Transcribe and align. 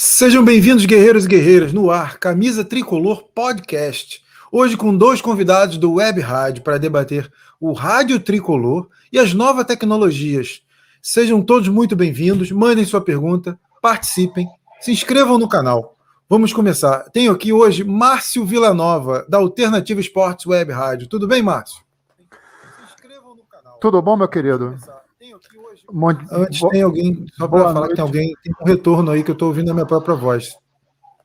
Sejam 0.00 0.44
bem-vindos, 0.44 0.86
guerreiros 0.86 1.24
e 1.24 1.28
guerreiras, 1.28 1.72
no 1.72 1.90
ar, 1.90 2.20
Camisa 2.20 2.64
Tricolor 2.64 3.24
Podcast. 3.34 4.22
Hoje 4.52 4.76
com 4.76 4.96
dois 4.96 5.20
convidados 5.20 5.76
do 5.76 5.94
Web 5.94 6.20
Rádio 6.20 6.62
para 6.62 6.78
debater 6.78 7.28
o 7.60 7.72
rádio 7.72 8.20
tricolor 8.20 8.88
e 9.12 9.18
as 9.18 9.34
novas 9.34 9.66
tecnologias. 9.66 10.62
Sejam 11.02 11.42
todos 11.42 11.68
muito 11.68 11.96
bem-vindos, 11.96 12.52
mandem 12.52 12.84
sua 12.84 13.00
pergunta, 13.00 13.58
participem, 13.82 14.48
se 14.80 14.92
inscrevam 14.92 15.36
no 15.36 15.48
canal. 15.48 15.96
Vamos 16.28 16.52
começar. 16.52 17.10
Tenho 17.10 17.32
aqui 17.32 17.52
hoje 17.52 17.82
Márcio 17.82 18.44
Villanova, 18.44 19.26
da 19.28 19.38
Alternativa 19.38 20.00
Esportes 20.00 20.46
Web 20.46 20.70
Rádio. 20.70 21.08
Tudo 21.08 21.26
bem, 21.26 21.42
Márcio? 21.42 21.82
Tudo 23.80 24.00
bom, 24.00 24.16
meu 24.16 24.28
querido? 24.28 24.76
Antes 26.30 26.60
tem 26.68 26.82
alguém, 26.82 27.26
só 27.32 27.48
para 27.48 27.60
falar 27.60 27.72
noite. 27.72 27.88
que 27.88 27.94
tem 27.96 28.04
alguém, 28.04 28.34
tem 28.42 28.54
um 28.60 28.64
retorno 28.64 29.10
aí 29.10 29.22
que 29.22 29.30
eu 29.30 29.34
estou 29.34 29.48
ouvindo 29.48 29.70
a 29.70 29.74
minha 29.74 29.86
própria 29.86 30.14
voz. 30.14 30.56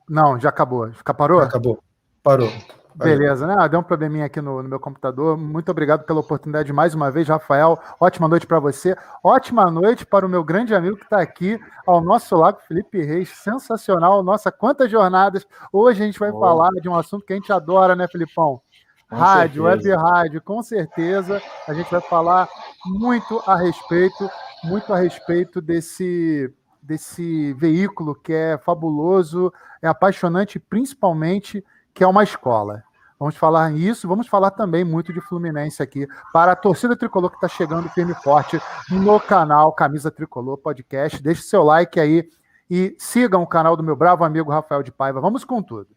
Não, 0.09 0.39
já 0.39 0.49
acabou. 0.49 0.89
Já 0.91 1.13
parou? 1.13 1.41
Acabou. 1.41 1.79
Parou. 2.21 2.49
Beleza, 2.95 3.47
né? 3.47 3.55
Ah, 3.57 3.67
deu 3.67 3.79
um 3.79 3.83
probleminha 3.83 4.25
aqui 4.25 4.39
no, 4.39 4.61
no, 4.61 4.69
meu 4.69 4.79
computador. 4.79 5.35
Muito 5.35 5.69
obrigado 5.69 6.05
pela 6.05 6.19
oportunidade 6.19 6.71
mais 6.71 6.93
uma 6.93 7.09
vez, 7.09 7.27
Rafael. 7.27 7.79
Ótima 7.99 8.27
noite 8.27 8.45
para 8.45 8.59
você. 8.59 8.95
Ótima 9.23 9.69
noite 9.71 10.05
para 10.05 10.25
o 10.25 10.29
meu 10.29 10.43
grande 10.43 10.75
amigo 10.75 10.97
que 10.97 11.03
está 11.03 11.19
aqui 11.19 11.59
ao 11.87 12.01
nosso 12.01 12.35
lado, 12.35 12.59
Felipe 12.67 13.01
Reis. 13.01 13.29
Sensacional. 13.29 14.21
Nossa, 14.21 14.51
quantas 14.51 14.91
jornadas. 14.91 15.45
Hoje 15.71 16.03
a 16.03 16.05
gente 16.05 16.19
vai 16.19 16.29
oh. 16.29 16.39
falar 16.39 16.69
de 16.81 16.87
um 16.87 16.95
assunto 16.95 17.25
que 17.25 17.33
a 17.33 17.35
gente 17.35 17.51
adora, 17.51 17.95
né, 17.95 18.07
Filipão? 18.07 18.61
Com 19.09 19.15
rádio, 19.15 19.63
certeza. 19.63 19.95
web 19.95 20.03
rádio, 20.03 20.41
com 20.41 20.61
certeza. 20.61 21.41
A 21.67 21.73
gente 21.73 21.89
vai 21.89 22.01
falar 22.01 22.47
muito 22.85 23.41
a 23.47 23.55
respeito, 23.55 24.29
muito 24.63 24.93
a 24.93 24.97
respeito 24.97 25.61
desse 25.61 26.51
desse 26.81 27.53
veículo 27.53 28.13
que 28.13 28.33
é 28.33 28.57
fabuloso, 28.57 29.53
é 29.81 29.87
apaixonante, 29.87 30.59
principalmente 30.59 31.63
que 31.93 32.03
é 32.03 32.07
uma 32.07 32.23
escola. 32.23 32.83
Vamos 33.17 33.37
falar 33.37 33.71
isso, 33.71 34.05
vamos 34.05 34.27
falar 34.27 34.51
também 34.51 34.83
muito 34.83 35.13
de 35.13 35.21
Fluminense 35.21 35.81
aqui, 35.81 36.05
para 36.33 36.51
a 36.51 36.55
torcida 36.57 36.93
tricolor 36.93 37.29
que 37.29 37.37
está 37.37 37.47
chegando 37.47 37.87
firme 37.89 38.11
e 38.11 38.21
forte 38.21 38.59
no 38.89 39.17
canal 39.17 39.71
Camisa 39.71 40.11
Tricolor 40.11 40.57
Podcast. 40.57 41.23
Deixe 41.23 41.43
seu 41.43 41.63
like 41.63 41.97
aí 41.99 42.27
e 42.69 42.95
sigam 42.99 43.41
o 43.41 43.47
canal 43.47 43.77
do 43.77 43.83
meu 43.83 43.95
bravo 43.95 44.25
amigo 44.25 44.51
Rafael 44.51 44.83
de 44.83 44.91
Paiva. 44.91 45.21
Vamos 45.21 45.45
com 45.45 45.63
tudo. 45.63 45.87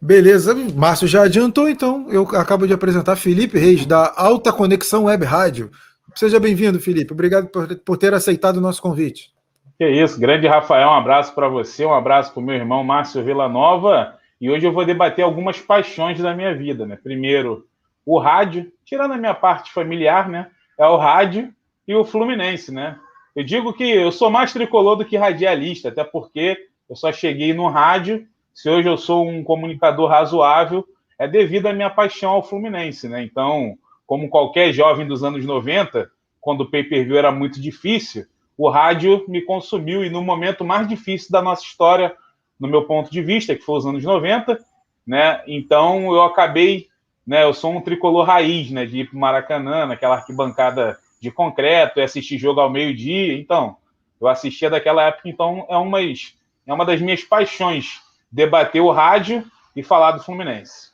Beleza, 0.00 0.54
Márcio 0.76 1.08
já 1.08 1.22
adiantou, 1.22 1.68
então 1.68 2.06
eu 2.10 2.22
acabo 2.36 2.66
de 2.66 2.72
apresentar 2.72 3.16
Felipe 3.16 3.58
Reis, 3.58 3.86
da 3.86 4.12
Alta 4.16 4.52
Conexão 4.52 5.04
Web 5.04 5.24
Rádio. 5.24 5.70
Seja 6.14 6.38
bem-vindo, 6.38 6.80
Felipe. 6.80 7.12
Obrigado 7.12 7.48
por, 7.48 7.76
por 7.78 7.96
ter 7.96 8.12
aceitado 8.14 8.58
o 8.58 8.60
nosso 8.60 8.80
convite. 8.80 9.32
Que 9.78 9.88
isso, 9.88 10.20
grande 10.20 10.46
Rafael, 10.46 10.88
um 10.88 10.94
abraço 10.94 11.34
para 11.34 11.48
você, 11.48 11.84
um 11.84 11.94
abraço 11.94 12.32
para 12.32 12.40
o 12.40 12.44
meu 12.44 12.54
irmão 12.54 12.84
Márcio 12.84 13.24
Villanova 13.24 14.16
e 14.40 14.48
hoje 14.48 14.66
eu 14.66 14.72
vou 14.72 14.84
debater 14.84 15.24
algumas 15.24 15.60
paixões 15.60 16.20
da 16.20 16.34
minha 16.34 16.54
vida, 16.54 16.86
né? 16.86 16.96
Primeiro, 17.02 17.66
o 18.06 18.18
rádio, 18.18 18.70
tirando 18.84 19.14
a 19.14 19.16
minha 19.16 19.34
parte 19.34 19.72
familiar, 19.72 20.28
né? 20.28 20.48
É 20.78 20.86
o 20.86 20.96
rádio 20.96 21.52
e 21.88 21.94
o 21.94 22.04
Fluminense, 22.04 22.72
né? 22.72 22.96
Eu 23.34 23.42
digo 23.42 23.72
que 23.72 23.84
eu 23.84 24.12
sou 24.12 24.30
mais 24.30 24.52
tricolor 24.52 24.96
do 24.96 25.04
que 25.04 25.16
radialista, 25.16 25.88
até 25.88 26.04
porque 26.04 26.56
eu 26.88 26.94
só 26.94 27.12
cheguei 27.12 27.52
no 27.52 27.68
rádio. 27.68 28.26
Se 28.52 28.70
hoje 28.70 28.88
eu 28.88 28.96
sou 28.96 29.28
um 29.28 29.42
comunicador 29.42 30.08
razoável, 30.08 30.86
é 31.18 31.26
devido 31.26 31.66
à 31.66 31.72
minha 31.72 31.90
paixão 31.90 32.30
ao 32.32 32.42
Fluminense, 32.42 33.08
né? 33.08 33.22
Então, 33.24 33.76
como 34.06 34.28
qualquer 34.28 34.72
jovem 34.72 35.06
dos 35.06 35.24
anos 35.24 35.44
90, 35.44 36.10
quando 36.40 36.62
o 36.62 36.70
pay-per-view 36.70 37.16
era 37.16 37.32
muito 37.32 37.60
difícil, 37.60 38.26
o 38.56 38.68
rádio 38.68 39.24
me 39.28 39.42
consumiu 39.42 40.04
e 40.04 40.10
no 40.10 40.22
momento 40.22 40.64
mais 40.64 40.86
difícil 40.86 41.30
da 41.30 41.42
nossa 41.42 41.62
história, 41.62 42.14
no 42.58 42.68
meu 42.68 42.84
ponto 42.84 43.10
de 43.10 43.20
vista, 43.22 43.54
que 43.54 43.62
foi 43.62 43.78
os 43.78 43.86
anos 43.86 44.04
90, 44.04 44.58
né? 45.06 45.42
Então 45.46 46.14
eu 46.14 46.22
acabei, 46.22 46.86
né? 47.26 47.42
Eu 47.42 47.52
sou 47.52 47.72
um 47.72 47.80
tricolor 47.80 48.24
raiz, 48.24 48.70
né? 48.70 48.86
De 48.86 49.00
ir 49.00 49.08
para 49.08 49.16
o 49.16 49.20
Maracanã, 49.20 49.86
naquela 49.86 50.16
arquibancada 50.16 50.98
de 51.20 51.30
concreto, 51.30 51.98
e 51.98 52.02
assistir 52.02 52.38
jogo 52.38 52.60
ao 52.60 52.70
meio-dia. 52.70 53.36
Então, 53.36 53.76
eu 54.20 54.28
assistia 54.28 54.70
daquela 54.70 55.02
época, 55.02 55.28
então 55.28 55.66
é, 55.68 55.76
umas, 55.76 56.36
é 56.66 56.72
uma 56.72 56.84
das 56.84 57.00
minhas 57.00 57.22
paixões 57.22 58.00
debater 58.30 58.80
o 58.80 58.90
rádio 58.90 59.44
e 59.74 59.82
falar 59.82 60.12
do 60.12 60.22
Fluminense. 60.22 60.93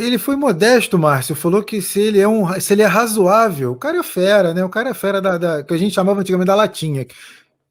Ele 0.00 0.18
foi 0.18 0.36
modesto, 0.36 0.98
Márcio. 0.98 1.34
Falou 1.34 1.62
que 1.62 1.80
se 1.82 2.00
ele 2.00 2.20
é 2.20 2.28
um, 2.28 2.60
se 2.60 2.72
ele 2.72 2.82
é 2.82 2.86
razoável, 2.86 3.72
o 3.72 3.76
cara 3.76 3.98
é 3.98 4.02
fera, 4.02 4.54
né? 4.54 4.64
O 4.64 4.68
cara 4.68 4.90
é 4.90 4.94
fera 4.94 5.20
da, 5.20 5.38
da 5.38 5.62
que 5.62 5.74
a 5.74 5.76
gente 5.76 5.94
chamava 5.94 6.20
antigamente 6.20 6.46
da 6.46 6.54
latinha 6.54 7.06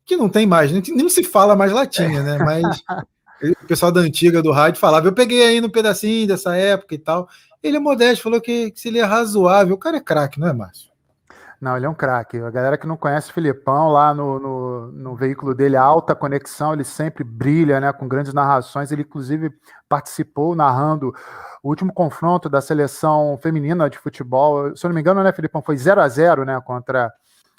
que 0.10 0.18
não 0.18 0.28
tem 0.28 0.48
mais, 0.48 0.72
nem, 0.72 0.82
nem 0.88 1.08
se 1.08 1.24
fala 1.24 1.56
mais 1.56 1.72
latinha, 1.72 2.24
né? 2.24 2.40
Mas 2.40 2.82
o 3.62 3.68
pessoal 3.68 3.92
da 3.92 4.02
antiga 4.02 4.42
do 4.42 4.52
rádio 4.52 4.80
falava, 4.80 5.08
eu 5.08 5.14
peguei 5.14 5.44
aí 5.44 5.62
no 5.62 5.70
pedacinho 5.70 6.28
dessa 6.28 6.56
época 6.56 6.96
e 6.96 6.98
tal. 6.98 7.30
Ele 7.62 7.78
é 7.78 7.80
modesto, 7.80 8.24
falou 8.24 8.42
que, 8.42 8.72
que 8.72 8.80
se 8.80 8.88
ele 8.88 8.98
é 8.98 9.04
razoável, 9.04 9.76
o 9.76 9.78
cara 9.78 9.98
é 9.98 10.02
craque, 10.02 10.40
não 10.40 10.48
é, 10.48 10.54
Márcio? 10.54 10.89
Não, 11.62 11.76
ele 11.76 11.86
é 11.86 11.90
um 11.90 11.94
craque. 11.94 12.38
A 12.38 12.50
galera 12.50 12.78
que 12.78 12.88
não 12.88 12.96
conhece 12.96 13.32
o 13.32 13.34
Filipão, 13.34 13.90
lá 13.90 14.14
no, 14.14 14.40
no, 14.40 14.92
no, 14.94 15.16
veículo 15.16 15.54
dele, 15.54 15.76
alta 15.76 16.16
conexão, 16.16 16.72
ele 16.74 16.86
sempre 16.86 17.22
brilha, 17.22 17.82
né? 17.82 17.92
Com 17.92 18.08
grandes 18.08 18.34
narrações. 18.34 18.92
Ele, 18.92 19.02
inclusive, 19.02 19.52
participou 19.90 20.56
narrando 20.56 21.14
o 21.62 21.68
último 21.68 21.94
confronto 21.94 22.48
da 22.48 22.62
seleção 22.62 23.38
feminina 23.42 23.90
de 23.90 23.98
futebol. 23.98 24.74
Se 24.76 24.86
eu 24.86 24.90
não 24.90 24.96
me 24.96 25.02
engano, 25.02 25.22
né, 25.22 25.34
Filipão? 25.34 25.62
Foi 25.62 25.76
0 25.76 26.00
a 26.00 26.08
0 26.08 26.46
né? 26.46 26.62
Contra 26.66 27.12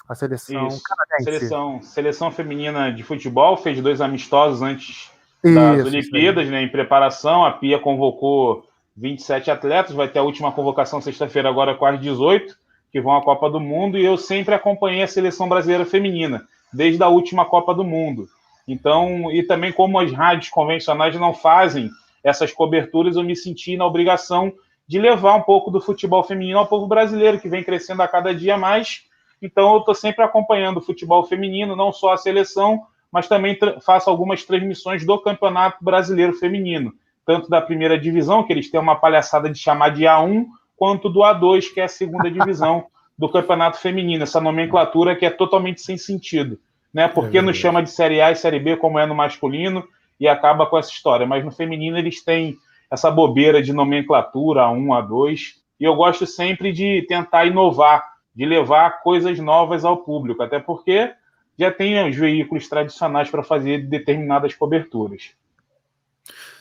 a 0.09 0.15
seleção 0.15 0.67
Isso. 0.67 0.81
canadense. 0.83 1.23
Seleção, 1.23 1.81
seleção 1.81 2.31
feminina 2.31 2.91
de 2.91 3.03
futebol 3.03 3.55
fez 3.55 3.79
dois 3.81 4.01
amistosos 4.01 4.61
antes 4.61 5.11
das 5.43 5.79
Isso, 5.79 5.87
Olimpíadas, 5.87 6.49
né, 6.49 6.61
em 6.63 6.69
preparação. 6.69 7.45
A 7.45 7.51
Pia 7.51 7.79
convocou 7.79 8.65
27 8.97 9.49
atletas, 9.49 9.95
vai 9.95 10.07
ter 10.07 10.19
a 10.19 10.23
última 10.23 10.51
convocação 10.51 10.99
sexta-feira, 11.01 11.49
agora 11.49 11.77
as 11.79 11.99
18, 11.99 12.57
que 12.91 13.01
vão 13.01 13.15
à 13.15 13.23
Copa 13.23 13.49
do 13.49 13.59
Mundo, 13.59 13.97
e 13.97 14.05
eu 14.05 14.17
sempre 14.17 14.53
acompanhei 14.53 15.03
a 15.03 15.07
seleção 15.07 15.47
brasileira 15.47 15.85
feminina, 15.85 16.45
desde 16.73 17.01
a 17.01 17.07
última 17.07 17.45
Copa 17.45 17.73
do 17.73 17.83
Mundo. 17.83 18.27
Então, 18.67 19.31
e 19.31 19.43
também 19.43 19.71
como 19.71 19.99
as 19.99 20.11
rádios 20.11 20.49
convencionais 20.49 21.15
não 21.15 21.33
fazem 21.33 21.89
essas 22.23 22.51
coberturas, 22.51 23.15
eu 23.15 23.23
me 23.23 23.35
senti 23.35 23.75
na 23.75 23.85
obrigação 23.85 24.53
de 24.87 24.99
levar 24.99 25.35
um 25.35 25.41
pouco 25.41 25.71
do 25.71 25.81
futebol 25.81 26.23
feminino 26.23 26.59
ao 26.59 26.67
povo 26.67 26.85
brasileiro, 26.85 27.39
que 27.39 27.49
vem 27.49 27.63
crescendo 27.63 28.01
a 28.01 28.07
cada 28.07 28.35
dia 28.35 28.57
mais 28.57 29.09
então 29.41 29.73
eu 29.73 29.79
estou 29.79 29.95
sempre 29.95 30.23
acompanhando 30.23 30.77
o 30.77 30.81
futebol 30.81 31.25
feminino, 31.25 31.75
não 31.75 31.91
só 31.91 32.13
a 32.13 32.17
seleção, 32.17 32.83
mas 33.11 33.27
também 33.27 33.57
faço 33.83 34.09
algumas 34.09 34.45
transmissões 34.45 35.05
do 35.05 35.19
Campeonato 35.19 35.83
Brasileiro 35.83 36.33
Feminino, 36.33 36.93
tanto 37.25 37.49
da 37.49 37.59
primeira 37.59 37.99
divisão, 37.99 38.43
que 38.43 38.53
eles 38.53 38.69
têm 38.69 38.79
uma 38.79 38.95
palhaçada 38.95 39.49
de 39.49 39.57
chamar 39.57 39.89
de 39.89 40.03
A1, 40.03 40.45
quanto 40.81 41.09
do 41.09 41.19
A2, 41.19 41.71
que 41.71 41.79
é 41.79 41.83
a 41.83 41.87
segunda 41.87 42.25
divisão 42.33 42.85
do 43.15 43.29
Campeonato 43.29 43.77
Feminino, 43.77 44.23
essa 44.23 44.41
nomenclatura 44.41 45.15
que 45.15 45.23
é 45.23 45.29
totalmente 45.29 45.79
sem 45.79 45.95
sentido. 45.95 46.59
Né? 46.91 47.07
Por 47.07 47.29
que 47.29 47.37
é 47.37 47.41
não 47.43 47.53
chama 47.53 47.83
de 47.83 47.91
Série 47.91 48.19
A 48.19 48.31
e 48.31 48.35
Série 48.35 48.59
B 48.59 48.75
como 48.75 48.97
é 48.97 49.05
no 49.05 49.13
masculino 49.13 49.87
e 50.19 50.27
acaba 50.27 50.65
com 50.65 50.79
essa 50.79 50.89
história? 50.89 51.27
Mas 51.27 51.45
no 51.45 51.51
feminino 51.51 51.99
eles 51.99 52.23
têm 52.23 52.57
essa 52.89 53.11
bobeira 53.11 53.61
de 53.61 53.71
nomenclatura 53.71 54.61
A1, 54.61 54.87
A2, 54.87 55.39
e 55.79 55.83
eu 55.83 55.93
gosto 55.93 56.25
sempre 56.25 56.73
de 56.73 57.05
tentar 57.07 57.45
inovar 57.45 58.03
de 58.33 58.45
levar 58.45 59.03
coisas 59.03 59.37
novas 59.37 59.85
ao 59.85 59.97
público, 59.97 60.41
até 60.41 60.57
porque 60.57 61.11
já 61.59 61.69
tem 61.69 62.09
os 62.09 62.15
veículos 62.15 62.67
tradicionais 62.67 63.29
para 63.29 63.43
fazer 63.43 63.85
determinadas 63.85 64.55
coberturas. 64.55 65.31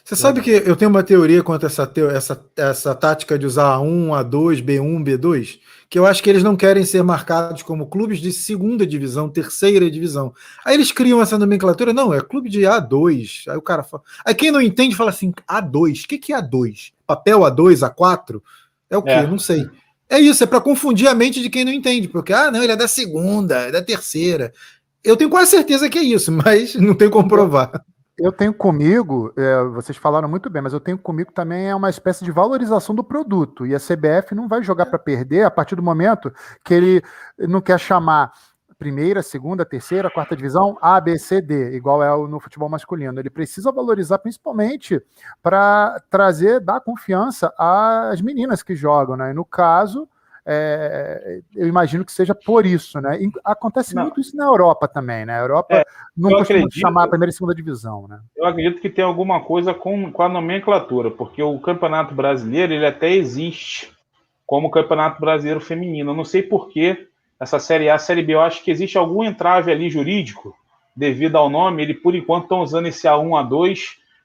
Você 0.04 0.16
sabe 0.16 0.40
que 0.40 0.50
eu 0.50 0.74
tenho 0.74 0.90
uma 0.90 1.02
teoria 1.02 1.42
quanto 1.42 1.64
a 1.64 1.66
essa, 1.66 1.92
essa, 2.14 2.44
essa 2.56 2.94
tática 2.94 3.38
de 3.38 3.46
usar 3.46 3.76
A1, 3.76 4.08
A2, 4.08 4.64
B1, 4.64 5.04
B2, 5.04 5.58
que 5.88 5.98
eu 5.98 6.06
acho 6.06 6.22
que 6.22 6.30
eles 6.30 6.42
não 6.42 6.56
querem 6.56 6.84
ser 6.84 7.02
marcados 7.02 7.62
como 7.62 7.86
clubes 7.86 8.18
de 8.18 8.32
segunda 8.32 8.86
divisão, 8.86 9.28
terceira 9.28 9.90
divisão. 9.90 10.32
Aí 10.64 10.74
eles 10.74 10.92
criam 10.92 11.20
essa 11.20 11.38
nomenclatura, 11.38 11.92
não, 11.92 12.14
é 12.14 12.20
clube 12.20 12.48
de 12.48 12.60
A2. 12.60 13.48
Aí 13.48 13.56
o 13.56 13.62
cara 13.62 13.82
fala. 13.82 14.02
Aí 14.24 14.34
quem 14.34 14.50
não 14.50 14.60
entende 14.60 14.96
fala 14.96 15.10
assim: 15.10 15.32
A2, 15.48 16.04
o 16.04 16.08
que, 16.08 16.18
que 16.18 16.32
é 16.32 16.40
A2? 16.40 16.92
Papel 17.06 17.40
A2, 17.40 17.88
A4? 17.88 18.40
É 18.88 18.96
o 18.96 19.02
quê? 19.02 19.10
É. 19.10 19.26
Não 19.26 19.38
sei. 19.38 19.68
É 20.08 20.18
isso, 20.18 20.42
é 20.42 20.46
para 20.46 20.60
confundir 20.60 21.06
a 21.06 21.14
mente 21.14 21.40
de 21.40 21.48
quem 21.48 21.64
não 21.64 21.72
entende, 21.72 22.08
porque, 22.08 22.32
ah, 22.32 22.50
não, 22.50 22.60
ele 22.60 22.72
é 22.72 22.76
da 22.76 22.88
segunda, 22.88 23.56
é 23.58 23.70
da 23.70 23.80
terceira. 23.80 24.52
Eu 25.04 25.16
tenho 25.16 25.30
quase 25.30 25.52
certeza 25.52 25.88
que 25.88 25.98
é 25.98 26.02
isso, 26.02 26.32
mas 26.34 26.74
não 26.74 26.94
tenho 26.94 27.12
como 27.12 27.28
provar. 27.28 27.84
Eu 28.22 28.30
tenho 28.30 28.52
comigo, 28.52 29.32
é, 29.34 29.64
vocês 29.64 29.96
falaram 29.96 30.28
muito 30.28 30.50
bem, 30.50 30.60
mas 30.60 30.74
eu 30.74 30.80
tenho 30.80 30.98
comigo 30.98 31.32
também 31.32 31.70
é 31.70 31.74
uma 31.74 31.88
espécie 31.88 32.22
de 32.22 32.30
valorização 32.30 32.94
do 32.94 33.02
produto. 33.02 33.66
E 33.66 33.74
a 33.74 33.78
CBF 33.78 34.34
não 34.34 34.46
vai 34.46 34.62
jogar 34.62 34.86
para 34.86 34.98
perder 34.98 35.44
a 35.44 35.50
partir 35.50 35.74
do 35.74 35.82
momento 35.82 36.30
que 36.62 36.74
ele 36.74 37.02
não 37.38 37.62
quer 37.62 37.80
chamar 37.80 38.30
primeira, 38.78 39.22
segunda, 39.22 39.64
terceira, 39.64 40.10
quarta 40.10 40.36
divisão, 40.36 40.76
A, 40.82 41.00
B, 41.00 41.18
C, 41.18 41.40
D, 41.40 41.74
igual 41.74 42.02
é 42.02 42.28
no 42.28 42.38
futebol 42.38 42.68
masculino. 42.68 43.18
Ele 43.18 43.30
precisa 43.30 43.72
valorizar 43.72 44.18
principalmente 44.18 45.00
para 45.42 45.98
trazer, 46.10 46.60
dar 46.60 46.82
confiança 46.82 47.50
às 47.58 48.20
meninas 48.20 48.62
que 48.62 48.74
jogam, 48.74 49.16
né? 49.16 49.30
E 49.30 49.34
no 49.34 49.46
caso, 49.46 50.06
é, 50.46 51.40
eu 51.54 51.68
imagino 51.68 52.04
que 52.04 52.12
seja 52.12 52.34
por 52.34 52.64
isso, 52.64 53.00
né? 53.00 53.18
Acontece 53.44 53.94
não. 53.94 54.04
muito 54.04 54.20
isso 54.20 54.36
na 54.36 54.44
Europa 54.44 54.88
também, 54.88 55.26
né? 55.26 55.34
A 55.38 55.42
Europa 55.42 55.74
é, 55.76 55.84
não 56.16 56.30
costuma 56.30 56.58
acredito, 56.58 56.78
chamar 56.78 57.04
a 57.04 57.08
primeira 57.08 57.30
e 57.30 57.32
segunda 57.32 57.54
divisão, 57.54 58.06
né? 58.08 58.20
Eu 58.36 58.46
acredito 58.46 58.80
que 58.80 58.90
tem 58.90 59.04
alguma 59.04 59.40
coisa 59.40 59.74
com, 59.74 60.10
com 60.10 60.22
a 60.22 60.28
nomenclatura, 60.28 61.10
porque 61.10 61.42
o 61.42 61.58
Campeonato 61.58 62.14
Brasileiro 62.14 62.72
ele 62.72 62.86
até 62.86 63.10
existe 63.10 63.92
como 64.46 64.70
Campeonato 64.70 65.20
Brasileiro 65.20 65.60
Feminino. 65.60 66.10
Eu 66.10 66.16
não 66.16 66.24
sei 66.24 66.42
por 66.42 66.68
que 66.68 67.06
essa 67.38 67.58
Série 67.58 67.88
A, 67.88 67.98
Série 67.98 68.22
B, 68.22 68.34
eu 68.34 68.40
acho 68.40 68.64
que 68.64 68.70
existe 68.70 68.98
algum 68.98 69.22
entrave 69.22 69.70
ali 69.70 69.88
jurídico 69.88 70.54
devido 70.96 71.36
ao 71.36 71.48
nome. 71.48 71.82
Ele, 71.82 71.94
por 71.94 72.14
enquanto, 72.14 72.44
estão 72.44 72.60
usando 72.60 72.86
esse 72.86 73.06
A1, 73.06 73.48
A2, 73.48 73.78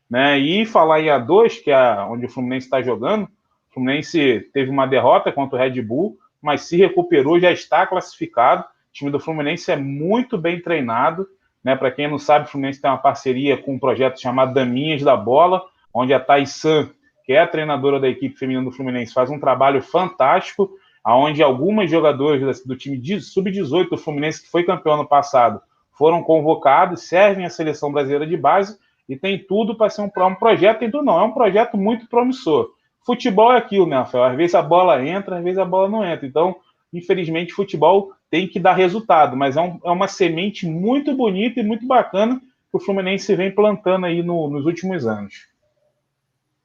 né? 0.09 0.37
E 0.39 0.65
falar 0.65 1.01
em 1.01 1.07
A2, 1.07 1.63
que 1.63 1.71
é 1.71 1.99
onde 2.09 2.25
o 2.25 2.29
Fluminense 2.29 2.67
está 2.67 2.81
jogando, 2.81 3.27
Fluminense 3.75 4.49
teve 4.53 4.71
uma 4.71 4.87
derrota 4.87 5.33
contra 5.33 5.57
o 5.57 5.61
Red 5.61 5.81
Bull, 5.81 6.17
mas 6.41 6.61
se 6.61 6.77
recuperou, 6.77 7.37
já 7.39 7.51
está 7.51 7.85
classificado. 7.85 8.63
O 8.63 8.93
time 8.93 9.11
do 9.11 9.19
Fluminense 9.19 9.69
é 9.69 9.75
muito 9.75 10.37
bem 10.37 10.61
treinado. 10.61 11.27
Né? 11.61 11.75
Para 11.75 11.91
quem 11.91 12.09
não 12.09 12.17
sabe, 12.17 12.45
o 12.45 12.47
Fluminense 12.47 12.81
tem 12.81 12.89
uma 12.89 12.97
parceria 12.97 13.57
com 13.57 13.73
um 13.73 13.79
projeto 13.79 14.19
chamado 14.19 14.53
Daminhas 14.53 15.01
da 15.03 15.17
Bola, 15.17 15.61
onde 15.93 16.13
a 16.13 16.19
Taisan, 16.21 16.89
que 17.25 17.33
é 17.33 17.41
a 17.41 17.47
treinadora 17.47 17.99
da 17.99 18.07
equipe 18.07 18.37
feminina 18.37 18.63
do 18.63 18.71
Fluminense, 18.71 19.13
faz 19.13 19.29
um 19.29 19.39
trabalho 19.39 19.81
fantástico, 19.81 20.69
aonde 21.03 21.43
algumas 21.43 21.91
jogadoras 21.91 22.63
do 22.63 22.77
time 22.77 22.97
sub-18 23.19 23.89
do 23.89 23.97
Fluminense, 23.97 24.41
que 24.41 24.49
foi 24.49 24.63
campeão 24.63 24.93
ano 24.93 25.07
passado, 25.07 25.61
foram 25.91 26.23
convocados, 26.23 27.03
servem 27.03 27.45
à 27.45 27.49
seleção 27.49 27.91
brasileira 27.91 28.25
de 28.25 28.37
base 28.37 28.77
e 29.07 29.17
tem 29.17 29.37
tudo 29.37 29.75
para 29.75 29.89
ser 29.89 30.01
um, 30.01 30.05
um 30.25 30.35
projeto, 30.35 30.79
tudo 30.79 31.03
não, 31.03 31.19
é 31.19 31.23
um 31.23 31.33
projeto 31.33 31.77
muito 31.77 32.07
promissor 32.07 32.74
futebol 33.05 33.53
é 33.53 33.57
aquilo, 33.57 33.85
né, 33.85 33.97
Rafael? 33.97 34.23
Às 34.23 34.35
vezes 34.35 34.55
a 34.55 34.61
bola 34.61 35.05
entra, 35.05 35.37
às 35.37 35.43
vezes 35.43 35.59
a 35.59 35.65
bola 35.65 35.87
não 35.87 36.03
entra. 36.03 36.25
Então, 36.25 36.55
infelizmente, 36.91 37.53
futebol 37.53 38.11
tem 38.29 38.47
que 38.47 38.59
dar 38.59 38.73
resultado, 38.73 39.37
mas 39.37 39.55
é, 39.55 39.61
um, 39.61 39.79
é 39.83 39.91
uma 39.91 40.07
semente 40.07 40.65
muito 40.65 41.15
bonita 41.15 41.59
e 41.59 41.63
muito 41.63 41.85
bacana 41.85 42.41
que 42.71 42.77
o 42.77 42.79
Fluminense 42.79 43.35
vem 43.35 43.53
plantando 43.53 44.05
aí 44.05 44.23
no, 44.23 44.49
nos 44.49 44.65
últimos 44.65 45.05
anos. 45.05 45.33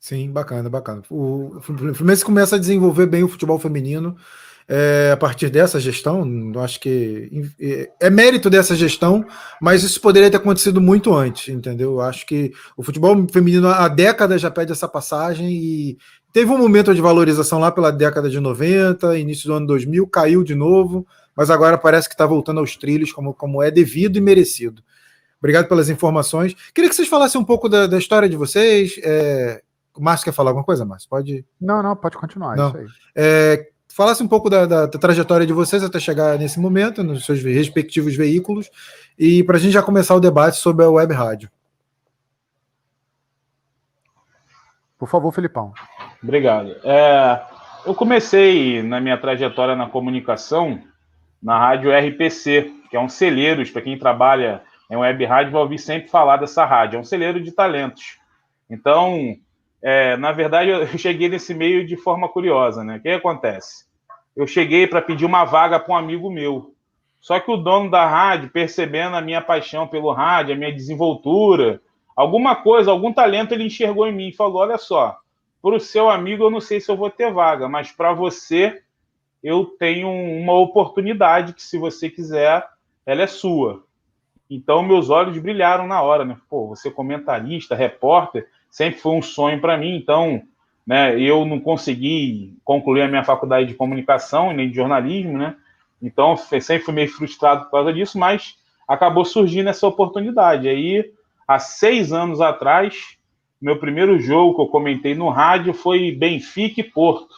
Sim, 0.00 0.30
bacana, 0.30 0.70
bacana. 0.70 1.02
O 1.10 1.60
Fluminense 1.60 2.24
começa 2.24 2.56
a 2.56 2.58
desenvolver 2.58 3.06
bem 3.06 3.22
o 3.22 3.28
futebol 3.28 3.58
feminino 3.58 4.16
é, 4.66 5.10
a 5.12 5.16
partir 5.16 5.50
dessa 5.50 5.80
gestão. 5.80 6.24
Acho 6.62 6.80
que 6.80 7.50
é, 7.60 7.90
é 8.06 8.10
mérito 8.10 8.48
dessa 8.48 8.74
gestão, 8.74 9.26
mas 9.60 9.82
isso 9.82 10.00
poderia 10.00 10.30
ter 10.30 10.38
acontecido 10.38 10.80
muito 10.80 11.12
antes, 11.12 11.48
entendeu? 11.48 12.00
Acho 12.00 12.24
que 12.24 12.52
o 12.76 12.82
futebol 12.82 13.14
feminino 13.30 13.68
há 13.68 13.88
décadas 13.88 14.40
já 14.40 14.50
pede 14.50 14.72
essa 14.72 14.88
passagem 14.88 15.50
e 15.50 15.98
Teve 16.32 16.50
um 16.50 16.58
momento 16.58 16.94
de 16.94 17.00
valorização 17.00 17.58
lá 17.58 17.72
pela 17.72 17.90
década 17.90 18.30
de 18.30 18.38
90, 18.38 19.18
início 19.18 19.48
do 19.48 19.54
ano 19.54 19.66
2000, 19.66 20.06
caiu 20.06 20.44
de 20.44 20.54
novo, 20.54 21.06
mas 21.34 21.50
agora 21.50 21.76
parece 21.76 22.08
que 22.08 22.14
está 22.14 22.24
voltando 22.24 22.60
aos 22.60 22.76
trilhos 22.76 23.12
como, 23.12 23.34
como 23.34 23.62
é 23.62 23.70
devido 23.70 24.16
e 24.16 24.20
merecido. 24.20 24.82
Obrigado 25.40 25.66
pelas 25.68 25.88
informações. 25.88 26.54
Queria 26.74 26.88
que 26.88 26.94
vocês 26.94 27.08
falassem 27.08 27.40
um 27.40 27.44
pouco 27.44 27.68
da, 27.68 27.86
da 27.86 27.98
história 27.98 28.28
de 28.28 28.36
vocês. 28.36 29.00
É... 29.02 29.62
O 29.96 30.02
Márcio 30.02 30.26
quer 30.26 30.32
falar 30.32 30.50
alguma 30.50 30.64
coisa, 30.64 30.84
Márcio? 30.84 31.08
Pode. 31.08 31.44
Não, 31.60 31.82
não, 31.82 31.96
pode 31.96 32.16
continuar. 32.16 32.56
Não. 32.56 32.74
É, 33.14 33.70
falasse 33.88 34.22
um 34.22 34.28
pouco 34.28 34.48
da, 34.48 34.66
da, 34.66 34.86
da, 34.86 34.98
trajetória 34.98 35.46
de 35.46 35.52
vocês 35.52 35.82
até 35.82 35.98
chegar 35.98 36.38
nesse 36.38 36.60
momento, 36.60 37.02
nos 37.02 37.24
seus 37.24 37.42
respectivos 37.42 38.14
veículos, 38.14 38.70
e 39.18 39.42
para 39.42 39.56
a 39.56 39.60
gente 39.60 39.72
já 39.72 39.82
começar 39.82 40.14
o 40.14 40.20
debate 40.20 40.58
sobre 40.58 40.84
a 40.84 40.90
web 40.90 41.12
rádio. 41.12 41.50
Por 44.96 45.08
favor, 45.08 45.32
Felipão. 45.32 45.72
Obrigado. 46.22 46.76
É, 46.84 47.42
eu 47.86 47.94
comecei 47.94 48.82
na 48.82 49.00
minha 49.00 49.16
trajetória 49.16 49.74
na 49.74 49.88
comunicação 49.88 50.80
na 51.42 51.58
rádio 51.58 51.90
RPC, 51.90 52.70
que 52.90 52.96
é 52.96 53.00
um 53.00 53.08
celeiro, 53.08 53.66
para 53.72 53.82
quem 53.82 53.98
trabalha 53.98 54.62
em 54.90 54.96
web 54.96 55.24
rádio 55.24 55.52
vai 55.52 55.62
ouvir 55.62 55.78
sempre 55.78 56.10
falar 56.10 56.36
dessa 56.36 56.64
rádio, 56.64 56.96
é 56.96 57.00
um 57.00 57.04
celeiro 57.04 57.40
de 57.40 57.52
talentos. 57.52 58.18
Então, 58.68 59.36
é, 59.80 60.16
na 60.16 60.32
verdade, 60.32 60.70
eu 60.70 60.86
cheguei 60.98 61.28
nesse 61.28 61.54
meio 61.54 61.86
de 61.86 61.96
forma 61.96 62.28
curiosa, 62.28 62.84
né? 62.84 62.96
O 62.96 63.00
que 63.00 63.08
acontece? 63.08 63.86
Eu 64.36 64.46
cheguei 64.46 64.86
para 64.86 65.00
pedir 65.00 65.24
uma 65.24 65.44
vaga 65.44 65.78
para 65.78 65.94
um 65.94 65.96
amigo 65.96 66.30
meu. 66.30 66.74
Só 67.20 67.38
que 67.38 67.50
o 67.50 67.56
dono 67.56 67.90
da 67.90 68.06
rádio, 68.06 68.50
percebendo 68.50 69.14
a 69.14 69.20
minha 69.20 69.40
paixão 69.40 69.86
pelo 69.86 70.12
rádio, 70.12 70.54
a 70.54 70.58
minha 70.58 70.72
desenvoltura, 70.72 71.80
alguma 72.16 72.56
coisa, 72.56 72.90
algum 72.90 73.12
talento 73.12 73.52
ele 73.52 73.64
enxergou 73.64 74.06
em 74.06 74.12
mim 74.12 74.28
e 74.28 74.36
falou: 74.36 74.62
olha 74.62 74.78
só, 74.78 75.18
para 75.62 75.76
o 75.76 75.80
seu 75.80 76.08
amigo 76.08 76.44
eu 76.44 76.50
não 76.50 76.60
sei 76.60 76.80
se 76.80 76.90
eu 76.90 76.96
vou 76.96 77.10
ter 77.10 77.32
vaga, 77.32 77.68
mas 77.68 77.92
para 77.92 78.12
você 78.12 78.82
eu 79.42 79.64
tenho 79.64 80.08
uma 80.08 80.52
oportunidade 80.54 81.54
que, 81.54 81.62
se 81.62 81.78
você 81.78 82.10
quiser, 82.10 82.66
ela 83.06 83.22
é 83.22 83.26
sua. 83.26 83.82
Então, 84.48 84.82
meus 84.82 85.10
olhos 85.10 85.38
brilharam 85.38 85.86
na 85.86 86.02
hora, 86.02 86.24
né? 86.24 86.36
Pô, 86.48 86.66
você 86.66 86.90
comentarista, 86.90 87.74
repórter, 87.74 88.48
sempre 88.70 89.00
foi 89.00 89.12
um 89.12 89.22
sonho 89.22 89.60
para 89.60 89.78
mim. 89.78 89.96
Então, 89.96 90.42
né, 90.86 91.18
eu 91.20 91.44
não 91.44 91.60
consegui 91.60 92.56
concluir 92.64 93.02
a 93.02 93.08
minha 93.08 93.24
faculdade 93.24 93.68
de 93.68 93.74
comunicação 93.74 94.52
nem 94.52 94.68
de 94.68 94.76
jornalismo, 94.76 95.38
né? 95.38 95.56
Então, 96.02 96.36
sempre 96.36 96.80
fui 96.80 96.94
meio 96.94 97.08
frustrado 97.08 97.64
por 97.64 97.72
causa 97.72 97.92
disso, 97.92 98.18
mas 98.18 98.56
acabou 98.88 99.24
surgindo 99.24 99.70
essa 99.70 99.86
oportunidade. 99.86 100.68
Aí, 100.68 101.12
há 101.46 101.58
seis 101.58 102.12
anos 102.12 102.40
atrás, 102.40 103.18
meu 103.60 103.76
primeiro 103.76 104.18
jogo 104.18 104.54
que 104.54 104.62
eu 104.62 104.66
comentei 104.66 105.14
no 105.14 105.28
rádio 105.28 105.74
foi 105.74 106.10
Benfica 106.12 106.80
e 106.80 106.84
Porto. 106.84 107.34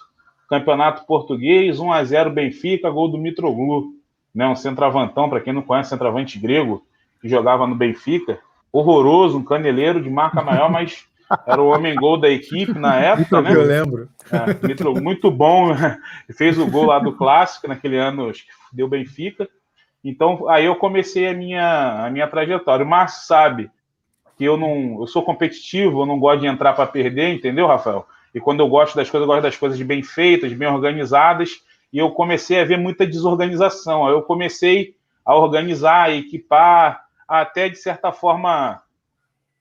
Campeonato 0.49 1.05
Português, 1.07 1.81
1 1.81 1.93
a 1.93 2.05
0 2.05 2.31
Benfica, 2.31 2.91
gol 2.91 3.09
do 3.09 3.19
Mitroglou. 3.19 3.87
Né, 4.35 4.47
um 4.47 4.57
centroavantão, 4.57 5.29
para 5.29 5.41
quem 5.41 5.53
não 5.53 5.61
conhece, 5.61 5.91
centroavante 5.91 6.39
grego, 6.39 6.83
que 7.21 7.29
jogava 7.29 7.67
no 7.67 7.75
Benfica. 7.75 8.39
Horroroso, 8.73 9.37
um 9.37 9.45
caneleiro 9.45 10.01
de 10.01 10.09
marca 10.09 10.41
maior, 10.41 10.71
mas 10.73 11.07
era 11.47 11.61
o 11.61 11.69
homem-gol 11.69 12.19
da 12.19 12.31
equipe 12.31 12.79
na 12.79 12.97
época, 12.97 13.43
né? 13.43 13.55
Eu 13.55 13.63
lembro. 13.63 14.09
É, 14.31 14.67
Mitro, 14.67 14.95
muito 15.03 15.31
bom, 15.31 15.75
né? 15.75 15.99
fez 16.37 16.59
o 16.59 16.67
gol 16.67 16.87
lá 16.87 16.99
do 16.99 17.13
Clássico, 17.13 17.69
naquele 17.69 17.99
ano, 17.99 18.29
acho 18.29 18.45
que 18.45 18.53
deu 18.73 18.89
Benfica. 18.89 19.49
Então, 20.05 20.49
aí 20.49 20.65
eu 20.65 20.77
comecei 20.77 21.29
a 21.29 21.35
minha, 21.35 22.07
a 22.07 22.11
minha 22.11 22.27
trajetória. 22.27 22.85
O 22.85 22.89
Márcio 22.89 23.27
sabe 23.27 23.71
que 24.37 24.45
eu 24.45 24.57
não. 24.57 25.01
Eu 25.01 25.07
sou 25.07 25.23
competitivo, 25.23 26.03
eu 26.03 26.07
não 26.07 26.19
gosto 26.19 26.41
de 26.41 26.47
entrar 26.47 26.73
para 26.73 26.87
perder, 26.87 27.35
entendeu, 27.35 27.67
Rafael? 27.67 28.07
E 28.35 28.41
quando 28.41 28.61
eu 28.61 28.69
gosto 28.69 28.97
das 28.97 29.11
coisas, 29.11 29.27
eu 29.27 29.33
gosto 29.33 29.43
das 29.43 29.57
coisas 29.57 29.81
bem 29.83 30.03
feitas, 30.03 30.53
bem 30.53 30.69
organizadas, 30.69 31.63
e 31.93 31.99
eu 31.99 32.11
comecei 32.11 32.61
a 32.61 32.65
ver 32.65 32.79
muita 32.79 33.07
desorganização. 33.07 34.07
Aí 34.07 34.13
eu 34.13 34.23
comecei 34.23 34.95
a 35.25 35.37
organizar, 35.37 36.05
a 36.05 36.15
equipar, 36.15 37.05
até 37.29 37.69
de 37.69 37.77
certa 37.77 38.11
forma 38.11 38.83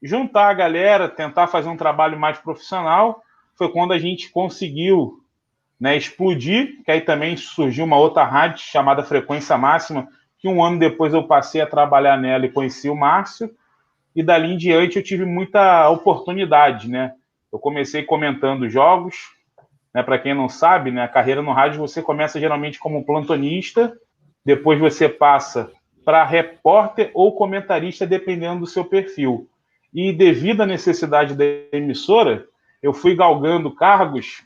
juntar 0.01 0.49
a 0.49 0.53
galera, 0.53 1.07
tentar 1.07 1.47
fazer 1.47 1.69
um 1.69 1.77
trabalho 1.77 2.17
mais 2.19 2.37
profissional. 2.39 3.21
Foi 3.55 3.69
quando 3.69 3.93
a 3.93 3.99
gente 3.99 4.29
conseguiu 4.29 5.21
né, 5.79 5.95
explodir, 5.97 6.83
que 6.83 6.91
aí 6.91 7.01
também 7.01 7.35
surgiu 7.35 7.85
uma 7.85 7.97
outra 7.97 8.23
rádio 8.23 8.63
chamada 8.63 9.03
Frequência 9.03 9.57
Máxima, 9.57 10.07
que 10.39 10.47
um 10.47 10.63
ano 10.63 10.79
depois 10.79 11.13
eu 11.13 11.27
passei 11.27 11.61
a 11.61 11.67
trabalhar 11.67 12.17
nela 12.17 12.45
e 12.45 12.51
conheci 12.51 12.89
o 12.89 12.95
Márcio 12.95 13.53
e 14.15 14.21
dali 14.23 14.53
em 14.53 14.57
diante 14.57 14.97
eu 14.97 15.03
tive 15.03 15.25
muita 15.25 15.89
oportunidade, 15.89 16.89
né? 16.89 17.13
Eu 17.51 17.59
comecei 17.59 18.03
comentando 18.03 18.69
jogos, 18.69 19.31
né? 19.93 20.03
Para 20.03 20.19
quem 20.19 20.33
não 20.33 20.49
sabe, 20.49 20.91
né? 20.91 21.03
A 21.03 21.07
carreira 21.07 21.41
no 21.41 21.51
rádio 21.51 21.79
você 21.79 22.01
começa 22.01 22.39
geralmente 22.39 22.79
como 22.79 23.05
plantonista, 23.05 23.93
depois 24.45 24.79
você 24.79 25.07
passa 25.07 25.71
para 26.03 26.23
repórter 26.25 27.11
ou 27.13 27.35
comentarista, 27.35 28.05
dependendo 28.05 28.61
do 28.61 28.67
seu 28.67 28.83
perfil. 28.83 29.47
E 29.93 30.11
devido 30.11 30.61
à 30.61 30.65
necessidade 30.65 31.35
da 31.35 31.45
emissora, 31.71 32.47
eu 32.81 32.93
fui 32.93 33.15
galgando 33.15 33.73
cargos 33.73 34.43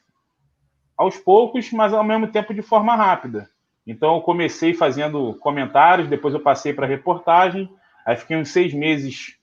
aos 0.97 1.17
poucos, 1.17 1.71
mas 1.71 1.93
ao 1.93 2.03
mesmo 2.03 2.27
tempo 2.27 2.53
de 2.53 2.61
forma 2.61 2.95
rápida. 2.95 3.49
Então 3.85 4.15
eu 4.15 4.21
comecei 4.21 4.73
fazendo 4.73 5.35
comentários, 5.35 6.09
depois 6.09 6.33
eu 6.33 6.39
passei 6.39 6.73
para 6.73 6.87
reportagem, 6.87 7.69
aí 8.05 8.15
fiquei 8.15 8.35
uns 8.35 8.49
seis 8.49 8.73
meses 8.73 9.37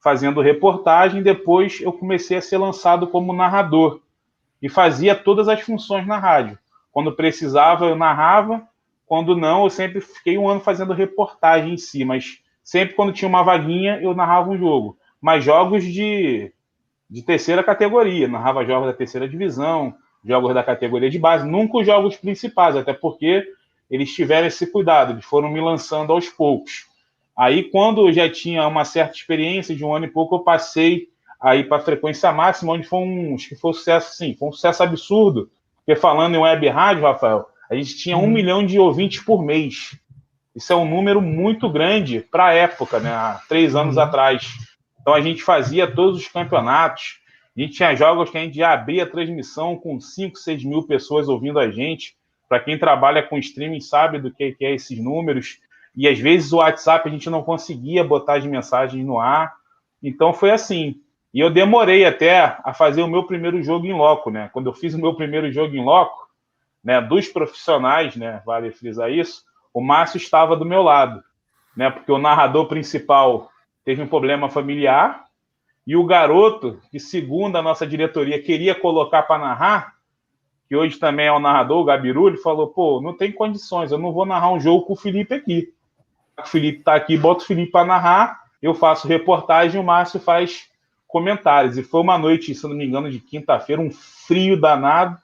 fazendo 0.00 0.40
reportagem. 0.40 1.22
Depois 1.22 1.80
eu 1.80 1.92
comecei 1.92 2.38
a 2.38 2.42
ser 2.42 2.58
lançado 2.58 3.06
como 3.06 3.32
narrador 3.32 4.00
e 4.60 4.68
fazia 4.68 5.14
todas 5.14 5.48
as 5.48 5.60
funções 5.60 6.06
na 6.06 6.18
rádio. 6.18 6.58
Quando 6.90 7.14
precisava, 7.14 7.86
eu 7.86 7.96
narrava. 7.96 8.66
Quando 9.06 9.36
não, 9.36 9.64
eu 9.64 9.70
sempre 9.70 10.00
fiquei 10.00 10.36
um 10.36 10.48
ano 10.48 10.60
fazendo 10.60 10.92
reportagem 10.92 11.74
em 11.74 11.78
si, 11.78 12.04
mas 12.04 12.40
sempre 12.62 12.94
quando 12.94 13.12
tinha 13.12 13.28
uma 13.28 13.42
vaguinha, 13.42 13.98
eu 14.02 14.14
narrava 14.14 14.50
um 14.50 14.58
jogo. 14.58 14.98
Mas 15.20 15.44
jogos 15.44 15.84
de, 15.84 16.52
de 17.08 17.22
terceira 17.22 17.64
categoria, 17.64 18.28
narrava 18.28 18.66
jogos 18.66 18.88
da 18.88 18.92
terceira 18.92 19.28
divisão, 19.28 19.94
jogos 20.24 20.52
da 20.52 20.62
categoria 20.62 21.08
de 21.08 21.18
base, 21.18 21.48
nunca 21.48 21.78
os 21.78 21.86
jogos 21.86 22.16
principais, 22.16 22.76
até 22.76 22.92
porque 22.92 23.46
eles 23.90 24.12
tiveram 24.12 24.46
esse 24.46 24.70
cuidado, 24.70 25.12
eles 25.12 25.24
foram 25.24 25.48
me 25.48 25.60
lançando 25.60 26.12
aos 26.12 26.28
poucos. 26.28 26.87
Aí, 27.38 27.62
quando 27.62 28.08
eu 28.08 28.12
já 28.12 28.28
tinha 28.28 28.66
uma 28.66 28.84
certa 28.84 29.14
experiência, 29.14 29.76
de 29.76 29.84
um 29.84 29.94
ano 29.94 30.06
e 30.06 30.10
pouco, 30.10 30.34
eu 30.34 30.40
passei 30.40 31.06
aí 31.40 31.62
para 31.62 31.76
a 31.76 31.80
frequência 31.80 32.32
máxima, 32.32 32.72
onde 32.72 32.86
foi 32.86 32.98
um, 32.98 33.34
acho 33.36 33.48
que 33.48 33.54
foi 33.54 33.70
um 33.70 33.74
sucesso, 33.74 34.16
sim, 34.16 34.34
foi 34.34 34.48
um 34.48 34.52
sucesso 34.52 34.82
absurdo. 34.82 35.48
Porque 35.76 35.94
falando 35.98 36.34
em 36.34 36.38
web 36.38 36.68
rádio, 36.68 37.04
Rafael, 37.04 37.46
a 37.70 37.76
gente 37.76 37.96
tinha 37.96 38.16
um 38.16 38.24
hum. 38.24 38.30
milhão 38.30 38.66
de 38.66 38.78
ouvintes 38.78 39.22
por 39.22 39.42
mês. 39.42 39.96
Isso 40.54 40.72
é 40.72 40.76
um 40.76 40.88
número 40.88 41.22
muito 41.22 41.70
grande 41.70 42.20
para 42.20 42.46
a 42.46 42.52
época, 42.52 42.98
né? 42.98 43.10
Há 43.10 43.40
três 43.48 43.76
anos 43.76 43.96
uhum. 43.96 44.02
atrás. 44.02 44.48
Então 45.00 45.14
a 45.14 45.20
gente 45.20 45.40
fazia 45.40 45.86
todos 45.86 46.18
os 46.18 46.26
campeonatos. 46.26 47.20
A 47.56 47.60
gente 47.60 47.74
tinha 47.74 47.94
jogos 47.94 48.30
que 48.30 48.38
a 48.38 48.40
gente 48.40 48.56
já 48.56 48.72
abria 48.72 49.04
a 49.04 49.08
transmissão 49.08 49.76
com 49.76 50.00
5, 50.00 50.36
6 50.36 50.64
mil 50.64 50.82
pessoas 50.82 51.28
ouvindo 51.28 51.60
a 51.60 51.70
gente. 51.70 52.16
Para 52.48 52.58
quem 52.58 52.76
trabalha 52.76 53.22
com 53.22 53.38
streaming 53.38 53.80
sabe 53.80 54.18
do 54.18 54.32
que, 54.32 54.52
que 54.52 54.64
é 54.64 54.74
esses 54.74 54.98
números. 54.98 55.58
E 55.98 56.06
às 56.06 56.16
vezes 56.16 56.52
o 56.52 56.58
WhatsApp 56.58 57.08
a 57.08 57.12
gente 57.12 57.28
não 57.28 57.42
conseguia 57.42 58.04
botar 58.04 58.34
as 58.34 58.46
mensagens 58.46 59.04
no 59.04 59.18
ar. 59.18 59.52
Então 60.00 60.32
foi 60.32 60.52
assim. 60.52 61.00
E 61.34 61.40
eu 61.40 61.50
demorei 61.50 62.04
até 62.04 62.56
a 62.62 62.72
fazer 62.72 63.02
o 63.02 63.08
meu 63.08 63.24
primeiro 63.24 63.60
jogo 63.64 63.84
em 63.84 63.92
loco, 63.92 64.30
né? 64.30 64.48
Quando 64.52 64.66
eu 64.66 64.72
fiz 64.72 64.94
o 64.94 65.00
meu 65.00 65.16
primeiro 65.16 65.50
jogo 65.50 65.74
em 65.74 65.84
loco, 65.84 66.28
né, 66.84 67.00
dos 67.00 67.26
profissionais, 67.28 68.14
né, 68.14 68.40
vale 68.46 68.70
frisar 68.70 69.10
isso, 69.10 69.42
o 69.74 69.80
Márcio 69.80 70.18
estava 70.18 70.56
do 70.56 70.64
meu 70.64 70.82
lado, 70.82 71.22
né, 71.76 71.90
porque 71.90 72.12
o 72.12 72.16
narrador 72.16 72.66
principal 72.66 73.50
teve 73.84 74.00
um 74.00 74.06
problema 74.06 74.48
familiar 74.48 75.24
e 75.84 75.96
o 75.96 76.04
garoto, 76.06 76.80
que 76.92 77.00
segundo 77.00 77.56
a 77.56 77.62
nossa 77.62 77.84
diretoria 77.84 78.40
queria 78.40 78.74
colocar 78.74 79.24
para 79.24 79.42
narrar, 79.42 79.94
que 80.68 80.76
hoje 80.76 80.98
também 80.98 81.26
é 81.26 81.32
o 81.32 81.40
narrador, 81.40 81.80
o 81.80 81.84
Gabiru, 81.84 82.28
ele 82.28 82.36
falou: 82.36 82.68
pô, 82.68 83.00
não 83.00 83.16
tem 83.16 83.32
condições, 83.32 83.90
eu 83.90 83.98
não 83.98 84.12
vou 84.12 84.26
narrar 84.26 84.52
um 84.52 84.60
jogo 84.60 84.84
com 84.84 84.92
o 84.92 84.96
Felipe 84.96 85.34
aqui. 85.34 85.72
O 86.38 86.46
Felipe 86.46 86.78
está 86.78 86.94
aqui, 86.94 87.16
bota 87.16 87.42
o 87.42 87.46
Felipe 87.46 87.72
para 87.72 87.86
narrar, 87.86 88.40
eu 88.62 88.74
faço 88.74 89.08
reportagem, 89.08 89.80
o 89.80 89.84
Márcio 89.84 90.20
faz 90.20 90.68
comentários. 91.06 91.78
E 91.78 91.82
foi 91.82 92.00
uma 92.00 92.18
noite, 92.18 92.54
se 92.54 92.66
não 92.68 92.74
me 92.76 92.84
engano, 92.84 93.10
de 93.10 93.18
quinta-feira, 93.18 93.80
um 93.80 93.90
frio 93.90 94.60
danado. 94.60 95.16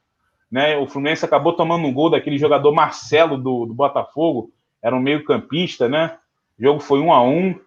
Né? 0.50 0.76
O 0.76 0.87
Fluminense 0.87 1.25
acabou 1.25 1.52
tomando 1.52 1.87
um 1.87 1.92
gol 1.92 2.11
daquele 2.11 2.38
jogador 2.38 2.73
Marcelo 2.73 3.37
do, 3.37 3.66
do 3.66 3.75
Botafogo, 3.75 4.50
era 4.83 4.94
um 4.94 5.00
meio-campista, 5.00 5.88
né? 5.88 6.16
O 6.59 6.62
jogo 6.62 6.80
foi 6.80 7.00
um 7.00 7.12
a 7.12 7.23
um. 7.23 7.59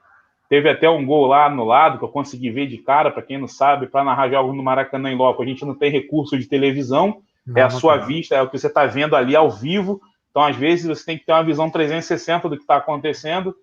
Teve 0.47 0.69
até 0.69 0.89
um 0.89 1.05
gol 1.05 1.25
lá 1.25 1.49
no 1.49 1.65
lado 1.65 1.97
que 1.97 2.05
eu 2.05 2.09
consegui 2.09 2.49
ver 2.49 2.67
de 2.67 2.77
cara, 2.77 3.11
para 3.11 3.21
quem 3.21 3.37
não 3.37 3.47
sabe, 3.47 3.87
para 3.87 4.03
narrar 4.03 4.29
jogos 4.29 4.55
no 4.55 4.63
Maracanã 4.63 5.11
em 5.11 5.15
loco. 5.15 5.41
A 5.41 5.45
gente 5.45 5.65
não 5.65 5.75
tem 5.75 5.91
recurso 5.91 6.37
de 6.37 6.45
televisão, 6.45 7.21
não, 7.45 7.57
é 7.57 7.63
a 7.63 7.69
sua 7.69 7.97
vista, 7.97 8.35
é 8.35 8.41
o 8.41 8.47
que 8.47 8.57
você 8.57 8.67
está 8.67 8.85
vendo 8.85 9.15
ali 9.15 9.35
ao 9.35 9.49
vivo. 9.49 9.99
Então, 10.37 10.45
às 10.45 10.55
vezes, 10.55 10.85
você 10.85 11.03
tem 11.03 11.17
que 11.17 11.25
ter 11.25 11.31
uma 11.31 11.43
visão 11.43 11.67
360 11.67 12.47
do 12.47 12.57
que 12.57 12.61
está 12.61 12.75
acontecendo. 12.75 13.55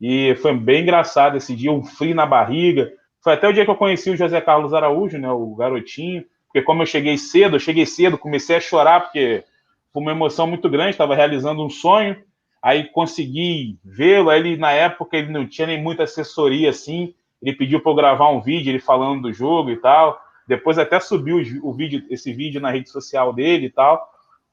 E 0.00 0.36
foi 0.36 0.54
bem 0.54 0.82
engraçado 0.82 1.36
esse 1.36 1.56
dia, 1.56 1.72
um 1.72 1.82
frio 1.82 2.14
na 2.14 2.24
barriga. 2.24 2.92
Foi 3.20 3.32
até 3.32 3.48
o 3.48 3.52
dia 3.52 3.64
que 3.64 3.70
eu 3.72 3.74
conheci 3.74 4.10
o 4.10 4.16
José 4.16 4.40
Carlos 4.40 4.72
Araújo, 4.72 5.18
né, 5.18 5.28
o 5.28 5.56
garotinho, 5.56 6.24
porque 6.46 6.62
como 6.62 6.82
eu 6.82 6.86
cheguei 6.86 7.18
cedo, 7.18 7.56
eu 7.56 7.60
cheguei 7.60 7.84
cedo, 7.84 8.16
comecei 8.16 8.54
a 8.54 8.60
chorar, 8.60 9.00
porque 9.00 9.42
foi 9.92 10.02
uma 10.02 10.12
emoção 10.12 10.46
muito 10.46 10.70
grande, 10.70 10.90
estava 10.90 11.16
realizando 11.16 11.64
um 11.64 11.68
sonho 11.68 12.16
aí 12.62 12.84
consegui 12.84 13.76
vê-lo. 13.84 14.30
Ele, 14.30 14.56
na 14.56 14.70
época, 14.70 15.16
ele 15.16 15.32
não 15.32 15.48
tinha 15.48 15.66
nem 15.66 15.82
muita 15.82 16.04
assessoria 16.04 16.70
assim. 16.70 17.12
Ele 17.42 17.56
pediu 17.56 17.80
para 17.80 17.90
eu 17.90 17.96
gravar 17.96 18.30
um 18.30 18.40
vídeo, 18.40 18.70
ele 18.70 18.78
falando 18.78 19.22
do 19.22 19.32
jogo 19.32 19.70
e 19.70 19.76
tal. 19.78 20.20
Depois 20.46 20.78
até 20.78 21.00
subiu 21.00 21.42
o 21.60 21.72
vídeo, 21.72 22.04
esse 22.08 22.32
vídeo 22.32 22.60
na 22.60 22.70
rede 22.70 22.88
social 22.88 23.32
dele 23.32 23.66
e 23.66 23.70
tal. 23.70 24.08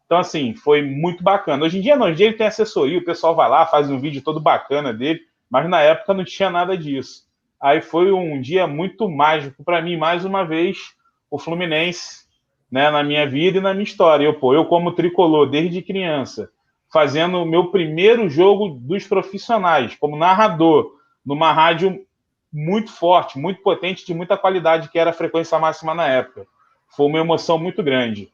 Então, 0.08 0.20
assim, 0.20 0.56
foi 0.56 0.82
muito 0.82 1.22
bacana. 1.22 1.66
Hoje 1.66 1.78
em 1.78 1.82
dia, 1.82 1.98
não, 1.98 2.06
hoje 2.06 2.14
em 2.14 2.16
dia 2.16 2.28
ele 2.28 2.38
tem 2.38 2.48
assessoria, 2.48 2.98
o 2.98 3.04
pessoal 3.04 3.36
vai 3.36 3.50
lá, 3.50 3.66
faz 3.66 3.92
um 3.92 4.00
vídeo 4.00 4.22
todo 4.22 4.40
bacana 4.40 4.94
dele, 4.94 5.20
mas 5.50 5.70
na 5.70 5.82
época 5.82 6.14
não 6.14 6.24
tinha 6.24 6.50
nada 6.50 6.78
disso. 6.78 7.28
Aí 7.62 7.82
foi 7.82 8.12
um 8.14 8.40
dia 8.40 8.66
muito 8.66 9.10
mágico 9.10 9.66
para 9.66 9.82
mim, 9.82 9.98
mais 9.98 10.24
uma 10.24 10.46
vez, 10.46 10.78
o 11.30 11.38
Fluminense, 11.38 12.26
né, 12.72 12.90
na 12.90 13.04
minha 13.04 13.28
vida 13.28 13.58
e 13.58 13.62
na 13.62 13.74
minha 13.74 13.84
história. 13.84 14.24
Eu, 14.24 14.34
pô, 14.34 14.54
eu 14.54 14.64
como 14.66 14.94
tricolor 14.94 15.50
desde 15.50 15.82
criança, 15.82 16.50
fazendo 16.92 17.40
o 17.40 17.46
meu 17.46 17.70
primeiro 17.70 18.30
jogo 18.30 18.70
dos 18.70 19.06
profissionais, 19.06 19.94
como 19.96 20.16
narrador, 20.16 20.94
numa 21.26 21.52
rádio 21.52 22.06
muito 22.54 22.94
forte, 22.94 23.38
muito 23.38 23.62
potente, 23.62 24.06
de 24.06 24.14
muita 24.14 24.38
qualidade, 24.38 24.90
que 24.90 24.98
era 24.98 25.10
a 25.10 25.14
frequência 25.14 25.60
máxima 25.60 25.94
na 25.94 26.08
época. 26.08 26.48
Foi 26.96 27.08
uma 27.08 27.20
emoção 27.20 27.58
muito 27.60 27.84
grande. 27.84 28.32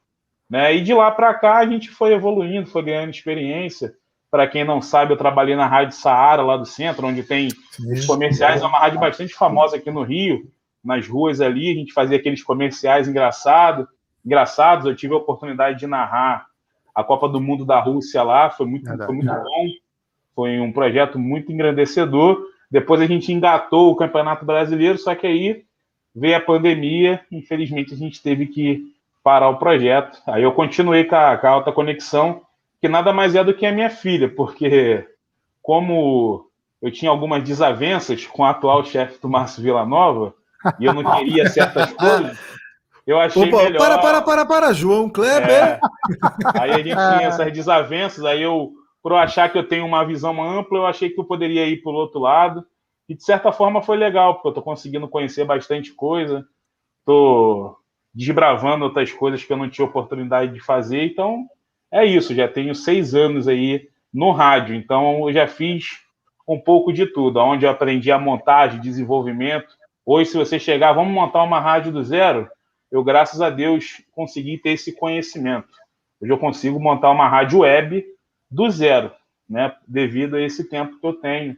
Né? 0.54 0.76
E 0.76 0.82
de 0.82 0.94
lá 0.94 1.10
para 1.10 1.34
cá 1.34 1.58
a 1.58 1.66
gente 1.66 1.90
foi 1.90 2.14
evoluindo, 2.14 2.70
foi 2.70 2.84
ganhando 2.84 3.10
experiência. 3.10 3.96
Para 4.30 4.46
quem 4.46 4.64
não 4.64 4.84
sabe, 4.84 5.12
eu 5.12 5.18
trabalhei 5.18 5.56
na 5.56 5.66
Rádio 5.66 5.98
Saara, 5.98 6.44
lá 6.44 6.56
do 6.56 6.66
centro, 6.68 7.08
onde 7.08 7.24
tem 7.24 7.48
os 7.92 8.06
comerciais. 8.06 8.62
É 8.62 8.66
uma 8.68 8.78
rádio 8.78 9.00
bastante 9.00 9.34
famosa 9.34 9.78
aqui 9.78 9.90
no 9.90 10.04
Rio, 10.04 10.48
nas 10.86 11.08
ruas 11.08 11.42
ali. 11.42 11.72
A 11.72 11.74
gente 11.74 11.92
fazia 11.92 12.18
aqueles 12.18 12.44
comerciais 12.44 13.08
engraçados. 13.08 13.88
engraçados. 14.24 14.86
Eu 14.86 14.96
tive 14.96 15.16
a 15.16 15.18
oportunidade 15.18 15.80
de 15.80 15.88
narrar 15.88 16.46
a 16.94 17.04
Copa 17.04 17.28
do 17.28 17.42
Mundo 17.42 17.66
da 17.66 17.80
Rússia 17.80 18.22
lá, 18.22 18.52
foi 18.52 18.68
muito, 18.68 18.86
foi 18.86 19.16
muito 19.16 19.34
bom, 19.34 19.68
foi 20.36 20.60
um 20.60 20.72
projeto 20.72 21.18
muito 21.18 21.52
engrandecedor. 21.52 22.40
Depois 22.70 23.02
a 23.02 23.08
gente 23.08 23.34
engatou 23.34 23.90
o 23.90 23.96
Campeonato 23.96 24.46
Brasileiro, 24.46 25.00
só 25.00 25.16
que 25.16 25.26
aí 25.26 25.64
veio 26.16 26.38
a 26.38 26.40
pandemia, 26.40 27.22
infelizmente 27.32 27.92
a 27.96 27.98
gente 27.98 28.22
teve 28.22 28.46
que 28.46 28.93
parar 29.24 29.50
o 29.50 29.58
projeto. 29.58 30.22
Aí 30.28 30.44
eu 30.44 30.52
continuei 30.52 31.06
com 31.06 31.16
a, 31.16 31.38
com 31.38 31.48
a 31.48 31.50
alta 31.50 31.72
conexão, 31.72 32.42
que 32.82 32.90
nada 32.90 33.14
mais 33.14 33.34
é 33.34 33.44
do 33.44 33.54
que 33.54 33.66
a 33.66 33.72
minha 33.72 33.90
filha, 33.90 34.28
porque 34.28 35.08
como 35.62 36.50
eu 36.82 36.92
tinha 36.92 37.10
algumas 37.10 37.42
desavenças 37.42 38.28
com 38.28 38.42
o 38.42 38.46
atual 38.46 38.84
chefe 38.84 39.20
do 39.22 39.30
Márcio 39.30 39.64
Villanova, 39.64 40.36
e 40.80 40.86
eu 40.86 40.94
não 40.94 41.04
queria 41.16 41.50
certas 41.50 41.92
coisas, 41.96 42.38
eu 43.08 43.20
achei 43.20 43.48
Opa, 43.48 43.64
melhor. 43.64 43.78
Para, 43.78 43.98
para, 43.98 44.22
para, 44.22 44.46
para, 44.46 44.74
João 44.74 45.10
Kleber. 45.10 45.50
É. 45.50 45.80
Aí 46.60 46.72
a 46.72 46.78
gente 46.78 46.90
tinha 46.90 47.22
essas 47.22 47.52
desavenças, 47.54 48.26
aí 48.26 48.42
eu, 48.42 48.74
por 49.02 49.14
achar 49.14 49.50
que 49.50 49.58
eu 49.58 49.68
tenho 49.68 49.86
uma 49.86 50.06
visão 50.06 50.44
ampla, 50.44 50.80
eu 50.80 50.86
achei 50.86 51.10
que 51.10 51.20
eu 51.20 51.26
poderia 51.26 51.66
ir 51.66 51.82
para 51.82 51.92
o 51.92 51.96
outro 51.96 52.20
lado. 52.20 52.66
E 53.08 53.16
de 53.16 53.24
certa 53.24 53.52
forma 53.52 53.82
foi 53.82 53.98
legal, 53.98 54.36
porque 54.36 54.48
eu 54.48 54.52
estou 54.52 54.64
conseguindo 54.64 55.08
conhecer 55.10 55.44
bastante 55.44 55.92
coisa, 55.94 56.46
estou 57.00 57.78
desbravando 58.14 58.86
outras 58.86 59.12
coisas 59.12 59.44
que 59.44 59.52
eu 59.52 59.58
não 59.58 59.70
tinha 59.70 59.86
oportunidade 59.86 60.54
de 60.54 60.60
fazer. 60.60 61.04
Então, 61.04 61.48
é 61.92 62.06
isso, 62.06 62.36
já 62.36 62.48
tenho 62.48 62.76
seis 62.76 63.16
anos 63.16 63.48
aí 63.48 63.88
no 64.14 64.32
rádio, 64.32 64.76
então 64.76 65.28
eu 65.28 65.34
já 65.34 65.48
fiz 65.48 66.04
um 66.48 66.60
pouco 66.60 66.92
de 66.92 67.06
tudo, 67.06 67.40
onde 67.40 67.66
eu 67.66 67.70
aprendi 67.70 68.12
a 68.12 68.20
montagem, 68.20 68.80
desenvolvimento. 68.80 69.76
Hoje, 70.06 70.32
se 70.32 70.38
você 70.38 70.60
chegar, 70.60 70.94
vamos 70.94 71.14
montar 71.14 71.42
uma 71.44 71.60
rádio 71.60 71.92
do 71.92 72.04
zero, 72.04 72.48
eu, 72.92 73.04
graças 73.04 73.42
a 73.42 73.50
Deus, 73.50 74.02
consegui 74.12 74.58
ter 74.58 74.72
esse 74.72 74.94
conhecimento. 74.94 75.70
Hoje 76.22 76.32
eu 76.32 76.38
consigo 76.38 76.80
montar 76.80 77.10
uma 77.10 77.28
rádio 77.28 77.60
web 77.60 78.06
do 78.52 78.70
zero, 78.70 79.12
né? 79.50 79.74
Devido 79.88 80.36
a 80.36 80.42
esse 80.42 80.70
tempo 80.70 81.00
que 81.00 81.08
eu 81.08 81.14
tenho. 81.14 81.58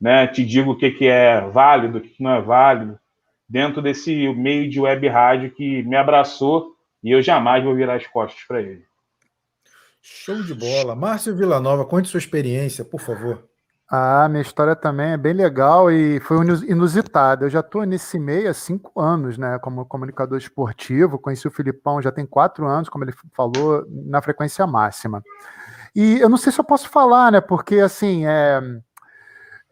Né? 0.00 0.26
Te 0.26 0.44
digo 0.44 0.72
o 0.72 0.76
que, 0.76 0.90
que 0.90 1.06
é 1.06 1.40
válido, 1.40 1.98
o 1.98 2.00
que, 2.00 2.08
que 2.10 2.22
não 2.22 2.34
é 2.34 2.40
válido, 2.40 2.98
dentro 3.54 3.80
desse 3.80 4.34
meio 4.34 4.68
de 4.68 4.80
web 4.80 5.06
rádio 5.06 5.52
que 5.52 5.84
me 5.84 5.94
abraçou 5.94 6.74
e 7.00 7.12
eu 7.12 7.22
jamais 7.22 7.62
vou 7.62 7.72
virar 7.72 7.94
as 7.94 8.04
costas 8.04 8.42
para 8.48 8.60
ele. 8.60 8.82
Show 10.02 10.42
de 10.42 10.52
bola. 10.52 10.96
Márcio 10.96 11.36
Villanova, 11.36 11.84
conte 11.84 12.08
sua 12.08 12.18
experiência, 12.18 12.84
por 12.84 13.00
favor. 13.00 13.44
Ah, 13.88 14.28
minha 14.28 14.42
história 14.42 14.74
também 14.74 15.12
é 15.12 15.16
bem 15.16 15.32
legal 15.32 15.88
e 15.88 16.18
foi 16.18 16.38
inusitada. 16.66 17.44
Eu 17.44 17.50
já 17.50 17.60
estou 17.60 17.84
nesse 17.84 18.18
meio 18.18 18.50
há 18.50 18.54
cinco 18.54 19.00
anos, 19.00 19.38
né, 19.38 19.56
como 19.60 19.86
comunicador 19.86 20.36
esportivo. 20.36 21.16
Conheci 21.16 21.46
o 21.46 21.52
Filipão 21.52 22.02
já 22.02 22.10
tem 22.10 22.26
quatro 22.26 22.66
anos, 22.66 22.88
como 22.88 23.04
ele 23.04 23.14
falou, 23.32 23.86
na 23.88 24.20
frequência 24.20 24.66
máxima. 24.66 25.22
E 25.94 26.18
eu 26.18 26.28
não 26.28 26.36
sei 26.36 26.50
se 26.50 26.58
eu 26.58 26.64
posso 26.64 26.88
falar, 26.88 27.30
né, 27.30 27.40
porque 27.40 27.76
assim, 27.76 28.26
é, 28.26 28.60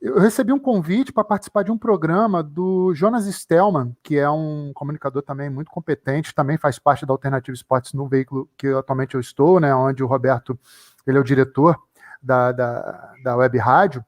eu 0.03 0.19
recebi 0.19 0.53
um 0.53 0.59
convite 0.59 1.13
para 1.13 1.23
participar 1.23 1.63
de 1.63 1.71
um 1.71 1.79
programa 1.79 2.43
do 2.43 2.93
Jonas 2.93 3.25
Stelman, 3.25 3.97
que 4.03 4.19
é 4.19 4.29
um 4.29 4.73
comunicador 4.75 5.23
também 5.23 5.49
muito 5.49 5.71
competente, 5.71 6.35
também 6.35 6.59
faz 6.59 6.77
parte 6.77 7.07
da 7.07 7.13
Alternativa 7.15 7.55
Esportes 7.55 7.93
no 7.93 8.09
veículo 8.09 8.51
que 8.59 8.67
atualmente 8.67 9.15
eu 9.15 9.21
estou, 9.21 9.61
né, 9.61 9.73
onde 9.73 10.03
o 10.03 10.09
Roberto 10.09 10.59
ele 11.07 11.19
é 11.19 11.21
o 11.21 11.25
diretor 11.25 11.79
da, 12.21 12.51
da, 12.51 13.13
da 13.23 13.37
web 13.37 13.57
rádio, 13.59 14.05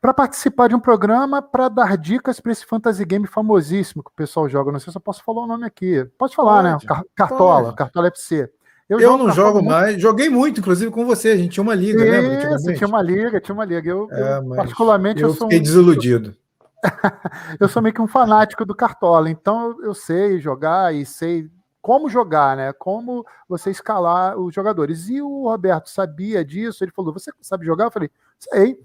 para 0.00 0.12
participar 0.12 0.68
de 0.68 0.74
um 0.74 0.80
programa 0.80 1.40
para 1.40 1.68
dar 1.68 1.96
dicas 1.96 2.38
para 2.38 2.52
esse 2.52 2.66
fantasy 2.66 3.04
game 3.04 3.26
famosíssimo 3.26 4.02
que 4.02 4.10
o 4.10 4.14
pessoal 4.14 4.46
joga. 4.48 4.72
Não 4.72 4.80
sei 4.80 4.92
se 4.92 4.98
eu 4.98 5.02
posso 5.02 5.22
falar 5.22 5.42
o 5.42 5.46
nome 5.46 5.64
aqui. 5.64 6.04
Pode 6.18 6.34
falar, 6.34 6.62
né? 6.62 6.72
pode, 6.72 6.86
né? 6.86 7.02
Cartola, 7.14 7.64
pode. 7.64 7.76
Cartola 7.76 8.08
FC. 8.08 8.50
Eu, 8.88 9.00
eu 9.00 9.16
não 9.16 9.30
jogo 9.30 9.62
mais, 9.62 10.00
joguei 10.00 10.28
muito, 10.28 10.60
inclusive 10.60 10.90
com 10.90 11.06
você. 11.06 11.30
A 11.30 11.36
gente 11.36 11.52
tinha 11.52 11.62
uma 11.62 11.74
liga, 11.74 12.04
lembra? 12.04 12.74
Tinha 12.74 12.86
uma 12.86 13.00
liga, 13.00 13.40
tinha 13.40 13.54
uma 13.54 13.64
liga. 13.64 13.88
Eu, 13.88 14.08
é, 14.10 14.38
eu 14.38 14.48
particularmente, 14.50 15.22
eu, 15.22 15.28
eu 15.28 15.34
sou 15.34 15.46
fiquei 15.46 15.58
um... 15.58 15.62
desiludido. 15.62 16.36
eu 17.58 17.68
sou 17.68 17.80
meio 17.80 17.94
que 17.94 18.02
um 18.02 18.06
fanático 18.06 18.64
do 18.64 18.74
Cartola, 18.74 19.30
então 19.30 19.76
eu 19.82 19.94
sei 19.94 20.38
jogar 20.38 20.94
e 20.94 21.06
sei 21.06 21.48
como 21.80 22.10
jogar, 22.10 22.56
né? 22.56 22.72
Como 22.74 23.26
você 23.48 23.70
escalar 23.70 24.38
os 24.38 24.54
jogadores. 24.54 25.08
E 25.08 25.20
o 25.20 25.44
Roberto 25.44 25.88
sabia 25.88 26.44
disso, 26.44 26.84
ele 26.84 26.92
falou: 26.92 27.12
Você 27.12 27.30
sabe 27.40 27.64
jogar? 27.64 27.86
Eu 27.86 27.90
falei: 27.90 28.10
Sei. 28.38 28.78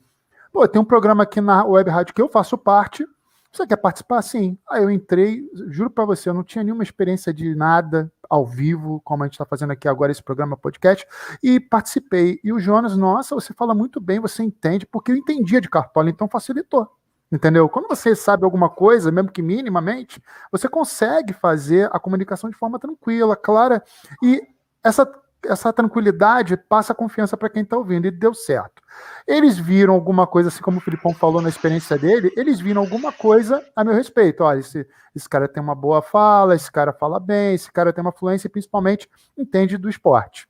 Pô, 0.51 0.67
tem 0.67 0.81
um 0.81 0.85
programa 0.85 1.23
aqui 1.23 1.41
na 1.41 1.63
Web 1.63 1.89
Rádio 1.89 2.13
que 2.13 2.21
eu 2.21 2.29
faço 2.29 2.57
parte, 2.57 3.05
Você 3.51 3.65
quer 3.65 3.77
participar? 3.77 4.21
Sim. 4.21 4.57
Aí 4.69 4.83
eu 4.83 4.91
entrei, 4.91 5.43
juro 5.69 5.89
para 5.89 6.05
você, 6.05 6.29
eu 6.29 6.33
não 6.33 6.43
tinha 6.43 6.63
nenhuma 6.63 6.83
experiência 6.83 7.33
de 7.33 7.55
nada 7.55 8.11
ao 8.29 8.45
vivo, 8.45 9.01
como 9.03 9.23
a 9.23 9.25
gente 9.25 9.33
está 9.33 9.45
fazendo 9.45 9.71
aqui 9.71 9.87
agora 9.87 10.11
esse 10.11 10.21
programa 10.21 10.55
podcast, 10.55 11.05
e 11.41 11.59
participei. 11.59 12.39
E 12.43 12.53
o 12.53 12.59
Jonas, 12.59 12.95
nossa, 12.95 13.33
você 13.33 13.53
fala 13.53 13.73
muito 13.73 13.99
bem, 13.99 14.19
você 14.19 14.43
entende, 14.43 14.85
porque 14.85 15.11
eu 15.11 15.15
entendia 15.15 15.59
de 15.59 15.67
cartola, 15.69 16.09
então 16.09 16.29
facilitou. 16.29 16.87
Entendeu? 17.31 17.67
Quando 17.69 17.87
você 17.87 18.15
sabe 18.15 18.43
alguma 18.43 18.69
coisa, 18.69 19.11
mesmo 19.11 19.31
que 19.31 19.41
minimamente, 19.41 20.21
você 20.51 20.67
consegue 20.67 21.33
fazer 21.33 21.89
a 21.91 21.99
comunicação 21.99 22.49
de 22.49 22.55
forma 22.55 22.79
tranquila, 22.79 23.35
clara, 23.35 23.83
e 24.23 24.41
essa 24.83 25.05
essa 25.45 25.71
tranquilidade 25.71 26.57
passa 26.57 26.93
confiança 26.93 27.37
para 27.37 27.49
quem 27.49 27.63
está 27.63 27.77
ouvindo, 27.77 28.07
e 28.07 28.11
deu 28.11 28.33
certo. 28.33 28.81
Eles 29.25 29.57
viram 29.57 29.93
alguma 29.93 30.27
coisa, 30.27 30.49
assim 30.49 30.61
como 30.61 30.77
o 30.77 30.81
Filipão 30.81 31.13
falou 31.13 31.41
na 31.41 31.49
experiência 31.49 31.97
dele, 31.97 32.31
eles 32.35 32.59
viram 32.59 32.81
alguma 32.81 33.11
coisa 33.11 33.63
a 33.75 33.83
meu 33.83 33.93
respeito. 33.93 34.43
Olha, 34.43 34.59
esse, 34.59 34.87
esse 35.15 35.29
cara 35.29 35.47
tem 35.47 35.61
uma 35.61 35.75
boa 35.75 36.01
fala, 36.01 36.55
esse 36.55 36.71
cara 36.71 36.91
fala 36.91 37.19
bem, 37.19 37.55
esse 37.55 37.71
cara 37.71 37.93
tem 37.93 38.01
uma 38.01 38.11
fluência 38.11 38.47
e 38.47 38.51
principalmente 38.51 39.09
entende 39.37 39.77
do 39.77 39.89
esporte. 39.89 40.47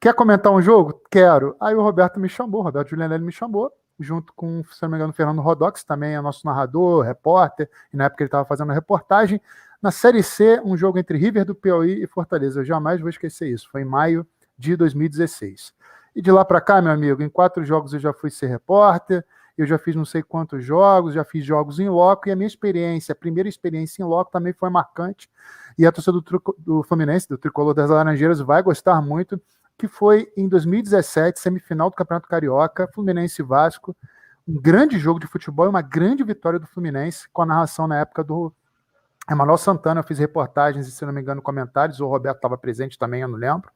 Quer 0.00 0.14
comentar 0.14 0.52
um 0.52 0.62
jogo? 0.62 1.00
Quero. 1.10 1.54
Aí 1.60 1.74
o 1.74 1.82
Roberto 1.82 2.18
me 2.18 2.28
chamou, 2.28 2.60
o 2.60 2.64
Roberto 2.64 2.88
Julianelli 2.88 3.24
me 3.24 3.32
chamou, 3.32 3.70
junto 3.98 4.32
com, 4.32 4.64
se 4.72 4.82
não 4.82 4.88
me 4.88 4.96
engano, 4.96 5.10
o 5.10 5.14
Fernando 5.14 5.42
Rodox, 5.42 5.84
também 5.84 6.14
é 6.14 6.20
nosso 6.20 6.46
narrador, 6.46 7.04
repórter, 7.04 7.68
e 7.92 7.96
na 7.96 8.04
época 8.04 8.22
ele 8.22 8.28
estava 8.28 8.46
fazendo 8.46 8.70
a 8.70 8.74
reportagem. 8.74 9.40
Na 9.82 9.90
Série 9.90 10.22
C, 10.22 10.60
um 10.62 10.76
jogo 10.76 10.98
entre 10.98 11.16
River 11.16 11.42
do 11.42 11.54
Piauí 11.54 12.02
e 12.02 12.06
Fortaleza. 12.06 12.60
Eu 12.60 12.64
jamais 12.64 13.00
vou 13.00 13.08
esquecer 13.08 13.48
isso. 13.48 13.66
Foi 13.70 13.80
em 13.80 13.84
maio 13.86 14.26
de 14.58 14.76
2016. 14.76 15.72
E 16.14 16.20
de 16.20 16.30
lá 16.30 16.44
para 16.44 16.60
cá, 16.60 16.82
meu 16.82 16.92
amigo, 16.92 17.22
em 17.22 17.30
quatro 17.30 17.64
jogos 17.64 17.94
eu 17.94 17.98
já 17.98 18.12
fui 18.12 18.30
ser 18.30 18.48
repórter, 18.48 19.24
eu 19.56 19.64
já 19.64 19.78
fiz 19.78 19.96
não 19.96 20.04
sei 20.04 20.22
quantos 20.22 20.62
jogos, 20.62 21.14
já 21.14 21.24
fiz 21.24 21.44
jogos 21.44 21.80
em 21.80 21.88
loco, 21.88 22.28
e 22.28 22.32
a 22.32 22.36
minha 22.36 22.46
experiência, 22.46 23.12
a 23.12 23.16
primeira 23.16 23.48
experiência 23.48 24.02
em 24.02 24.04
loco 24.04 24.30
também 24.30 24.52
foi 24.52 24.68
marcante. 24.68 25.30
E 25.78 25.86
a 25.86 25.92
torcida 25.92 26.20
do, 26.20 26.56
do 26.58 26.82
Fluminense, 26.82 27.26
do 27.26 27.38
Tricolor 27.38 27.72
das 27.72 27.88
Laranjeiras, 27.88 28.40
vai 28.40 28.62
gostar 28.62 29.00
muito, 29.00 29.40
que 29.78 29.88
foi 29.88 30.30
em 30.36 30.46
2017, 30.46 31.40
semifinal 31.40 31.88
do 31.88 31.96
Campeonato 31.96 32.28
Carioca, 32.28 32.86
Fluminense 32.92 33.42
Vasco. 33.42 33.96
Um 34.46 34.60
grande 34.60 34.98
jogo 34.98 35.18
de 35.18 35.26
futebol 35.26 35.64
e 35.64 35.68
uma 35.70 35.80
grande 35.82 36.22
vitória 36.22 36.58
do 36.58 36.66
Fluminense, 36.66 37.26
com 37.32 37.40
a 37.42 37.46
narração 37.46 37.86
na 37.86 38.00
época 38.00 38.22
do 38.22 38.52
Emanuel 39.30 39.56
Santana, 39.58 40.00
eu 40.00 40.04
fiz 40.04 40.18
reportagens 40.18 40.88
e, 40.88 40.90
se 40.90 41.06
não 41.06 41.12
me 41.12 41.20
engano, 41.20 41.40
comentários. 41.40 42.00
O 42.00 42.06
Roberto 42.08 42.36
estava 42.38 42.58
presente 42.58 42.98
também, 42.98 43.22
eu 43.22 43.28
não 43.28 43.38
lembro. 43.38 43.70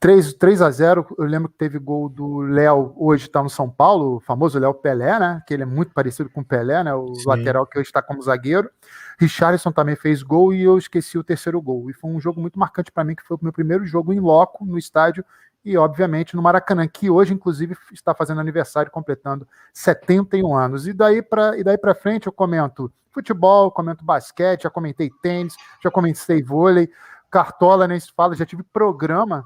3, 0.00 0.32
3 0.34 0.62
a 0.62 0.70
0 0.70 1.06
eu 1.18 1.24
lembro 1.24 1.50
que 1.50 1.58
teve 1.58 1.78
gol 1.78 2.08
do 2.08 2.40
Léo, 2.40 2.94
hoje 2.96 3.26
está 3.26 3.42
no 3.42 3.50
São 3.50 3.68
Paulo, 3.70 4.16
o 4.16 4.20
famoso 4.20 4.58
Léo 4.58 4.72
Pelé, 4.72 5.18
né? 5.18 5.42
Que 5.46 5.52
ele 5.52 5.64
é 5.64 5.66
muito 5.66 5.92
parecido 5.92 6.30
com 6.30 6.40
o 6.40 6.44
Pelé, 6.44 6.82
né? 6.82 6.94
O 6.94 7.14
Sim. 7.14 7.28
lateral 7.28 7.66
que 7.66 7.78
hoje 7.78 7.88
está 7.88 8.00
como 8.00 8.22
zagueiro. 8.22 8.70
Richarlison 9.18 9.70
também 9.70 9.96
fez 9.96 10.22
gol 10.22 10.52
e 10.54 10.62
eu 10.62 10.78
esqueci 10.78 11.18
o 11.18 11.24
terceiro 11.24 11.60
gol. 11.60 11.90
E 11.90 11.92
foi 11.92 12.10
um 12.10 12.18
jogo 12.18 12.40
muito 12.40 12.58
marcante 12.58 12.90
para 12.90 13.04
mim, 13.04 13.14
que 13.14 13.22
foi 13.22 13.36
o 13.36 13.40
meu 13.42 13.52
primeiro 13.52 13.84
jogo 13.84 14.14
em 14.14 14.20
loco 14.20 14.64
no 14.64 14.78
estádio 14.78 15.24
e, 15.66 15.76
obviamente, 15.76 16.36
no 16.36 16.42
Maracanã, 16.42 16.86
que 16.86 17.10
hoje, 17.10 17.34
inclusive, 17.34 17.76
está 17.92 18.14
fazendo 18.14 18.40
aniversário, 18.40 18.88
completando 18.88 19.48
71 19.74 20.54
anos. 20.54 20.86
E 20.86 20.92
daí 20.92 21.20
para 21.22 21.92
frente 21.92 22.28
eu 22.28 22.32
comento 22.32 22.92
futebol, 23.10 23.72
comento 23.72 24.04
basquete, 24.04 24.62
já 24.62 24.70
comentei 24.70 25.10
tênis, 25.20 25.56
já 25.82 25.90
comentei 25.90 26.40
vôlei, 26.40 26.88
Cartola 27.28 27.88
nem 27.88 27.98
se 27.98 28.12
fala, 28.12 28.36
já 28.36 28.46
tive 28.46 28.62
programa 28.62 29.44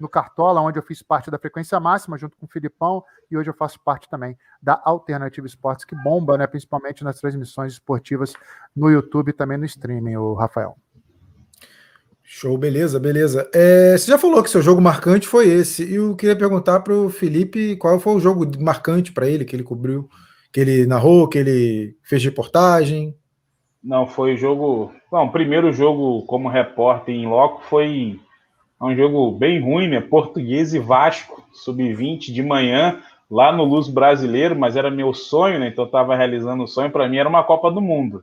no 0.00 0.08
Cartola, 0.08 0.60
onde 0.60 0.76
eu 0.76 0.82
fiz 0.82 1.02
parte 1.02 1.30
da 1.30 1.38
frequência 1.38 1.78
máxima, 1.78 2.18
junto 2.18 2.36
com 2.36 2.46
o 2.46 2.48
Filipão, 2.48 3.04
e 3.30 3.36
hoje 3.36 3.48
eu 3.50 3.54
faço 3.54 3.78
parte 3.78 4.08
também 4.08 4.36
da 4.60 4.80
Alternativa 4.84 5.46
Esportes, 5.46 5.84
que 5.84 5.94
bomba, 5.94 6.36
né, 6.36 6.48
principalmente 6.48 7.04
nas 7.04 7.20
transmissões 7.20 7.74
esportivas 7.74 8.32
no 8.74 8.90
YouTube 8.90 9.28
e 9.28 9.32
também 9.32 9.58
no 9.58 9.66
streaming, 9.66 10.16
o 10.16 10.34
Rafael. 10.34 10.76
Show, 12.32 12.56
beleza, 12.56 13.00
beleza. 13.00 13.50
É, 13.52 13.98
você 13.98 14.08
já 14.08 14.16
falou 14.16 14.40
que 14.40 14.48
seu 14.48 14.62
jogo 14.62 14.80
marcante 14.80 15.26
foi 15.26 15.48
esse, 15.48 15.84
e 15.84 15.96
eu 15.96 16.14
queria 16.14 16.36
perguntar 16.36 16.78
para 16.78 16.94
o 16.94 17.10
Felipe 17.10 17.74
qual 17.74 17.98
foi 17.98 18.14
o 18.14 18.20
jogo 18.20 18.48
marcante 18.62 19.10
para 19.10 19.28
ele, 19.28 19.44
que 19.44 19.56
ele 19.56 19.64
cobriu, 19.64 20.08
que 20.52 20.60
ele 20.60 20.86
narrou, 20.86 21.26
que 21.26 21.36
ele 21.36 21.96
fez 22.04 22.22
reportagem. 22.22 23.16
Não, 23.82 24.06
foi 24.06 24.34
o 24.34 24.36
jogo. 24.36 24.92
Bom, 25.10 25.26
o 25.26 25.32
primeiro 25.32 25.72
jogo 25.72 26.24
como 26.26 26.48
repórter 26.48 27.12
em 27.12 27.26
loco 27.26 27.64
foi 27.64 28.20
um 28.80 28.94
jogo 28.94 29.32
bem 29.32 29.60
ruim, 29.60 29.88
né? 29.88 30.00
Português 30.00 30.72
e 30.72 30.78
Vasco, 30.78 31.44
sub-20 31.52 32.32
de 32.32 32.44
manhã, 32.44 33.00
lá 33.28 33.50
no 33.50 33.64
Luz 33.64 33.88
Brasileiro, 33.88 34.54
mas 34.54 34.76
era 34.76 34.88
meu 34.88 35.12
sonho, 35.12 35.58
né? 35.58 35.66
Então 35.66 35.82
eu 35.82 35.86
estava 35.86 36.14
realizando 36.14 36.62
o 36.62 36.68
sonho. 36.68 36.92
Para 36.92 37.08
mim 37.08 37.16
era 37.16 37.28
uma 37.28 37.42
Copa 37.42 37.72
do 37.72 37.80
Mundo. 37.80 38.22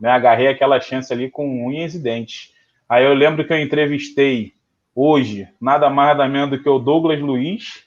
Né? 0.00 0.08
Agarrei 0.08 0.46
aquela 0.46 0.80
chance 0.80 1.12
ali 1.12 1.28
com 1.28 1.66
unhas 1.66 1.96
e 1.96 1.98
dentes. 1.98 2.56
Aí 2.88 3.04
eu 3.04 3.12
lembro 3.12 3.44
que 3.44 3.52
eu 3.52 3.60
entrevistei 3.60 4.54
hoje 4.94 5.48
nada 5.60 5.90
mais 5.90 6.16
nada 6.16 6.28
menos 6.28 6.50
do 6.50 6.62
que 6.62 6.68
o 6.68 6.78
Douglas 6.78 7.20
Luiz. 7.20 7.86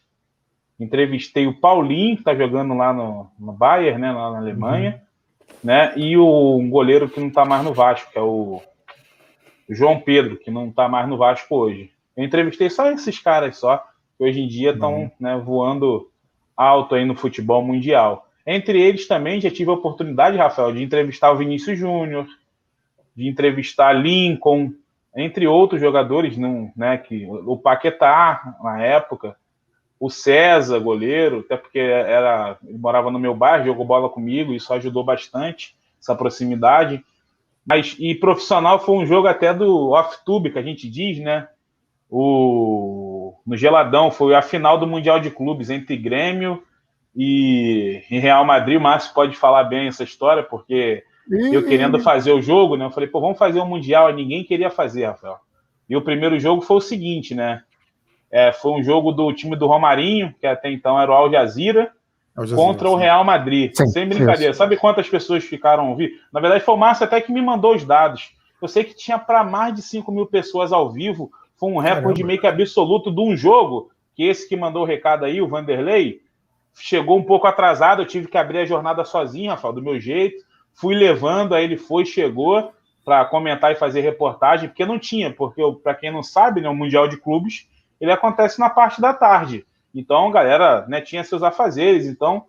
Entrevistei 0.80 1.48
o 1.48 1.60
Paulinho, 1.60 2.16
que 2.16 2.22
está 2.22 2.36
jogando 2.36 2.74
lá 2.74 2.94
no, 2.94 3.30
no 3.40 3.52
Bayern, 3.52 4.00
né, 4.00 4.12
lá 4.12 4.32
na 4.32 4.38
Alemanha, 4.40 5.02
uhum. 5.50 5.56
né? 5.64 5.94
E 5.96 6.18
o 6.18 6.58
um 6.58 6.70
goleiro 6.70 7.08
que 7.08 7.20
não 7.20 7.28
está 7.28 7.46
mais 7.46 7.64
no 7.64 7.74
Vasco, 7.74 8.12
que 8.12 8.18
é 8.18 8.22
o 8.22 8.62
João 9.70 10.00
Pedro, 10.00 10.38
que 10.38 10.50
não 10.50 10.70
está 10.70 10.90
mais 10.90 11.08
no 11.08 11.18
Vasco 11.18 11.56
hoje. 11.56 11.92
Eu 12.18 12.24
entrevistei 12.24 12.70
só 12.70 12.92
esses 12.92 13.20
caras 13.20 13.58
só, 13.58 13.78
que 14.18 14.24
hoje 14.24 14.42
em 14.42 14.48
dia 14.48 14.72
estão 14.72 15.04
uhum. 15.04 15.12
né, 15.20 15.38
voando 15.38 16.10
alto 16.58 16.96
aí 16.96 17.06
no 17.06 17.16
futebol 17.16 17.64
mundial. 17.64 18.28
Entre 18.46 18.82
eles 18.82 19.08
também 19.08 19.40
já 19.40 19.52
tive 19.52 19.70
a 19.70 19.76
oportunidade, 19.76 20.38
Rafael, 20.38 20.74
de 20.74 20.84
entrevistar 20.84 21.32
o 21.32 21.38
Vinícius 21.38 21.78
Júnior, 21.78 22.28
de 23.16 23.28
entrevistar 23.28 23.94
Lincoln, 23.94 24.74
entre 25.16 25.48
outros 25.48 25.82
jogadores, 25.82 26.38
não, 26.38 26.72
né, 26.76 26.98
que 26.98 27.28
o 27.30 27.58
Paquetá 27.58 28.56
na 28.64 28.82
época, 28.82 29.36
o 30.00 30.10
César, 30.10 30.80
goleiro, 30.80 31.42
até 31.42 31.58
porque 31.58 31.80
era, 31.80 32.58
morava 32.64 33.12
no 33.12 33.20
meu 33.20 33.36
bairro, 33.36 33.66
jogou 33.66 33.86
bola 33.86 34.10
comigo, 34.10 34.54
isso 34.54 34.74
ajudou 34.74 35.04
bastante 35.04 35.76
essa 36.02 36.16
proximidade. 36.16 37.04
Mas 37.66 37.96
e 38.00 38.16
profissional 38.16 38.80
foi 38.80 38.96
um 38.96 39.06
jogo 39.06 39.28
até 39.28 39.54
do 39.54 39.92
off-tube 39.92 40.52
que 40.52 40.58
a 40.58 40.64
gente 40.64 40.90
diz, 40.90 41.20
né? 41.20 41.48
O 42.10 43.36
no 43.46 43.58
Geladão 43.58 44.12
foi 44.12 44.36
a 44.36 44.42
final 44.42 44.78
do 44.78 44.88
Mundial 44.88 45.20
de 45.20 45.30
Clubes 45.30 45.70
entre 45.70 45.98
Grêmio 45.98 46.64
e, 47.16 48.04
e 48.10 48.20
Real 48.20 48.46
Madrid. 48.46 48.78
O 48.78 48.82
Márcio 48.82 49.14
pode 49.14 49.36
falar 49.36 49.66
bem 49.66 49.88
essa 49.88 50.04
história 50.04 50.44
porque 50.44 51.04
eu 51.32 51.66
querendo 51.66 52.00
fazer 52.00 52.34
o 52.34 52.42
jogo, 52.42 52.76
né? 52.76 52.86
Eu 52.86 52.92
falei, 52.92 53.08
pô, 53.08 53.22
vamos 53.22 53.38
fazer 53.38 53.60
um 53.62 53.66
Mundial. 53.66 54.10
E 54.10 54.14
ninguém 54.14 54.44
queria 54.44 54.70
fazer, 54.70 55.06
Rafael. 55.06 55.38
E 55.90 55.96
o 55.96 56.02
primeiro 56.02 56.40
jogo 56.40 56.62
foi 56.62 56.78
o 56.78 56.82
seguinte, 56.82 57.34
né? 57.34 57.64
É, 58.30 58.52
foi 58.52 58.72
um 58.74 58.84
jogo 58.84 59.12
do 59.12 59.32
time 59.34 59.56
do 59.56 59.68
Romarinho, 59.68 60.34
que 60.40 60.48
até 60.48 60.72
então 60.72 61.00
era 61.00 61.12
o 61.12 61.14
Al 61.14 61.32
Jazeera, 61.32 61.92
Al 62.36 62.46
Jazeera 62.46 62.64
contra 62.64 62.88
sim. 62.88 62.94
o 62.94 62.98
Real 62.98 63.24
Madrid. 63.24 63.72
Sim, 63.74 63.88
Sem 63.88 64.08
brincadeira. 64.08 64.54
Sim. 64.54 64.58
Sabe 64.58 64.78
quantas 64.78 65.10
pessoas 65.10 65.44
ficaram 65.44 65.88
ao 65.88 65.96
vivo? 65.96 66.14
Na 66.32 66.40
verdade, 66.40 66.64
foi 66.64 66.74
o 66.74 66.78
Márcio 66.78 67.06
até 67.06 67.20
que 67.20 67.32
me 67.32 67.42
mandou 67.42 67.76
os 67.76 67.84
dados. 67.84 68.32
Eu 68.62 68.68
sei 68.68 68.84
que 68.84 68.96
tinha 68.96 69.18
para 69.18 69.44
mais 69.44 69.74
de 69.74 69.82
5 69.82 70.12
mil 70.12 70.26
pessoas 70.28 70.72
ao 70.72 70.90
vivo. 70.90 71.32
Foi 71.58 71.72
um 71.72 71.78
recorde 71.78 72.24
meio 72.24 72.40
que 72.40 72.48
absoluto 72.48 73.12
de 73.12 73.22
um 73.22 73.36
jogo, 73.36 73.92
que 74.16 74.24
esse 74.24 74.48
que 74.48 74.56
mandou 74.56 74.84
o 74.84 74.86
recado 74.86 75.26
aí, 75.26 75.42
o 75.42 75.48
Vanderlei, 75.48 76.22
chegou 76.76 77.18
um 77.18 77.24
pouco 77.24 77.48
atrasado. 77.48 78.02
Eu 78.02 78.06
tive 78.06 78.28
que 78.28 78.38
abrir 78.38 78.60
a 78.60 78.66
jornada 78.66 79.04
sozinho, 79.04 79.52
Rafael, 79.52 79.74
do 79.74 79.82
meu 79.82 80.00
jeito 80.00 80.51
fui 80.74 80.96
levando, 80.96 81.54
aí 81.54 81.64
ele 81.64 81.78
foi, 81.78 82.06
chegou 82.06 82.72
para 83.04 83.26
comentar 83.26 83.72
e 83.72 83.76
fazer 83.76 84.02
reportagem, 84.02 84.70
porque 84.70 84.86
não 84.86 85.00
tinha, 85.00 85.32
porque 85.34 85.62
para 85.84 85.96
quem 85.96 86.12
não 86.12 86.22
sabe, 86.22 86.62
né, 86.62 86.70
o 86.70 86.76
Mundial 86.76 87.08
de 87.08 87.18
Clubes 87.18 87.68
ele 88.00 88.12
acontece 88.12 88.60
na 88.60 88.70
parte 88.70 89.00
da 89.00 89.14
tarde. 89.14 89.66
Então, 89.94 90.28
a 90.28 90.32
galera 90.32 90.86
né, 90.88 91.02
tinha 91.02 91.24
seus 91.24 91.44
afazeres, 91.44 92.08
então 92.08 92.46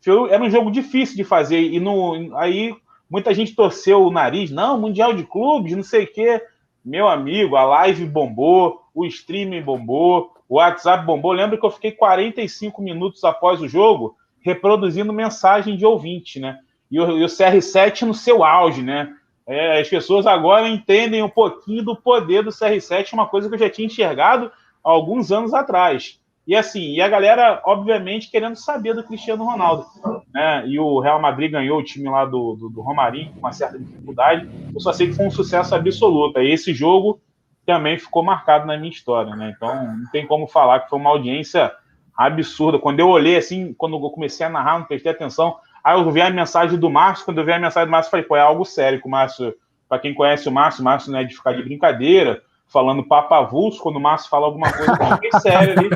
foi, 0.00 0.30
era 0.30 0.42
um 0.42 0.50
jogo 0.50 0.70
difícil 0.70 1.16
de 1.16 1.24
fazer. 1.24 1.60
E 1.60 1.80
no, 1.80 2.36
aí 2.36 2.74
muita 3.10 3.34
gente 3.34 3.54
torceu 3.54 4.02
o 4.02 4.12
nariz, 4.12 4.50
não, 4.50 4.80
Mundial 4.80 5.12
de 5.12 5.24
Clubes, 5.24 5.74
não 5.74 5.82
sei 5.82 6.04
o 6.04 6.12
quê. 6.12 6.40
Meu 6.84 7.08
amigo, 7.08 7.56
a 7.56 7.64
live 7.64 8.06
bombou, 8.06 8.82
o 8.94 9.04
streaming 9.06 9.62
bombou, 9.62 10.32
o 10.48 10.56
WhatsApp 10.56 11.04
bombou. 11.04 11.32
Lembra 11.32 11.58
que 11.58 11.64
eu 11.64 11.70
fiquei 11.70 11.92
45 11.92 12.80
minutos 12.82 13.24
após 13.24 13.60
o 13.60 13.68
jogo 13.68 14.16
reproduzindo 14.40 15.12
mensagem 15.12 15.76
de 15.76 15.86
ouvinte, 15.86 16.40
né? 16.40 16.58
E 16.92 17.00
o, 17.00 17.18
e 17.18 17.24
o 17.24 17.26
CR7 17.26 18.02
no 18.02 18.12
seu 18.12 18.44
auge, 18.44 18.82
né? 18.82 19.14
É, 19.46 19.80
as 19.80 19.88
pessoas 19.88 20.26
agora 20.26 20.68
entendem 20.68 21.22
um 21.22 21.28
pouquinho 21.28 21.82
do 21.82 21.96
poder 21.96 22.44
do 22.44 22.50
CR7, 22.50 23.14
uma 23.14 23.26
coisa 23.26 23.48
que 23.48 23.54
eu 23.54 23.58
já 23.58 23.70
tinha 23.70 23.86
enxergado 23.86 24.52
há 24.84 24.90
alguns 24.90 25.32
anos 25.32 25.54
atrás. 25.54 26.20
E 26.46 26.54
assim, 26.54 26.94
e 26.94 27.00
a 27.00 27.08
galera, 27.08 27.62
obviamente, 27.64 28.30
querendo 28.30 28.56
saber 28.56 28.94
do 28.94 29.04
Cristiano 29.04 29.44
Ronaldo. 29.44 29.86
Né? 30.34 30.66
E 30.66 30.78
o 30.78 31.00
Real 31.00 31.20
Madrid 31.20 31.50
ganhou 31.50 31.78
o 31.78 31.84
time 31.84 32.08
lá 32.08 32.24
do, 32.24 32.54
do, 32.54 32.68
do 32.68 32.80
Romarinho 32.82 33.32
com 33.32 33.38
uma 33.38 33.52
certa 33.52 33.78
dificuldade. 33.78 34.48
Eu 34.74 34.80
só 34.80 34.92
sei 34.92 35.08
que 35.08 35.14
foi 35.14 35.26
um 35.26 35.30
sucesso 35.30 35.74
absoluto. 35.74 36.40
E 36.40 36.52
esse 36.52 36.74
jogo 36.74 37.20
também 37.64 37.98
ficou 37.98 38.24
marcado 38.24 38.66
na 38.66 38.76
minha 38.76 38.90
história. 38.90 39.34
Né? 39.36 39.54
Então, 39.56 39.96
não 39.98 40.10
tem 40.10 40.26
como 40.26 40.48
falar 40.48 40.80
que 40.80 40.90
foi 40.90 40.98
uma 40.98 41.10
audiência 41.10 41.72
absurda. 42.14 42.78
Quando 42.78 43.00
eu 43.00 43.08
olhei 43.08 43.36
assim, 43.36 43.72
quando 43.72 43.96
eu 43.96 44.10
comecei 44.10 44.44
a 44.44 44.50
narrar, 44.50 44.80
não 44.80 44.86
prestei 44.86 45.12
atenção, 45.12 45.56
Aí 45.82 45.98
eu 45.98 46.10
vi 46.10 46.20
a 46.20 46.30
mensagem 46.30 46.78
do 46.78 46.90
Márcio, 46.90 47.24
quando 47.24 47.38
eu 47.38 47.44
vi 47.44 47.52
a 47.52 47.58
mensagem 47.58 47.88
do 47.88 47.90
Márcio, 47.90 48.08
eu 48.08 48.10
falei, 48.10 48.26
pô, 48.26 48.36
é 48.36 48.40
algo 48.40 48.64
sério 48.64 49.00
que 49.00 49.06
o 49.06 49.10
Márcio, 49.10 49.54
para 49.88 49.98
quem 49.98 50.14
conhece 50.14 50.48
o 50.48 50.52
Márcio, 50.52 50.80
o 50.80 50.84
Márcio 50.84 51.10
não 51.10 51.18
é 51.18 51.24
de 51.24 51.34
ficar 51.34 51.52
de 51.52 51.62
brincadeira, 51.62 52.42
falando 52.72 53.06
papavulso, 53.06 53.82
quando 53.82 53.96
o 53.96 54.00
Márcio 54.00 54.30
fala 54.30 54.46
alguma 54.46 54.72
coisa, 54.72 54.92
eu 54.92 55.14
fiquei 55.14 55.40
sério 55.40 55.78
ali. 55.78 55.90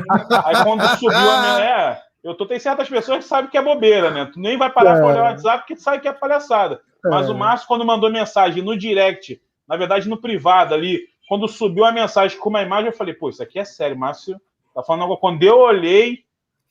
Aí 0.45 0.63
quando 0.63 0.87
subiu 0.97 1.17
a 1.17 1.41
minha. 1.41 1.59
É, 1.59 2.01
eu 2.23 2.35
tô, 2.35 2.45
tem 2.45 2.59
certas 2.59 2.89
pessoas 2.89 3.19
que 3.19 3.23
sabem 3.23 3.49
que 3.49 3.57
é 3.57 3.61
bobeira, 3.61 4.11
né? 4.11 4.29
Tu 4.31 4.39
nem 4.39 4.57
vai 4.57 4.69
parar 4.69 4.97
é. 4.97 4.99
para 4.99 5.07
olhar 5.07 5.21
o 5.21 5.23
WhatsApp 5.23 5.59
porque 5.59 5.75
tu 5.75 5.81
sabe 5.81 6.01
que 6.01 6.07
é 6.07 6.13
palhaçada. 6.13 6.81
É. 7.05 7.09
Mas 7.09 7.29
o 7.29 7.35
Márcio, 7.35 7.67
quando 7.67 7.85
mandou 7.85 8.11
mensagem 8.11 8.61
no 8.61 8.77
direct, 8.77 9.41
na 9.67 9.77
verdade 9.77 10.07
no 10.07 10.17
privado 10.17 10.73
ali, 10.73 10.99
quando 11.27 11.47
subiu 11.47 11.85
a 11.85 11.91
mensagem 11.91 12.37
com 12.37 12.49
uma 12.49 12.61
imagem, 12.61 12.87
eu 12.87 12.95
falei, 12.95 13.13
pô, 13.13 13.29
isso 13.29 13.41
aqui 13.41 13.59
é 13.59 13.65
sério, 13.65 13.97
Márcio 13.97 14.39
tá 14.73 14.83
falando 14.83 15.03
algo. 15.03 15.17
Quando 15.17 15.41
eu 15.43 15.57
olhei, 15.57 16.19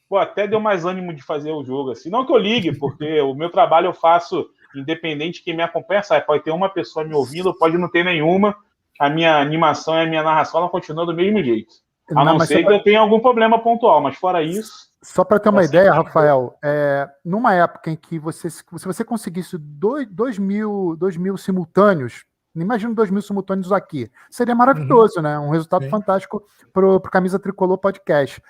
pô, 0.08 0.16
até 0.18 0.46
deu 0.46 0.60
mais 0.60 0.84
ânimo 0.84 1.14
de 1.14 1.22
fazer 1.22 1.52
o 1.52 1.64
jogo 1.64 1.90
assim. 1.90 2.10
Não 2.10 2.24
que 2.26 2.32
eu 2.32 2.38
ligue, 2.38 2.76
porque 2.76 3.20
o 3.20 3.34
meu 3.34 3.50
trabalho 3.50 3.86
eu 3.86 3.94
faço 3.94 4.46
independente 4.74 5.38
de 5.38 5.44
quem 5.44 5.56
me 5.56 5.62
acompanha, 5.62 6.02
sabe? 6.02 6.26
Pode 6.26 6.44
ter 6.44 6.50
uma 6.50 6.68
pessoa 6.68 7.04
me 7.04 7.14
ouvindo, 7.14 7.56
pode 7.56 7.78
não 7.78 7.90
ter 7.90 8.04
nenhuma. 8.04 8.56
A 8.98 9.10
minha 9.10 9.38
animação 9.38 9.94
e 9.94 10.02
a 10.02 10.06
minha 10.06 10.22
narração 10.22 10.60
ela 10.60 10.70
continua 10.70 11.06
do 11.06 11.14
mesmo 11.14 11.42
jeito. 11.42 11.74
A 12.10 12.24
não, 12.24 12.38
não 12.38 12.40
ser 12.40 12.64
que 12.64 12.72
eu 12.72 12.82
tenha 12.82 13.00
algum 13.00 13.18
problema 13.18 13.58
pontual, 13.58 14.00
mas 14.00 14.16
fora 14.16 14.42
isso. 14.42 14.86
Só 15.02 15.24
para 15.24 15.38
ter 15.38 15.48
uma 15.48 15.60
assim, 15.60 15.68
ideia, 15.68 15.92
Rafael, 15.92 16.56
é, 16.64 17.08
numa 17.24 17.54
época 17.54 17.90
em 17.90 17.96
que 17.96 18.18
você, 18.18 18.48
se 18.50 18.64
você 18.70 19.04
conseguisse 19.04 19.56
dois, 19.58 20.06
dois, 20.08 20.38
mil, 20.38 20.96
dois 20.98 21.16
mil 21.16 21.36
simultâneos, 21.36 22.24
imagina 22.54 22.94
dois 22.94 23.10
mil 23.10 23.22
simultâneos 23.22 23.72
aqui, 23.72 24.10
seria 24.30 24.54
maravilhoso, 24.54 25.16
uhum. 25.18 25.22
né? 25.22 25.38
Um 25.38 25.50
resultado 25.50 25.84
Sim. 25.84 25.90
fantástico 25.90 26.42
para 26.72 26.86
o 26.86 27.00
Camisa 27.00 27.38
Tricolor 27.38 27.78
Podcast. 27.78 28.42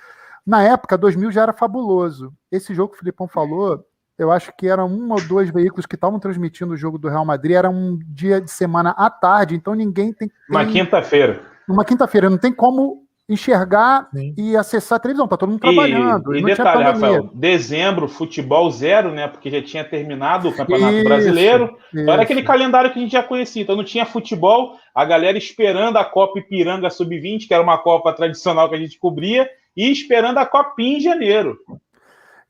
Na 0.47 0.63
época, 0.63 0.97
2000 0.97 1.33
já 1.33 1.43
era 1.43 1.53
fabuloso. 1.53 2.33
Esse 2.53 2.75
jogo 2.75 2.91
que 2.91 2.97
o 2.97 2.99
Filipão 3.01 3.27
falou, 3.27 3.85
eu 4.19 4.31
acho 4.31 4.53
que 4.57 4.69
eram 4.69 4.87
um 4.87 5.13
ou 5.13 5.21
dois 5.21 5.51
veículos 5.51 5.87
que 5.87 5.97
estavam 5.97 6.21
transmitindo 6.21 6.75
o 6.75 6.77
jogo 6.77 6.99
do 6.99 7.09
Real 7.09 7.25
Madrid, 7.25 7.57
era 7.57 7.69
um 7.69 7.99
dia 8.07 8.41
de 8.41 8.51
semana 8.51 8.91
à 8.91 9.11
tarde, 9.11 9.57
então 9.57 9.75
ninguém 9.75 10.13
tem. 10.13 10.29
tem... 10.29 10.37
Uma 10.49 10.65
quinta-feira. 10.65 11.43
Uma 11.69 11.85
quinta-feira, 11.85 12.31
não 12.31 12.39
tem 12.39 12.53
como 12.53 13.07
enxergar 13.29 14.09
Sim. 14.15 14.35
e 14.37 14.57
acessar 14.57 14.97
a 14.97 15.01
televisão. 15.01 15.27
Tá 15.27 15.37
todo 15.37 15.51
mundo 15.51 15.61
trabalhando. 15.61 16.35
E, 16.35 16.39
e 16.39 16.45
detalhe, 16.45 16.85
Rafael, 16.85 17.29
dezembro, 17.35 18.09
futebol 18.09 18.71
zero, 18.71 19.11
né? 19.11 19.27
Porque 19.27 19.51
já 19.51 19.61
tinha 19.61 19.85
terminado 19.85 20.49
o 20.49 20.53
Campeonato 20.53 20.95
isso, 20.95 21.05
Brasileiro. 21.05 21.77
Isso. 21.93 22.09
Era 22.09 22.23
aquele 22.23 22.43
calendário 22.43 22.93
que 22.93 22.99
a 22.99 23.03
gente 23.03 23.13
já 23.13 23.23
conhecia. 23.23 23.63
Então 23.63 23.77
não 23.77 23.85
tinha 23.85 24.07
futebol, 24.07 24.79
a 24.95 25.05
galera 25.05 25.37
esperando 25.37 25.97
a 25.97 26.05
Copa 26.05 26.39
Ipiranga 26.39 26.89
Sub-20, 26.89 27.49
que 27.49 27.55
era 27.55 27.63
uma 27.63 27.79
Copa 27.79 28.13
tradicional 28.13 28.69
que 28.69 28.77
a 28.77 28.79
gente 28.79 28.99
cobria, 28.99 29.49
e 29.77 29.91
esperando 29.91 30.39
a 30.39 30.47
Copinha 30.47 30.99
em 30.99 31.01
janeiro. 31.01 31.59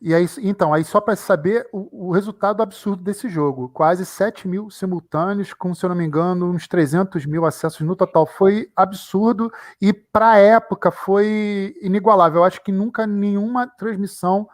E 0.01 0.15
aí, 0.15 0.27
então, 0.43 0.75
aí 0.75 0.85
só 0.85 1.01
para 1.01 1.17
saber 1.17 1.67
o, 1.73 2.09
o, 2.09 2.13
resultado 2.13 2.63
absurdo 2.63 3.03
desse 3.03 3.29
jogo: 3.31 3.71
quase 3.71 4.05
7 4.05 4.47
mil 4.47 4.71
simultâneos, 4.71 5.55
com, 5.55 5.75
se 5.75 5.85
eu 5.85 5.89
não 5.89 5.97
me 5.97 6.05
engano, 6.05 6.51
uns 6.51 6.69
300 6.69 7.25
mil 7.25 7.47
acessos 7.47 7.81
no 7.81 7.97
total. 7.97 8.27
Foi 8.27 8.71
absurdo 8.77 9.51
e, 9.81 9.95
para 9.95 10.33
a 10.33 10.39
época, 10.39 10.91
foi 10.91 11.75
inigualável. 11.81 12.41
Eu 12.41 12.45
acho 12.45 12.63
que 12.63 12.71
nunca 12.71 13.07
nenhuma 13.07 13.67
transmissão 13.67 14.47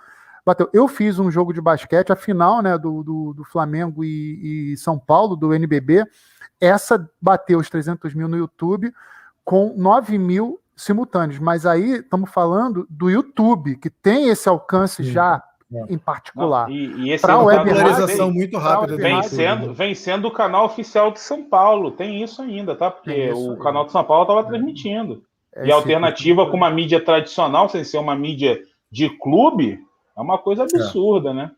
bateu. 0.47 0.71
Eu 0.73 0.87
fiz 0.87 1.19
um 1.19 1.31
jogo 1.31 1.53
de 1.53 1.61
basquete, 1.61 2.13
a 2.13 2.17
final 2.17 2.63
né, 2.63 2.79
do, 2.79 3.03
do, 3.03 3.35
do 3.35 3.45
Flamengo 3.45 4.05
e, 4.05 4.73
e 4.73 4.77
São 4.77 4.97
Paulo, 4.97 5.35
do 5.35 5.53
NBB. 5.53 6.05
Essa 6.61 7.11
bateu 7.21 7.59
os 7.59 7.69
300 7.69 8.15
mil 8.15 8.29
no 8.29 8.37
YouTube, 8.37 8.93
com 9.45 9.75
9 9.77 10.17
mil 10.19 10.62
simultâneos, 10.83 11.39
mas 11.39 11.65
aí 11.65 11.99
estamos 11.99 12.31
falando 12.31 12.87
do 12.91 13.09
YouTube, 13.09 13.77
que 13.77 13.89
tem 13.89 14.29
esse 14.29 14.49
alcance 14.49 15.05
Sim. 15.05 15.13
já 15.13 15.43
é. 15.73 15.95
em 15.95 15.99
particular. 15.99 16.69
Não, 16.69 16.75
e, 16.75 17.07
e 17.07 17.13
esse 17.13 17.29
é 17.29 17.35
uma 17.35 17.57
popularização 17.57 18.33
muito 18.33 18.59
rápida. 18.59 18.97
Vem 18.97 19.23
sendo, 19.23 19.73
vem 19.73 19.95
sendo 19.95 20.29
o 20.29 20.33
canal 20.33 20.67
oficial 20.67 21.13
de 21.13 21.21
São 21.21 21.45
Paulo, 21.45 21.93
tem 21.93 22.23
isso 22.23 22.43
ainda, 22.43 22.75
tá? 22.75 22.91
Porque 22.91 23.31
o 23.33 23.57
canal 23.57 23.87
de 23.87 23.93
São 23.93 24.05
Paulo 24.05 24.23
estava 24.23 24.45
transmitindo. 24.45 25.23
É, 25.55 25.67
e 25.67 25.73
a 25.73 25.75
alternativa 25.75 26.51
com 26.51 26.57
uma 26.57 26.71
mídia 26.71 27.03
tradicional, 27.03 27.69
sem 27.69 27.85
ser 27.85 27.99
uma 27.99 28.17
mídia 28.17 28.61
de 28.91 29.09
clube, 29.19 29.79
é 30.17 30.21
uma 30.21 30.39
coisa 30.39 30.63
absurda, 30.65 31.31
é. 31.31 31.35
né? 31.35 31.51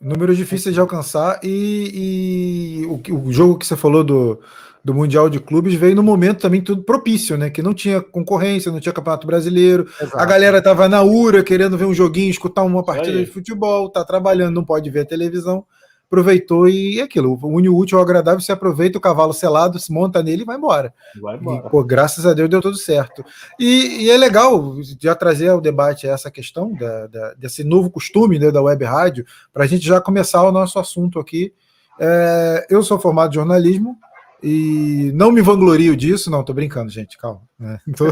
Número 0.00 0.34
difícil 0.34 0.72
de 0.72 0.80
alcançar 0.80 1.38
e, 1.44 2.82
e 2.82 2.86
o, 2.86 3.18
o 3.28 3.32
jogo 3.32 3.56
que 3.56 3.64
você 3.64 3.76
falou 3.76 4.02
do, 4.02 4.40
do 4.84 4.92
Mundial 4.92 5.28
de 5.30 5.38
Clubes 5.38 5.74
veio 5.74 5.94
no 5.94 6.02
momento 6.02 6.40
também 6.40 6.60
tudo 6.60 6.82
propício, 6.82 7.36
né? 7.36 7.50
Que 7.50 7.62
não 7.62 7.72
tinha 7.72 8.00
concorrência, 8.00 8.72
não 8.72 8.80
tinha 8.80 8.92
Campeonato 8.92 9.26
Brasileiro, 9.26 9.88
Exato. 10.00 10.18
a 10.18 10.24
galera 10.24 10.60
tava 10.60 10.88
na 10.88 11.02
URA 11.02 11.42
querendo 11.42 11.78
ver 11.78 11.84
um 11.84 11.94
joguinho, 11.94 12.30
escutar 12.30 12.62
uma 12.62 12.84
partida 12.84 13.18
de 13.18 13.26
futebol, 13.26 13.88
tá 13.88 14.04
trabalhando, 14.04 14.54
não 14.54 14.64
pode 14.64 14.90
ver 14.90 15.00
a 15.00 15.06
televisão, 15.06 15.64
aproveitou 16.12 16.68
e 16.68 17.00
é 17.00 17.04
aquilo, 17.04 17.38
o 17.40 17.46
único 17.46 17.74
útil 17.74 17.96
ao 17.96 18.04
agradável, 18.04 18.38
você 18.38 18.52
aproveita 18.52 18.98
o 18.98 19.00
cavalo 19.00 19.32
selado, 19.32 19.78
se 19.78 19.90
monta 19.90 20.22
nele 20.22 20.42
e 20.42 20.44
vai 20.44 20.58
embora. 20.58 20.92
Vai 21.20 21.36
embora. 21.36 21.66
E, 21.66 21.70
pô, 21.70 21.82
graças 21.82 22.26
a 22.26 22.34
Deus 22.34 22.50
deu 22.50 22.60
tudo 22.60 22.76
certo. 22.76 23.24
E, 23.58 24.04
e, 24.04 24.10
é 24.10 24.16
legal 24.18 24.76
já 25.00 25.14
trazer 25.14 25.48
ao 25.48 25.60
debate 25.60 26.06
essa 26.06 26.30
questão 26.30 26.74
da, 26.74 27.06
da, 27.06 27.34
desse 27.34 27.64
novo 27.64 27.90
costume 27.90 28.38
né, 28.38 28.50
da 28.50 28.60
web 28.60 28.84
rádio, 28.84 29.24
para 29.52 29.64
a 29.64 29.66
gente 29.66 29.86
já 29.86 30.02
começar 30.02 30.42
o 30.42 30.52
nosso 30.52 30.78
assunto 30.78 31.18
aqui. 31.18 31.54
É, 31.98 32.66
eu 32.68 32.82
sou 32.82 32.98
formado 32.98 33.30
em 33.30 33.36
jornalismo, 33.36 33.96
e 34.42 35.12
não 35.14 35.30
me 35.30 35.40
vanglorio 35.40 35.96
disso, 35.96 36.30
não, 36.30 36.42
tô 36.42 36.52
brincando, 36.52 36.90
gente, 36.90 37.16
calma. 37.16 37.42
Né? 37.58 37.78
Tô... 37.96 38.06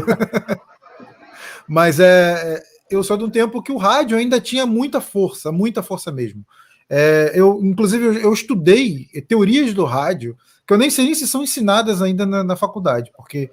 Mas 1.67 1.99
é, 1.99 2.55
é, 2.55 2.63
eu 2.89 3.03
sou 3.03 3.17
de 3.17 3.23
um 3.23 3.29
tempo 3.29 3.61
que 3.61 3.71
o 3.71 3.77
rádio 3.77 4.17
ainda 4.17 4.39
tinha 4.39 4.65
muita 4.65 5.01
força, 5.01 5.51
muita 5.51 5.83
força 5.83 6.11
mesmo. 6.11 6.45
É, 6.89 7.31
eu, 7.33 7.59
inclusive, 7.63 8.05
eu, 8.05 8.13
eu, 8.13 8.33
estudei 8.33 9.07
teorias 9.27 9.73
do 9.73 9.85
rádio, 9.85 10.37
que 10.67 10.73
eu 10.73 10.77
nem 10.77 10.89
sei 10.89 11.05
nem 11.05 11.15
se 11.15 11.27
são 11.27 11.43
ensinadas 11.43 12.01
ainda 12.01 12.25
na, 12.25 12.43
na 12.43 12.55
faculdade, 12.55 13.11
porque 13.15 13.49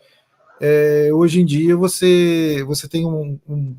é, 0.61 1.11
hoje 1.13 1.41
em 1.41 1.45
dia 1.45 1.77
você, 1.77 2.65
você 2.67 2.89
tem 2.89 3.07
um, 3.07 3.39
um, 3.49 3.77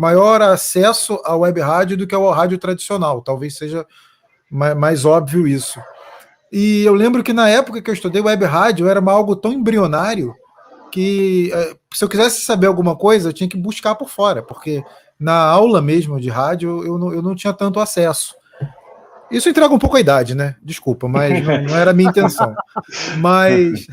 maior 0.00 0.40
acesso 0.40 1.20
à 1.24 1.36
web 1.36 1.60
rádio 1.60 1.96
do 1.98 2.06
que 2.06 2.14
ao 2.14 2.30
rádio 2.30 2.58
tradicional. 2.58 3.20
Talvez 3.20 3.56
seja 3.56 3.86
mais, 4.50 4.76
mais 4.76 5.04
óbvio 5.04 5.46
isso. 5.46 5.78
E 6.50 6.82
eu 6.82 6.94
lembro 6.94 7.22
que 7.22 7.32
na 7.32 7.48
época 7.48 7.82
que 7.82 7.90
eu 7.90 7.94
estudei 7.94 8.22
web 8.22 8.44
rádio 8.44 8.88
era 8.88 9.00
algo 9.10 9.36
tão 9.36 9.52
embrionário 9.52 10.34
que 10.90 11.50
eh, 11.52 11.76
se 11.92 12.02
eu 12.02 12.08
quisesse 12.08 12.40
saber 12.40 12.66
alguma 12.66 12.96
coisa 12.96 13.28
eu 13.28 13.32
tinha 13.32 13.48
que 13.48 13.56
buscar 13.56 13.94
por 13.94 14.08
fora, 14.08 14.42
porque 14.42 14.82
na 15.18 15.34
aula 15.34 15.82
mesmo 15.82 16.20
de 16.20 16.28
rádio 16.28 16.84
eu 16.84 16.98
não, 16.98 17.12
eu 17.12 17.22
não 17.22 17.34
tinha 17.34 17.52
tanto 17.52 17.80
acesso. 17.80 18.34
Isso 19.30 19.48
entrega 19.48 19.74
um 19.74 19.78
pouco 19.78 19.96
a 19.96 20.00
idade, 20.00 20.34
né? 20.34 20.56
Desculpa, 20.62 21.06
mas 21.06 21.44
não, 21.44 21.62
não 21.62 21.76
era 21.76 21.90
a 21.90 21.94
minha 21.94 22.08
intenção. 22.08 22.54
Mas, 23.18 23.86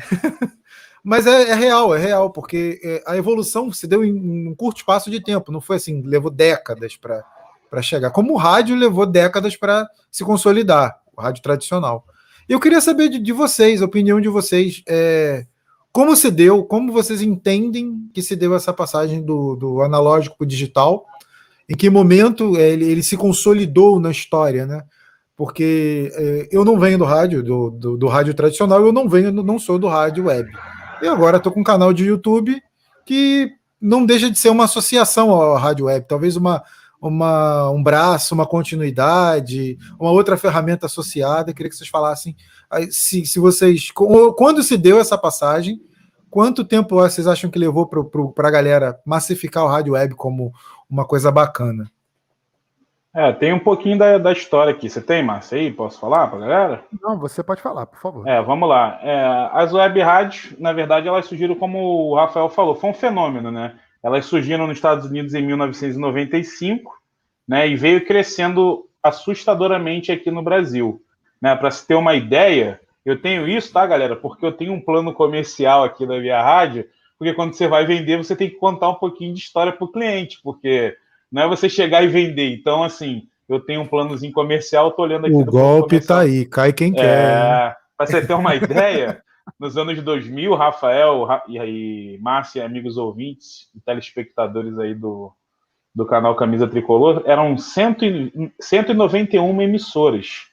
mas 1.04 1.26
é, 1.26 1.50
é, 1.50 1.54
real, 1.54 1.94
é 1.94 1.98
real, 1.98 2.30
porque 2.30 2.80
eh, 2.82 3.02
a 3.06 3.16
evolução 3.16 3.70
se 3.70 3.86
deu 3.86 4.02
em 4.04 4.48
um 4.48 4.54
curto 4.54 4.78
espaço 4.78 5.10
de 5.10 5.20
tempo, 5.20 5.52
não 5.52 5.60
foi 5.60 5.76
assim, 5.76 6.00
levou 6.02 6.30
décadas 6.30 6.96
para 6.96 7.82
chegar. 7.82 8.10
Como 8.10 8.32
o 8.32 8.36
rádio 8.36 8.74
levou 8.74 9.04
décadas 9.04 9.56
para 9.56 9.86
se 10.10 10.24
consolidar, 10.24 10.98
o 11.14 11.20
rádio 11.20 11.42
tradicional. 11.42 12.06
Eu 12.48 12.60
queria 12.60 12.80
saber 12.80 13.08
de, 13.08 13.18
de 13.18 13.32
vocês, 13.32 13.82
a 13.82 13.86
opinião 13.86 14.20
de 14.20 14.28
vocês. 14.28 14.82
É, 14.88 15.46
como 15.92 16.14
se 16.14 16.30
deu, 16.30 16.62
como 16.64 16.92
vocês 16.92 17.22
entendem 17.22 18.08
que 18.12 18.22
se 18.22 18.36
deu 18.36 18.54
essa 18.54 18.72
passagem 18.72 19.22
do, 19.22 19.56
do 19.56 19.82
analógico 19.82 20.36
para 20.36 20.44
o 20.44 20.48
digital? 20.48 21.06
Em 21.68 21.74
que 21.74 21.90
momento 21.90 22.56
ele, 22.56 22.84
ele, 22.84 23.02
se 23.02 23.16
consolidou 23.16 23.98
na 23.98 24.10
história, 24.10 24.64
né? 24.64 24.84
Porque 25.34 26.12
é, 26.14 26.48
eu 26.52 26.64
não 26.64 26.78
venho 26.78 26.98
do 26.98 27.04
rádio, 27.04 27.42
do, 27.42 27.70
do, 27.70 27.96
do, 27.96 28.06
rádio 28.06 28.32
tradicional, 28.34 28.84
eu 28.84 28.92
não 28.92 29.08
venho, 29.08 29.32
não 29.32 29.58
sou 29.58 29.78
do 29.78 29.88
rádio 29.88 30.26
web. 30.26 30.48
E 31.02 31.08
agora 31.08 31.38
estou 31.38 31.50
com 31.50 31.60
um 31.60 31.64
canal 31.64 31.92
de 31.92 32.04
YouTube 32.04 32.62
que 33.04 33.50
não 33.80 34.06
deixa 34.06 34.30
de 34.30 34.38
ser 34.38 34.50
uma 34.50 34.64
associação 34.64 35.30
ao 35.30 35.56
rádio 35.56 35.86
web, 35.86 36.06
talvez 36.08 36.36
uma, 36.36 36.62
uma, 37.00 37.70
um 37.70 37.82
braço, 37.82 38.34
uma 38.34 38.46
continuidade, 38.46 39.78
uma 39.98 40.10
outra 40.10 40.36
ferramenta 40.36 40.86
associada. 40.86 41.50
Eu 41.50 41.54
queria 41.54 41.70
que 41.70 41.76
vocês 41.76 41.90
falassem 41.90 42.36
se, 42.90 43.24
se 43.26 43.38
vocês. 43.38 43.90
Quando 44.36 44.62
se 44.62 44.76
deu 44.76 44.98
essa 44.98 45.16
passagem, 45.16 45.80
quanto 46.30 46.64
tempo 46.64 46.96
vocês 46.96 47.26
acham 47.26 47.50
que 47.50 47.58
levou 47.58 47.86
para 47.86 48.48
a 48.48 48.50
galera 48.50 49.00
massificar 49.04 49.64
o 49.64 49.68
rádio 49.68 49.94
web 49.94 50.14
como 50.14 50.52
uma 50.88 51.04
coisa 51.04 51.30
bacana? 51.30 51.90
É, 53.14 53.32
tem 53.32 53.50
um 53.50 53.58
pouquinho 53.58 53.96
da, 53.96 54.18
da 54.18 54.30
história 54.30 54.70
aqui. 54.70 54.90
Você 54.90 55.00
tem, 55.00 55.22
Márcio, 55.22 55.56
aí? 55.56 55.72
Posso 55.72 55.98
falar 55.98 56.26
para 56.26 56.36
a 56.36 56.40
galera? 56.42 56.84
Não, 57.00 57.18
você 57.18 57.42
pode 57.42 57.62
falar, 57.62 57.86
por 57.86 57.98
favor. 57.98 58.28
É, 58.28 58.42
vamos 58.42 58.68
lá. 58.68 59.00
É, 59.02 59.48
as 59.54 59.72
web 59.72 59.98
rádios, 60.02 60.54
na 60.58 60.70
verdade, 60.74 61.08
elas 61.08 61.24
surgiram 61.24 61.54
como 61.54 61.78
o 61.78 62.14
Rafael 62.14 62.50
falou, 62.50 62.76
foi 62.76 62.90
um 62.90 62.94
fenômeno, 62.94 63.50
né? 63.50 63.74
Elas 64.06 64.26
surgiram 64.26 64.68
nos 64.68 64.76
Estados 64.76 65.04
Unidos 65.04 65.34
em 65.34 65.44
1995, 65.44 66.92
né? 67.48 67.66
E 67.68 67.74
veio 67.74 68.06
crescendo 68.06 68.88
assustadoramente 69.02 70.12
aqui 70.12 70.30
no 70.30 70.44
Brasil. 70.44 71.02
Né? 71.42 71.56
Para 71.56 71.72
se 71.72 71.84
ter 71.84 71.96
uma 71.96 72.14
ideia, 72.14 72.80
eu 73.04 73.20
tenho 73.20 73.48
isso, 73.48 73.72
tá, 73.72 73.84
galera? 73.84 74.14
Porque 74.14 74.46
eu 74.46 74.52
tenho 74.52 74.72
um 74.72 74.80
plano 74.80 75.12
comercial 75.12 75.82
aqui 75.82 76.06
da 76.06 76.20
Via 76.20 76.40
Rádio, 76.40 76.86
porque 77.18 77.34
quando 77.34 77.54
você 77.54 77.66
vai 77.66 77.84
vender, 77.84 78.16
você 78.16 78.36
tem 78.36 78.48
que 78.48 78.54
contar 78.54 78.90
um 78.90 78.94
pouquinho 78.94 79.34
de 79.34 79.40
história 79.40 79.72
para 79.72 79.84
o 79.84 79.90
cliente, 79.90 80.38
porque 80.40 80.96
não 81.30 81.42
é 81.42 81.48
você 81.48 81.68
chegar 81.68 82.04
e 82.04 82.06
vender. 82.06 82.54
Então, 82.54 82.84
assim, 82.84 83.26
eu 83.48 83.58
tenho 83.58 83.80
um 83.80 83.88
planozinho 83.88 84.32
comercial, 84.32 84.92
tô 84.92 85.02
olhando 85.02 85.26
aqui. 85.26 85.34
O 85.34 85.44
golpe 85.44 85.98
tá 85.98 86.20
aí, 86.20 86.46
cai 86.46 86.72
quem 86.72 86.92
é, 86.92 86.94
quer. 86.94 87.76
Para 87.96 88.06
você 88.06 88.24
ter 88.24 88.34
uma 88.34 88.54
ideia, 88.54 89.20
nos 89.58 89.76
anos 89.78 90.02
2000, 90.02 90.54
Rafael 90.54 91.26
e 91.48 91.58
aí, 91.58 92.18
Márcia, 92.20 92.64
amigos 92.64 92.96
ouvintes 92.96 93.70
e 93.74 93.80
telespectadores 93.80 94.78
aí 94.78 94.94
do, 94.94 95.32
do 95.94 96.04
canal 96.04 96.34
Camisa 96.36 96.68
Tricolor, 96.68 97.22
eram 97.24 97.56
100, 97.56 98.52
191 98.60 99.62
emissoras. 99.62 100.46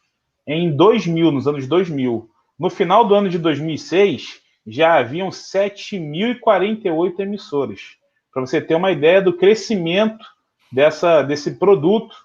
Em 0.47 0.75
2000, 0.75 1.31
nos 1.31 1.47
anos 1.47 1.67
2000. 1.67 2.29
No 2.57 2.69
final 2.69 3.05
do 3.05 3.15
ano 3.15 3.29
de 3.29 3.37
2006, 3.37 4.41
já 4.65 4.99
haviam 4.99 5.29
7.048 5.29 7.19
emissoras. 7.19 7.97
Para 8.31 8.41
você 8.41 8.61
ter 8.61 8.75
uma 8.75 8.91
ideia 8.91 9.21
do 9.21 9.33
crescimento 9.33 10.25
dessa, 10.71 11.21
desse 11.21 11.55
produto 11.55 12.15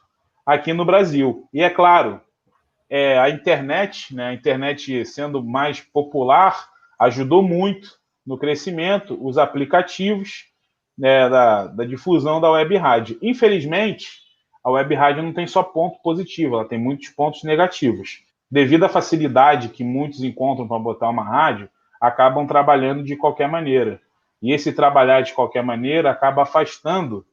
aqui 0.47 0.73
no 0.73 0.85
Brasil. 0.85 1.49
E 1.53 1.61
é 1.61 1.69
claro, 1.69 2.21
é, 2.91 3.19
a 3.19 3.29
internet, 3.29 4.15
né, 4.15 4.29
a 4.29 4.35
internet 4.35 5.05
sendo 5.05 5.45
mais 5.45 5.81
popular, 5.81 6.69
ajudou 6.99 7.43
muito 7.43 7.99
no 8.27 8.39
crescimento, 8.39 9.19
os 9.21 9.39
aplicativos 9.39 10.47
né, 10.97 11.29
da, 11.29 11.67
da, 11.67 11.85
difusão 11.85 12.41
da 12.41 12.51
web 12.51 12.77
rádio. 12.77 13.19
Infelizmente, 13.23 14.09
a 14.65 14.71
web 14.71 14.95
rádio 14.95 15.23
não 15.23 15.33
tem 15.33 15.47
só 15.47 15.63
ponto 15.63 15.99
positivo, 16.03 16.57
ela 16.57 16.69
tem 16.69 16.79
muitos 16.79 17.09
pontos 17.11 17.45
negativos. 17.45 18.23
Devido 18.51 18.85
à 18.85 18.89
facilidade 18.89 19.69
que 19.69 19.85
muitos 19.85 20.23
encontram 20.23 20.67
para 20.67 20.79
botar 20.79 21.09
uma 21.11 21.23
rádio, 21.23 21.69
acabam 22.01 22.47
trabalhando 22.47 23.03
de 23.03 23.17
qualquer 23.17 23.49
maneira. 23.49 24.01
E 24.43 24.53
esse 24.53 24.73
trabalhar 24.73 25.23
de 25.23 25.33
qualquer 25.33 25.63
maneira 25.63 26.11
acaba 26.11 26.43
afastando 26.43 27.25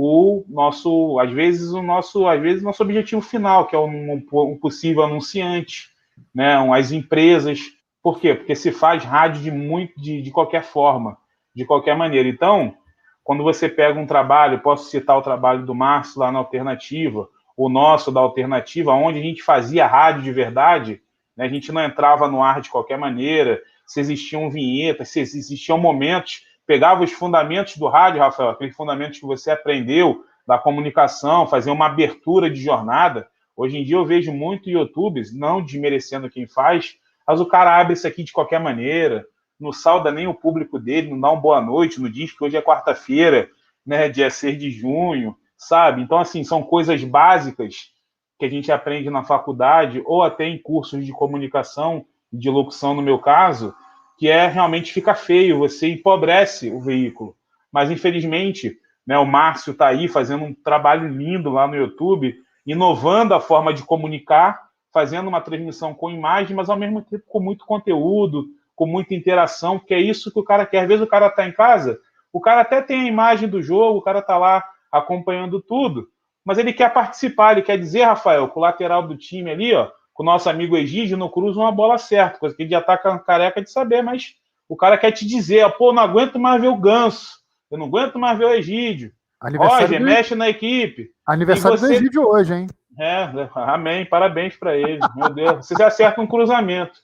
o 0.00 0.44
nosso, 0.48 1.18
às 1.18 1.32
vezes 1.32 1.72
o 1.72 1.82
nosso, 1.82 2.28
às 2.28 2.40
vezes 2.40 2.62
nosso 2.62 2.84
objetivo 2.84 3.20
final, 3.20 3.66
que 3.66 3.74
é 3.74 3.78
um, 3.80 4.24
um 4.32 4.56
possível 4.56 5.02
anunciante, 5.02 5.88
né, 6.32 6.54
as 6.72 6.92
empresas. 6.92 7.62
Por 8.00 8.20
quê? 8.20 8.32
Porque 8.32 8.54
se 8.54 8.70
faz 8.70 9.02
rádio 9.02 9.42
de 9.42 9.50
muito, 9.50 10.00
de, 10.00 10.22
de 10.22 10.30
qualquer 10.30 10.62
forma, 10.62 11.18
de 11.52 11.64
qualquer 11.64 11.96
maneira. 11.96 12.28
Então, 12.28 12.76
quando 13.24 13.42
você 13.42 13.68
pega 13.68 13.98
um 13.98 14.06
trabalho, 14.06 14.60
posso 14.60 14.88
citar 14.88 15.18
o 15.18 15.22
trabalho 15.22 15.66
do 15.66 15.74
Márcio 15.74 16.20
lá 16.20 16.30
na 16.30 16.38
Alternativa, 16.38 17.28
o 17.56 17.68
nosso 17.68 18.12
da 18.12 18.20
Alternativa, 18.20 18.92
onde 18.92 19.18
a 19.18 19.22
gente 19.22 19.42
fazia 19.42 19.84
rádio 19.84 20.22
de 20.22 20.30
verdade, 20.30 21.02
né, 21.36 21.46
a 21.46 21.48
gente 21.48 21.72
não 21.72 21.82
entrava 21.82 22.28
no 22.28 22.40
ar 22.40 22.60
de 22.60 22.70
qualquer 22.70 22.98
maneira, 22.98 23.60
se 23.84 23.98
existiam 23.98 24.48
vinhetas, 24.48 25.08
se 25.08 25.18
existiam 25.18 25.76
momentos, 25.76 26.44
pegava 26.68 27.02
os 27.02 27.10
fundamentos 27.10 27.78
do 27.78 27.88
rádio, 27.88 28.20
Rafael, 28.20 28.50
aqueles 28.50 28.76
fundamentos 28.76 29.18
que 29.18 29.24
você 29.24 29.50
aprendeu 29.50 30.22
da 30.46 30.58
comunicação, 30.58 31.46
fazer 31.46 31.70
uma 31.70 31.86
abertura 31.86 32.50
de 32.50 32.60
jornada. 32.60 33.26
Hoje 33.56 33.78
em 33.78 33.84
dia 33.84 33.96
eu 33.96 34.04
vejo 34.04 34.34
muito 34.34 34.68
YouTubes, 34.68 35.34
não 35.34 35.64
desmerecendo 35.64 36.28
quem 36.28 36.46
faz, 36.46 36.96
mas 37.26 37.40
o 37.40 37.46
cara 37.46 37.80
abre 37.80 37.94
isso 37.94 38.06
aqui 38.06 38.22
de 38.22 38.32
qualquer 38.32 38.60
maneira, 38.60 39.24
não 39.58 39.72
salda 39.72 40.12
nem 40.12 40.26
o 40.26 40.34
público 40.34 40.78
dele, 40.78 41.08
não 41.08 41.18
dá 41.18 41.30
uma 41.30 41.40
boa 41.40 41.60
noite, 41.62 42.02
não 42.02 42.10
diz 42.10 42.32
que 42.32 42.44
hoje 42.44 42.58
é 42.58 42.62
quarta-feira, 42.62 43.48
né, 43.84 44.10
dia 44.10 44.28
6 44.28 44.58
de 44.58 44.70
junho, 44.70 45.34
sabe? 45.56 46.02
Então, 46.02 46.18
assim, 46.18 46.44
são 46.44 46.62
coisas 46.62 47.02
básicas 47.02 47.92
que 48.38 48.44
a 48.44 48.50
gente 48.50 48.70
aprende 48.70 49.08
na 49.08 49.24
faculdade 49.24 50.02
ou 50.04 50.22
até 50.22 50.44
em 50.44 50.58
cursos 50.58 51.06
de 51.06 51.12
comunicação 51.12 52.04
de 52.30 52.50
locução 52.50 52.94
no 52.94 53.00
meu 53.00 53.18
caso, 53.18 53.74
que 54.18 54.28
é 54.28 54.48
realmente 54.48 54.92
fica 54.92 55.14
feio, 55.14 55.58
você 55.58 55.88
empobrece 55.88 56.70
o 56.70 56.80
veículo. 56.80 57.36
Mas 57.72 57.90
infelizmente, 57.90 58.76
né, 59.06 59.16
o 59.16 59.24
Márcio 59.24 59.70
está 59.70 59.86
aí 59.86 60.08
fazendo 60.08 60.44
um 60.44 60.52
trabalho 60.52 61.08
lindo 61.08 61.50
lá 61.50 61.68
no 61.68 61.76
YouTube, 61.76 62.34
inovando 62.66 63.32
a 63.32 63.40
forma 63.40 63.72
de 63.72 63.84
comunicar, 63.84 64.68
fazendo 64.92 65.28
uma 65.28 65.40
transmissão 65.40 65.94
com 65.94 66.10
imagem, 66.10 66.56
mas 66.56 66.68
ao 66.68 66.76
mesmo 66.76 67.00
tempo 67.00 67.24
com 67.28 67.40
muito 67.40 67.64
conteúdo, 67.64 68.46
com 68.74 68.86
muita 68.86 69.14
interação, 69.14 69.78
que 69.78 69.94
é 69.94 70.00
isso 70.00 70.32
que 70.32 70.38
o 70.40 70.44
cara 70.44 70.66
quer. 70.66 70.80
Às 70.80 70.88
vezes 70.88 71.04
o 71.04 71.08
cara 71.08 71.28
está 71.28 71.46
em 71.46 71.52
casa, 71.52 71.98
o 72.32 72.40
cara 72.40 72.62
até 72.62 72.82
tem 72.82 73.02
a 73.02 73.08
imagem 73.08 73.48
do 73.48 73.62
jogo, 73.62 73.98
o 73.98 74.02
cara 74.02 74.18
está 74.18 74.36
lá 74.36 74.64
acompanhando 74.90 75.60
tudo, 75.60 76.08
mas 76.44 76.58
ele 76.58 76.72
quer 76.72 76.92
participar, 76.92 77.52
ele 77.52 77.62
quer 77.62 77.78
dizer, 77.78 78.02
Rafael, 78.02 78.48
com 78.48 78.58
o 78.58 78.62
lateral 78.62 79.06
do 79.06 79.16
time 79.16 79.50
ali, 79.50 79.74
ó, 79.74 79.90
com 80.18 80.24
o 80.24 80.26
nosso 80.26 80.50
amigo 80.50 80.76
Egídio 80.76 81.16
não 81.16 81.28
cruza 81.28 81.60
uma 81.60 81.70
bola 81.70 81.96
certa, 81.96 82.40
coisa 82.40 82.56
que 82.56 82.64
ele 82.64 82.70
já 82.70 82.80
tá 82.80 82.98
careca 83.20 83.62
de 83.62 83.70
saber, 83.70 84.02
mas 84.02 84.34
o 84.68 84.76
cara 84.76 84.98
quer 84.98 85.12
te 85.12 85.24
dizer, 85.24 85.70
pô, 85.78 85.92
não 85.92 86.02
aguento 86.02 86.40
mais 86.40 86.60
ver 86.60 86.66
o 86.66 86.76
Ganso, 86.76 87.38
eu 87.70 87.78
não 87.78 87.86
aguento 87.86 88.18
mais 88.18 88.36
ver 88.36 88.46
o 88.46 88.52
Egídio. 88.52 89.12
Roger, 89.40 90.00
do... 90.00 90.04
mexe 90.04 90.34
na 90.34 90.48
equipe. 90.48 91.10
Aniversário 91.24 91.78
você... 91.78 91.86
do 91.86 91.92
Egídio 91.92 92.26
hoje, 92.26 92.52
hein? 92.52 92.66
É, 92.98 93.30
amém, 93.54 94.04
parabéns 94.06 94.56
para 94.56 94.76
ele. 94.76 94.98
Meu 95.14 95.30
Deus, 95.30 95.64
vocês 95.64 95.80
acertam 95.80 96.24
um 96.24 96.26
cruzamento. 96.26 96.98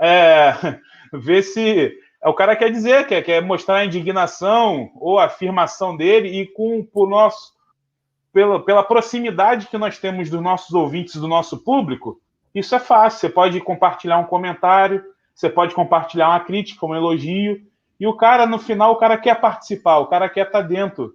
É, 0.00 0.78
ver 1.12 1.42
se 1.42 1.92
o 2.24 2.32
cara 2.32 2.54
quer 2.54 2.70
dizer, 2.70 3.04
quer, 3.08 3.20
quer 3.22 3.42
mostrar 3.42 3.78
a 3.78 3.84
indignação 3.84 4.92
ou 4.94 5.18
a 5.18 5.24
afirmação 5.24 5.96
dele 5.96 6.40
e 6.40 6.46
com 6.46 6.84
por 6.84 7.08
nosso 7.08 7.52
pela, 8.32 8.64
pela 8.64 8.84
proximidade 8.84 9.66
que 9.66 9.76
nós 9.76 9.98
temos 9.98 10.30
dos 10.30 10.40
nossos 10.40 10.72
ouvintes, 10.72 11.16
do 11.16 11.26
nosso 11.26 11.64
público, 11.64 12.20
isso 12.54 12.74
é 12.74 12.78
fácil. 12.78 13.20
Você 13.20 13.28
pode 13.28 13.60
compartilhar 13.60 14.18
um 14.18 14.24
comentário, 14.24 15.04
você 15.34 15.48
pode 15.48 15.74
compartilhar 15.74 16.28
uma 16.28 16.40
crítica, 16.40 16.84
um 16.84 16.94
elogio, 16.94 17.62
e 17.98 18.06
o 18.06 18.14
cara, 18.14 18.46
no 18.46 18.58
final, 18.58 18.92
o 18.92 18.96
cara 18.96 19.18
quer 19.18 19.40
participar, 19.40 19.98
o 19.98 20.06
cara 20.06 20.28
quer 20.28 20.46
estar 20.46 20.62
dentro 20.62 21.14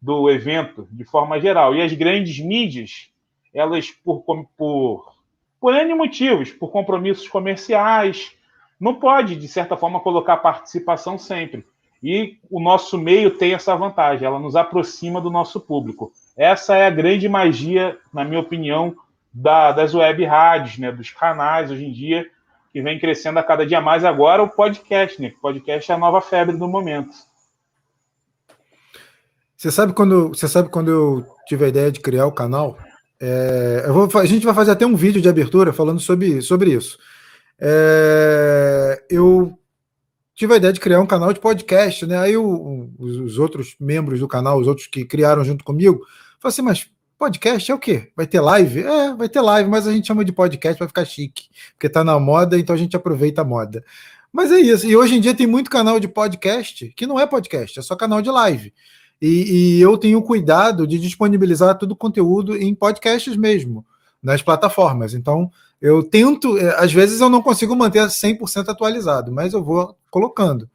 do 0.00 0.30
evento, 0.30 0.86
de 0.90 1.04
forma 1.04 1.40
geral. 1.40 1.74
E 1.74 1.82
as 1.82 1.92
grandes 1.94 2.38
mídias, 2.38 3.10
elas, 3.54 3.90
por, 3.90 4.22
por, 4.56 5.14
por 5.58 5.74
N 5.74 5.94
motivos, 5.94 6.50
por 6.52 6.70
compromissos 6.70 7.26
comerciais, 7.26 8.36
não 8.78 8.94
pode, 8.96 9.36
de 9.36 9.48
certa 9.48 9.76
forma, 9.76 10.00
colocar 10.00 10.36
participação 10.36 11.18
sempre. 11.18 11.64
E 12.02 12.36
o 12.50 12.60
nosso 12.60 12.98
meio 12.98 13.30
tem 13.30 13.54
essa 13.54 13.74
vantagem, 13.74 14.26
ela 14.26 14.38
nos 14.38 14.54
aproxima 14.54 15.20
do 15.20 15.30
nosso 15.30 15.58
público. 15.58 16.12
Essa 16.36 16.76
é 16.76 16.86
a 16.86 16.90
grande 16.90 17.28
magia, 17.28 17.98
na 18.12 18.24
minha 18.24 18.40
opinião, 18.40 18.94
da, 19.36 19.70
das 19.70 19.94
web 19.94 20.24
rádios, 20.24 20.78
né, 20.78 20.90
dos 20.90 21.10
canais 21.10 21.70
hoje 21.70 21.84
em 21.84 21.92
dia, 21.92 22.26
que 22.72 22.80
vem 22.80 22.98
crescendo 22.98 23.38
a 23.38 23.42
cada 23.42 23.66
dia 23.66 23.82
mais. 23.82 24.02
Agora 24.02 24.42
o 24.42 24.48
podcast, 24.48 25.20
né? 25.20 25.34
O 25.36 25.40
podcast 25.42 25.92
é 25.92 25.94
a 25.94 25.98
nova 25.98 26.22
febre 26.22 26.56
do 26.56 26.66
momento. 26.66 27.14
Você 29.54 29.70
sabe 29.70 29.92
quando, 29.92 30.28
você 30.28 30.48
sabe 30.48 30.70
quando 30.70 30.90
eu 30.90 31.26
tive 31.46 31.66
a 31.66 31.68
ideia 31.68 31.92
de 31.92 32.00
criar 32.00 32.26
o 32.26 32.32
canal? 32.32 32.78
É, 33.20 33.86
vou, 33.88 34.08
a 34.18 34.26
gente 34.26 34.44
vai 34.44 34.54
fazer 34.54 34.70
até 34.70 34.86
um 34.86 34.96
vídeo 34.96 35.20
de 35.20 35.28
abertura 35.28 35.72
falando 35.72 36.00
sobre, 36.00 36.40
sobre 36.40 36.70
isso. 36.70 36.98
É, 37.60 39.02
eu 39.10 39.58
tive 40.34 40.54
a 40.54 40.56
ideia 40.56 40.72
de 40.72 40.80
criar 40.80 41.00
um 41.00 41.06
canal 41.06 41.32
de 41.32 41.40
podcast, 41.40 42.06
né? 42.06 42.18
Aí 42.18 42.36
os, 42.36 43.16
os, 43.18 43.38
outros 43.38 43.76
membros 43.80 44.20
do 44.20 44.28
canal, 44.28 44.58
os 44.58 44.66
outros 44.66 44.86
que 44.86 45.04
criaram 45.04 45.44
junto 45.44 45.64
comigo, 45.64 45.98
falaram 46.38 46.48
assim, 46.48 46.62
mas 46.62 46.90
Podcast 47.18 47.72
é 47.72 47.74
o 47.74 47.78
quê? 47.78 48.10
Vai 48.14 48.26
ter 48.26 48.40
live? 48.40 48.82
É, 48.82 49.14
vai 49.14 49.28
ter 49.28 49.40
live, 49.40 49.70
mas 49.70 49.86
a 49.86 49.92
gente 49.92 50.06
chama 50.06 50.22
de 50.22 50.32
podcast 50.32 50.76
para 50.76 50.86
ficar 50.86 51.04
chique, 51.06 51.48
porque 51.72 51.88
tá 51.88 52.04
na 52.04 52.20
moda, 52.20 52.58
então 52.58 52.74
a 52.74 52.78
gente 52.78 52.94
aproveita 52.94 53.40
a 53.40 53.44
moda. 53.44 53.82
Mas 54.30 54.52
é 54.52 54.60
isso. 54.60 54.86
E 54.86 54.94
hoje 54.94 55.16
em 55.16 55.20
dia 55.20 55.34
tem 55.34 55.46
muito 55.46 55.70
canal 55.70 55.98
de 55.98 56.08
podcast 56.08 56.92
que 56.94 57.06
não 57.06 57.18
é 57.18 57.26
podcast, 57.26 57.78
é 57.78 57.82
só 57.82 57.96
canal 57.96 58.20
de 58.20 58.30
live. 58.30 58.72
E, 59.20 59.78
e 59.78 59.80
eu 59.80 59.96
tenho 59.96 60.20
cuidado 60.22 60.86
de 60.86 60.98
disponibilizar 60.98 61.78
todo 61.78 61.92
o 61.92 61.96
conteúdo 61.96 62.54
em 62.54 62.74
podcasts 62.74 63.34
mesmo, 63.34 63.82
nas 64.22 64.42
plataformas. 64.42 65.14
Então, 65.14 65.50
eu 65.80 66.02
tento, 66.02 66.58
é, 66.58 66.78
às 66.78 66.92
vezes 66.92 67.22
eu 67.22 67.30
não 67.30 67.40
consigo 67.40 67.74
manter 67.74 68.06
100% 68.06 68.68
atualizado, 68.68 69.32
mas 69.32 69.54
eu 69.54 69.64
vou 69.64 69.96
colocando. 70.10 70.68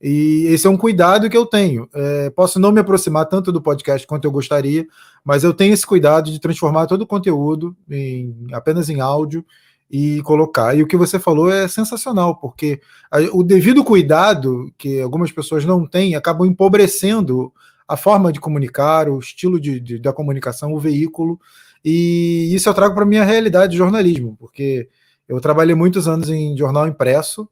E 0.00 0.46
esse 0.46 0.66
é 0.66 0.70
um 0.70 0.76
cuidado 0.76 1.28
que 1.28 1.36
eu 1.36 1.44
tenho. 1.44 1.88
É, 1.92 2.30
posso 2.30 2.60
não 2.60 2.70
me 2.70 2.80
aproximar 2.80 3.26
tanto 3.26 3.50
do 3.50 3.60
podcast 3.60 4.06
quanto 4.06 4.24
eu 4.24 4.30
gostaria, 4.30 4.86
mas 5.24 5.42
eu 5.42 5.52
tenho 5.52 5.74
esse 5.74 5.86
cuidado 5.86 6.30
de 6.30 6.40
transformar 6.40 6.86
todo 6.86 7.02
o 7.02 7.06
conteúdo 7.06 7.76
em, 7.90 8.46
apenas 8.52 8.88
em 8.88 9.00
áudio 9.00 9.44
e 9.90 10.22
colocar. 10.22 10.76
E 10.76 10.82
o 10.82 10.86
que 10.86 10.96
você 10.96 11.18
falou 11.18 11.50
é 11.50 11.66
sensacional, 11.66 12.36
porque 12.36 12.80
a, 13.10 13.18
o 13.32 13.42
devido 13.42 13.82
cuidado 13.82 14.72
que 14.78 15.00
algumas 15.00 15.32
pessoas 15.32 15.64
não 15.64 15.84
têm 15.84 16.14
acabam 16.14 16.46
empobrecendo 16.46 17.52
a 17.86 17.96
forma 17.96 18.32
de 18.32 18.38
comunicar, 18.38 19.08
o 19.08 19.18
estilo 19.18 19.58
de, 19.58 19.80
de 19.80 19.98
da 19.98 20.12
comunicação, 20.12 20.74
o 20.74 20.78
veículo. 20.78 21.40
E 21.84 22.54
isso 22.54 22.68
eu 22.68 22.74
trago 22.74 22.94
para 22.94 23.02
a 23.02 23.06
minha 23.06 23.24
realidade 23.24 23.72
de 23.72 23.78
jornalismo, 23.78 24.36
porque 24.38 24.88
eu 25.28 25.40
trabalhei 25.40 25.74
muitos 25.74 26.06
anos 26.06 26.28
em 26.28 26.56
jornal 26.56 26.86
impresso 26.86 27.48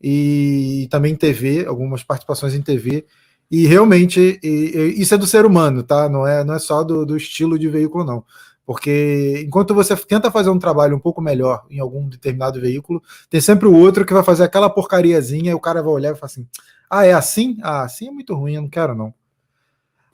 e 0.00 0.88
também 0.90 1.14
TV, 1.14 1.66
algumas 1.66 2.02
participações 2.02 2.54
em 2.54 2.62
TV. 2.62 3.06
E 3.50 3.66
realmente 3.66 4.38
e, 4.42 4.46
e, 4.46 5.02
isso 5.02 5.14
é 5.14 5.18
do 5.18 5.26
ser 5.26 5.44
humano, 5.44 5.82
tá? 5.82 6.08
Não 6.08 6.26
é, 6.26 6.44
não 6.44 6.54
é 6.54 6.58
só 6.58 6.84
do, 6.84 7.04
do, 7.04 7.16
estilo 7.16 7.58
de 7.58 7.68
veículo, 7.68 8.04
não. 8.04 8.24
Porque 8.64 9.42
enquanto 9.44 9.74
você 9.74 9.96
tenta 9.96 10.30
fazer 10.30 10.50
um 10.50 10.58
trabalho 10.58 10.96
um 10.96 11.00
pouco 11.00 11.20
melhor 11.20 11.66
em 11.68 11.80
algum 11.80 12.08
determinado 12.08 12.60
veículo, 12.60 13.02
tem 13.28 13.40
sempre 13.40 13.66
o 13.66 13.74
outro 13.74 14.06
que 14.06 14.14
vai 14.14 14.22
fazer 14.22 14.44
aquela 14.44 14.70
porcariazinha 14.70 15.50
e 15.50 15.54
o 15.54 15.60
cara 15.60 15.82
vai 15.82 15.92
olhar 15.92 16.12
e 16.12 16.14
falar 16.14 16.26
assim: 16.26 16.46
ah, 16.88 17.04
é 17.04 17.12
assim? 17.12 17.58
Ah, 17.62 17.82
assim 17.82 18.08
é 18.08 18.10
muito 18.12 18.34
ruim, 18.34 18.54
eu 18.54 18.62
não 18.62 18.68
quero, 18.68 18.94
não. 18.94 19.12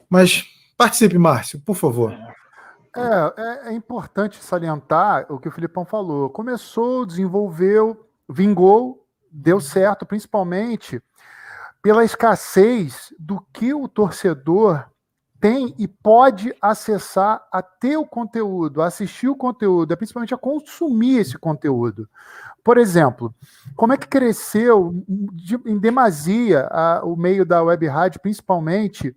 Mas 0.09 0.45
participe, 0.77 1.19
Márcio, 1.19 1.61
por 1.61 1.77
favor. 1.77 2.13
É, 2.97 3.35
é, 3.37 3.69
é, 3.69 3.73
importante 3.75 4.43
salientar 4.43 5.27
o 5.29 5.39
que 5.39 5.49
o 5.49 5.53
Filipão 5.53 5.85
falou. 5.85 6.31
Começou, 6.31 7.05
desenvolveu, 7.05 8.09
vingou, 8.27 9.06
deu 9.37 9.61
certo, 9.61 10.07
principalmente 10.07 11.03
pela 11.83 12.05
escassez 12.05 13.13
do 13.19 13.41
que 13.53 13.73
o 13.75 13.87
torcedor 13.87 14.87
tem 15.39 15.75
e 15.79 15.87
pode 15.87 16.55
acessar 16.61 17.47
a 17.53 17.63
ter 17.63 17.97
o 17.97 18.07
conteúdo, 18.07 18.81
assistir 18.81 19.29
o 19.29 19.37
conteúdo, 19.37 19.93
é 19.93 19.97
principalmente 19.97 20.35
a 20.35 20.39
consumir 20.39 21.19
esse 21.19 21.39
conteúdo. 21.39 22.09
Por 22.65 22.79
exemplo, 22.79 23.33
como 23.77 23.93
é 23.93 23.97
que 23.97 24.09
cresceu 24.09 24.93
em 25.65 25.79
demasia 25.79 26.67
a, 26.71 27.03
o 27.05 27.15
meio 27.15 27.45
da 27.45 27.63
web 27.63 27.87
rádio, 27.87 28.19
principalmente 28.19 29.15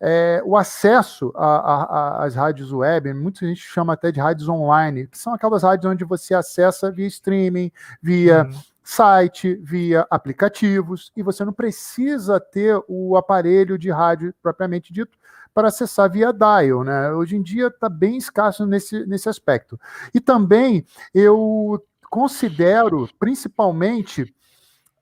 é, 0.00 0.40
o 0.44 0.56
acesso 0.56 1.32
às 1.34 2.36
rádios 2.36 2.72
web, 2.72 3.12
muita 3.14 3.44
gente 3.46 3.62
chama 3.62 3.94
até 3.94 4.12
de 4.12 4.20
rádios 4.20 4.48
online, 4.48 5.08
que 5.08 5.18
são 5.18 5.34
aquelas 5.34 5.64
rádios 5.64 5.90
onde 5.90 6.04
você 6.04 6.34
acessa 6.34 6.92
via 6.92 7.06
streaming, 7.06 7.72
via 8.00 8.44
uhum. 8.44 8.60
Site, 8.82 9.54
via 9.62 10.06
aplicativos, 10.10 11.12
e 11.16 11.22
você 11.22 11.44
não 11.44 11.52
precisa 11.52 12.40
ter 12.40 12.82
o 12.88 13.16
aparelho 13.16 13.78
de 13.78 13.90
rádio 13.90 14.34
propriamente 14.42 14.92
dito 14.92 15.16
para 15.54 15.68
acessar 15.68 16.10
via 16.10 16.32
dial, 16.32 16.82
né? 16.82 17.12
Hoje 17.12 17.36
em 17.36 17.42
dia 17.42 17.68
está 17.68 17.88
bem 17.88 18.16
escasso 18.16 18.66
nesse, 18.66 19.06
nesse 19.06 19.28
aspecto. 19.28 19.78
E 20.14 20.20
também 20.20 20.84
eu 21.14 21.82
considero, 22.10 23.08
principalmente, 23.18 24.34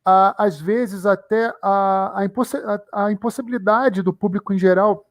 a, 0.04 0.44
às 0.44 0.60
vezes 0.60 1.06
até 1.06 1.54
a, 1.62 2.22
a, 2.22 2.24
a, 2.24 3.04
a 3.06 3.12
impossibilidade 3.12 4.02
do 4.02 4.12
público 4.12 4.52
em 4.52 4.58
geral, 4.58 5.06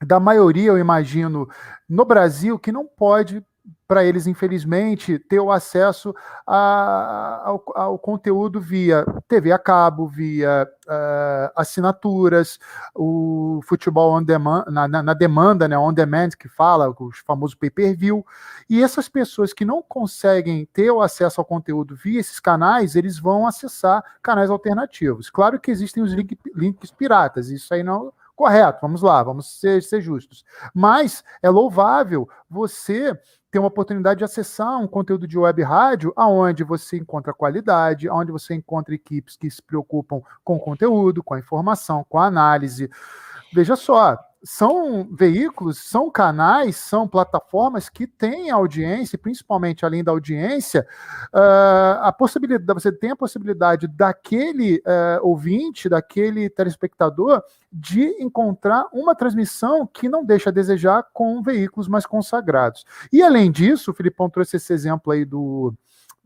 da 0.00 0.20
maioria, 0.20 0.70
eu 0.70 0.78
imagino, 0.78 1.48
no 1.88 2.04
Brasil, 2.04 2.58
que 2.58 2.70
não 2.70 2.86
pode 2.86 3.44
para 3.88 4.04
eles, 4.04 4.26
infelizmente, 4.26 5.18
ter 5.18 5.40
o 5.40 5.50
acesso 5.50 6.14
a, 6.46 7.42
ao, 7.46 7.64
ao, 7.74 7.98
conteúdo 7.98 8.60
via 8.60 9.02
TV 9.26 9.50
a 9.50 9.58
cabo, 9.58 10.06
via 10.06 10.68
uh, 10.86 11.50
assinaturas, 11.56 12.58
o 12.94 13.60
futebol 13.64 14.22
demand, 14.22 14.66
na, 14.68 14.86
na, 14.86 15.02
na, 15.02 15.14
demanda, 15.14 15.66
né, 15.66 15.78
on 15.78 15.92
demand, 15.92 16.30
que 16.38 16.48
fala, 16.48 16.90
o 16.90 17.10
famoso 17.26 17.56
pay-per-view. 17.56 18.24
E 18.68 18.82
essas 18.82 19.08
pessoas 19.08 19.54
que 19.54 19.64
não 19.64 19.82
conseguem 19.82 20.66
ter 20.66 20.90
o 20.90 21.00
acesso 21.00 21.40
ao 21.40 21.46
conteúdo 21.46 21.96
via 21.96 22.20
esses 22.20 22.38
canais, 22.38 22.94
eles 22.94 23.18
vão 23.18 23.46
acessar 23.46 24.04
canais 24.22 24.50
alternativos. 24.50 25.30
Claro 25.30 25.58
que 25.58 25.70
existem 25.70 26.02
os 26.02 26.12
link, 26.12 26.38
links 26.54 26.90
piratas, 26.90 27.48
isso 27.48 27.72
aí 27.72 27.82
não 27.82 28.12
correto, 28.38 28.78
vamos 28.80 29.02
lá, 29.02 29.20
vamos 29.20 29.58
ser, 29.58 29.82
ser 29.82 30.00
justos. 30.00 30.44
Mas 30.72 31.24
é 31.42 31.50
louvável 31.50 32.28
você 32.48 33.18
ter 33.50 33.58
uma 33.58 33.68
oportunidade 33.68 34.18
de 34.18 34.24
acessar 34.24 34.78
um 34.78 34.86
conteúdo 34.86 35.26
de 35.26 35.38
web 35.38 35.62
rádio 35.62 36.12
aonde 36.14 36.62
você 36.64 36.98
encontra 36.98 37.32
qualidade, 37.32 38.08
aonde 38.08 38.30
você 38.30 38.54
encontra 38.54 38.94
equipes 38.94 39.36
que 39.36 39.50
se 39.50 39.62
preocupam 39.62 40.20
com 40.44 40.56
o 40.56 40.60
conteúdo, 40.60 41.22
com 41.22 41.34
a 41.34 41.38
informação, 41.38 42.04
com 42.08 42.18
a 42.18 42.26
análise. 42.26 42.90
Veja 43.52 43.74
só, 43.74 44.18
são 44.42 45.08
veículos, 45.12 45.78
são 45.78 46.10
canais, 46.10 46.76
são 46.76 47.08
plataformas 47.08 47.88
que 47.88 48.06
têm 48.06 48.50
audiência, 48.50 49.18
principalmente 49.18 49.84
além 49.84 50.04
da 50.04 50.12
audiência, 50.12 50.86
uh, 51.34 52.00
a 52.02 52.12
possibilidade, 52.12 52.80
você 52.80 52.92
tem 52.92 53.10
a 53.10 53.16
possibilidade 53.16 53.88
daquele 53.88 54.76
uh, 54.78 55.26
ouvinte, 55.26 55.88
daquele 55.88 56.48
telespectador, 56.48 57.42
de 57.72 58.04
encontrar 58.22 58.86
uma 58.92 59.14
transmissão 59.14 59.86
que 59.86 60.08
não 60.08 60.24
deixa 60.24 60.50
a 60.50 60.52
desejar 60.52 61.04
com 61.12 61.42
veículos 61.42 61.88
mais 61.88 62.06
consagrados. 62.06 62.84
E 63.12 63.22
além 63.22 63.50
disso, 63.50 63.90
o 63.90 63.94
Filipão 63.94 64.30
trouxe 64.30 64.56
esse 64.56 64.72
exemplo 64.72 65.12
aí 65.12 65.24
do 65.24 65.74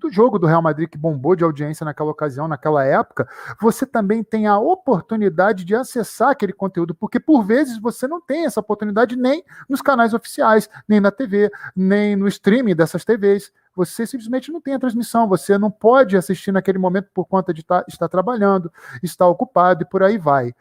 do 0.02 0.10
jogo 0.10 0.38
do 0.38 0.46
Real 0.46 0.60
Madrid 0.60 0.88
que 0.88 0.98
bombou 0.98 1.36
de 1.36 1.44
audiência 1.44 1.84
naquela 1.84 2.10
ocasião, 2.10 2.48
naquela 2.48 2.84
época, 2.84 3.28
você 3.60 3.86
também 3.86 4.22
tem 4.22 4.46
a 4.46 4.58
oportunidade 4.58 5.64
de 5.64 5.74
acessar 5.74 6.30
aquele 6.30 6.52
conteúdo, 6.52 6.94
porque 6.94 7.20
por 7.20 7.44
vezes 7.44 7.78
você 7.78 8.08
não 8.08 8.20
tem 8.20 8.44
essa 8.44 8.60
oportunidade 8.60 9.16
nem 9.16 9.44
nos 9.68 9.80
canais 9.80 10.12
oficiais, 10.12 10.68
nem 10.88 11.00
na 11.00 11.10
TV, 11.10 11.50
nem 11.74 12.16
no 12.16 12.26
streaming 12.28 12.74
dessas 12.74 13.04
TVs. 13.04 13.52
Você 13.74 14.06
simplesmente 14.06 14.52
não 14.52 14.60
tem 14.60 14.74
a 14.74 14.78
transmissão, 14.78 15.28
você 15.28 15.56
não 15.56 15.70
pode 15.70 16.16
assistir 16.16 16.52
naquele 16.52 16.78
momento 16.78 17.08
por 17.14 17.24
conta 17.24 17.54
de 17.54 17.62
tá, 17.62 17.84
estar 17.88 18.08
trabalhando, 18.08 18.70
estar 19.02 19.26
ocupado 19.26 19.82
e 19.82 19.86
por 19.86 20.02
aí 20.02 20.18
vai. 20.18 20.52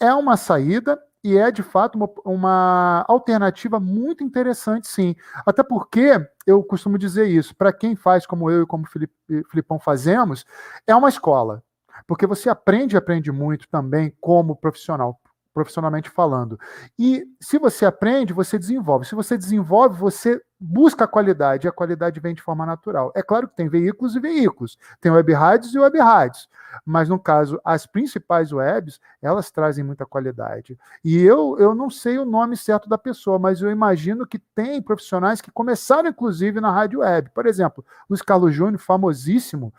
É 0.00 0.12
uma 0.14 0.36
saída, 0.36 0.98
e 1.22 1.36
é 1.36 1.50
de 1.50 1.62
fato 1.62 1.96
uma, 1.96 2.08
uma, 2.24 3.04
alternativa 3.08 3.78
muito 3.78 4.24
interessante, 4.24 4.88
sim. 4.88 5.14
Até 5.46 5.62
porque 5.62 6.18
eu 6.46 6.62
costumo 6.62 6.98
dizer 6.98 7.26
isso, 7.26 7.54
para 7.54 7.72
quem 7.72 7.94
faz 7.94 8.26
como 8.26 8.50
eu 8.50 8.62
e 8.62 8.66
como 8.66 8.84
o 8.84 8.86
Felipe, 8.86 9.14
Filipão 9.50 9.78
fazemos, 9.78 10.44
é 10.86 10.94
uma 10.94 11.08
escola. 11.08 11.62
Porque 12.06 12.26
você 12.26 12.48
aprende 12.48 12.96
aprende 12.96 13.30
muito 13.30 13.68
também 13.68 14.14
como 14.20 14.56
profissional 14.56 15.20
profissionalmente 15.52 16.10
falando. 16.10 16.58
E 16.98 17.24
se 17.40 17.58
você 17.58 17.84
aprende, 17.84 18.32
você 18.32 18.58
desenvolve. 18.58 19.06
Se 19.06 19.14
você 19.14 19.36
desenvolve, 19.36 19.98
você 19.98 20.40
busca 20.60 21.04
a 21.04 21.08
qualidade, 21.08 21.66
e 21.66 21.68
a 21.68 21.72
qualidade 21.72 22.20
vem 22.20 22.34
de 22.34 22.42
forma 22.42 22.66
natural. 22.66 23.10
É 23.16 23.22
claro 23.22 23.48
que 23.48 23.56
tem 23.56 23.66
veículos 23.66 24.14
e 24.14 24.20
veículos, 24.20 24.78
tem 25.00 25.10
web 25.10 25.32
rádios 25.32 25.74
e 25.74 25.78
web 25.78 25.98
rádios, 25.98 26.50
mas 26.84 27.08
no 27.08 27.18
caso, 27.18 27.58
as 27.64 27.86
principais 27.86 28.52
webs, 28.52 29.00
elas 29.22 29.50
trazem 29.50 29.82
muita 29.82 30.04
qualidade. 30.04 30.78
E 31.02 31.16
eu, 31.16 31.56
eu 31.58 31.74
não 31.74 31.88
sei 31.88 32.18
o 32.18 32.26
nome 32.26 32.58
certo 32.58 32.90
da 32.90 32.98
pessoa, 32.98 33.38
mas 33.38 33.62
eu 33.62 33.70
imagino 33.70 34.26
que 34.26 34.38
tem 34.38 34.82
profissionais 34.82 35.40
que 35.40 35.50
começaram, 35.50 36.10
inclusive, 36.10 36.60
na 36.60 36.70
rádio 36.70 37.00
web. 37.00 37.30
Por 37.30 37.46
exemplo, 37.46 37.82
Luiz 38.08 38.20
Carlos 38.20 38.54
Júnior, 38.54 38.78
famosíssimo, 38.78 39.72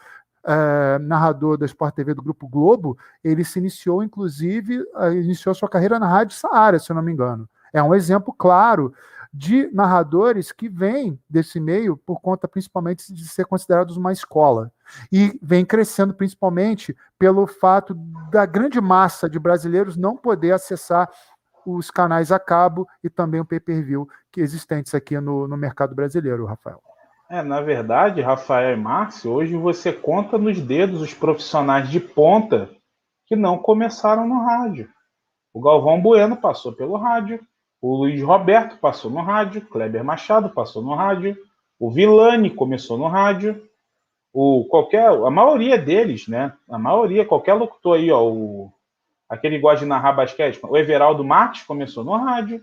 é, 0.45 0.99
narrador 0.99 1.57
da 1.57 1.65
Sport 1.65 1.95
TV 1.95 2.13
do 2.13 2.21
Grupo 2.21 2.47
Globo, 2.47 2.97
ele 3.23 3.43
se 3.43 3.59
iniciou, 3.59 4.03
inclusive, 4.03 4.83
iniciou 5.13 5.53
sua 5.53 5.69
carreira 5.69 5.99
na 5.99 6.07
Rádio 6.07 6.35
Saara, 6.35 6.79
se 6.79 6.91
eu 6.91 6.95
não 6.95 7.03
me 7.03 7.11
engano. 7.11 7.47
É 7.73 7.81
um 7.81 7.95
exemplo 7.95 8.33
claro 8.33 8.93
de 9.33 9.69
narradores 9.71 10.51
que 10.51 10.67
vêm 10.67 11.17
desse 11.29 11.59
meio 11.59 11.95
por 11.95 12.19
conta 12.19 12.47
principalmente 12.47 13.13
de 13.13 13.25
ser 13.27 13.45
considerados 13.45 13.95
uma 13.95 14.11
escola. 14.11 14.71
E 15.09 15.39
vem 15.41 15.65
crescendo 15.65 16.13
principalmente 16.13 16.95
pelo 17.17 17.47
fato 17.47 17.93
da 18.29 18.45
grande 18.45 18.81
massa 18.81 19.29
de 19.29 19.39
brasileiros 19.39 19.95
não 19.95 20.17
poder 20.17 20.51
acessar 20.51 21.09
os 21.65 21.89
canais 21.89 22.31
a 22.31 22.39
cabo 22.39 22.87
e 23.03 23.09
também 23.09 23.39
o 23.39 23.45
pay-per-view 23.45 24.09
que 24.31 24.41
existentes 24.41 24.93
aqui 24.93 25.17
no, 25.19 25.47
no 25.47 25.55
mercado 25.55 25.95
brasileiro, 25.95 26.45
Rafael. 26.45 26.81
É, 27.31 27.41
na 27.41 27.61
verdade, 27.61 28.19
Rafael 28.19 28.73
e 28.73 28.75
Márcio, 28.75 29.31
hoje 29.31 29.55
você 29.55 29.93
conta 29.93 30.37
nos 30.37 30.59
dedos 30.59 31.01
os 31.01 31.13
profissionais 31.13 31.89
de 31.89 31.97
ponta 31.97 32.69
que 33.25 33.37
não 33.37 33.57
começaram 33.57 34.27
no 34.27 34.43
rádio. 34.43 34.89
O 35.53 35.61
Galvão 35.61 36.01
Bueno 36.01 36.35
passou 36.35 36.73
pelo 36.73 36.97
rádio, 36.97 37.39
o 37.81 37.95
Luiz 37.95 38.21
Roberto 38.21 38.77
passou 38.79 39.09
no 39.09 39.21
rádio, 39.21 39.65
Kleber 39.67 40.03
Machado 40.03 40.49
passou 40.49 40.81
no 40.81 40.93
rádio, 40.93 41.37
o 41.79 41.89
Vilani 41.89 42.49
começou 42.49 42.97
no 42.97 43.07
rádio, 43.07 43.63
o 44.33 44.65
qualquer, 44.65 45.07
a 45.07 45.29
maioria 45.29 45.77
deles, 45.77 46.27
né? 46.27 46.51
A 46.69 46.77
maioria, 46.77 47.25
qualquer 47.25 47.53
locutor 47.53 47.95
aí, 47.95 48.11
ó, 48.11 48.25
o, 48.25 48.73
aquele 49.29 49.55
que 49.55 49.61
gosta 49.61 49.79
de 49.79 49.85
narrar 49.85 50.11
basquete, 50.11 50.59
o 50.61 50.75
Everaldo 50.75 51.23
Marques 51.23 51.63
começou 51.63 52.03
no 52.03 52.11
rádio, 52.11 52.59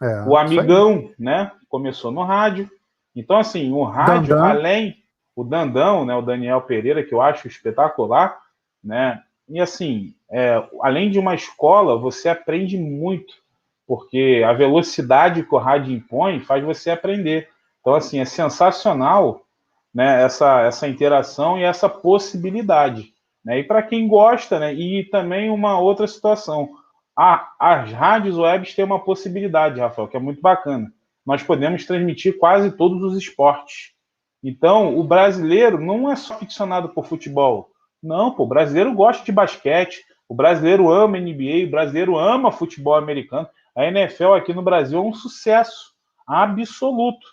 é, 0.00 0.22
o 0.28 0.36
Amigão, 0.36 1.10
né? 1.18 1.50
Começou 1.68 2.12
no 2.12 2.22
rádio. 2.22 2.70
Então, 3.14 3.38
assim, 3.38 3.70
o 3.72 3.84
rádio, 3.84 4.34
Dandão. 4.34 4.44
além 4.44 5.02
o 5.34 5.44
Dandão, 5.44 6.04
né, 6.04 6.14
o 6.14 6.22
Daniel 6.22 6.62
Pereira, 6.62 7.02
que 7.02 7.14
eu 7.14 7.20
acho 7.20 7.46
espetacular, 7.46 8.38
né? 8.82 9.22
E 9.48 9.60
assim, 9.60 10.14
é, 10.30 10.62
além 10.80 11.10
de 11.10 11.18
uma 11.18 11.34
escola, 11.34 11.98
você 11.98 12.28
aprende 12.28 12.78
muito, 12.78 13.34
porque 13.86 14.42
a 14.46 14.52
velocidade 14.52 15.42
que 15.42 15.54
o 15.54 15.58
rádio 15.58 15.92
impõe 15.92 16.40
faz 16.40 16.64
você 16.64 16.90
aprender. 16.90 17.48
Então, 17.80 17.94
assim, 17.94 18.18
é 18.18 18.24
sensacional 18.24 19.42
né, 19.92 20.22
essa, 20.22 20.62
essa 20.62 20.88
interação 20.88 21.58
e 21.58 21.64
essa 21.64 21.88
possibilidade. 21.88 23.12
Né? 23.44 23.58
E 23.58 23.64
para 23.64 23.82
quem 23.82 24.06
gosta, 24.06 24.58
né, 24.58 24.72
e 24.72 25.04
também 25.04 25.50
uma 25.50 25.78
outra 25.78 26.06
situação. 26.06 26.70
A, 27.16 27.52
as 27.58 27.92
rádios 27.92 28.38
webs 28.38 28.74
têm 28.74 28.84
uma 28.84 29.00
possibilidade, 29.00 29.80
Rafael, 29.80 30.08
que 30.08 30.16
é 30.16 30.20
muito 30.20 30.40
bacana 30.40 30.90
nós 31.24 31.42
podemos 31.42 31.84
transmitir 31.86 32.38
quase 32.38 32.70
todos 32.76 33.02
os 33.02 33.16
esportes. 33.16 33.92
Então, 34.42 34.98
o 34.98 35.04
brasileiro 35.04 35.80
não 35.80 36.10
é 36.10 36.16
só 36.16 36.36
ficcionado 36.36 36.88
por 36.88 37.06
futebol. 37.06 37.70
Não, 38.02 38.32
pô, 38.32 38.42
o 38.42 38.48
brasileiro 38.48 38.92
gosta 38.92 39.24
de 39.24 39.30
basquete, 39.30 40.02
o 40.28 40.34
brasileiro 40.34 40.90
ama 40.90 41.18
NBA, 41.18 41.66
o 41.66 41.70
brasileiro 41.70 42.18
ama 42.18 42.50
futebol 42.50 42.94
americano. 42.96 43.48
A 43.76 43.84
NFL 43.86 44.32
aqui 44.32 44.52
no 44.52 44.62
Brasil 44.62 44.98
é 44.98 45.02
um 45.02 45.14
sucesso 45.14 45.92
absoluto. 46.26 47.26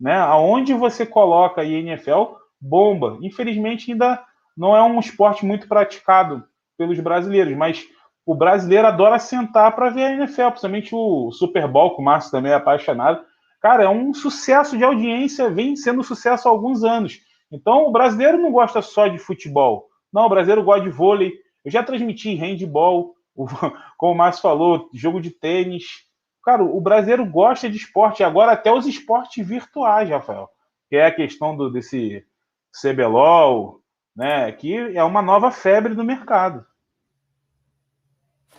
Né? 0.00 0.14
Aonde 0.14 0.74
você 0.74 1.06
coloca 1.06 1.60
a 1.60 1.64
NFL, 1.64 2.34
bomba. 2.60 3.18
Infelizmente, 3.22 3.92
ainda 3.92 4.22
não 4.56 4.76
é 4.76 4.82
um 4.82 4.98
esporte 4.98 5.46
muito 5.46 5.68
praticado 5.68 6.44
pelos 6.76 6.98
brasileiros, 6.98 7.56
mas 7.56 7.84
o 8.24 8.34
brasileiro 8.34 8.88
adora 8.88 9.18
sentar 9.18 9.74
para 9.74 9.90
ver 9.90 10.04
a 10.04 10.12
NFL, 10.12 10.48
principalmente 10.48 10.94
o 10.94 11.30
Super 11.30 11.68
Bowl, 11.68 11.94
que 11.94 12.00
o 12.00 12.04
Márcio 12.04 12.32
também 12.32 12.52
é 12.52 12.56
apaixonado. 12.56 13.24
Cara, 13.66 13.82
é 13.82 13.88
um 13.88 14.14
sucesso 14.14 14.78
de 14.78 14.84
audiência, 14.84 15.50
vem 15.50 15.74
sendo 15.74 15.98
um 15.98 16.04
sucesso 16.04 16.46
há 16.46 16.50
alguns 16.52 16.84
anos. 16.84 17.20
Então, 17.50 17.88
o 17.88 17.90
brasileiro 17.90 18.38
não 18.38 18.52
gosta 18.52 18.80
só 18.80 19.08
de 19.08 19.18
futebol. 19.18 19.88
Não, 20.12 20.26
o 20.26 20.28
brasileiro 20.28 20.62
gosta 20.62 20.84
de 20.84 20.90
vôlei. 20.90 21.32
Eu 21.64 21.72
já 21.72 21.82
transmiti 21.82 22.32
handball, 22.36 23.16
como 23.98 24.12
o 24.12 24.16
Márcio 24.16 24.42
falou, 24.42 24.88
jogo 24.94 25.20
de 25.20 25.32
tênis. 25.32 25.84
Cara, 26.44 26.62
o 26.62 26.80
brasileiro 26.80 27.26
gosta 27.26 27.68
de 27.68 27.76
esporte, 27.76 28.22
agora 28.22 28.52
até 28.52 28.72
os 28.72 28.86
esportes 28.86 29.44
virtuais, 29.44 30.08
Rafael. 30.08 30.48
Que 30.88 30.94
é 30.94 31.06
a 31.06 31.14
questão 31.14 31.56
do, 31.56 31.68
desse 31.68 32.24
CBLOL, 32.80 33.80
né? 34.14 34.52
Que 34.52 34.96
é 34.96 35.02
uma 35.02 35.22
nova 35.22 35.50
febre 35.50 35.92
do 35.92 36.04
mercado. 36.04 36.64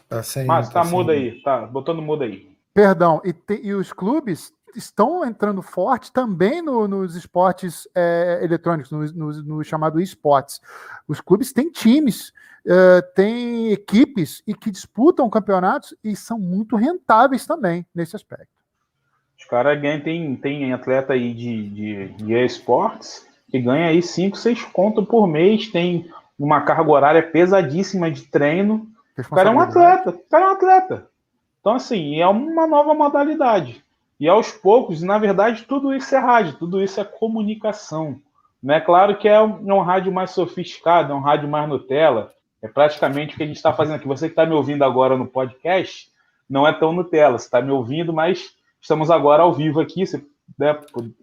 Tá 0.09 0.21
sem, 0.21 0.45
Mas 0.45 0.67
tá, 0.67 0.83
tá 0.83 0.89
mudo 0.89 1.11
aí, 1.11 1.41
tá 1.43 1.65
botando 1.65 2.01
mudo 2.01 2.25
aí. 2.25 2.57
Perdão, 2.73 3.21
e, 3.23 3.31
te, 3.31 3.61
e 3.63 3.73
os 3.73 3.93
clubes 3.93 4.53
estão 4.75 5.25
entrando 5.25 5.61
forte 5.61 6.11
também 6.11 6.61
no, 6.61 6.87
nos 6.87 7.15
esportes 7.15 7.87
é, 7.95 8.39
eletrônicos, 8.43 8.91
no, 8.91 9.05
no, 9.13 9.43
no, 9.43 9.63
chamado 9.63 9.99
esportes. 9.99 10.61
Os 11.07 11.21
clubes 11.21 11.53
têm 11.53 11.71
times, 11.71 12.33
é, 12.65 13.01
têm 13.01 13.71
equipes 13.71 14.43
e 14.45 14.53
que 14.53 14.69
disputam 14.71 15.29
campeonatos 15.29 15.95
e 16.03 16.15
são 16.15 16.39
muito 16.39 16.75
rentáveis 16.75 17.45
também 17.45 17.85
nesse 17.93 18.15
aspecto. 18.15 18.57
Os 19.37 19.45
caras 19.45 19.79
ganham, 19.79 20.01
tem, 20.01 20.35
tem 20.35 20.73
atleta 20.73 21.13
aí 21.13 21.33
de, 21.33 21.69
de, 21.69 22.07
de 22.09 22.33
esportes 22.45 23.27
que 23.49 23.59
ganha 23.59 23.87
aí 23.87 24.01
5, 24.01 24.37
6 24.37 24.63
conto 24.65 25.05
por 25.05 25.27
mês, 25.27 25.67
tem 25.67 26.09
uma 26.37 26.61
carga 26.61 26.91
horária 26.91 27.23
pesadíssima 27.23 28.11
de 28.11 28.23
treino. 28.23 28.87
O 29.17 29.35
cara 29.35 29.49
é 29.49 29.53
um 29.53 29.59
atleta, 29.59 30.09
o 30.09 30.29
cara 30.29 30.43
é 30.43 30.47
um 30.47 30.51
atleta. 30.51 31.09
Então, 31.59 31.75
assim, 31.75 32.19
é 32.19 32.27
uma 32.27 32.67
nova 32.67 32.93
modalidade. 32.93 33.83
E 34.19 34.27
aos 34.27 34.51
poucos, 34.51 35.01
na 35.03 35.17
verdade, 35.17 35.63
tudo 35.63 35.93
isso 35.93 36.15
é 36.15 36.19
rádio, 36.19 36.57
tudo 36.57 36.83
isso 36.83 36.99
é 36.99 37.03
comunicação. 37.03 38.19
Né? 38.61 38.81
Claro 38.81 39.17
que 39.17 39.27
é 39.27 39.39
um, 39.39 39.69
é 39.69 39.73
um 39.73 39.81
rádio 39.81 40.11
mais 40.11 40.31
sofisticado, 40.31 41.13
é 41.13 41.15
um 41.15 41.21
rádio 41.21 41.47
mais 41.47 41.69
Nutella. 41.69 42.33
É 42.61 42.67
praticamente 42.67 43.33
o 43.33 43.37
que 43.37 43.43
a 43.43 43.45
gente 43.45 43.57
está 43.57 43.71
fazendo 43.71 43.95
aqui. 43.95 44.07
Você 44.07 44.27
que 44.27 44.31
está 44.31 44.45
me 44.45 44.53
ouvindo 44.53 44.83
agora 44.83 45.15
no 45.15 45.27
podcast, 45.27 46.09
não 46.49 46.67
é 46.67 46.73
tão 46.73 46.91
Nutella. 46.91 47.37
Você 47.37 47.45
está 47.45 47.61
me 47.61 47.71
ouvindo, 47.71 48.11
mas 48.11 48.55
estamos 48.81 49.11
agora 49.11 49.43
ao 49.43 49.53
vivo 49.53 49.79
aqui. 49.79 50.05
Você 50.05 50.25
né, 50.57 50.75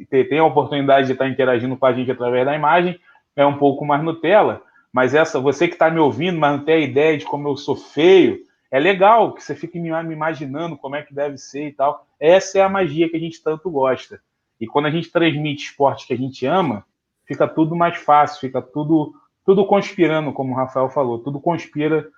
tem 0.09 0.38
a 0.38 0.45
oportunidade 0.45 1.09
de 1.09 1.12
estar 1.12 1.24
tá 1.24 1.30
interagindo 1.30 1.76
com 1.76 1.86
a 1.86 1.92
gente 1.92 2.11
através 2.11 2.47
da 2.47 2.55
imagem. 2.55 2.99
É 3.34 3.45
um 3.45 3.59
pouco 3.59 3.84
mais 3.84 4.03
Nutella. 4.05 4.62
Mas 4.92 5.12
essa, 5.12 5.40
você 5.40 5.66
que 5.66 5.74
está 5.74 5.90
me 5.90 5.99
ouvindo, 5.99 6.38
mas 6.38 6.57
não 6.57 6.64
tem 6.64 6.76
a 6.76 6.86
ideia 6.86 7.18
de 7.18 7.24
como 7.24 7.49
eu 7.49 7.57
sou 7.57 7.74
feio, 7.74 8.38
é 8.74 8.80
legal 8.80 9.32
que 9.32 9.40
você 9.40 9.54
fique 9.54 9.78
me 9.78 9.88
imaginando 9.88 10.76
como 10.76 10.96
é 10.96 11.02
que 11.02 11.14
deve 11.14 11.38
ser 11.38 11.68
e 11.68 11.72
tal. 11.72 12.04
Essa 12.18 12.58
é 12.58 12.60
a 12.60 12.68
magia 12.68 13.08
que 13.08 13.16
a 13.16 13.20
gente 13.20 13.40
tanto 13.40 13.70
gosta. 13.70 14.20
E 14.60 14.66
quando 14.66 14.86
a 14.86 14.90
gente 14.90 15.12
transmite 15.12 15.66
esporte 15.66 16.08
que 16.08 16.12
a 16.12 16.16
gente 16.16 16.44
ama, 16.44 16.84
fica 17.24 17.46
tudo 17.46 17.76
mais 17.76 17.98
fácil, 17.98 18.40
fica 18.40 18.60
tudo 18.60 19.14
tudo 19.46 19.64
conspirando, 19.64 20.32
como 20.32 20.52
o 20.52 20.56
Rafael 20.56 20.90
falou, 20.90 21.20
tudo 21.20 21.38
conspira 21.38 22.08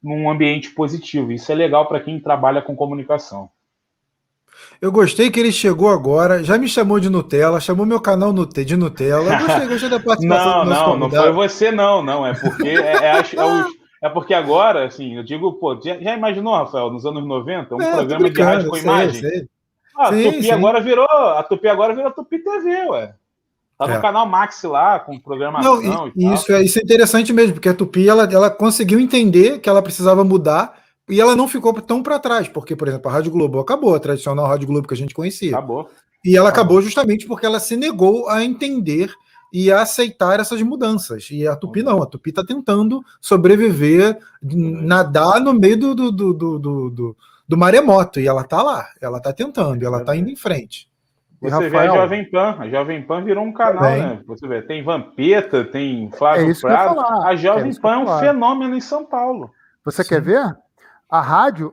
num 0.00 0.30
ambiente 0.30 0.70
positivo. 0.70 1.32
Isso 1.32 1.50
é 1.50 1.54
legal 1.56 1.88
para 1.88 1.98
quem 1.98 2.20
trabalha 2.20 2.62
com 2.62 2.76
comunicação. 2.76 3.50
Eu 4.80 4.92
gostei 4.92 5.32
que 5.32 5.40
ele 5.40 5.50
chegou 5.50 5.88
agora, 5.88 6.44
já 6.44 6.56
me 6.56 6.68
chamou 6.68 7.00
de 7.00 7.10
Nutella, 7.10 7.58
chamou 7.58 7.84
meu 7.84 8.00
canal 8.00 8.32
de 8.32 8.76
Nutella. 8.76 9.34
Eu 9.34 9.46
gostei, 9.46 9.66
gostei 9.66 9.88
da 9.88 9.98
participação. 9.98 10.64
não, 10.64 10.96
não, 10.96 11.08
não 11.08 11.10
foi 11.10 11.32
você, 11.32 11.72
não, 11.72 12.04
não. 12.04 12.24
É 12.24 12.34
porque 12.34 12.68
é, 12.68 12.74
é, 12.74 13.16
é, 13.16 13.16
é 13.16 13.44
os, 13.44 13.83
é 14.04 14.08
porque 14.10 14.34
agora, 14.34 14.84
assim, 14.84 15.16
eu 15.16 15.22
digo, 15.22 15.54
pô, 15.54 15.80
já, 15.82 15.98
já 15.98 16.14
imaginou, 16.14 16.54
Rafael, 16.54 16.90
nos 16.90 17.06
anos 17.06 17.26
90, 17.26 17.74
um 17.74 17.80
é, 17.80 17.90
programa 17.90 18.28
de 18.28 18.42
rádio 18.42 18.68
com 18.68 18.74
sei, 18.74 18.84
imagem? 18.84 19.20
Sei. 19.22 19.48
Ah, 19.96 20.08
a 20.08 20.12
sim, 20.12 20.24
Tupi 20.24 20.42
sim. 20.42 20.50
agora 20.50 20.80
virou, 20.82 21.06
a 21.06 21.42
Tupi 21.42 21.68
agora 21.68 21.94
virou 21.94 22.10
Tupi 22.10 22.38
TV, 22.38 22.90
ué. 22.90 23.14
Tá 23.78 23.88
no 23.88 23.94
é. 23.94 24.00
canal 24.02 24.26
Max 24.26 24.62
lá, 24.64 25.00
com 25.00 25.18
programação 25.18 25.80
Não, 25.80 26.08
e, 26.08 26.12
e 26.16 26.34
isso, 26.34 26.52
é, 26.52 26.62
isso 26.62 26.78
é 26.78 26.82
interessante 26.82 27.32
mesmo, 27.32 27.54
porque 27.54 27.68
a 27.70 27.72
Tupi, 27.72 28.06
ela, 28.06 28.30
ela 28.30 28.50
conseguiu 28.50 29.00
entender 29.00 29.58
que 29.60 29.70
ela 29.70 29.80
precisava 29.80 30.22
mudar 30.22 30.74
e 31.08 31.18
ela 31.18 31.34
não 31.34 31.48
ficou 31.48 31.72
tão 31.80 32.02
para 32.02 32.18
trás, 32.18 32.46
porque, 32.46 32.76
por 32.76 32.86
exemplo, 32.86 33.10
a 33.10 33.14
Rádio 33.14 33.32
Globo 33.32 33.58
acabou, 33.58 33.94
a 33.94 34.00
tradicional 34.00 34.46
Rádio 34.46 34.68
Globo 34.68 34.86
que 34.86 34.92
a 34.92 34.98
gente 34.98 35.14
conhecia. 35.14 35.56
Acabou. 35.56 35.88
E 36.22 36.36
ela 36.36 36.50
acabou, 36.50 36.76
acabou 36.76 36.82
justamente 36.82 37.26
porque 37.26 37.46
ela 37.46 37.58
se 37.58 37.74
negou 37.74 38.28
a 38.28 38.44
entender 38.44 39.10
e 39.54 39.70
a 39.70 39.82
aceitar 39.82 40.40
essas 40.40 40.60
mudanças. 40.62 41.28
E 41.30 41.46
a 41.46 41.54
Tupi 41.54 41.80
não, 41.80 42.02
a 42.02 42.06
Tupi 42.06 42.30
está 42.30 42.44
tentando 42.44 43.00
sobreviver, 43.20 44.18
nadar 44.42 45.40
no 45.40 45.54
meio 45.54 45.76
do, 45.78 45.94
do, 45.94 46.10
do, 46.10 46.34
do, 46.34 46.90
do, 46.90 47.16
do 47.46 47.56
maremoto, 47.56 48.18
e 48.18 48.26
ela 48.26 48.40
está 48.40 48.60
lá, 48.60 48.88
ela 49.00 49.18
está 49.18 49.32
tentando, 49.32 49.86
ela 49.86 50.00
está 50.00 50.16
indo 50.16 50.28
em 50.28 50.34
frente. 50.34 50.90
Você 51.40 51.50
Rafael, 51.50 51.70
vê 51.70 51.78
a 51.78 51.94
Jovem 51.94 52.30
Pan, 52.30 52.56
a 52.58 52.68
Jovem 52.68 53.02
Pan 53.02 53.22
virou 53.22 53.44
um 53.44 53.52
canal, 53.52 53.82
né? 53.84 54.20
Você 54.26 54.48
vê, 54.48 54.60
tem 54.60 54.82
Vampeta, 54.82 55.62
tem 55.62 56.10
Flávio 56.10 56.50
é 56.50 56.54
Prado. 56.60 57.00
A 57.00 57.36
Jovem 57.36 57.70
é 57.70 57.80
Pan 57.80 57.92
é 57.92 57.98
um 57.98 58.18
fenômeno 58.18 58.74
em 58.74 58.80
São 58.80 59.04
Paulo. 59.04 59.52
Você 59.84 60.02
Sim. 60.02 60.08
quer 60.08 60.20
ver? 60.20 60.56
A 61.08 61.20
rádio 61.20 61.72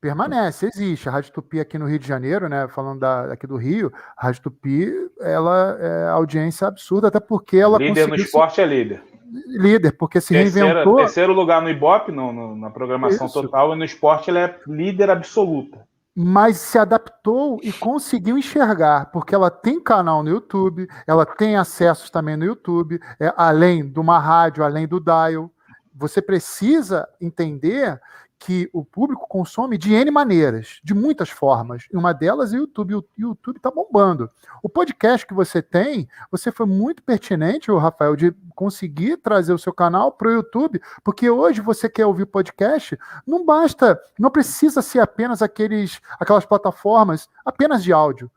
permanece, 0.00 0.66
existe. 0.66 1.08
A 1.08 1.12
Rádio 1.12 1.32
Tupi 1.32 1.60
aqui 1.60 1.78
no 1.78 1.86
Rio 1.86 1.98
de 1.98 2.06
Janeiro, 2.06 2.48
né? 2.48 2.68
Falando 2.68 3.00
da, 3.00 3.32
aqui 3.32 3.46
do 3.46 3.56
Rio, 3.56 3.92
a 4.16 4.26
Rádio 4.26 4.42
Tupi, 4.42 4.92
ela 5.20 5.76
é 5.80 6.08
audiência 6.08 6.66
absurda, 6.66 7.08
até 7.08 7.20
porque 7.20 7.56
ela. 7.56 7.78
Líder 7.78 8.08
no 8.08 8.14
esporte 8.14 8.56
se... 8.56 8.60
é 8.62 8.66
líder. 8.66 9.02
Líder, 9.46 9.92
porque 9.92 10.20
se 10.20 10.32
Terceira, 10.32 10.68
reinventou. 10.68 10.96
Terceiro 10.96 11.32
lugar 11.32 11.60
no 11.60 11.68
Ibope, 11.68 12.10
no, 12.10 12.32
no, 12.32 12.56
na 12.56 12.70
programação 12.70 13.26
Isso. 13.26 13.42
total, 13.42 13.74
e 13.74 13.78
no 13.78 13.84
esporte 13.84 14.30
ela 14.30 14.40
é 14.40 14.58
líder 14.66 15.10
absoluta. 15.10 15.86
Mas 16.16 16.56
se 16.56 16.78
adaptou 16.78 17.60
e 17.62 17.72
conseguiu 17.72 18.38
enxergar, 18.38 19.10
porque 19.12 19.34
ela 19.34 19.50
tem 19.50 19.80
canal 19.80 20.22
no 20.22 20.30
YouTube, 20.30 20.88
ela 21.06 21.24
tem 21.24 21.56
acessos 21.56 22.10
também 22.10 22.36
no 22.36 22.44
YouTube, 22.44 22.98
é, 23.20 23.32
além 23.36 23.88
de 23.88 24.00
uma 24.00 24.18
rádio, 24.18 24.64
além 24.64 24.88
do 24.88 24.98
dial. 24.98 25.50
Você 25.94 26.22
precisa 26.22 27.06
entender 27.20 28.00
que 28.38 28.70
o 28.72 28.84
público 28.84 29.26
consome 29.28 29.76
de 29.76 29.92
N 29.92 30.10
maneiras, 30.10 30.80
de 30.84 30.94
muitas 30.94 31.28
formas. 31.28 31.86
E 31.92 31.96
uma 31.96 32.12
delas 32.12 32.52
é 32.52 32.56
o 32.56 32.60
YouTube. 32.60 32.94
O 32.94 33.04
YouTube 33.16 33.56
está 33.56 33.70
bombando. 33.70 34.30
O 34.62 34.68
podcast 34.68 35.26
que 35.26 35.34
você 35.34 35.60
tem, 35.60 36.08
você 36.30 36.52
foi 36.52 36.66
muito 36.66 37.02
pertinente, 37.02 37.72
Rafael, 37.72 38.14
de 38.14 38.32
conseguir 38.54 39.16
trazer 39.18 39.52
o 39.52 39.58
seu 39.58 39.72
canal 39.72 40.12
para 40.12 40.28
o 40.28 40.32
YouTube, 40.32 40.80
porque 41.02 41.28
hoje 41.28 41.60
você 41.60 41.88
quer 41.88 42.06
ouvir 42.06 42.26
podcast, 42.26 42.98
não 43.26 43.44
basta, 43.44 44.00
não 44.18 44.30
precisa 44.30 44.82
ser 44.82 45.00
apenas 45.00 45.42
aqueles, 45.42 46.00
aquelas 46.18 46.46
plataformas 46.46 47.28
apenas 47.44 47.82
de 47.82 47.92
áudio. 47.92 48.30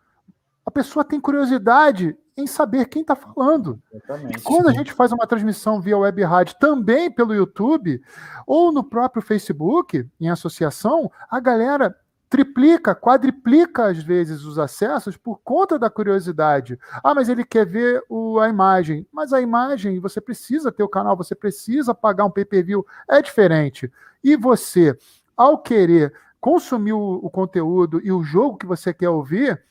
A 0.65 0.71
pessoa 0.71 1.03
tem 1.03 1.19
curiosidade 1.19 2.15
em 2.35 2.47
saber 2.47 2.85
quem 2.87 3.01
está 3.01 3.15
falando. 3.15 3.81
Exatamente. 3.93 4.37
E 4.37 4.41
quando 4.41 4.69
a 4.69 4.73
gente 4.73 4.93
faz 4.93 5.11
uma 5.11 5.27
transmissão 5.27 5.81
via 5.81 5.97
web 5.97 6.23
rádio 6.23 6.55
também 6.59 7.11
pelo 7.11 7.33
YouTube 7.33 8.01
ou 8.47 8.71
no 8.71 8.83
próprio 8.83 9.21
Facebook, 9.21 10.07
em 10.19 10.29
associação, 10.29 11.11
a 11.29 11.39
galera 11.39 11.95
triplica, 12.29 12.95
quadriplica 12.95 13.87
às 13.87 14.01
vezes 14.01 14.45
os 14.45 14.57
acessos 14.57 15.17
por 15.17 15.41
conta 15.43 15.77
da 15.77 15.89
curiosidade. 15.89 16.79
Ah, 17.03 17.13
mas 17.13 17.27
ele 17.27 17.43
quer 17.43 17.65
ver 17.65 18.01
o, 18.07 18.39
a 18.39 18.47
imagem. 18.47 19.05
Mas 19.11 19.33
a 19.33 19.41
imagem, 19.41 19.99
você 19.99 20.21
precisa 20.21 20.71
ter 20.71 20.81
o 20.81 20.89
canal, 20.89 21.17
você 21.17 21.35
precisa 21.35 21.93
pagar 21.93 22.23
um 22.23 22.31
pay-per-view, 22.31 22.85
é 23.09 23.21
diferente. 23.21 23.91
E 24.23 24.37
você, 24.37 24.97
ao 25.35 25.57
querer 25.57 26.13
consumir 26.39 26.93
o, 26.93 27.19
o 27.21 27.29
conteúdo 27.29 27.99
e 28.01 28.13
o 28.13 28.23
jogo 28.23 28.57
que 28.57 28.65
você 28.65 28.93
quer 28.93 29.09
ouvir, 29.09 29.61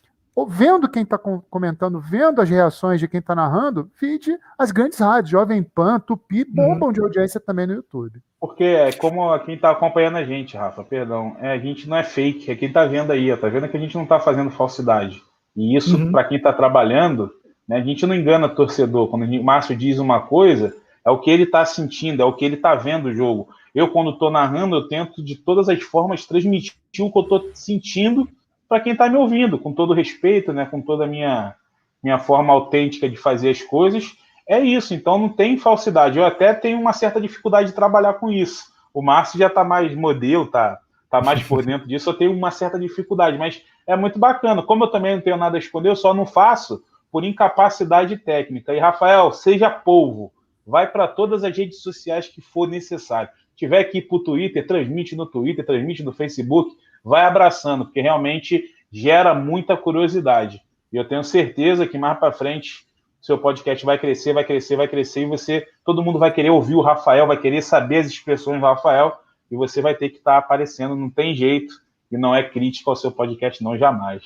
vendo 0.47 0.89
quem 0.89 1.03
está 1.03 1.19
comentando, 1.19 2.01
vendo 2.01 2.41
as 2.41 2.49
reações 2.49 3.01
de 3.01 3.09
quem 3.09 3.21
está 3.21 3.35
narrando, 3.35 3.91
vide 4.01 4.37
as 4.59 4.71
grandes 4.71 4.99
rádios, 4.99 5.31
Jovem 5.31 5.63
Pan, 5.63 5.99
Tupi, 5.99 6.43
uhum. 6.43 6.55
bombam 6.55 6.89
uhum. 6.89 6.93
de 6.93 7.01
audiência 7.01 7.41
também 7.41 7.67
no 7.67 7.75
YouTube. 7.75 8.21
Porque 8.41 8.65
é 8.65 8.93
como 8.93 9.39
quem 9.41 9.55
está 9.55 9.71
acompanhando 9.71 10.17
a 10.17 10.25
gente, 10.25 10.57
Rafa, 10.57 10.83
perdão, 10.83 11.37
é, 11.41 11.53
a 11.53 11.59
gente 11.59 11.89
não 11.89 11.97
é 11.97 12.03
fake, 12.03 12.51
é 12.51 12.57
quem 12.57 12.69
está 12.69 12.87
vendo 12.87 13.13
aí, 13.13 13.29
está 13.29 13.49
vendo 13.49 13.69
que 13.69 13.77
a 13.77 13.81
gente 13.81 13.95
não 13.95 14.05
está 14.05 14.19
fazendo 14.19 14.51
falsidade. 14.51 15.23
E 15.57 15.77
isso, 15.77 15.97
uhum. 15.97 16.11
para 16.11 16.25
quem 16.25 16.37
está 16.37 16.53
trabalhando, 16.53 17.31
né, 17.69 17.77
a 17.77 17.85
gente 17.85 18.07
não 18.07 18.15
engana 18.15 18.49
torcedor. 18.49 19.09
Quando 19.09 19.25
o 19.25 19.45
Márcio 19.45 19.77
diz 19.77 19.99
uma 19.99 20.21
coisa, 20.21 20.75
é 21.05 21.11
o 21.11 21.19
que 21.19 21.31
ele 21.31 21.45
está 21.45 21.65
sentindo, 21.65 22.23
é 22.23 22.25
o 22.25 22.33
que 22.33 22.45
ele 22.45 22.57
está 22.57 22.75
vendo 22.75 23.07
o 23.07 23.15
jogo. 23.15 23.49
Eu, 23.75 23.89
quando 23.89 24.11
estou 24.11 24.31
narrando, 24.31 24.77
eu 24.77 24.89
tento 24.89 25.23
de 25.23 25.37
todas 25.37 25.69
as 25.69 25.83
formas 25.83 26.27
transmitir 26.27 26.75
o 27.01 27.11
que 27.11 27.19
eu 27.19 27.23
estou 27.23 27.51
sentindo 27.55 28.29
para 28.71 28.81
quem 28.81 28.93
está 28.93 29.09
me 29.09 29.17
ouvindo, 29.17 29.59
com 29.59 29.73
todo 29.73 29.93
respeito, 29.93 30.53
né, 30.53 30.65
com 30.65 30.81
toda 30.81 31.03
a 31.03 31.07
minha, 31.09 31.57
minha 32.01 32.21
forma 32.21 32.53
autêntica 32.53 33.11
de 33.11 33.17
fazer 33.17 33.51
as 33.51 33.61
coisas. 33.61 34.17
É 34.49 34.61
isso, 34.61 34.95
então 34.95 35.19
não 35.19 35.29
tem 35.29 35.59
falsidade. 35.59 36.17
Eu 36.17 36.25
até 36.25 36.55
tenho 36.55 36.79
uma 36.79 36.93
certa 36.93 37.21
dificuldade 37.21 37.71
de 37.71 37.75
trabalhar 37.75 38.15
com 38.15 38.31
isso. 38.31 38.67
O 38.95 39.03
Márcio 39.03 39.41
já 39.41 39.49
está 39.49 39.65
mais 39.65 39.93
modelo, 39.97 40.47
tá, 40.47 40.79
tá 41.11 41.21
mais 41.21 41.43
por 41.43 41.63
dentro 41.67 41.89
disso, 41.89 42.11
eu 42.11 42.15
tenho 42.15 42.33
uma 42.33 42.53
certa 42.53 42.79
dificuldade, 42.79 43.37
mas 43.37 43.61
é 43.89 43.97
muito 43.97 44.21
bacana. 44.21 44.63
Como 44.63 44.85
eu 44.85 44.89
também 44.89 45.17
não 45.17 45.23
tenho 45.23 45.37
nada 45.37 45.57
a 45.57 45.59
esconder, 45.59 45.89
eu 45.89 45.97
só 45.97 46.15
não 46.15 46.25
faço 46.25 46.81
por 47.11 47.25
incapacidade 47.25 48.17
técnica. 48.19 48.73
E 48.73 48.79
Rafael, 48.79 49.33
seja 49.33 49.69
polvo, 49.69 50.33
vai 50.65 50.87
para 50.87 51.09
todas 51.09 51.43
as 51.43 51.57
redes 51.57 51.83
sociais 51.83 52.29
que 52.29 52.41
for 52.41 52.69
necessário. 52.69 53.31
Tiver 53.57 53.83
que 53.83 53.99
ir 53.99 54.03
para 54.03 54.17
o 54.17 54.23
Twitter, 54.23 54.65
transmite 54.65 55.17
no 55.17 55.27
Twitter, 55.27 55.67
transmite 55.67 56.05
no 56.05 56.13
Facebook, 56.13 56.77
vai 57.05 57.25
abraçando, 57.25 57.85
porque 57.85 58.01
realmente 58.01 58.65
gera 58.91 59.35
muita 59.35 59.77
curiosidade. 59.77 60.61
E 60.93 60.97
eu 60.97 61.07
tenho 61.07 61.23
certeza 61.23 61.87
que 61.87 61.99
mais 61.99 62.19
para 62.19 62.33
frente 62.33 62.87
seu 63.21 63.39
podcast 63.39 63.85
vai 63.85 63.99
crescer, 63.99 64.33
vai 64.33 64.45
crescer, 64.45 64.77
vai 64.77 64.89
crescer, 64.89 65.23
e 65.23 65.27
você, 65.27 65.67
todo 65.85 66.03
mundo 66.03 66.19
vai 66.19 66.33
querer 66.33 66.51
ouvir 66.51 66.75
o 66.75 66.81
Rafael, 66.81 67.27
vai 67.27 67.39
querer 67.39 67.63
saber 67.63 67.99
as 67.99 68.07
expressões 68.07 68.59
do 68.59 68.67
Rafael, 68.67 69.13
e 69.51 69.57
você 69.57 69.83
vai 69.83 69.95
ter 69.95 70.09
que 70.09 70.17
estar 70.17 70.33
tá 70.33 70.39
aparecendo, 70.39 70.97
não 70.97 71.11
tem 71.11 71.35
jeito, 71.35 71.75
e 72.11 72.17
não 72.17 72.35
é 72.35 72.43
crítica 72.43 72.91
ao 72.91 72.97
seu 72.97 73.13
podcast, 73.13 73.63
não, 73.63 73.77
jamais. 73.77 74.23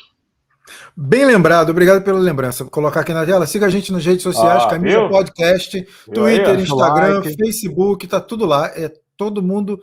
Bem 0.97 1.27
lembrado, 1.27 1.71
obrigado 1.71 2.03
pela 2.03 2.19
lembrança. 2.19 2.65
Vou 2.65 2.71
colocar 2.71 3.01
aqui 3.01 3.13
na 3.13 3.27
tela. 3.27 3.47
Siga 3.47 3.67
a 3.67 3.69
gente 3.69 3.93
nas 3.93 4.05
redes 4.05 4.23
sociais, 4.23 4.63
ah, 4.63 4.69
Camisa 4.71 5.01
viu? 5.01 5.09
Podcast, 5.11 5.83
Twitter, 6.13 6.59
Instagram, 6.59 7.19
like. 7.19 7.37
Facebook, 7.37 8.07
tá 8.07 8.21
tudo 8.21 8.47
lá. 8.47 8.69
É 8.69 8.91
todo 9.17 9.43
mundo. 9.43 9.79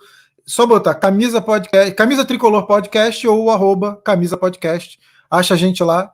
Só 0.45 0.65
botar 0.65 0.95
Camisa 0.95 1.41
Podcast, 1.41 1.93
Camisa 1.93 2.25
Tricolor 2.25 2.65
Podcast 2.65 3.27
ou 3.27 3.49
arroba 3.49 3.95
Camisa 4.03 4.35
Podcast. 4.37 4.99
Acha 5.29 5.53
a 5.53 5.57
gente 5.57 5.83
lá. 5.83 6.11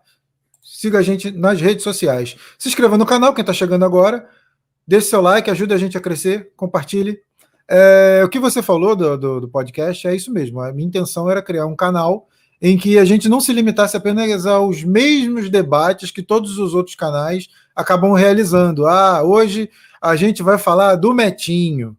Siga 0.61 0.99
a 0.99 1.01
gente 1.01 1.31
nas 1.31 1.59
redes 1.59 1.83
sociais. 1.83 2.35
Se 2.57 2.67
inscreva 2.67 2.97
no 2.97 3.05
canal, 3.05 3.33
quem 3.33 3.41
está 3.41 3.53
chegando 3.53 3.85
agora. 3.85 4.27
Deixe 4.87 5.07
seu 5.07 5.21
like, 5.21 5.49
ajude 5.49 5.73
a 5.73 5.77
gente 5.77 5.97
a 5.97 6.01
crescer, 6.01 6.51
compartilhe. 6.55 7.19
É, 7.69 8.21
o 8.23 8.29
que 8.29 8.39
você 8.39 8.61
falou 8.61 8.95
do, 8.95 9.17
do, 9.17 9.41
do 9.41 9.49
podcast 9.49 10.07
é 10.07 10.15
isso 10.15 10.31
mesmo. 10.31 10.61
A 10.61 10.71
minha 10.71 10.87
intenção 10.87 11.29
era 11.29 11.41
criar 11.41 11.65
um 11.65 11.75
canal 11.75 12.27
em 12.61 12.77
que 12.77 12.97
a 12.97 13.05
gente 13.05 13.29
não 13.29 13.39
se 13.39 13.53
limitasse 13.53 13.95
apenas 13.95 14.45
aos 14.45 14.83
mesmos 14.83 15.49
debates 15.49 16.11
que 16.11 16.23
todos 16.23 16.57
os 16.57 16.73
outros 16.73 16.95
canais 16.95 17.47
acabam 17.75 18.13
realizando. 18.13 18.87
Ah, 18.87 19.21
hoje 19.23 19.69
a 20.01 20.15
gente 20.15 20.41
vai 20.41 20.57
falar 20.57 20.95
do 20.95 21.13
Metinho. 21.13 21.95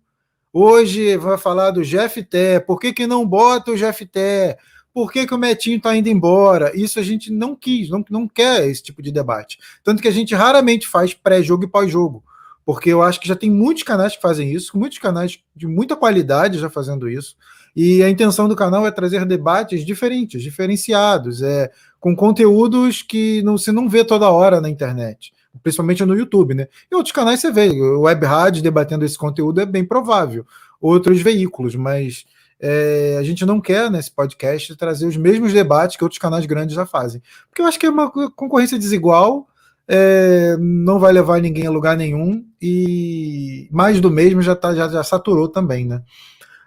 Hoje 0.52 1.16
vai 1.16 1.36
falar 1.36 1.70
do 1.70 1.82
GFT. 1.82 2.64
Por 2.66 2.78
que, 2.78 2.92
que 2.92 3.06
não 3.06 3.26
bota 3.26 3.70
o 3.70 3.76
GFT? 3.76 4.56
Por 4.92 5.12
que, 5.12 5.26
que 5.26 5.34
o 5.34 5.38
Metinho 5.38 5.76
está 5.76 5.94
indo 5.94 6.08
embora? 6.08 6.74
Isso 6.74 6.98
a 6.98 7.02
gente 7.02 7.30
não 7.30 7.54
quis, 7.54 7.88
não, 7.90 8.04
não 8.10 8.26
quer 8.26 8.66
esse 8.66 8.82
tipo 8.82 9.02
de 9.02 9.12
debate. 9.12 9.58
Tanto 9.84 10.02
que 10.02 10.08
a 10.08 10.12
gente 10.12 10.34
raramente 10.34 10.88
faz 10.88 11.12
pré-jogo 11.14 11.64
e 11.64 11.68
pós-jogo. 11.68 12.24
Porque 12.64 12.90
eu 12.90 13.02
acho 13.02 13.20
que 13.20 13.28
já 13.28 13.36
tem 13.36 13.50
muitos 13.50 13.82
canais 13.82 14.16
que 14.16 14.22
fazem 14.22 14.52
isso, 14.52 14.76
muitos 14.76 14.98
canais 14.98 15.38
de 15.54 15.66
muita 15.66 15.94
qualidade 15.94 16.58
já 16.58 16.68
fazendo 16.68 17.08
isso. 17.08 17.36
E 17.76 18.02
a 18.02 18.10
intenção 18.10 18.48
do 18.48 18.56
canal 18.56 18.86
é 18.86 18.90
trazer 18.90 19.24
debates 19.24 19.86
diferentes, 19.86 20.42
diferenciados, 20.42 21.42
é, 21.42 21.70
com 22.00 22.16
conteúdos 22.16 23.02
que 23.02 23.42
não, 23.42 23.56
você 23.56 23.70
não 23.70 23.88
vê 23.88 24.04
toda 24.04 24.30
hora 24.30 24.60
na 24.60 24.68
internet, 24.68 25.32
principalmente 25.62 26.04
no 26.04 26.16
YouTube, 26.16 26.54
né? 26.54 26.68
Em 26.90 26.96
outros 26.96 27.12
canais 27.12 27.40
você 27.40 27.50
vê, 27.50 27.68
o 27.70 28.02
Web 28.02 28.24
Rádio 28.26 28.62
debatendo 28.62 29.04
esse 29.04 29.16
conteúdo 29.16 29.60
é 29.60 29.66
bem 29.66 29.84
provável, 29.84 30.46
outros 30.80 31.20
veículos, 31.20 31.74
mas 31.74 32.24
é, 32.60 33.16
a 33.18 33.22
gente 33.22 33.46
não 33.46 33.60
quer 33.60 33.90
nesse 33.90 34.10
podcast 34.10 34.74
trazer 34.76 35.06
os 35.06 35.16
mesmos 35.16 35.52
debates 35.52 35.96
que 35.96 36.04
outros 36.04 36.18
canais 36.18 36.44
grandes 36.46 36.74
já 36.74 36.84
fazem, 36.84 37.22
porque 37.48 37.62
eu 37.62 37.66
acho 37.66 37.78
que 37.78 37.86
é 37.86 37.90
uma 37.90 38.10
concorrência 38.10 38.78
desigual. 38.78 39.46
É, 39.90 40.54
não 40.58 40.98
vai 40.98 41.10
levar 41.10 41.40
ninguém 41.40 41.66
a 41.66 41.70
lugar 41.70 41.96
nenhum 41.96 42.44
e 42.60 43.66
mais 43.72 44.02
do 44.02 44.10
mesmo 44.10 44.42
já, 44.42 44.54
tá, 44.54 44.74
já, 44.74 44.86
já 44.86 45.02
saturou 45.02 45.48
também, 45.48 45.86
né? 45.86 46.02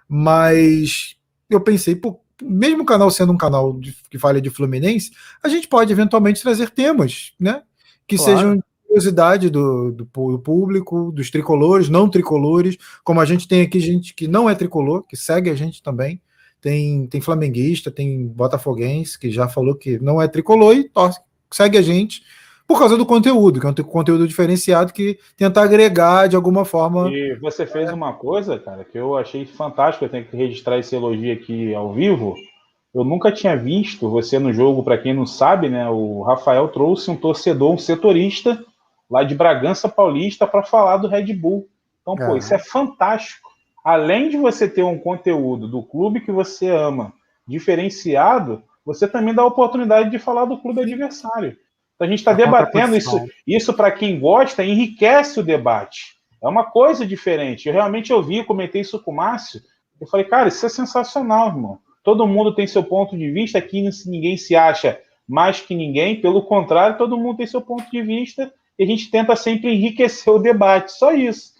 Mas 0.08 1.14
eu 1.48 1.60
pensei, 1.60 1.94
pô, 1.94 2.20
mesmo 2.42 2.82
o 2.82 2.86
canal 2.86 3.10
sendo 3.10 3.32
um 3.32 3.36
canal 3.36 3.78
de, 3.78 3.96
que 4.10 4.18
fala 4.18 4.40
de 4.40 4.50
Fluminense, 4.50 5.12
a 5.42 5.48
gente 5.48 5.68
pode 5.68 5.92
eventualmente 5.92 6.42
trazer 6.42 6.70
temas, 6.70 7.32
né? 7.38 7.62
Que 8.06 8.16
claro. 8.16 8.32
sejam 8.32 8.64
curiosidade 8.92 9.48
do, 9.48 9.90
do, 9.90 10.04
do, 10.04 10.38
público, 10.38 11.10
dos 11.12 11.30
tricolores, 11.30 11.88
não 11.88 12.08
tricolores, 12.08 12.76
como 13.02 13.20
a 13.20 13.24
gente 13.24 13.48
tem 13.48 13.62
aqui 13.62 13.80
gente 13.80 14.14
que 14.14 14.28
não 14.28 14.48
é 14.48 14.54
tricolor, 14.54 15.02
que 15.04 15.16
segue 15.16 15.50
a 15.50 15.54
gente 15.54 15.82
também. 15.82 16.20
Tem, 16.60 17.06
tem 17.08 17.20
flamenguista, 17.20 17.90
tem 17.90 18.26
botafoguense, 18.28 19.18
que 19.18 19.30
já 19.30 19.48
falou 19.48 19.74
que 19.74 19.98
não 19.98 20.22
é 20.22 20.28
tricolor 20.28 20.76
e 20.76 20.88
torce, 20.88 21.18
segue 21.50 21.76
a 21.76 21.82
gente 21.82 22.22
por 22.68 22.78
causa 22.78 22.96
do 22.96 23.04
conteúdo, 23.04 23.58
que 23.58 23.66
é 23.66 23.70
um 23.70 23.74
conteúdo 23.74 24.28
diferenciado 24.28 24.92
que 24.92 25.18
tenta 25.36 25.60
agregar 25.60 26.28
de 26.28 26.36
alguma 26.36 26.64
forma. 26.64 27.10
E 27.10 27.34
você 27.40 27.66
fez 27.66 27.92
uma 27.92 28.12
coisa, 28.12 28.58
cara, 28.60 28.84
que 28.84 28.96
eu 28.96 29.16
achei 29.16 29.44
fantástico, 29.44 30.04
eu 30.04 30.08
tenho 30.08 30.24
que 30.24 30.36
registrar 30.36 30.78
esse 30.78 30.94
elogio 30.94 31.32
aqui 31.32 31.74
ao 31.74 31.92
vivo. 31.92 32.34
Eu 32.94 33.04
nunca 33.04 33.32
tinha 33.32 33.56
visto 33.56 34.08
você 34.08 34.38
no 34.38 34.52
jogo, 34.52 34.84
para 34.84 34.98
quem 34.98 35.12
não 35.12 35.26
sabe, 35.26 35.68
né? 35.68 35.88
O 35.88 36.22
Rafael 36.22 36.68
trouxe 36.68 37.10
um 37.10 37.16
torcedor, 37.16 37.72
um 37.72 37.78
setorista 37.78 38.64
lá 39.12 39.22
de 39.22 39.34
Bragança 39.34 39.90
Paulista 39.90 40.46
para 40.46 40.62
falar 40.62 40.96
do 40.96 41.06
Red 41.06 41.34
Bull. 41.34 41.68
Então, 42.00 42.14
é. 42.18 42.26
pô, 42.26 42.34
isso 42.34 42.54
é 42.54 42.58
fantástico. 42.58 43.50
Além 43.84 44.30
de 44.30 44.38
você 44.38 44.66
ter 44.66 44.82
um 44.82 44.98
conteúdo 44.98 45.68
do 45.68 45.82
clube 45.82 46.22
que 46.22 46.32
você 46.32 46.70
ama 46.70 47.12
diferenciado, 47.46 48.62
você 48.86 49.06
também 49.06 49.34
dá 49.34 49.42
a 49.42 49.46
oportunidade 49.46 50.10
de 50.10 50.18
falar 50.18 50.46
do 50.46 50.56
clube 50.58 50.80
adversário. 50.80 51.58
Então 51.94 52.06
a 52.06 52.10
gente 52.10 52.20
está 52.20 52.32
debatendo 52.32 52.96
isso. 52.96 53.20
Isso 53.46 53.74
para 53.74 53.90
quem 53.90 54.18
gosta 54.18 54.64
enriquece 54.64 55.38
o 55.38 55.44
debate. 55.44 56.16
É 56.42 56.48
uma 56.48 56.64
coisa 56.64 57.06
diferente. 57.06 57.68
Eu 57.68 57.74
realmente 57.74 58.12
ouvi, 58.12 58.42
comentei 58.42 58.80
isso 58.80 58.98
com 58.98 59.10
o 59.10 59.14
Márcio. 59.14 59.60
Eu 60.00 60.06
falei, 60.06 60.24
cara, 60.24 60.48
isso 60.48 60.64
é 60.64 60.70
sensacional, 60.70 61.48
irmão. 61.48 61.78
Todo 62.02 62.26
mundo 62.26 62.54
tem 62.54 62.66
seu 62.66 62.82
ponto 62.82 63.16
de 63.16 63.30
vista. 63.30 63.58
Aqui 63.58 63.86
ninguém 64.06 64.38
se 64.38 64.56
acha 64.56 64.98
mais 65.28 65.60
que 65.60 65.74
ninguém. 65.74 66.20
Pelo 66.20 66.42
contrário, 66.42 66.96
todo 66.96 67.18
mundo 67.18 67.36
tem 67.36 67.46
seu 67.46 67.60
ponto 67.60 67.88
de 67.90 68.00
vista. 68.00 68.52
E 68.82 68.84
a 68.84 68.86
gente 68.86 69.12
tenta 69.12 69.36
sempre 69.36 69.72
enriquecer 69.72 70.32
o 70.32 70.40
debate. 70.40 70.90
Só 70.90 71.12
isso. 71.12 71.52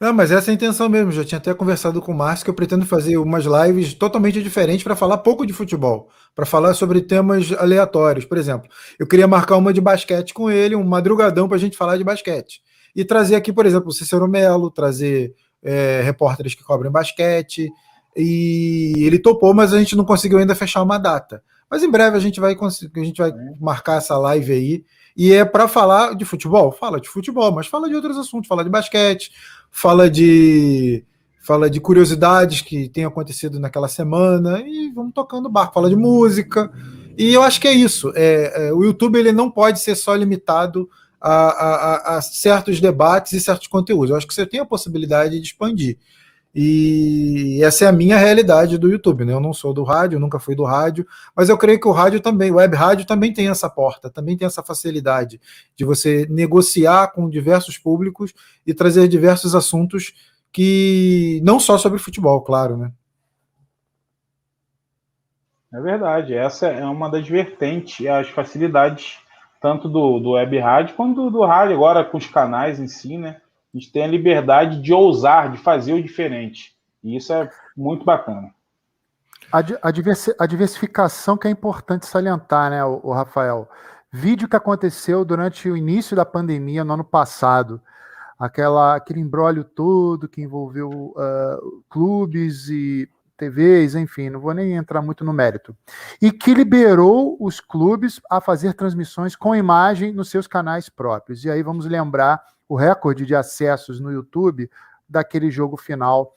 Não, 0.00 0.12
mas 0.12 0.30
essa 0.30 0.48
é 0.48 0.52
a 0.52 0.54
intenção 0.54 0.88
mesmo. 0.88 1.10
Já 1.10 1.24
tinha 1.24 1.38
até 1.38 1.52
conversado 1.52 2.00
com 2.00 2.12
o 2.12 2.14
Márcio 2.14 2.44
que 2.44 2.50
eu 2.50 2.54
pretendo 2.54 2.86
fazer 2.86 3.16
umas 3.16 3.44
lives 3.44 3.92
totalmente 3.92 4.40
diferentes 4.40 4.84
para 4.84 4.94
falar 4.94 5.18
pouco 5.18 5.44
de 5.44 5.52
futebol, 5.52 6.08
para 6.36 6.46
falar 6.46 6.74
sobre 6.74 7.00
temas 7.00 7.52
aleatórios. 7.52 8.24
Por 8.24 8.38
exemplo, 8.38 8.70
eu 8.96 9.08
queria 9.08 9.26
marcar 9.26 9.56
uma 9.56 9.72
de 9.72 9.80
basquete 9.80 10.32
com 10.32 10.48
ele, 10.48 10.76
um 10.76 10.84
madrugadão 10.84 11.48
para 11.48 11.56
a 11.56 11.60
gente 11.60 11.76
falar 11.76 11.96
de 11.96 12.04
basquete. 12.04 12.62
E 12.94 13.04
trazer 13.04 13.34
aqui, 13.34 13.52
por 13.52 13.66
exemplo, 13.66 13.88
o 13.88 13.92
Cícero 13.92 14.28
Melo, 14.28 14.70
trazer 14.70 15.34
é, 15.64 16.00
repórteres 16.04 16.54
que 16.54 16.62
cobrem 16.62 16.92
basquete. 16.92 17.68
E 18.16 18.92
ele 18.98 19.18
topou, 19.18 19.52
mas 19.52 19.74
a 19.74 19.80
gente 19.80 19.96
não 19.96 20.04
conseguiu 20.04 20.38
ainda 20.38 20.54
fechar 20.54 20.80
uma 20.80 20.96
data. 20.96 21.42
Mas 21.68 21.82
em 21.82 21.90
breve 21.90 22.16
a 22.16 22.20
gente 22.20 22.38
vai 22.38 22.54
conseguir, 22.54 23.00
a 23.00 23.04
gente 23.04 23.18
vai 23.18 23.32
marcar 23.60 23.96
essa 23.96 24.16
live 24.16 24.52
aí. 24.52 24.84
E 25.16 25.32
é 25.32 25.44
para 25.44 25.68
falar 25.68 26.14
de 26.14 26.24
futebol? 26.24 26.72
Fala 26.72 27.00
de 27.00 27.08
futebol, 27.08 27.52
mas 27.52 27.66
fala 27.66 27.88
de 27.88 27.94
outros 27.94 28.16
assuntos, 28.16 28.48
fala 28.48 28.64
de 28.64 28.70
basquete, 28.70 29.30
fala 29.70 30.08
de 30.10 31.04
fala 31.42 31.68
de 31.68 31.80
curiosidades 31.80 32.60
que 32.60 32.88
tem 32.88 33.04
acontecido 33.04 33.58
naquela 33.58 33.88
semana 33.88 34.60
e 34.60 34.92
vamos 34.94 35.12
tocando 35.12 35.48
barco, 35.48 35.74
fala 35.74 35.90
de 35.90 35.96
música. 35.96 36.70
E 37.18 37.34
eu 37.34 37.42
acho 37.42 37.60
que 37.60 37.66
é 37.66 37.72
isso. 37.72 38.12
É, 38.14 38.68
é, 38.68 38.72
o 38.72 38.84
YouTube 38.84 39.18
ele 39.18 39.32
não 39.32 39.50
pode 39.50 39.80
ser 39.80 39.96
só 39.96 40.14
limitado 40.14 40.88
a, 41.20 41.32
a, 41.32 42.16
a, 42.16 42.22
certos 42.22 42.80
debates 42.80 43.32
e 43.32 43.40
certos 43.40 43.66
conteúdos. 43.66 44.10
Eu 44.10 44.16
acho 44.16 44.26
que 44.26 44.34
você 44.34 44.46
tem 44.46 44.60
a 44.60 44.64
possibilidade 44.64 45.38
de 45.38 45.46
expandir. 45.46 45.98
E 46.54 47.60
essa 47.62 47.86
é 47.86 47.88
a 47.88 47.92
minha 47.92 48.18
realidade 48.18 48.76
do 48.76 48.90
YouTube, 48.90 49.24
né? 49.24 49.32
Eu 49.32 49.40
não 49.40 49.54
sou 49.54 49.72
do 49.72 49.82
rádio, 49.82 50.20
nunca 50.20 50.38
fui 50.38 50.54
do 50.54 50.64
rádio, 50.64 51.06
mas 51.34 51.48
eu 51.48 51.56
creio 51.56 51.80
que 51.80 51.88
o 51.88 51.92
rádio 51.92 52.20
também, 52.20 52.50
o 52.50 52.56
web 52.56 52.76
rádio 52.76 53.06
também 53.06 53.32
tem 53.32 53.48
essa 53.48 53.70
porta, 53.70 54.10
também 54.10 54.36
tem 54.36 54.46
essa 54.46 54.62
facilidade 54.62 55.40
de 55.74 55.84
você 55.84 56.26
negociar 56.28 57.08
com 57.12 57.30
diversos 57.30 57.78
públicos 57.78 58.34
e 58.66 58.74
trazer 58.74 59.08
diversos 59.08 59.54
assuntos 59.54 60.12
que 60.52 61.40
não 61.42 61.58
só 61.58 61.78
sobre 61.78 61.98
futebol, 61.98 62.42
claro, 62.42 62.76
né? 62.76 62.92
É 65.72 65.80
verdade, 65.80 66.34
essa 66.34 66.66
é 66.66 66.84
uma 66.84 67.10
das 67.10 67.26
vertentes, 67.26 68.06
as 68.06 68.28
facilidades 68.28 69.18
tanto 69.58 69.88
do, 69.88 70.18
do 70.18 70.32
web 70.32 70.58
rádio 70.58 70.96
quanto 70.96 71.22
do, 71.22 71.30
do 71.30 71.44
rádio 71.46 71.76
agora 71.76 72.04
com 72.04 72.18
os 72.18 72.26
canais 72.26 72.80
em 72.80 72.88
si, 72.88 73.16
né? 73.16 73.40
A 73.74 73.78
gente 73.78 73.90
tem 73.90 74.04
a 74.04 74.08
liberdade 74.08 74.80
de 74.80 74.92
ousar, 74.92 75.50
de 75.50 75.58
fazer 75.58 75.94
o 75.94 76.02
diferente. 76.02 76.76
E 77.02 77.16
isso 77.16 77.32
é 77.32 77.48
muito 77.76 78.04
bacana. 78.04 78.50
A, 79.50 79.90
diversi 79.90 80.34
a 80.38 80.46
diversificação 80.46 81.36
que 81.36 81.46
é 81.46 81.50
importante 81.50 82.06
salientar, 82.06 82.70
né, 82.70 82.84
o, 82.84 83.00
o, 83.02 83.12
Rafael? 83.12 83.68
Vídeo 84.10 84.48
que 84.48 84.56
aconteceu 84.56 85.24
durante 85.24 85.68
o 85.68 85.76
início 85.76 86.16
da 86.16 86.24
pandemia 86.24 86.84
no 86.84 86.94
ano 86.94 87.04
passado, 87.04 87.80
aquela, 88.38 88.96
aquele 88.96 89.20
embrólio 89.20 89.64
todo 89.64 90.28
que 90.28 90.42
envolveu 90.42 90.88
uh, 90.90 91.82
clubes 91.88 92.68
e 92.68 93.08
TVs, 93.36 93.94
enfim, 93.94 94.30
não 94.30 94.40
vou 94.40 94.54
nem 94.54 94.72
entrar 94.72 95.02
muito 95.02 95.24
no 95.24 95.32
mérito. 95.32 95.76
E 96.20 96.30
que 96.30 96.54
liberou 96.54 97.36
os 97.40 97.60
clubes 97.60 98.20
a 98.30 98.40
fazer 98.40 98.74
transmissões 98.74 99.34
com 99.34 99.54
imagem 99.54 100.12
nos 100.12 100.30
seus 100.30 100.46
canais 100.46 100.88
próprios. 100.88 101.44
E 101.44 101.50
aí 101.50 101.62
vamos 101.62 101.86
lembrar 101.86 102.40
o 102.72 102.74
recorde 102.74 103.26
de 103.26 103.34
acessos 103.34 104.00
no 104.00 104.10
YouTube 104.10 104.70
daquele 105.06 105.50
jogo 105.50 105.76
final 105.76 106.34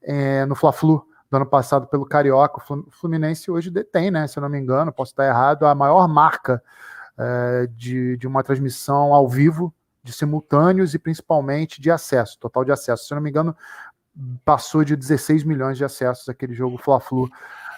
é, 0.00 0.46
no 0.46 0.54
Fla-Flu 0.54 1.04
do 1.28 1.36
ano 1.36 1.46
passado 1.46 1.88
pelo 1.88 2.06
Carioca. 2.06 2.62
O 2.62 2.88
Fluminense 2.88 3.50
hoje 3.50 3.68
detém, 3.68 4.08
né, 4.08 4.28
se 4.28 4.38
eu 4.38 4.42
não 4.42 4.48
me 4.48 4.60
engano, 4.60 4.92
posso 4.92 5.10
estar 5.10 5.26
errado, 5.26 5.66
a 5.66 5.74
maior 5.74 6.06
marca 6.06 6.62
é, 7.18 7.66
de, 7.72 8.16
de 8.16 8.28
uma 8.28 8.44
transmissão 8.44 9.12
ao 9.12 9.28
vivo, 9.28 9.74
de 10.04 10.12
simultâneos 10.12 10.94
e 10.94 11.00
principalmente 11.00 11.82
de 11.82 11.90
acesso, 11.90 12.38
total 12.38 12.64
de 12.64 12.70
acesso. 12.70 13.04
Se 13.04 13.12
eu 13.12 13.16
não 13.16 13.22
me 13.22 13.30
engano, 13.30 13.56
passou 14.44 14.84
de 14.84 14.94
16 14.94 15.42
milhões 15.42 15.76
de 15.76 15.84
acessos 15.84 16.28
aquele 16.28 16.54
jogo 16.54 16.78
Fla-Flu 16.78 17.28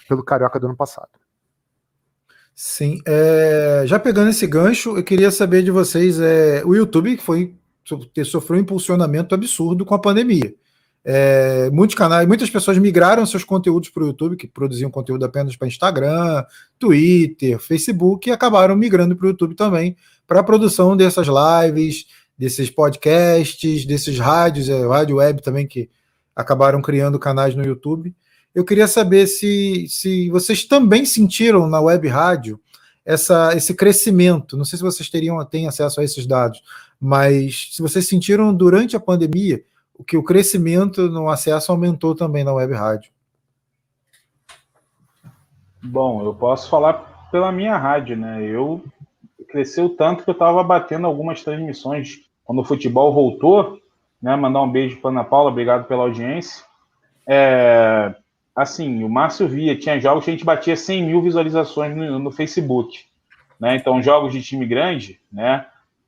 pelo 0.07 0.23
Carioca 0.23 0.61
do 0.61 0.67
ano 0.67 0.77
passado. 0.77 1.09
Sim. 2.55 3.01
É, 3.07 3.85
já 3.87 3.99
pegando 3.99 4.29
esse 4.29 4.47
gancho, 4.47 4.99
eu 4.99 5.03
queria 5.03 5.31
saber 5.31 5.63
de 5.63 5.71
vocês: 5.71 6.21
é, 6.21 6.63
o 6.67 6.75
YouTube 6.75 7.17
que 7.17 7.23
foi 7.23 7.57
sofreu 8.25 8.59
um 8.59 8.63
impulsionamento 8.63 9.35
absurdo 9.35 9.85
com 9.85 9.95
a 9.95 9.99
pandemia. 9.99 10.55
É, 11.07 11.69
muitos 11.71 11.95
canais, 11.95 12.27
muitas 12.27 12.49
pessoas 12.49 12.79
migraram 12.79 13.27
seus 13.27 13.45
conteúdos 13.45 13.91
para 13.91 14.05
o 14.05 14.07
YouTube, 14.07 14.37
que 14.37 14.47
produziam 14.47 14.91
conteúdo 14.91 15.25
apenas 15.25 15.55
para 15.55 15.69
Instagram, 15.69 16.45
Twitter, 16.79 17.59
Facebook, 17.59 18.29
e 18.29 18.33
acabaram 18.33 18.75
migrando 18.75 19.15
para 19.15 19.27
o 19.27 19.29
YouTube 19.29 19.55
também 19.55 19.97
para 20.27 20.41
a 20.41 20.45
produção 20.45 20.97
dessas 20.97 21.27
lives, 21.27 22.07
desses 22.37 22.71
podcasts, 22.71 23.85
desses 23.85 24.19
rádios, 24.19 24.69
é, 24.69 24.87
rádio 24.87 25.17
web 25.17 25.43
também, 25.43 25.67
que 25.67 25.89
acabaram 26.35 26.83
criando 26.83 27.19
canais 27.19 27.55
no 27.55 27.65
YouTube. 27.65 28.15
Eu 28.55 28.65
queria 28.65 28.89
saber 28.89 29.27
se, 29.27 29.87
se 29.89 30.31
vocês 30.31 30.65
também 30.65 31.05
sentiram 31.05 31.69
na 31.69 31.81
web 31.81 32.07
rádio 32.09 32.61
essa, 33.05 33.55
esse 33.55 33.75
crescimento. 33.75 34.57
Não 34.57 34.65
sei 34.65 34.77
se 34.79 34.83
vocês 34.83 35.09
teriam 35.11 35.45
têm 35.45 35.67
acesso 35.67 36.01
a 36.01 36.05
esses 36.05 36.27
dados, 36.27 36.63
mas 37.01 37.71
se 37.73 37.83
vocês 37.83 38.09
sentiram 38.09 38.55
durante 38.55 38.97
a 38.97 39.01
pandemia 39.01 39.63
o 39.97 40.03
que 40.03 40.17
o 40.17 40.23
crescimento 40.23 41.09
no 41.09 41.29
acesso 41.29 41.71
aumentou 41.71 42.15
também 42.15 42.43
na 42.43 42.53
web 42.53 42.75
rádio. 42.75 43.13
Bom, 45.83 46.25
eu 46.25 46.35
posso 46.35 46.69
falar 46.69 47.29
pela 47.31 47.53
minha 47.53 47.77
rádio, 47.77 48.17
né? 48.17 48.43
Eu 48.43 48.83
cresceu 49.49 49.89
tanto 49.89 50.25
que 50.25 50.31
eu 50.31 50.33
estava 50.33 50.65
batendo 50.65 51.07
algumas 51.07 51.45
transmissões 51.45 52.23
quando 52.45 52.61
o 52.61 52.65
futebol 52.65 53.13
voltou, 53.13 53.79
né? 54.21 54.35
Mandar 54.35 54.63
um 54.63 54.71
beijo 54.71 55.01
para 55.01 55.11
Ana 55.11 55.25
Paula, 55.25 55.51
obrigado 55.51 55.87
pela 55.87 56.03
audiência. 56.03 56.65
É, 57.27 58.15
assim, 58.57 59.05
o 59.05 59.09
Márcio 59.09 59.47
via, 59.47 59.79
tinha 59.79 60.01
jogos 60.01 60.25
que 60.25 60.31
a 60.31 60.33
gente 60.33 60.45
batia 60.45 60.77
100 60.77 61.05
mil 61.05 61.23
visualizações 61.23 61.97
no, 61.97 62.19
no 62.19 62.33
Facebook, 62.33 63.05
né? 63.61 63.77
Então, 63.77 64.03
jogos 64.03 64.33
de 64.33 64.43
time 64.43 64.67
grande, 64.67 65.21
né? 65.33 65.67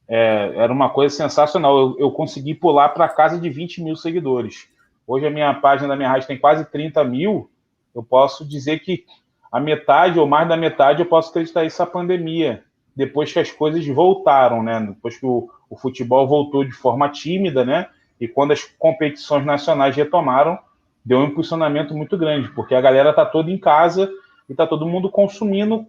É, 0.09 0.53
era 0.57 0.73
uma 0.73 0.91
coisa 0.91 1.15
sensacional. 1.15 1.79
Eu, 1.79 1.97
eu 1.99 2.11
consegui 2.11 2.55
pular 2.55 2.91
para 2.91 3.09
casa 3.09 3.39
de 3.39 3.49
20 3.49 3.83
mil 3.83 3.97
seguidores. 3.97 4.69
Hoje 5.07 5.27
a 5.27 5.31
minha 5.31 5.53
página 5.55 5.89
da 5.89 5.97
minha 5.97 6.09
rádio 6.09 6.29
tem 6.29 6.39
quase 6.39 6.65
30 6.65 7.03
mil. 7.05 7.51
Eu 7.95 8.03
posso 8.03 8.45
dizer 8.45 8.81
que 8.81 9.05
a 9.51 9.61
metade 9.61 10.19
ou 10.19 10.27
mais 10.27 10.49
da 10.49 10.57
metade 10.57 11.01
eu 11.01 11.07
posso 11.07 11.31
acreditar 11.31 11.65
isso 11.65 11.83
a 11.83 11.87
pandemia, 11.87 12.65
depois 12.95 13.33
que 13.33 13.39
as 13.39 13.51
coisas 13.51 13.87
voltaram, 13.87 14.63
né? 14.63 14.81
Depois 14.81 15.19
que 15.19 15.27
o, 15.27 15.49
o 15.71 15.77
futebol 15.77 16.27
voltou 16.27 16.65
de 16.65 16.73
forma 16.73 17.09
tímida, 17.09 17.65
né? 17.65 17.89
E 18.21 18.27
quando 18.27 18.53
as 18.53 18.65
competições 18.65 19.45
nacionais 19.45 19.95
retomaram, 19.95 20.59
deu 21.05 21.21
um 21.21 21.25
impulsionamento 21.25 21.95
muito 21.95 22.19
grande, 22.19 22.49
porque 22.51 22.75
a 22.75 22.81
galera 22.81 23.13
tá 23.13 23.25
toda 23.25 23.51
em 23.51 23.59
casa 23.59 24.11
e 24.49 24.55
tá 24.55 24.67
todo 24.67 24.87
mundo 24.87 25.11
consumindo 25.11 25.87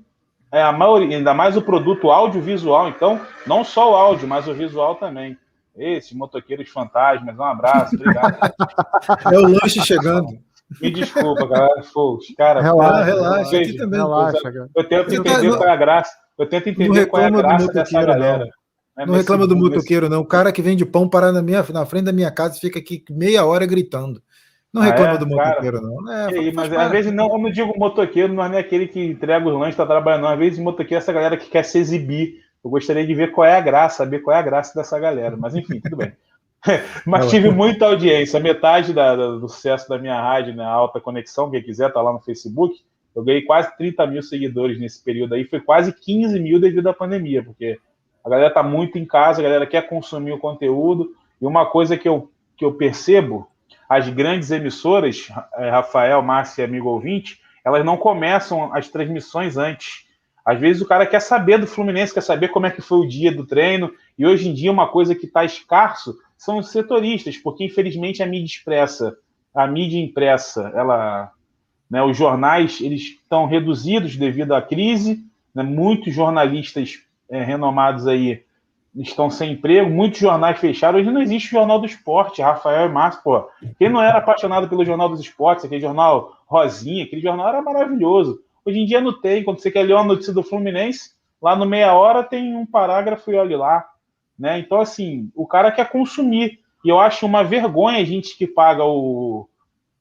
é, 0.52 0.62
a 0.62 0.72
maioria, 0.72 1.18
ainda 1.18 1.34
mais 1.34 1.58
o 1.58 1.62
produto 1.62 2.10
audiovisual, 2.10 2.90
então, 2.90 3.20
não 3.46 3.64
só 3.64 3.92
o 3.92 3.96
áudio, 3.96 4.28
mas 4.28 4.48
o 4.48 4.54
visual 4.54 4.96
também. 4.96 5.38
Esses 5.76 6.14
motoqueiros 6.14 6.70
fantasmas, 6.70 7.38
um 7.38 7.44
abraço, 7.44 7.96
obrigado. 7.96 8.38
É 9.32 9.38
o 9.38 9.48
lanche 9.48 9.80
chegando. 9.86 10.40
Me 10.82 10.92
desculpa, 10.92 11.48
galera. 11.48 11.82
Pô, 11.94 12.20
cara, 12.38 12.62
relaxa, 12.62 13.04
relaxa, 13.04 13.52
veja, 13.52 13.78
também. 13.78 14.00
relaxa 14.00 14.42
cara. 14.42 14.70
Eu 14.76 14.84
tento 14.84 15.14
entender 15.14 15.56
qual 15.56 15.70
é 15.70 15.72
a 15.72 15.76
graça. 15.76 16.12
Eu 16.38 16.50
tento 16.50 16.70
entender 16.70 17.06
qual 17.06 17.22
é 17.22 17.26
a 17.26 17.30
graça 17.30 17.68
dessa 17.68 18.04
galera. 18.04 18.48
Não, 18.98 19.06
não 19.06 19.14
reclama 19.16 19.48
do 19.48 19.56
motoqueiro, 19.56 20.10
não. 20.10 20.22
O 20.22 20.26
cara 20.26 20.52
que 20.52 20.62
vende 20.62 20.86
pão 20.86 21.08
parar 21.08 21.32
na, 21.32 21.42
minha, 21.42 21.64
na 21.70 21.86
frente 21.86 22.06
da 22.06 22.12
minha 22.12 22.32
casa 22.32 22.60
fica 22.60 22.80
aqui 22.80 23.04
meia 23.10 23.46
hora 23.46 23.66
gritando. 23.66 24.22
Não 24.78 24.86
reclama 24.86 25.12
ah, 25.12 25.16
é, 25.16 25.18
do 25.18 25.28
motoqueiro, 25.28 25.82
cara, 25.82 25.82
não. 25.82 26.12
É, 26.12 26.26
aí, 26.28 26.54
mas 26.54 26.74
às 26.74 26.92
vezes 26.92 27.14
não, 27.14 27.30
como 27.30 27.48
eu 27.48 27.52
digo 27.52 27.78
motoqueiro, 27.78 28.34
não 28.34 28.44
é 28.44 28.60
aquele 28.60 28.88
que 28.88 29.04
entrega 29.04 29.48
os 29.48 29.54
lanches, 29.54 29.70
está 29.74 29.86
trabalhando, 29.86 30.24
não. 30.24 30.30
Às 30.30 30.40
vezes 30.40 30.60
motoqueiro 30.60 30.96
é 30.96 30.98
essa 30.98 31.14
galera 31.14 31.38
que 31.38 31.50
quer 31.50 31.64
se 31.64 31.78
exibir. 31.78 32.42
Eu 32.64 32.70
gostaria 32.70 33.06
de 33.06 33.14
ver 33.14 33.32
qual 33.32 33.46
é 33.46 33.56
a 33.56 33.62
graça, 33.62 33.98
saber 33.98 34.20
qual 34.20 34.36
é 34.36 34.40
a 34.40 34.44
graça 34.44 34.74
dessa 34.74 35.00
galera. 35.00 35.36
Mas 35.38 35.56
enfim, 35.56 35.80
tudo 35.80 35.98
bem. 35.98 36.14
mas 37.06 37.30
tive 37.30 37.50
muita 37.50 37.86
audiência, 37.86 38.40
metade 38.40 38.94
da, 38.94 39.16
da, 39.16 39.32
do 39.32 39.48
sucesso 39.48 39.88
da 39.88 39.98
minha 39.98 40.20
rádio, 40.20 40.56
né, 40.56 40.64
Alta 40.64 41.00
Conexão, 41.00 41.50
quem 41.50 41.62
quiser 41.62 41.92
tá 41.92 42.02
lá 42.02 42.12
no 42.12 42.20
Facebook. 42.20 42.76
Eu 43.16 43.24
ganhei 43.24 43.42
quase 43.42 43.76
30 43.78 44.06
mil 44.08 44.22
seguidores 44.22 44.80
nesse 44.80 45.04
período 45.04 45.34
aí, 45.34 45.44
foi 45.44 45.60
quase 45.60 45.92
15 45.94 46.40
mil 46.40 46.60
devido 46.60 46.88
à 46.88 46.94
pandemia, 46.94 47.44
porque 47.44 47.80
a 48.24 48.30
galera 48.30 48.54
tá 48.54 48.62
muito 48.62 48.98
em 48.98 49.06
casa, 49.06 49.40
a 49.40 49.44
galera 49.44 49.66
quer 49.66 49.88
consumir 49.88 50.34
o 50.34 50.38
conteúdo. 50.38 51.16
E 51.42 51.46
uma 51.46 51.66
coisa 51.66 51.98
que 51.98 52.08
eu, 52.08 52.30
que 52.56 52.66
eu 52.66 52.74
percebo 52.74 53.48
as 53.90 54.10
grandes 54.10 54.52
emissoras, 54.52 55.30
é, 55.58 55.70
Rafael, 55.70 56.22
Márcia, 56.22 56.66
amigo 56.66 56.90
ouvinte, 56.90 57.40
elas 57.64 57.86
não 57.86 57.98
começam 57.98 58.74
as 58.74 58.90
transmissões 58.90 59.58
antes. 59.58 60.06
Às 60.46 60.60
vezes 60.60 60.82
o 60.82 60.88
cara 60.88 61.06
quer 61.06 61.20
saber 61.20 61.58
do 61.58 61.68
Fluminense, 61.68 62.14
quer 62.14 62.22
saber 62.22 62.50
como 62.50 62.66
é 62.66 62.72
que 62.72 62.82
foi 62.82 63.00
o 63.00 63.08
dia 63.08 63.32
do 63.32 63.46
treino, 63.46 63.92
e 64.18 64.26
hoje 64.26 64.50
em 64.50 64.54
dia 64.54 64.72
uma 64.72 64.88
coisa 64.88 65.14
que 65.14 65.26
está 65.26 65.44
escasso 65.44 66.16
são 66.38 66.58
os 66.58 66.70
setoristas, 66.70 67.38
porque 67.38 67.66
infelizmente 67.66 68.24
a 68.24 68.26
mídia 68.26 68.46
expressa, 68.46 69.18
a 69.54 69.68
mídia 69.68 70.00
impressa, 70.00 70.72
ela, 70.76 71.32
né, 71.90 72.02
os 72.04 72.16
jornais 72.16 72.80
eles 72.80 73.02
estão 73.02 73.46
reduzidos 73.46 74.16
devido 74.16 74.54
à 74.54 74.62
crise, 74.62 75.20
né, 75.54 75.64
muitos 75.64 76.14
jornalistas 76.14 77.00
é, 77.30 77.44
renomados 77.44 78.08
aí 78.08 78.44
estão 79.02 79.30
sem 79.30 79.54
emprego, 79.54 79.90
muitos 79.90 80.20
jornais 80.20 80.60
fecharam. 80.60 81.00
Hoje 81.00 81.12
não 81.12 81.22
existe 81.22 81.52
Jornal 81.52 81.80
do 81.80 81.86
Esporte, 81.86 82.42
Rafael 82.42 82.88
e 82.88 82.92
Márcio, 82.92 83.22
pô. 83.24 83.48
Quem 83.78 83.90
não 83.90 84.02
era 84.02 84.18
apaixonado 84.18 84.68
pelo 84.68 84.86
Jornal 84.86 85.10
dos 85.10 85.20
Esportes, 85.20 85.66
aquele 85.66 85.82
jornal 85.82 86.38
Rosinha, 86.48 87.04
aquele 87.04 87.22
jornal 87.22 87.50
era 87.50 87.62
maravilhoso. 87.62 88.40
Hoje 88.66 88.80
em 88.80 88.86
dia 88.86 89.02
não 89.02 89.20
tem. 89.20 89.44
Quando 89.44 89.60
você 89.60 89.70
quer 89.70 89.84
ler 89.84 89.94
uma 89.94 90.04
notícia 90.04 90.34
do 90.34 90.44
Fluminense, 90.44 91.12
lá 91.42 91.56
no 91.56 91.66
meia 91.66 91.94
hora 91.94 92.24
tem 92.24 92.56
um 92.56 92.66
parágrafo 92.66 93.32
e 93.32 93.36
olhe 93.36 93.56
lá. 93.56 93.86
Né? 94.38 94.60
Então, 94.60 94.80
assim, 94.80 95.32
o 95.36 95.46
cara 95.46 95.72
quer 95.72 95.90
consumir. 95.90 96.60
E 96.84 96.90
eu 96.90 97.00
acho 97.00 97.26
uma 97.26 97.44
vergonha 97.44 98.00
a 98.00 98.06
gente 98.06 98.38
que 98.38 98.48
paga 98.48 98.84
o, 98.84 99.50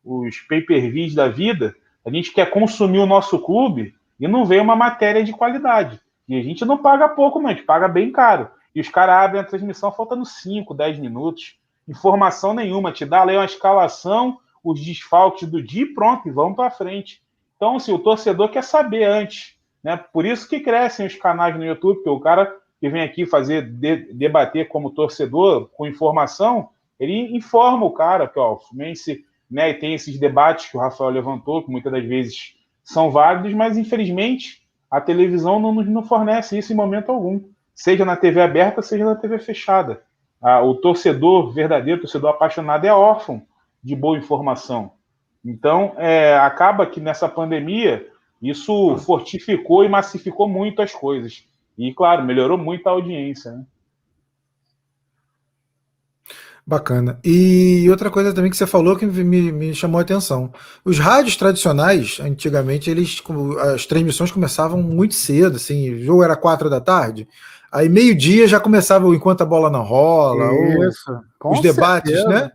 os 0.04 0.38
pay-per-views 0.40 1.14
da 1.14 1.28
vida, 1.28 1.74
a 2.04 2.10
gente 2.10 2.32
quer 2.32 2.48
consumir 2.50 2.98
o 2.98 3.06
nosso 3.06 3.38
clube 3.40 3.94
e 4.20 4.28
não 4.28 4.44
vê 4.44 4.60
uma 4.60 4.76
matéria 4.76 5.24
de 5.24 5.32
qualidade. 5.32 6.00
E 6.28 6.36
a 6.36 6.42
gente 6.42 6.64
não 6.64 6.78
paga 6.78 7.08
pouco, 7.08 7.40
não, 7.40 7.48
a 7.48 7.52
gente 7.52 7.64
paga 7.64 7.88
bem 7.88 8.10
caro. 8.10 8.48
E 8.76 8.80
os 8.82 8.90
caras 8.90 9.24
abrem 9.24 9.40
a 9.40 9.44
transmissão 9.44 9.90
faltando 9.90 10.26
5, 10.26 10.74
10 10.74 10.98
minutos. 10.98 11.58
Informação 11.88 12.52
nenhuma. 12.52 12.92
Te 12.92 13.06
dá 13.06 13.22
ali 13.22 13.34
uma 13.34 13.46
escalação, 13.46 14.38
os 14.62 14.78
desfalques 14.84 15.48
do 15.48 15.62
dia 15.62 15.84
e 15.84 15.94
pronto, 15.94 16.28
e 16.28 16.30
vamos 16.30 16.56
para 16.56 16.70
frente. 16.70 17.22
Então, 17.56 17.76
assim, 17.76 17.90
o 17.90 17.98
torcedor 17.98 18.50
quer 18.50 18.62
saber 18.62 19.04
antes. 19.04 19.56
Né? 19.82 19.96
Por 19.96 20.26
isso 20.26 20.46
que 20.46 20.60
crescem 20.60 21.06
os 21.06 21.14
canais 21.14 21.56
no 21.56 21.64
YouTube, 21.64 21.96
porque 21.96 22.10
o 22.10 22.20
cara 22.20 22.54
que 22.78 22.90
vem 22.90 23.00
aqui 23.00 23.24
fazer 23.24 23.62
de, 23.62 24.12
debater 24.12 24.68
como 24.68 24.90
torcedor 24.90 25.70
com 25.70 25.86
informação, 25.86 26.68
ele 27.00 27.34
informa 27.34 27.86
o 27.86 27.92
cara 27.92 28.28
que 28.28 28.38
ó, 28.38 28.52
o 28.52 28.58
Fluminense 28.58 29.24
né, 29.50 29.72
tem 29.72 29.94
esses 29.94 30.18
debates 30.18 30.70
que 30.70 30.76
o 30.76 30.80
Rafael 30.80 31.08
levantou, 31.08 31.64
que 31.64 31.70
muitas 31.70 31.90
das 31.90 32.04
vezes 32.04 32.56
são 32.84 33.10
válidos, 33.10 33.54
mas 33.54 33.78
infelizmente 33.78 34.60
a 34.90 35.00
televisão 35.00 35.58
não 35.58 35.72
nos 35.72 36.06
fornece 36.06 36.58
isso 36.58 36.74
em 36.74 36.76
momento 36.76 37.10
algum 37.10 37.40
seja 37.76 38.06
na 38.06 38.16
TV 38.16 38.40
aberta, 38.40 38.80
seja 38.80 39.04
na 39.04 39.14
TV 39.14 39.38
fechada. 39.38 40.02
Ah, 40.42 40.62
o 40.62 40.74
torcedor 40.74 41.52
verdadeiro, 41.52 41.98
o 41.98 42.02
torcedor 42.02 42.30
apaixonado, 42.30 42.86
é 42.86 42.92
órfão 42.92 43.42
de 43.84 43.94
boa 43.94 44.18
informação. 44.18 44.92
Então, 45.44 45.92
é, 45.98 46.36
acaba 46.38 46.86
que 46.86 47.00
nessa 47.00 47.28
pandemia, 47.28 48.08
isso 48.42 48.96
fortificou 48.98 49.84
e 49.84 49.88
massificou 49.88 50.48
muito 50.48 50.80
as 50.82 50.92
coisas. 50.92 51.44
E, 51.78 51.92
claro, 51.92 52.24
melhorou 52.24 52.56
muito 52.56 52.86
a 52.88 52.92
audiência. 52.92 53.52
Né? 53.52 53.64
Bacana. 56.66 57.20
E 57.24 57.86
outra 57.88 58.10
coisa 58.10 58.34
também 58.34 58.50
que 58.50 58.56
você 58.56 58.66
falou 58.66 58.96
que 58.96 59.06
me, 59.06 59.52
me, 59.52 59.72
chamou 59.72 60.00
a 60.00 60.02
atenção. 60.02 60.52
Os 60.84 60.98
rádios 60.98 61.36
tradicionais, 61.36 62.18
antigamente, 62.20 62.90
eles 62.90 63.22
as 63.72 63.86
transmissões 63.86 64.32
começavam 64.32 64.82
muito 64.82 65.14
cedo, 65.14 65.56
assim, 65.56 65.94
o 65.94 66.04
jogo 66.04 66.24
era 66.24 66.34
quatro 66.34 66.68
da 66.68 66.80
tarde. 66.80 67.28
Aí 67.76 67.90
meio-dia 67.90 68.48
já 68.48 68.58
começava 68.58 69.06
o 69.06 69.14
enquanto 69.14 69.42
a 69.42 69.44
bola 69.44 69.68
não 69.68 69.82
rola, 69.82 70.50
isso, 70.88 71.20
os 71.44 71.60
debates, 71.60 72.10
certeza. 72.10 72.28
né? 72.28 72.50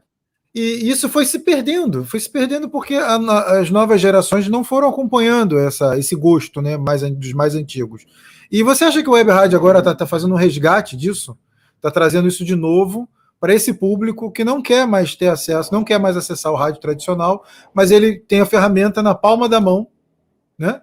E 0.52 0.90
isso 0.90 1.08
foi 1.08 1.28
se 1.28 1.38
perdendo, 1.38 2.04
foi 2.04 2.20
se 2.20 2.28
perdendo 2.28 2.68
porque 2.68 2.96
a, 2.96 3.18
as 3.60 3.70
novas 3.70 4.02
gerações 4.02 4.48
não 4.50 4.64
foram 4.64 4.90
acompanhando 4.90 5.60
essa, 5.60 5.96
esse 5.96 6.16
gosto, 6.16 6.60
né, 6.60 6.76
mais 6.76 7.04
dos 7.04 7.34
mais 7.34 7.54
antigos. 7.54 8.04
E 8.52 8.64
você 8.64 8.84
acha 8.84 9.04
que 9.04 9.10
o 9.10 9.14
Web 9.14 9.30
Rádio 9.30 9.60
agora 9.60 9.78
está 9.78 9.94
tá 9.94 10.08
fazendo 10.08 10.34
um 10.34 10.38
resgate 10.38 10.98
disso? 10.98 11.38
Está 11.76 11.92
trazendo 11.92 12.28
isso 12.28 12.44
de 12.44 12.56
novo 12.56 13.08
para 13.40 13.54
esse 13.54 13.76
público 13.76 14.32
que 14.32 14.44
não 14.44 14.60
quer 14.60 14.88
mais 14.88 15.16
ter 15.16 15.28
acesso, 15.28 15.72
não 15.72 15.84
quer 15.84 16.00
mais 16.00 16.18
acessar 16.18 16.52
o 16.52 16.56
rádio 16.56 16.82
tradicional, 16.82 17.46
mas 17.76 17.92
ele 17.92 18.18
tem 18.18 18.42
a 18.42 18.46
ferramenta 18.48 19.04
na 19.04 19.14
palma 19.14 19.48
da 19.48 19.62
mão, 19.62 19.88
né? 20.58 20.82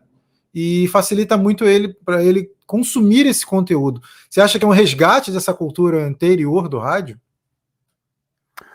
E 0.55 0.89
facilita 0.89 1.37
muito 1.37 1.65
ele 1.65 1.89
para 2.05 2.23
ele 2.23 2.51
consumir 2.67 3.27
esse 3.27 3.47
conteúdo. 3.47 4.01
Você 4.29 4.41
acha 4.41 4.59
que 4.59 4.65
é 4.65 4.69
um 4.69 4.73
resgate 4.73 5.31
dessa 5.31 5.55
cultura 5.55 6.05
anterior 6.05 6.69
do 6.69 6.79
rádio? 6.79 7.21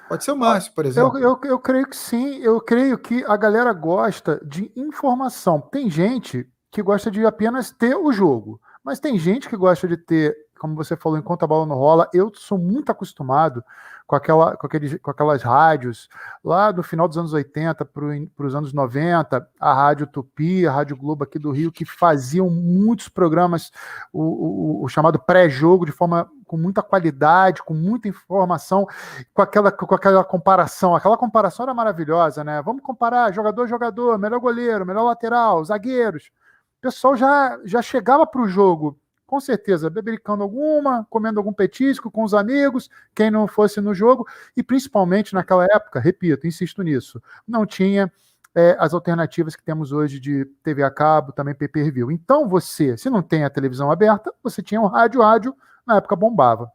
Pode 0.08 0.24
ser 0.24 0.32
o 0.32 0.36
Márcio, 0.36 0.74
por 0.74 0.86
exemplo. 0.86 1.18
Eu, 1.18 1.40
eu, 1.44 1.50
eu, 1.52 1.60
creio 1.60 1.88
que 1.88 1.96
sim. 1.96 2.38
Eu 2.38 2.62
creio 2.62 2.98
que 2.98 3.24
a 3.26 3.36
galera 3.36 3.74
gosta 3.74 4.40
de 4.46 4.72
informação. 4.76 5.60
Tem 5.60 5.90
gente 5.90 6.48
que 6.70 6.82
gosta 6.84 7.10
de 7.10 7.26
apenas 7.26 7.72
ter 7.72 7.96
o 7.96 8.12
jogo. 8.12 8.60
Mas 8.84 9.00
tem 9.00 9.18
gente 9.18 9.48
que 9.48 9.56
gosta 9.56 9.88
de 9.88 9.96
ter, 9.96 10.36
como 10.64 10.76
você 10.76 10.96
falou, 10.96 11.18
enquanto 11.18 11.44
a 11.44 11.48
bola 11.48 11.66
não 11.66 11.76
rola. 11.76 12.10
Eu 12.14 12.32
sou 12.34 12.58
muito 12.58 12.90
acostumado 12.90 13.62
com, 14.08 14.16
aquela, 14.16 14.56
com, 14.56 14.66
aqueles, 14.66 14.98
com 15.02 15.12
aquelas 15.12 15.44
rádios 15.44 16.08
lá 16.42 16.72
do 16.72 16.82
final 16.82 17.06
dos 17.06 17.18
anos 17.18 17.34
80 17.34 17.84
para 17.84 18.46
os 18.46 18.56
anos 18.56 18.72
90, 18.72 19.46
a 19.60 19.74
Rádio 19.74 20.08
Tupi, 20.08 20.66
a 20.66 20.72
Rádio 20.72 20.96
Globo 20.96 21.26
aqui 21.26 21.38
do 21.38 21.52
Rio, 21.52 21.70
que 21.70 21.84
faziam 21.84 22.50
muitos 22.50 23.10
programas, 23.10 23.74
o, 24.14 24.22
o, 24.22 24.84
o 24.86 24.88
chamado 24.88 25.20
pré-jogo, 25.20 25.86
de 25.86 25.92
forma 25.92 26.32
com 26.48 26.56
muita 26.56 26.82
qualidade, 26.82 27.62
com 27.62 27.74
muita 27.74 28.08
informação, 28.08 28.88
com 29.34 29.42
aquela, 29.42 29.70
com 29.70 29.94
aquela 29.94 30.24
comparação. 30.24 30.96
Aquela 30.96 31.18
comparação 31.18 31.64
era 31.64 31.74
maravilhosa, 31.74 32.42
né? 32.42 32.62
Vamos 32.62 32.84
comparar 32.84 33.34
jogador 33.34 33.68
jogador, 33.68 34.18
melhor 34.18 34.40
goleiro, 34.40 34.86
melhor 34.86 35.04
lateral, 35.04 35.62
zagueiros. 35.66 36.32
O 36.78 36.82
pessoal 36.84 37.18
já, 37.18 37.60
já 37.66 37.82
chegava 37.82 38.26
para 38.26 38.42
o 38.42 38.48
jogo 38.48 38.98
com 39.34 39.40
certeza, 39.40 39.90
bebericando 39.90 40.44
alguma, 40.44 41.08
comendo 41.10 41.40
algum 41.40 41.52
petisco 41.52 42.12
com 42.12 42.24
os 42.24 42.36
amigos, 42.36 42.88
quem 43.16 43.32
não 43.32 43.48
fosse 43.48 43.82
no 43.82 43.92
jogo, 43.92 44.28
e 44.56 44.62
principalmente 44.62 45.34
naquela 45.34 45.66
época, 45.66 46.00
repito, 46.00 46.46
insisto 46.46 46.84
nisso, 46.84 47.20
não 47.48 47.66
tinha 47.66 48.14
é, 48.54 48.76
as 48.78 48.94
alternativas 48.94 49.56
que 49.56 49.64
temos 49.64 49.92
hoje 49.92 50.20
de 50.20 50.46
TV 50.62 50.84
a 50.84 50.92
cabo, 50.92 51.32
também 51.32 51.56
pay-per-view. 51.56 52.12
Então 52.12 52.48
você, 52.48 52.96
se 52.96 53.10
não 53.10 53.24
tem 53.24 53.44
a 53.44 53.50
televisão 53.50 53.90
aberta, 53.90 54.32
você 54.44 54.62
tinha 54.62 54.80
o 54.80 54.86
rádio, 54.86 55.24
rádio 55.24 55.56
na 55.84 55.98
época 55.98 56.16
bombava. 56.16 56.72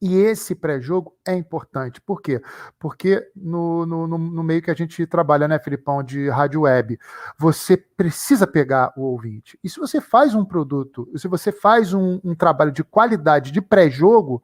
E 0.00 0.16
esse 0.16 0.54
pré-jogo 0.54 1.16
é 1.26 1.34
importante. 1.34 2.00
Por 2.00 2.22
quê? 2.22 2.40
Porque 2.78 3.28
no, 3.34 3.84
no, 3.84 4.06
no, 4.06 4.42
meio 4.44 4.62
que 4.62 4.70
a 4.70 4.74
gente 4.74 5.04
trabalha, 5.06 5.48
né, 5.48 5.58
Filipão, 5.58 6.04
de 6.04 6.28
rádio 6.28 6.62
web, 6.62 6.98
você 7.36 7.76
precisa 7.76 8.46
pegar 8.46 8.92
o 8.96 9.02
ouvinte. 9.02 9.58
E 9.62 9.68
se 9.68 9.80
você 9.80 10.00
faz 10.00 10.36
um 10.36 10.44
produto, 10.44 11.10
se 11.16 11.26
você 11.26 11.50
faz 11.50 11.92
um, 11.92 12.20
um 12.22 12.34
trabalho 12.34 12.70
de 12.70 12.84
qualidade 12.84 13.50
de 13.50 13.60
pré-jogo, 13.60 14.40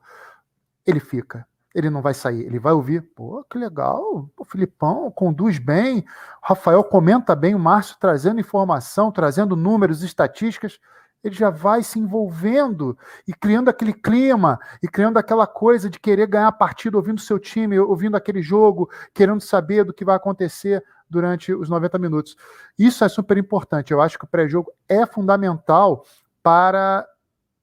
ele 0.85 0.99
fica. 0.99 1.47
Ele 1.73 1.89
não 1.91 2.03
vai 2.03 2.15
sair, 2.15 2.43
ele 2.43 2.59
vai 2.59 2.73
ouvir. 2.73 3.03
Pô, 3.15 3.45
que 3.49 3.57
legal, 3.57 4.29
o 4.37 4.45
Filipão 4.45 5.09
conduz 5.11 5.59
bem, 5.59 6.05
Rafael 6.43 6.83
comenta 6.83 7.35
bem, 7.37 7.55
o 7.55 7.59
Márcio 7.61 7.97
trazendo 8.01 8.41
informação, 8.41 9.13
trazendo 9.13 9.55
números, 9.55 10.03
estatísticas 10.03 10.81
ele 11.25 11.35
já 11.35 11.49
vai 11.49 11.83
se 11.83 11.99
envolvendo 11.99 12.97
e 13.27 13.33
criando 13.33 13.70
aquele 13.70 13.95
clima 13.95 14.61
e 14.83 14.87
criando 14.87 15.16
aquela 15.16 15.47
coisa 15.47 15.89
de 15.89 15.99
querer 15.99 16.27
ganhar 16.27 16.49
a 16.49 16.53
partida 16.53 16.99
ouvindo 16.99 17.20
seu 17.20 17.39
time, 17.39 17.79
ouvindo 17.79 18.14
aquele 18.14 18.43
jogo, 18.43 18.91
querendo 19.14 19.41
saber 19.41 19.85
do 19.85 19.95
que 19.95 20.05
vai 20.05 20.14
acontecer 20.14 20.85
durante 21.09 21.53
os 21.53 21.70
90 21.70 21.99
minutos. 21.99 22.37
Isso 22.79 23.03
é 23.03 23.09
super 23.09 23.39
importante. 23.39 23.91
Eu 23.91 24.03
acho 24.03 24.18
que 24.18 24.27
o 24.27 24.29
pré-jogo 24.29 24.70
é 24.87 25.07
fundamental 25.07 26.05
para 26.43 27.07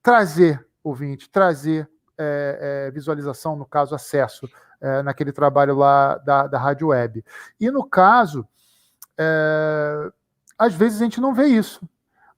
trazer 0.02 0.66
ouvinte, 0.84 1.30
trazer 1.30 1.88
é, 2.18 2.88
é, 2.88 2.92
visualização, 2.92 3.56
no 3.56 3.66
caso, 3.66 3.94
acesso 3.94 4.50
é, 4.82 5.04
naquele 5.04 5.32
trabalho 5.32 5.76
lá 5.76 6.18
da, 6.18 6.48
da 6.48 6.58
rádio 6.58 6.88
web. 6.88 7.24
E 7.60 7.70
no 7.70 7.88
caso, 7.88 8.48
é, 9.20 10.12
às 10.58 10.74
vezes 10.74 11.00
a 11.00 11.04
gente 11.04 11.22
não 11.22 11.34
vê 11.34 11.46
isso 11.46 11.88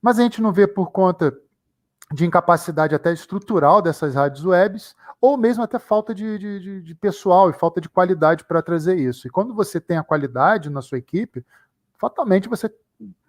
mas 0.04 0.18
a 0.18 0.22
gente 0.22 0.42
não 0.42 0.52
vê 0.52 0.66
por 0.66 0.90
conta 0.90 1.34
de 2.12 2.26
incapacidade 2.26 2.94
até 2.94 3.10
estrutural 3.10 3.80
dessas 3.80 4.14
rádios 4.14 4.44
webs, 4.44 4.94
ou 5.18 5.38
mesmo 5.38 5.62
até 5.62 5.78
falta 5.78 6.14
de, 6.14 6.38
de, 6.38 6.82
de 6.82 6.94
pessoal 6.94 7.48
e 7.48 7.54
falta 7.54 7.80
de 7.80 7.88
qualidade 7.88 8.44
para 8.44 8.60
trazer 8.60 8.98
isso. 8.98 9.26
E 9.26 9.30
quando 9.30 9.54
você 9.54 9.80
tem 9.80 9.96
a 9.96 10.04
qualidade 10.04 10.68
na 10.68 10.82
sua 10.82 10.98
equipe, 10.98 11.42
fatalmente 11.98 12.50
você 12.50 12.70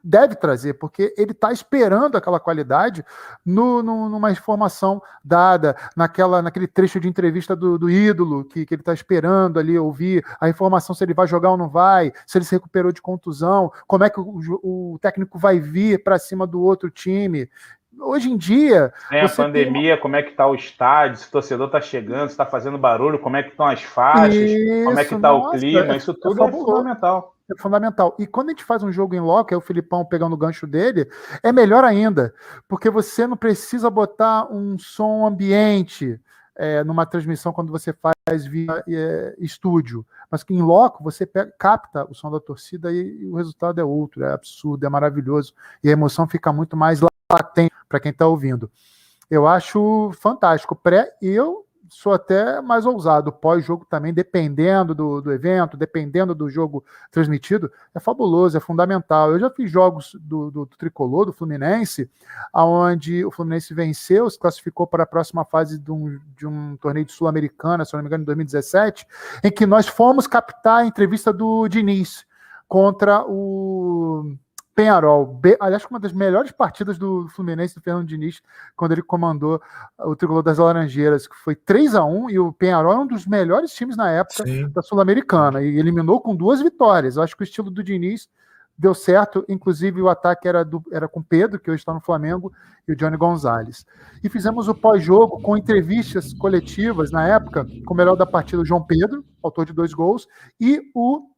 deve 0.06 0.36
trazer, 0.36 0.76
porque 0.76 1.14
ele 1.18 1.32
está 1.32 1.52
esperando 1.52 2.16
aquela 2.16 2.40
qualidade 2.40 3.04
no, 3.44 3.82
no, 3.82 4.08
numa 4.08 4.32
informação 4.32 5.02
dada, 5.24 5.76
naquela, 5.98 6.42
naquele 6.42 6.68
trecho 6.68 7.00
de 7.00 7.08
entrevista 7.08 7.56
do, 7.56 7.80
do 7.80 7.90
ídolo, 7.90 8.46
que, 8.46 8.66
que 8.66 8.76
ele 8.76 8.82
está 8.82 8.94
esperando 8.94 9.60
ali 9.60 9.78
ouvir 9.78 10.24
a 10.40 10.48
informação 10.48 10.94
se 10.94 11.04
ele 11.04 11.14
vai 11.14 11.28
jogar 11.28 11.50
ou 11.50 11.58
não 11.58 11.68
vai, 11.68 12.14
se 12.28 12.38
ele 12.38 12.46
se 12.46 12.54
recuperou 12.54 12.92
de 12.92 13.02
contusão, 13.02 13.72
como 13.88 14.04
é 14.04 14.10
que 14.10 14.20
o, 14.20 14.40
o 14.64 15.00
técnico 15.02 15.40
vai 15.40 15.60
vir 15.60 16.04
para 16.04 16.20
cima 16.20 16.46
do 16.46 16.62
outro 16.62 16.92
time. 16.92 17.50
Hoje 18.00 18.32
em 18.32 18.38
dia. 18.38 18.94
Tem 19.10 19.22
a 19.22 19.30
pandemia, 19.30 19.94
tem... 19.94 20.02
como 20.02 20.16
é 20.16 20.24
que 20.24 20.32
está 20.32 20.48
o 20.48 20.56
estádio, 20.56 21.18
se 21.18 21.28
o 21.28 21.32
torcedor 21.32 21.68
está 21.68 21.82
chegando, 21.82 22.28
se 22.28 22.34
está 22.34 22.46
fazendo 22.46 22.78
barulho, 22.78 23.20
como 23.20 23.38
é 23.38 23.44
que 23.44 23.50
estão 23.50 23.66
as 23.66 23.82
faixas, 23.84 24.36
isso, 24.36 24.86
como 24.86 25.00
é 25.00 25.06
que 25.06 25.16
está 25.16 25.34
o 25.34 25.52
clima, 25.52 25.96
isso 25.96 26.14
tudo 26.14 26.44
é, 26.44 26.48
é 26.48 26.52
fundamental 26.52 27.36
é 27.52 27.62
fundamental. 27.62 28.16
E 28.18 28.26
quando 28.26 28.48
a 28.48 28.52
gente 28.52 28.64
faz 28.64 28.84
um 28.84 28.92
jogo 28.92 29.16
em 29.16 29.20
loco, 29.20 29.54
é 29.54 29.58
o 29.58 29.62
Filipão 29.62 30.04
pegando 30.04 30.34
o 30.34 30.38
gancho 30.38 30.66
dele, 30.66 31.08
é 31.44 31.52
melhor 31.52 31.84
ainda, 31.84 32.34
porque 32.68 32.90
você 32.90 33.28
não 33.28 33.38
precisa 33.38 33.90
botar 33.90 34.52
um 34.52 34.78
som 34.80 35.26
ambiente 35.26 36.20
é, 36.56 36.84
numa 36.84 37.06
transmissão 37.06 37.52
quando 37.52 37.72
você 37.72 37.94
faz 37.94 38.46
via 38.46 38.84
é, 38.88 39.36
estúdio. 39.38 40.06
Mas 40.32 40.44
que 40.44 40.54
em 40.54 40.62
loco 40.62 41.04
você 41.04 41.26
pega, 41.26 41.54
capta 41.60 42.06
o 42.10 42.16
som 42.16 42.32
da 42.32 42.40
torcida 42.40 42.92
e, 42.92 43.22
e, 43.22 43.26
o 43.28 43.36
resultado 43.36 43.80
é 43.80 43.84
outro, 43.84 44.24
é 44.24 44.34
absurdo, 44.34 44.86
é 44.86 44.90
maravilhoso. 44.90 45.54
E 45.84 45.90
a 45.90 45.92
emoção 45.92 46.28
fica 46.28 46.52
muito 46.52 46.76
mais 46.76 47.02
latente 47.32 47.74
para 47.88 48.00
quem 48.00 48.12
está 48.12 48.28
ouvindo. 48.28 48.72
Eu 49.30 49.48
acho 49.48 50.12
fantástico. 50.20 50.76
Pré, 50.76 51.16
eu 51.22 51.66
sou 51.90 52.14
até 52.14 52.62
mais 52.62 52.86
ousado. 52.86 53.32
Pós-jogo 53.32 53.86
também, 53.86 54.14
dependendo 54.14 54.94
do, 54.94 55.22
do 55.22 55.32
evento, 55.32 55.78
dependendo 55.78 56.36
do 56.36 56.50
jogo 56.50 56.84
transmitido, 57.12 57.72
é 57.94 58.00
fabuloso, 58.00 58.58
é 58.58 58.60
fundamental. 58.60 59.32
Eu 59.32 59.40
já 59.40 59.50
fiz 59.50 59.70
jogos 59.72 60.16
do, 60.20 60.52
do, 60.52 60.66
do 60.66 60.78
tricolor, 60.78 61.26
do 61.26 61.34
Fluminense, 61.34 62.10
onde 62.54 63.26
o 63.26 63.32
Fluminense 63.32 63.74
venceu, 63.74 64.30
se 64.30 64.40
classificou 64.40 64.86
para 64.86 65.04
a 65.04 65.08
próxima 65.08 65.44
fase 65.46 65.80
de 65.80 65.92
um, 65.92 66.20
de 66.36 66.46
um 66.46 66.78
torneio 66.78 67.06
de 67.06 67.12
Sul-Americana, 67.12 67.86
se 67.86 67.94
não 67.94 68.02
me 68.02 68.08
engano, 68.08 68.24
em 68.24 68.26
2017, 68.26 69.08
em 69.44 69.52
que 69.52 69.66
nós 69.66 69.88
fomos 69.88 70.28
captar 70.28 70.82
a 70.82 70.86
entrevista 70.86 71.32
do 71.34 71.68
Diniz 71.68 72.26
contra 72.68 73.24
o 73.26 74.36
Penharol. 74.76 75.26
Be... 75.26 75.56
Aliás, 75.60 75.86
uma 75.90 76.00
das 76.00 76.12
melhores 76.12 76.52
partidas 76.52 76.98
do 76.98 77.28
Fluminense 77.30 77.74
do 77.74 77.82
Fernando 77.82 78.08
Diniz, 78.08 78.42
quando 78.76 78.92
ele 78.92 79.02
comandou 79.02 79.62
o 80.00 80.16
tricolor 80.16 80.44
das 80.44 80.58
Laranjeiras, 80.58 81.28
que 81.28 81.36
foi 81.36 81.56
3 81.56 81.96
a 81.96 82.04
1 82.04 82.30
e 82.30 82.40
o 82.40 82.52
Penharol 82.52 82.92
é 82.92 82.98
um 82.98 83.08
dos 83.08 83.26
melhores 83.26 83.74
times 83.74 83.96
na 83.96 84.12
época 84.12 84.46
Sim. 84.46 84.70
da 84.70 84.82
Sul-Americana, 84.82 85.64
e 85.64 85.80
eliminou 85.80 86.20
com 86.20 86.36
duas 86.36 86.62
vitórias. 86.62 87.16
Eu 87.16 87.24
acho 87.24 87.36
que 87.36 87.44
o 87.44 87.46
estilo 87.46 87.72
do 87.72 87.82
Diniz 87.82 88.28
deu 88.78 88.94
certo, 88.94 89.46
inclusive 89.48 90.02
o 90.02 90.10
ataque 90.10 90.48
era, 90.48 90.66
do, 90.66 90.84
era 90.92 91.08
com 91.08 91.24
Pedro, 91.24 91.60
que 91.60 91.72
hoje 91.72 91.80
está 91.80 91.94
no 91.94 92.02
Flamengo, 92.02 92.52
e 92.86 92.92
o 92.92 92.96
Johnny 92.96 93.16
Gonzalez. 93.16 93.86
E 94.22 94.28
fizemos 94.28 94.68
o 94.68 94.76
pós-jogo 94.76 95.42
com 95.42 95.56
entrevistas 95.56 96.34
coletivas 96.34 97.10
na 97.12 97.26
época, 97.26 97.66
com 97.86 97.94
o 97.94 97.98
melhor 97.98 98.16
da 98.18 98.26
partida, 98.26 98.62
o 98.62 98.66
João 98.66 98.84
Pedro, 98.84 99.24
autor 99.42 99.66
de 99.66 99.72
dois 99.72 99.94
gols, 99.94 100.28
e 100.60 100.82
o 100.94 101.30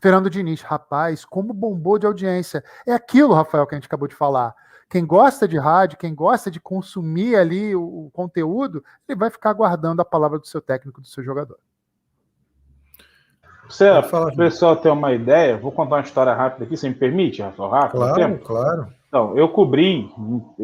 Fernando 0.00 0.28
Diniz, 0.28 0.60
rapaz, 0.60 1.24
como 1.24 1.54
bombou 1.54 1.98
de 1.98 2.06
audiência. 2.06 2.62
É 2.86 2.92
aquilo, 2.92 3.32
Rafael, 3.32 3.66
que 3.66 3.74
a 3.74 3.78
gente 3.78 3.86
acabou 3.86 4.06
de 4.06 4.14
falar. 4.14 4.54
Quem 4.88 5.04
gosta 5.04 5.48
de 5.48 5.58
rádio, 5.58 5.98
quem 5.98 6.14
gosta 6.14 6.50
de 6.50 6.60
consumir 6.60 7.34
ali 7.34 7.74
o, 7.74 8.06
o 8.06 8.10
conteúdo, 8.12 8.84
ele 9.08 9.18
vai 9.18 9.30
ficar 9.30 9.50
aguardando 9.50 10.00
a 10.00 10.04
palavra 10.04 10.38
do 10.38 10.46
seu 10.46 10.60
técnico, 10.60 11.00
do 11.00 11.06
seu 11.06 11.24
jogador. 11.24 11.58
Você, 13.68 13.90
o 13.90 14.36
pessoal 14.36 14.76
ter 14.76 14.90
uma 14.90 15.12
ideia, 15.12 15.56
vou 15.56 15.72
contar 15.72 15.96
uma 15.96 16.02
história 16.02 16.32
rápida 16.32 16.64
aqui, 16.64 16.76
você 16.76 16.88
me 16.88 16.94
permite, 16.94 17.42
Rafael? 17.42 17.68
Rápido, 17.68 17.98
claro, 17.98 18.14
tempo? 18.14 18.44
claro. 18.44 18.88
Então, 19.08 19.36
eu 19.36 19.48
cobri, 19.48 20.08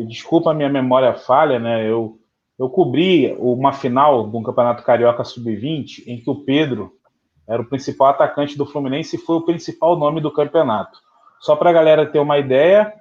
desculpa 0.07 0.51
a 0.51 0.55
minha 0.55 0.69
memória 0.69 1.15
falha, 1.15 1.59
né? 1.59 1.89
Eu, 1.89 2.21
eu 2.59 2.69
cobri 2.69 3.35
uma 3.39 3.73
final 3.73 4.29
de 4.29 4.37
um 4.37 4.43
Campeonato 4.43 4.85
Carioca 4.85 5.25
Sub-20 5.25 6.05
em 6.07 6.21
que 6.21 6.31
o 6.31 6.45
Pedro 6.45 6.93
era 7.53 7.61
o 7.61 7.67
principal 7.67 8.09
atacante 8.09 8.57
do 8.57 8.65
Fluminense 8.65 9.17
e 9.17 9.19
foi 9.19 9.37
o 9.37 9.43
principal 9.43 9.95
nome 9.95 10.23
do 10.23 10.31
campeonato. 10.31 10.99
Só 11.39 11.55
para 11.55 11.69
a 11.69 11.73
galera 11.73 12.07
ter 12.07 12.19
uma 12.19 12.39
ideia, 12.39 12.95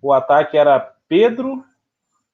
o 0.00 0.12
ataque 0.12 0.56
era 0.56 0.80
Pedro, 1.08 1.64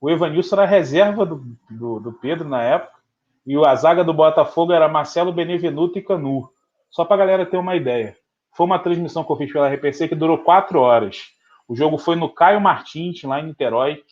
o 0.01 0.09
Evanilson 0.09 0.57
era 0.57 0.65
reserva 0.65 1.27
do, 1.27 1.43
do, 1.69 2.01
do 2.01 2.13
Pedro 2.15 2.49
na 2.49 2.63
época, 2.63 2.99
e 3.47 3.55
a 3.57 3.75
zaga 3.75 4.03
do 4.03 4.15
Botafogo 4.15 4.73
era 4.73 4.89
Marcelo 4.89 5.31
Benevenuto 5.31 5.99
e 5.99 6.03
Canu. 6.03 6.49
Só 6.91 7.05
para 7.05 7.17
a 7.17 7.19
galera 7.19 7.45
ter 7.45 7.59
uma 7.59 7.77
ideia. 7.77 8.17
Foi 8.57 8.65
uma 8.65 8.79
transmissão 8.79 9.23
que 9.23 9.31
eu 9.31 9.37
fiz 9.37 9.53
pela 9.53 9.69
RPC 9.69 10.09
que 10.09 10.15
durou 10.15 10.39
quatro 10.39 10.81
horas. 10.81 11.25
O 11.67 11.77
jogo 11.77 11.99
foi 11.99 12.17
no 12.17 12.31
Caio 12.31 12.63
Martins, 12.63 13.23
lá 13.25 13.41
em 13.41 13.47
Niterói. 13.47 14.03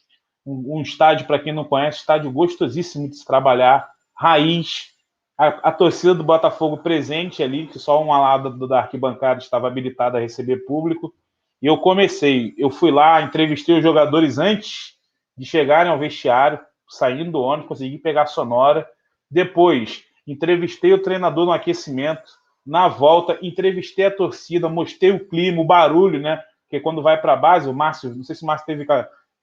Um, 0.45 0.77
um 0.77 0.83
estádio, 0.83 1.27
para 1.27 1.39
quem 1.39 1.55
não 1.55 1.65
conhece, 1.65 2.01
estádio 2.01 2.31
gostosíssimo 2.31 3.09
de 3.09 3.17
se 3.17 3.25
trabalhar, 3.25 3.89
raiz, 4.15 4.96
a, 5.39 5.49
a, 5.69 5.73
torcida 5.73 6.15
do 6.15 6.25
Botafogo 6.25 6.79
presente 6.79 7.43
ali, 7.43 7.67
que 7.67 7.79
só 7.79 8.03
uma 8.03 8.19
lado 8.19 8.67
da 8.67 8.81
arquibancada 8.81 9.41
estava 9.41 9.67
habilitada 9.67 10.19
a 10.19 10.21
receber 10.21 10.65
público. 10.65 11.15
E 11.61 11.67
eu 11.67 11.79
comecei, 11.79 12.55
eu 12.57 12.71
fui 12.71 12.91
lá, 12.91 13.21
entrevistei 13.23 13.77
os 13.77 13.83
jogadores 13.83 14.39
antes 14.39 14.95
de 15.37 15.45
chegarem 15.45 15.91
ao 15.91 15.99
vestiário, 15.99 16.59
saindo 16.89 17.33
do 17.33 17.41
ônibus, 17.41 17.69
consegui 17.69 17.99
pegar 17.99 18.23
a 18.23 18.27
sonora. 18.27 18.87
Depois, 19.31 20.05
entrevistei 20.27 20.93
o 20.93 21.03
treinador 21.03 21.47
no 21.47 21.53
aquecimento. 21.53 22.31
Na 22.65 22.89
volta, 22.89 23.39
entrevistei 23.43 24.07
a 24.07 24.11
torcida, 24.11 24.69
mostrei 24.69 25.13
o 25.13 25.29
clima, 25.29 25.61
o 25.61 25.65
barulho, 25.65 26.21
né? 26.21 26.43
porque 26.67 26.81
quando 26.81 27.03
vai 27.03 27.21
para 27.21 27.33
a 27.33 27.37
base, 27.37 27.69
o 27.69 27.73
Márcio, 27.73 28.15
não 28.15 28.25
sei 28.25 28.35
se 28.35 28.43
o 28.43 28.47
Márcio 28.47 28.67
teve, 28.67 28.85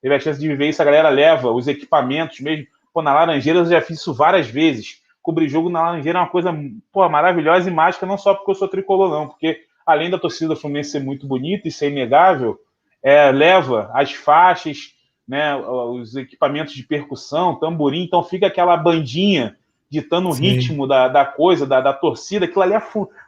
teve 0.02 0.16
a 0.16 0.20
chance 0.20 0.40
de 0.40 0.48
viver 0.48 0.70
isso, 0.70 0.82
a 0.82 0.86
galera 0.86 1.10
leva 1.10 1.52
os 1.52 1.68
equipamentos 1.68 2.40
mesmo. 2.42 2.68
Pô, 2.94 3.02
na 3.02 3.14
Laranjeira 3.14 3.60
eu 3.60 3.66
já 3.66 3.82
fiz 3.82 4.00
isso 4.00 4.14
várias 4.14 4.48
vezes. 4.48 5.02
Cobrir 5.24 5.48
jogo 5.48 5.70
na 5.70 5.82
Laranjeira 5.82 6.20
é 6.20 6.22
uma 6.22 6.30
coisa 6.30 6.54
pô, 6.92 7.08
maravilhosa 7.10 7.70
e 7.70 7.74
mágica, 7.74 8.06
não 8.06 8.18
só 8.18 8.36
porque 8.36 8.52
eu 8.52 8.56
sou 8.56 8.68
tricolor, 8.68 9.10
não, 9.10 9.30
porque 9.30 9.62
além 9.86 10.10
da 10.10 10.20
torcida 10.20 10.56
Fluminense 10.56 10.92
ser 10.92 11.00
muito 11.00 11.26
bonita 11.26 11.68
e 11.68 11.72
ser 11.72 11.90
inegável, 11.90 12.60
é, 13.02 13.32
leva 13.32 13.90
as 13.94 14.12
faixas, 14.14 14.94
né, 15.28 15.56
os 15.56 16.16
equipamentos 16.16 16.74
de 16.74 16.84
percussão, 16.84 17.56
tamborim, 17.56 18.04
então 18.04 18.24
fica 18.24 18.48
aquela 18.48 18.78
bandinha 18.78 19.56
ditando 19.90 20.30
o 20.30 20.34
ritmo 20.34 20.88
da, 20.88 21.08
da 21.08 21.24
coisa, 21.24 21.66
da, 21.68 21.80
da 21.80 21.94
torcida, 21.94 22.46
aquilo 22.46 22.64
ali 22.64 22.74
é, 22.74 22.82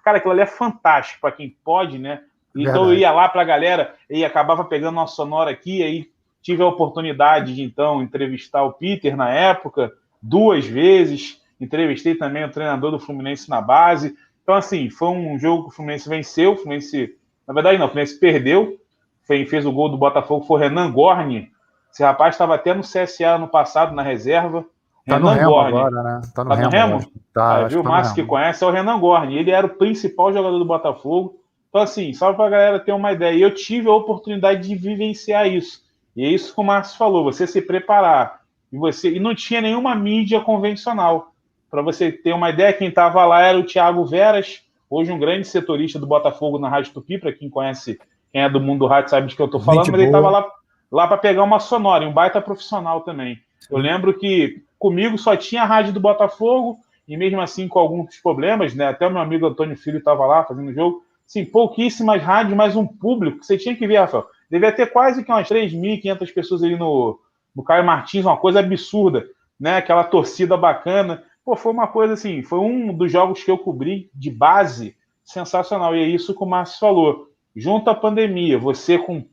cara, 0.04 0.18
aquilo 0.18 0.34
ali 0.34 0.42
é 0.42 0.48
fantástico 0.48 1.22
para 1.22 1.32
quem 1.32 1.56
pode, 1.64 2.00
né? 2.00 2.22
Então 2.56 2.74
Verdade. 2.74 2.90
eu 2.90 2.94
ia 2.94 3.12
lá 3.12 3.30
para 3.30 3.42
a 3.42 3.46
galera 3.46 3.96
e 4.10 4.26
acabava 4.26 4.64
pegando 4.64 4.96
uma 4.96 5.08
sonora 5.08 5.52
aqui, 5.52 5.84
aí 5.84 6.10
tive 6.42 6.64
a 6.64 6.68
oportunidade 6.68 7.54
de 7.54 7.62
então 7.62 8.02
entrevistar 8.02 8.64
o 8.64 8.74
Peter 8.74 9.16
na 9.16 9.30
época, 9.30 9.92
duas 10.22 10.66
vezes, 10.66 11.42
entrevistei 11.60 12.16
também 12.16 12.44
o 12.44 12.52
treinador 12.52 12.92
do 12.92 13.00
Fluminense 13.00 13.50
na 13.50 13.62
base. 13.62 14.16
Então, 14.44 14.56
assim, 14.56 14.90
foi 14.90 15.10
um 15.10 15.40
jogo 15.40 15.64
que 15.64 15.70
o 15.70 15.72
Fluminense 15.72 16.08
venceu, 16.08 16.54
o 16.54 16.58
Fluminense, 16.58 17.16
na 17.48 17.54
verdade 17.54 17.78
não, 17.78 17.86
o 17.86 17.90
Fluminense 17.90 18.20
perdeu, 18.20 18.78
fez, 19.24 19.50
fez 19.50 19.66
o 19.66 19.72
gol 19.72 19.90
do 19.90 19.98
Botafogo, 19.98 20.46
foi 20.46 20.58
o 20.58 20.62
Renan 20.62 20.92
Gorni, 20.92 21.52
esse 21.92 22.04
rapaz 22.04 22.36
estava 22.36 22.56
até 22.56 22.74
no 22.74 22.82
CSA 22.82 23.38
no 23.38 23.48
passado, 23.48 23.96
na 23.96 24.02
reserva, 24.02 24.66
Tá 25.06 25.18
Renan 25.18 25.30
no 25.30 25.38
Remo 25.38 25.50
Gorni. 25.52 25.78
agora, 25.78 26.04
né? 26.04 26.22
Tá 26.34 26.44
no 26.44 26.50
tá 26.50 26.56
Remo? 26.56 26.70
No 26.70 26.72
Remo? 26.72 27.12
Tá, 27.34 27.56
ah, 27.56 27.68
viu? 27.68 27.80
O 27.80 27.84
tá 27.84 27.90
Márcio 27.90 28.16
que 28.16 28.24
conhece 28.24 28.64
é 28.64 28.68
o 28.68 28.72
Renan 28.72 29.00
Gorni. 29.00 29.38
Ele 29.38 29.52
era 29.52 29.68
o 29.68 29.76
principal 29.76 30.34
jogador 30.34 30.58
do 30.58 30.66
Botafogo. 30.66 31.40
Então, 31.70 31.82
assim, 31.82 32.12
só 32.14 32.34
para 32.34 32.46
a 32.46 32.50
galera 32.50 32.80
ter 32.80 32.92
uma 32.92 33.12
ideia. 33.12 33.38
Eu 33.38 33.54
tive 33.54 33.88
a 33.88 33.94
oportunidade 33.94 34.68
de 34.68 34.76
vivenciar 34.76 35.48
isso. 35.48 35.84
E 36.16 36.26
é 36.26 36.30
isso 36.30 36.54
que 36.54 36.60
o 36.60 36.64
Márcio 36.64 36.98
falou: 36.98 37.24
você 37.24 37.46
se 37.46 37.62
preparar. 37.62 38.42
E, 38.72 38.78
você... 38.78 39.12
e 39.12 39.20
não 39.20 39.36
tinha 39.36 39.62
nenhuma 39.62 39.94
mídia 39.94 40.42
convencional. 40.42 41.32
Para 41.76 41.82
você 41.82 42.10
ter 42.10 42.34
uma 42.34 42.52
ideia, 42.52 42.72
quem 42.72 42.88
estava 42.88 43.26
lá 43.26 43.42
era 43.42 43.60
o 43.60 43.66
Thiago 43.66 44.06
Veras, 44.06 44.62
hoje 44.90 45.12
um 45.12 45.20
grande 45.20 45.46
setorista 45.46 46.00
do 46.00 46.08
Botafogo 46.08 46.58
na 46.58 46.70
Rádio 46.70 46.94
Tupi. 46.94 47.18
Para 47.18 47.34
quem 47.34 47.50
conhece, 47.50 48.00
quem 48.32 48.44
é 48.44 48.50
do 48.50 48.62
mundo 48.62 48.80
do 48.80 48.88
rádio 48.88 49.10
sabe 49.10 49.28
de 49.28 49.36
que 49.36 49.42
eu 49.42 49.48
estou 49.48 49.60
falando, 49.60 49.84
Gente 49.84 49.92
mas 49.92 50.00
boa. 50.00 50.08
ele 50.08 50.18
estava 50.18 50.30
lá, 50.30 50.50
lá 50.90 51.06
para 51.06 51.18
pegar 51.18 51.44
uma 51.44 51.60
sonora, 51.60 52.08
um 52.08 52.14
baita 52.14 52.40
profissional 52.40 53.02
também. 53.02 53.38
Eu 53.70 53.78
lembro 53.78 54.18
que 54.18 54.64
comigo 54.80 55.18
só 55.18 55.36
tinha 55.36 55.64
a 55.64 55.66
rádio 55.66 55.92
do 55.92 56.00
Botafogo, 56.00 56.78
e 57.06 57.18
mesmo 57.18 57.42
assim 57.42 57.68
com 57.68 57.78
alguns 57.78 58.22
problemas, 58.24 58.74
né? 58.74 58.88
Até 58.88 59.06
o 59.06 59.12
meu 59.12 59.22
amigo 59.22 59.46
Antônio 59.46 59.76
Filho 59.76 59.98
estava 59.98 60.26
lá 60.26 60.46
fazendo 60.46 60.70
o 60.70 60.74
jogo 60.74 61.04
Sim, 61.28 61.44
pouquíssimas 61.44 62.24
rádios, 62.24 62.56
mas 62.56 62.78
um 62.78 62.88
público 62.88 63.40
que 63.40 63.46
você 63.46 63.58
tinha 63.58 63.76
que 63.76 63.86
ver, 63.86 63.98
Rafael. 63.98 64.28
Devia 64.50 64.72
ter 64.72 64.94
quase 64.94 65.26
que 65.26 65.32
umas 65.32 65.50
3.500 65.50 66.34
pessoas 66.34 66.64
ali 66.64 66.78
no, 66.78 67.20
no 67.54 67.64
Caio 67.66 67.84
Martins, 67.84 68.24
uma 68.24 68.38
coisa 68.38 68.62
absurda, 68.62 69.26
né? 69.60 69.76
Aquela 69.76 70.06
torcida 70.06 70.56
bacana. 70.56 71.22
Pô, 71.46 71.56
foi 71.56 71.72
uma 71.72 71.88
coisa 71.88 72.16
assim, 72.16 72.42
foi 72.42 72.58
um 72.58 72.92
dos 72.92 73.12
jogos 73.12 73.44
que 73.44 73.52
eu 73.52 73.58
cobri 73.60 74.10
de 74.16 74.32
base 74.32 74.98
sensacional. 75.24 75.96
E 75.96 76.02
é 76.02 76.08
isso 76.08 76.34
que 76.34 76.44
o 76.44 76.48
Márcio 76.48 76.80
falou. 76.80 77.30
Junto 77.56 77.88
à 77.88 77.94
pandemia, 77.94 78.58
você 78.58 78.98
com 78.98 79.24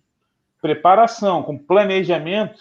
preparação, 0.60 1.42
com 1.42 1.56
planejamento, 1.56 2.60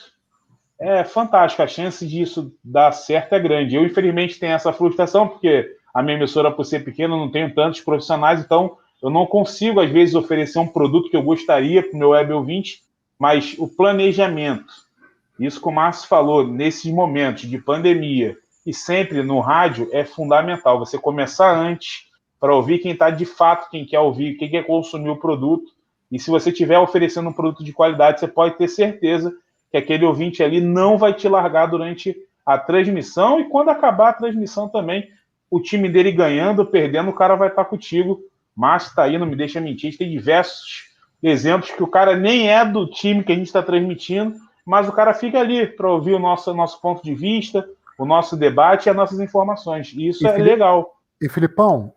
é 0.80 1.04
fantástico. 1.04 1.62
A 1.62 1.68
chance 1.68 2.08
disso 2.08 2.56
dar 2.64 2.94
certo 2.94 3.34
é 3.34 3.40
grande. 3.40 3.76
Eu, 3.76 3.86
infelizmente, 3.86 4.40
tenho 4.40 4.54
essa 4.54 4.72
frustração, 4.72 5.28
porque 5.28 5.76
a 5.94 6.02
minha 6.02 6.16
emissora, 6.16 6.50
por 6.50 6.64
ser 6.66 6.86
pequena, 6.86 7.18
não 7.18 7.30
tenho 7.30 7.54
tantos 7.54 7.82
profissionais, 7.82 8.40
então 8.40 8.78
eu 9.04 9.10
não 9.10 9.26
consigo, 9.26 9.82
às 9.82 9.90
vezes, 9.92 10.16
oferecer 10.16 10.60
um 10.60 10.68
produto 10.68 11.10
que 11.10 11.18
eu 11.18 11.22
gostaria 11.22 11.84
para 11.84 11.96
o 11.96 12.00
meu 12.00 12.10
web 12.10 12.32
ouvinte, 12.32 12.82
mas 13.20 13.56
o 13.60 13.68
planejamento, 13.68 14.74
isso 15.38 15.62
que 15.62 15.68
o 15.68 15.72
Márcio 15.72 16.08
falou, 16.08 16.48
nesses 16.48 16.92
momentos 16.92 17.44
de 17.50 17.58
pandemia 17.58 18.38
e 18.66 18.74
sempre 18.74 19.24
no 19.24 19.40
rádio, 19.40 19.90
é 19.92 20.06
fundamental. 20.06 20.80
Você 20.80 20.98
começar 20.98 21.56
antes 21.56 22.10
para 22.40 22.56
ouvir 22.56 22.80
quem 22.80 22.92
está 22.94 23.10
de 23.10 23.26
fato, 23.26 23.70
quem 23.70 23.86
quer 23.86 24.00
ouvir, 24.00 24.36
quem 24.36 24.50
quer 24.50 24.66
consumir 24.66 25.10
o 25.10 25.20
produto. 25.20 25.72
E 26.12 26.20
se 26.20 26.30
você 26.30 26.50
estiver 26.50 26.80
oferecendo 26.80 27.30
um 27.30 27.34
produto 27.34 27.64
de 27.64 27.74
qualidade, 27.74 28.20
você 28.20 28.28
pode 28.28 28.58
ter 28.58 28.68
certeza 28.68 29.34
que 29.72 29.78
aquele 29.78 30.06
ouvinte 30.06 30.44
ali 30.44 30.60
não 30.60 30.98
vai 30.98 31.14
te 31.14 31.28
largar 31.28 31.68
durante 31.68 32.16
a 32.46 32.58
transmissão. 32.58 33.40
E 33.40 33.50
quando 33.50 33.70
acabar 33.70 34.10
a 34.10 34.14
transmissão 34.14 34.68
também, 34.68 35.08
o 35.50 35.60
time 35.60 35.88
dele 35.90 36.12
ganhando, 36.12 36.66
perdendo, 36.66 37.10
o 37.10 37.16
cara 37.16 37.36
vai 37.36 37.50
estar 37.50 37.66
contigo 37.66 38.22
Márcio 38.56 38.90
está 38.90 39.04
aí, 39.04 39.18
não 39.18 39.26
me 39.26 39.36
deixa 39.36 39.62
mentir. 39.62 39.98
Tem 39.98 40.10
diversos 40.10 40.90
exemplos 41.24 41.72
que 41.72 41.84
o 41.84 41.88
cara 41.88 42.16
nem 42.16 42.50
é 42.50 42.66
do 42.66 42.86
time 42.88 43.24
que 43.24 43.32
a 43.32 43.36
gente 43.36 43.48
está 43.48 43.62
transmitindo, 43.62 44.36
mas 44.66 44.88
o 44.88 44.92
cara 44.92 45.14
fica 45.14 45.40
ali 45.40 45.66
para 45.66 45.90
ouvir 45.90 46.14
o 46.14 46.20
nosso, 46.20 46.54
nosso 46.54 46.80
ponto 46.82 47.04
de 47.04 47.14
vista, 47.16 47.68
o 47.98 48.06
nosso 48.06 48.36
debate 48.36 48.88
e 48.88 48.90
as 48.90 48.96
nossas 48.96 49.20
informações. 49.20 49.94
E 49.94 50.08
isso 50.08 50.24
e 50.24 50.28
é 50.28 50.32
Filipe, 50.32 50.50
legal. 50.50 50.98
E 51.22 51.30
Filipão, 51.30 51.94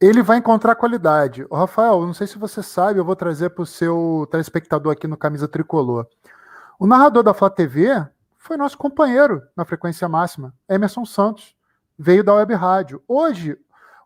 ele 0.00 0.22
vai 0.22 0.38
encontrar 0.38 0.74
qualidade. 0.74 1.46
O 1.48 1.56
Rafael, 1.56 2.04
não 2.04 2.14
sei 2.14 2.26
se 2.26 2.38
você 2.38 2.62
sabe, 2.62 2.98
eu 2.98 3.04
vou 3.04 3.16
trazer 3.16 3.50
para 3.50 3.62
o 3.62 3.66
seu 3.66 4.28
telespectador 4.30 4.92
aqui 4.92 5.06
no 5.06 5.16
Camisa 5.16 5.48
Tricolor. 5.48 6.06
O 6.78 6.86
narrador 6.86 7.22
da 7.22 7.32
Flá 7.32 7.48
TV 7.48 8.06
foi 8.36 8.56
nosso 8.56 8.76
companheiro 8.76 9.42
na 9.56 9.64
frequência 9.64 10.08
máxima, 10.08 10.54
Emerson 10.68 11.04
Santos. 11.04 11.54
Veio 11.98 12.22
da 12.22 12.34
Web 12.34 12.54
Rádio. 12.54 13.02
Hoje, 13.08 13.56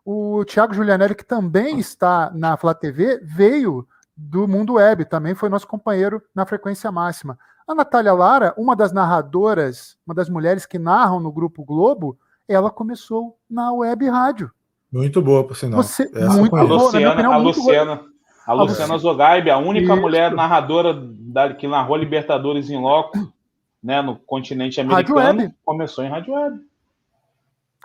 o 0.05 0.43
Thiago 0.45 0.73
Julianelli, 0.73 1.13
que 1.13 1.25
também 1.25 1.77
está 1.79 2.31
na 2.33 2.55
Flá 2.55 2.73
TV, 2.73 3.19
veio 3.23 3.85
do 4.15 4.47
mundo 4.47 4.73
web, 4.73 5.05
também 5.05 5.35
foi 5.35 5.49
nosso 5.49 5.67
companheiro 5.67 6.21
na 6.33 6.45
frequência 6.45 6.91
máxima. 6.91 7.37
A 7.71 7.75
Natália 7.75 8.11
Lara, 8.11 8.53
uma 8.57 8.75
das 8.75 8.91
narradoras, 8.91 9.95
uma 10.05 10.13
das 10.13 10.29
mulheres 10.29 10.65
que 10.65 10.77
narram 10.77 11.21
no 11.21 11.31
Grupo 11.31 11.63
Globo, 11.63 12.17
ela 12.45 12.69
começou 12.69 13.37
na 13.49 13.71
web 13.71 14.09
rádio. 14.09 14.51
Muito 14.91 15.21
boa, 15.21 15.47
por 15.47 15.55
sinal. 15.55 15.81
Você, 15.81 16.03
muito 16.37 16.53
a 16.53 16.63
Luciana, 16.63 17.13
opinião, 17.13 17.31
a, 17.31 17.37
Luciana 17.37 18.01
a 18.45 18.53
Luciana 18.53 18.97
Zogaib, 18.97 19.49
a 19.49 19.57
única 19.57 19.93
Isso. 19.93 20.01
mulher 20.01 20.33
narradora 20.33 20.93
da, 20.93 21.53
que 21.53 21.65
narrou 21.65 21.95
Libertadores 21.95 22.69
em 22.69 22.77
loco, 22.77 23.17
né, 23.81 24.01
no 24.01 24.17
continente 24.17 24.81
americano, 24.81 25.53
começou 25.63 26.03
em 26.03 26.09
rádio 26.09 26.33
web. 26.33 26.59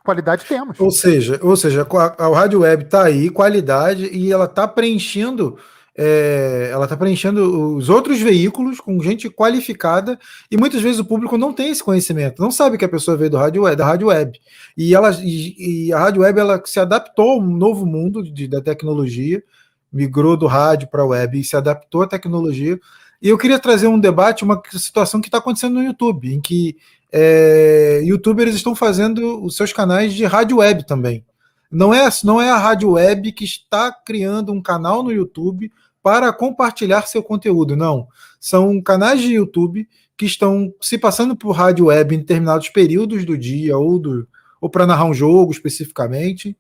Qualidade 0.03 0.47
temos. 0.47 0.81
Ou 0.81 0.91
seja, 0.91 1.39
ou 1.41 1.57
seja, 1.57 1.87
a, 1.89 2.25
a 2.27 2.35
rádio 2.35 2.63
web 2.63 2.83
está 2.83 3.05
aí, 3.05 3.31
qualidade, 3.31 4.07
e 4.07 4.33
ela 4.33 4.47
está 4.47 4.67
preenchendo. 4.67 5.57
É, 5.99 6.69
ela 6.71 6.85
está 6.85 6.95
preenchendo 6.95 7.75
os 7.75 7.89
outros 7.89 8.21
veículos 8.21 8.81
com 8.81 9.03
gente 9.03 9.31
qualificada 9.31 10.19
e 10.51 10.57
muitas 10.57 10.83
vezes 10.83 10.99
o 11.01 11.05
público 11.05 11.39
não 11.39 11.55
tem 11.55 11.71
esse 11.71 11.83
conhecimento, 11.83 12.43
não 12.43 12.51
sabe 12.51 12.77
que 12.77 12.85
a 12.85 12.89
pessoa 12.89 13.17
veio 13.17 13.31
do 13.31 13.39
rádio 13.39 13.63
web, 13.63 13.77
da 13.77 13.87
rádio 13.87 14.09
web. 14.09 14.39
E, 14.77 14.95
ela, 14.95 15.11
e, 15.23 15.87
e 15.87 15.93
a 15.95 15.99
rádio 15.99 16.21
web 16.21 16.39
ela 16.39 16.63
se 16.67 16.79
adaptou 16.79 17.31
a 17.31 17.37
um 17.37 17.57
novo 17.57 17.87
mundo 17.87 18.23
de, 18.23 18.47
da 18.47 18.61
tecnologia, 18.61 19.43
migrou 19.91 20.37
do 20.37 20.47
rádio 20.47 20.89
para 20.89 21.01
a 21.01 21.07
web 21.07 21.41
e 21.41 21.45
se 21.45 21.57
adaptou 21.57 22.03
à 22.03 22.07
tecnologia. 22.07 22.79
E 23.23 23.31
eu 23.31 23.39
queria 23.39 23.59
trazer 23.59 23.87
um 23.87 23.99
debate, 23.99 24.45
uma 24.45 24.61
situação 24.73 25.21
que 25.21 25.29
está 25.29 25.39
acontecendo 25.39 25.77
no 25.77 25.83
YouTube, 25.83 26.31
em 26.31 26.43
que 26.43 26.77
é, 27.11 28.03
youtubers 28.05 28.55
estão 28.55 28.75
fazendo 28.75 29.43
os 29.43 29.57
seus 29.57 29.73
canais 29.73 30.13
de 30.13 30.27
rádio 30.27 30.59
web 30.59 30.87
também. 30.87 31.25
Não 31.71 31.93
é, 31.93 32.09
não 32.23 32.41
é 32.41 32.51
a 32.51 32.59
rádio 32.59 32.93
web 32.93 33.33
que 33.33 33.45
está 33.45 33.91
criando 33.91 34.53
um 34.53 34.63
canal 34.63 35.03
no 35.03 35.11
YouTube 35.11 35.73
para 36.07 36.33
compartilhar 36.33 37.05
seu 37.09 37.21
conteúdo, 37.21 37.75
não. 37.75 38.07
São 38.39 38.81
canais 38.81 39.21
de 39.21 39.33
YouTube 39.33 39.89
que 40.17 40.25
estão 40.25 40.73
se 40.81 40.97
passando 40.97 41.35
por 41.35 41.51
rádio 41.51 41.87
web 41.87 42.15
em 42.15 42.21
determinados 42.21 42.69
períodos 42.69 43.25
do 43.25 43.37
dia 43.37 43.77
ou, 43.77 43.99
do, 43.99 44.29
ou 44.61 44.71
para 44.71 44.87
narrar 44.87 45.07
um 45.07 45.13
jogo 45.13 45.51
especificamente. 45.51 46.57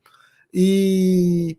E, 0.52 1.56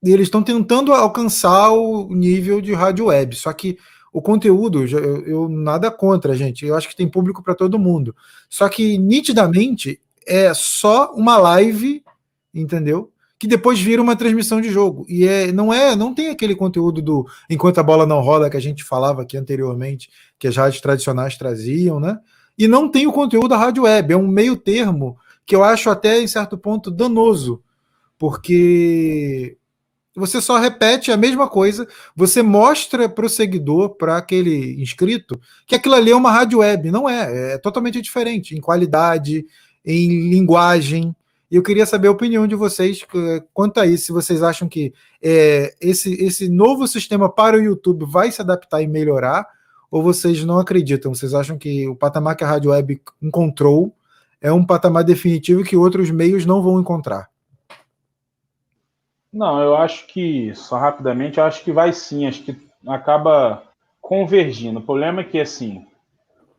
e 0.00 0.12
eles 0.12 0.28
estão 0.28 0.44
tentando 0.44 0.92
alcançar 0.92 1.72
o 1.72 2.06
nível 2.14 2.60
de 2.60 2.72
rádio 2.72 3.06
web. 3.06 3.34
Só 3.34 3.52
que 3.52 3.78
o 4.12 4.22
conteúdo, 4.22 4.86
eu, 4.86 5.26
eu 5.26 5.48
nada 5.48 5.90
contra, 5.90 6.36
gente. 6.36 6.64
Eu 6.64 6.76
acho 6.76 6.88
que 6.88 6.94
tem 6.94 7.10
público 7.10 7.42
para 7.42 7.56
todo 7.56 7.80
mundo. 7.80 8.14
Só 8.48 8.68
que 8.68 8.96
nitidamente 8.96 10.00
é 10.24 10.54
só 10.54 11.12
uma 11.12 11.36
live, 11.36 12.00
entendeu? 12.54 13.10
Que 13.44 13.48
depois 13.48 13.78
vira 13.78 14.00
uma 14.00 14.16
transmissão 14.16 14.58
de 14.58 14.70
jogo. 14.70 15.04
E 15.06 15.28
é, 15.28 15.52
não 15.52 15.70
é, 15.70 15.94
não 15.94 16.14
tem 16.14 16.30
aquele 16.30 16.56
conteúdo 16.56 17.02
do 17.02 17.28
enquanto 17.50 17.76
a 17.76 17.82
bola 17.82 18.06
não 18.06 18.22
rola 18.22 18.48
que 18.48 18.56
a 18.56 18.60
gente 18.60 18.82
falava 18.82 19.20
aqui 19.20 19.36
anteriormente, 19.36 20.08
que 20.38 20.48
as 20.48 20.56
rádios 20.56 20.80
tradicionais 20.80 21.36
traziam, 21.36 22.00
né? 22.00 22.18
E 22.56 22.66
não 22.66 22.90
tem 22.90 23.06
o 23.06 23.12
conteúdo 23.12 23.48
da 23.48 23.58
rádio 23.58 23.82
web, 23.82 24.14
é 24.14 24.16
um 24.16 24.26
meio 24.26 24.56
termo 24.56 25.18
que 25.44 25.54
eu 25.54 25.62
acho 25.62 25.90
até 25.90 26.22
em 26.22 26.26
certo 26.26 26.56
ponto 26.56 26.90
danoso, 26.90 27.62
porque 28.18 29.58
você 30.16 30.40
só 30.40 30.56
repete 30.56 31.12
a 31.12 31.16
mesma 31.18 31.46
coisa, 31.46 31.86
você 32.16 32.40
mostra 32.40 33.10
para 33.10 33.26
o 33.26 33.28
seguidor, 33.28 33.90
para 33.90 34.16
aquele 34.16 34.80
inscrito, 34.80 35.38
que 35.66 35.74
aquilo 35.74 35.96
ali 35.96 36.12
é 36.12 36.16
uma 36.16 36.32
rádio 36.32 36.60
web. 36.60 36.90
Não 36.90 37.06
é, 37.06 37.52
é 37.52 37.58
totalmente 37.58 38.00
diferente 38.00 38.56
em 38.56 38.60
qualidade, 38.62 39.44
em 39.84 40.30
linguagem. 40.30 41.14
E 41.54 41.56
eu 41.56 41.62
queria 41.62 41.86
saber 41.86 42.08
a 42.08 42.10
opinião 42.10 42.48
de 42.48 42.56
vocês 42.56 43.06
quanto 43.52 43.78
a 43.78 43.86
isso. 43.86 44.06
Se 44.06 44.12
vocês 44.12 44.42
acham 44.42 44.68
que 44.68 44.92
é, 45.22 45.72
esse, 45.80 46.12
esse 46.14 46.48
novo 46.48 46.84
sistema 46.88 47.30
para 47.32 47.56
o 47.56 47.62
YouTube 47.62 48.04
vai 48.06 48.32
se 48.32 48.42
adaptar 48.42 48.82
e 48.82 48.88
melhorar, 48.88 49.46
ou 49.88 50.02
vocês 50.02 50.44
não 50.44 50.58
acreditam? 50.58 51.14
Vocês 51.14 51.32
acham 51.32 51.56
que 51.56 51.86
o 51.86 51.94
patamar 51.94 52.34
que 52.34 52.42
a 52.42 52.48
Rádio 52.48 52.72
Web 52.72 53.00
encontrou 53.22 53.94
é 54.40 54.52
um 54.52 54.66
patamar 54.66 55.04
definitivo 55.04 55.62
que 55.62 55.76
outros 55.76 56.10
meios 56.10 56.44
não 56.44 56.60
vão 56.60 56.80
encontrar? 56.80 57.30
Não, 59.32 59.60
eu 59.60 59.76
acho 59.76 60.08
que, 60.08 60.52
só 60.56 60.76
rapidamente, 60.76 61.38
eu 61.38 61.44
acho 61.44 61.62
que 61.62 61.70
vai 61.70 61.92
sim, 61.92 62.26
acho 62.26 62.42
que 62.42 62.56
acaba 62.84 63.62
convergindo. 64.00 64.80
O 64.80 64.82
problema 64.82 65.20
é 65.20 65.24
que, 65.24 65.38
assim, 65.38 65.86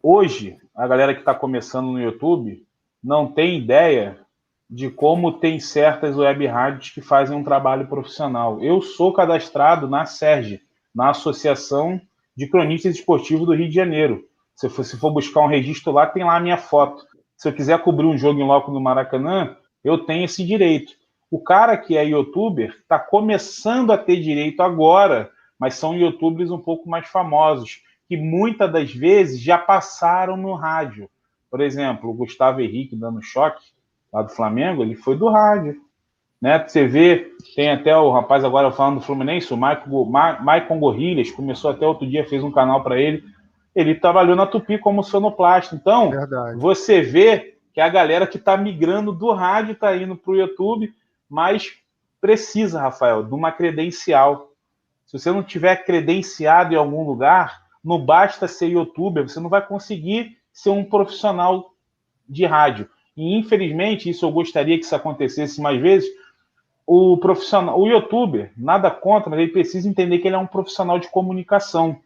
hoje, 0.01 0.55
a 0.73 0.87
galera 0.87 1.13
que 1.13 1.19
está 1.19 1.35
começando 1.35 1.87
no 1.87 1.99
YouTube 1.99 2.65
não 3.03 3.27
tem 3.27 3.57
ideia 3.57 4.23
de 4.69 4.89
como 4.89 5.33
tem 5.33 5.59
certas 5.59 6.17
web 6.17 6.45
rádios 6.47 6.89
que 6.89 7.01
fazem 7.01 7.37
um 7.37 7.43
trabalho 7.43 7.87
profissional. 7.87 8.61
Eu 8.61 8.81
sou 8.81 9.13
cadastrado 9.13 9.87
na 9.87 10.05
SERG, 10.05 10.61
na 10.93 11.11
Associação 11.11 12.01
de 12.35 12.47
Cronistas 12.47 12.95
Esportivos 12.95 13.45
do 13.45 13.53
Rio 13.53 13.69
de 13.69 13.75
Janeiro. 13.75 14.23
Se 14.55 14.69
for, 14.69 14.83
se 14.83 14.97
for 14.97 15.11
buscar 15.11 15.41
um 15.41 15.47
registro 15.47 15.91
lá, 15.91 16.07
tem 16.07 16.23
lá 16.23 16.37
a 16.37 16.39
minha 16.39 16.57
foto. 16.57 17.05
Se 17.37 17.47
eu 17.47 17.53
quiser 17.53 17.79
cobrir 17.79 18.07
um 18.07 18.17
jogo 18.17 18.39
em 18.39 18.45
loco 18.45 18.71
no 18.71 18.81
Maracanã, 18.81 19.55
eu 19.83 19.99
tenho 19.99 20.25
esse 20.25 20.45
direito. 20.45 20.93
O 21.29 21.39
cara 21.39 21.77
que 21.77 21.97
é 21.97 22.05
youtuber 22.05 22.69
está 22.69 22.97
começando 22.97 23.91
a 23.91 23.97
ter 23.97 24.19
direito 24.21 24.61
agora, 24.61 25.29
mas 25.59 25.75
são 25.75 25.95
youtubers 25.95 26.49
um 26.49 26.59
pouco 26.59 26.89
mais 26.89 27.07
famosos, 27.07 27.81
que 28.07 28.15
muitas 28.15 28.71
das 28.71 28.93
vezes 28.93 29.41
já 29.41 29.57
passaram 29.57 30.37
no 30.37 30.53
rádio. 30.53 31.09
Por 31.51 31.61
exemplo, 31.61 32.09
o 32.09 32.13
Gustavo 32.13 32.61
Henrique 32.61 32.95
dando 32.95 33.21
choque, 33.21 33.63
lá 34.15 34.21
do 34.21 34.29
Flamengo, 34.29 34.81
ele 34.81 34.95
foi 34.95 35.17
do 35.17 35.29
rádio. 35.29 35.75
Né? 36.41 36.63
Você 36.65 36.87
vê, 36.87 37.31
tem 37.55 37.71
até 37.71 37.95
o 37.95 38.11
rapaz 38.11 38.43
agora 38.43 38.71
falando 38.71 38.99
do 38.99 39.05
Fluminense, 39.05 39.53
o 39.53 39.57
Maicon, 39.57 40.05
Maicon 40.05 40.79
Gorrilhas, 40.79 41.31
começou 41.31 41.71
até 41.71 41.85
outro 41.85 42.07
dia, 42.07 42.27
fez 42.27 42.43
um 42.43 42.51
canal 42.51 42.83
para 42.83 42.99
ele. 42.99 43.23
Ele 43.75 43.95
trabalhou 43.95 44.35
na 44.35 44.45
Tupi 44.45 44.77
como 44.77 45.03
sonoplasta. 45.03 45.75
Então, 45.75 46.11
Verdade. 46.11 46.57
você 46.57 47.01
vê 47.01 47.57
que 47.73 47.81
a 47.81 47.89
galera 47.89 48.25
que 48.25 48.37
está 48.37 48.55
migrando 48.55 49.11
do 49.11 49.31
rádio 49.33 49.73
está 49.73 49.95
indo 49.95 50.15
para 50.15 50.31
o 50.31 50.35
YouTube 50.35 50.93
mas 51.29 51.73
precisa, 52.21 52.81
Rafael, 52.81 53.23
de 53.23 53.33
uma 53.33 53.51
credencial. 53.51 54.51
Se 55.05 55.19
você 55.19 55.31
não 55.31 55.43
tiver 55.43 55.83
credenciado 55.83 56.73
em 56.73 56.77
algum 56.77 57.05
lugar, 57.05 57.63
não 57.83 58.03
basta 58.03 58.47
ser 58.47 58.67
youtuber, 58.67 59.27
você 59.27 59.39
não 59.39 59.49
vai 59.49 59.65
conseguir 59.65 60.37
ser 60.51 60.69
um 60.69 60.83
profissional 60.83 61.73
de 62.27 62.45
rádio. 62.45 62.89
E 63.15 63.35
infelizmente, 63.35 64.09
isso 64.09 64.25
eu 64.25 64.31
gostaria 64.31 64.77
que 64.77 64.85
isso 64.85 64.95
acontecesse 64.95 65.61
mais 65.61 65.81
vezes. 65.81 66.09
O 66.85 67.17
profissional, 67.17 67.79
o 67.79 67.87
youtuber, 67.87 68.51
nada 68.55 68.91
contra, 68.91 69.29
mas 69.29 69.39
ele 69.39 69.51
precisa 69.51 69.87
entender 69.87 70.19
que 70.19 70.27
ele 70.27 70.35
é 70.35 70.39
um 70.39 70.47
profissional 70.47 70.99
de 70.99 71.09
comunicação. 71.09 71.97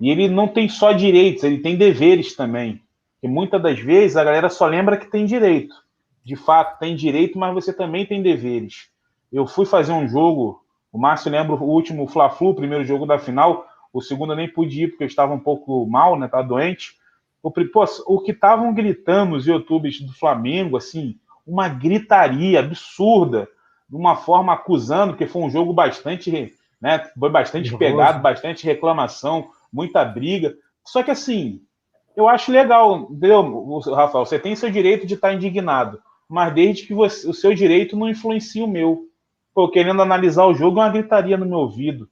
E 0.00 0.10
ele 0.10 0.28
não 0.28 0.48
tem 0.48 0.68
só 0.68 0.92
direitos, 0.92 1.44
ele 1.44 1.58
tem 1.58 1.76
deveres 1.76 2.34
também. 2.34 2.80
E 3.22 3.28
muitas 3.28 3.62
das 3.62 3.78
vezes 3.78 4.16
a 4.16 4.24
galera 4.24 4.48
só 4.48 4.66
lembra 4.66 4.96
que 4.96 5.10
tem 5.10 5.26
direito 5.26 5.84
de 6.24 6.34
fato 6.34 6.78
tem 6.78 6.96
direito, 6.96 7.38
mas 7.38 7.52
você 7.52 7.72
também 7.72 8.06
tem 8.06 8.22
deveres. 8.22 8.88
Eu 9.30 9.46
fui 9.46 9.66
fazer 9.66 9.92
um 9.92 10.08
jogo, 10.08 10.64
o 10.90 10.98
Márcio 10.98 11.30
lembra 11.30 11.54
o 11.54 11.68
último 11.68 12.06
Fla-Flu, 12.06 12.50
o 12.50 12.54
primeiro 12.54 12.84
jogo 12.84 13.04
da 13.04 13.18
final, 13.18 13.66
o 13.92 14.00
segundo 14.00 14.32
eu 14.32 14.36
nem 14.36 14.48
pude 14.48 14.84
ir 14.84 14.88
porque 14.88 15.04
eu 15.04 15.08
estava 15.08 15.34
um 15.34 15.38
pouco 15.38 15.86
mal, 15.86 16.18
né, 16.18 16.26
estava 16.26 16.42
doente. 16.42 16.96
O, 17.44 17.50
pô, 17.50 17.84
o 18.06 18.20
que 18.20 18.32
estavam 18.32 18.72
gritando 18.72 19.36
os 19.36 19.46
youtubers 19.46 20.00
do 20.00 20.12
Flamengo, 20.12 20.76
assim, 20.76 21.16
uma 21.46 21.68
gritaria 21.68 22.58
absurda, 22.58 23.46
de 23.88 23.94
uma 23.94 24.16
forma 24.16 24.52
acusando, 24.52 25.12
porque 25.12 25.26
foi 25.26 25.42
um 25.42 25.50
jogo 25.50 25.72
bastante, 25.72 26.52
né, 26.80 26.98
foi 27.18 27.30
bastante 27.30 27.76
pegado, 27.76 28.22
bastante 28.22 28.64
reclamação, 28.64 29.50
muita 29.72 30.04
briga. 30.04 30.54
Só 30.84 31.02
que 31.02 31.10
assim, 31.10 31.60
eu 32.16 32.26
acho 32.26 32.50
legal, 32.50 33.08
entendeu, 33.10 33.78
Rafael? 33.94 34.24
Você 34.24 34.38
tem 34.38 34.56
seu 34.56 34.70
direito 34.70 35.06
de 35.06 35.14
estar 35.14 35.32
indignado 35.34 36.00
mas 36.28 36.54
desde 36.54 36.86
que 36.86 36.94
você, 36.94 37.28
o 37.28 37.34
seu 37.34 37.54
direito 37.54 37.96
não 37.96 38.08
influencie 38.08 38.62
o 38.62 38.68
meu. 38.68 39.08
Pô, 39.54 39.68
querendo 39.68 40.02
analisar 40.02 40.46
o 40.46 40.54
jogo, 40.54 40.80
uma 40.80 40.88
gritaria 40.88 41.36
no 41.36 41.46
meu 41.46 41.58
ouvido. 41.58 42.08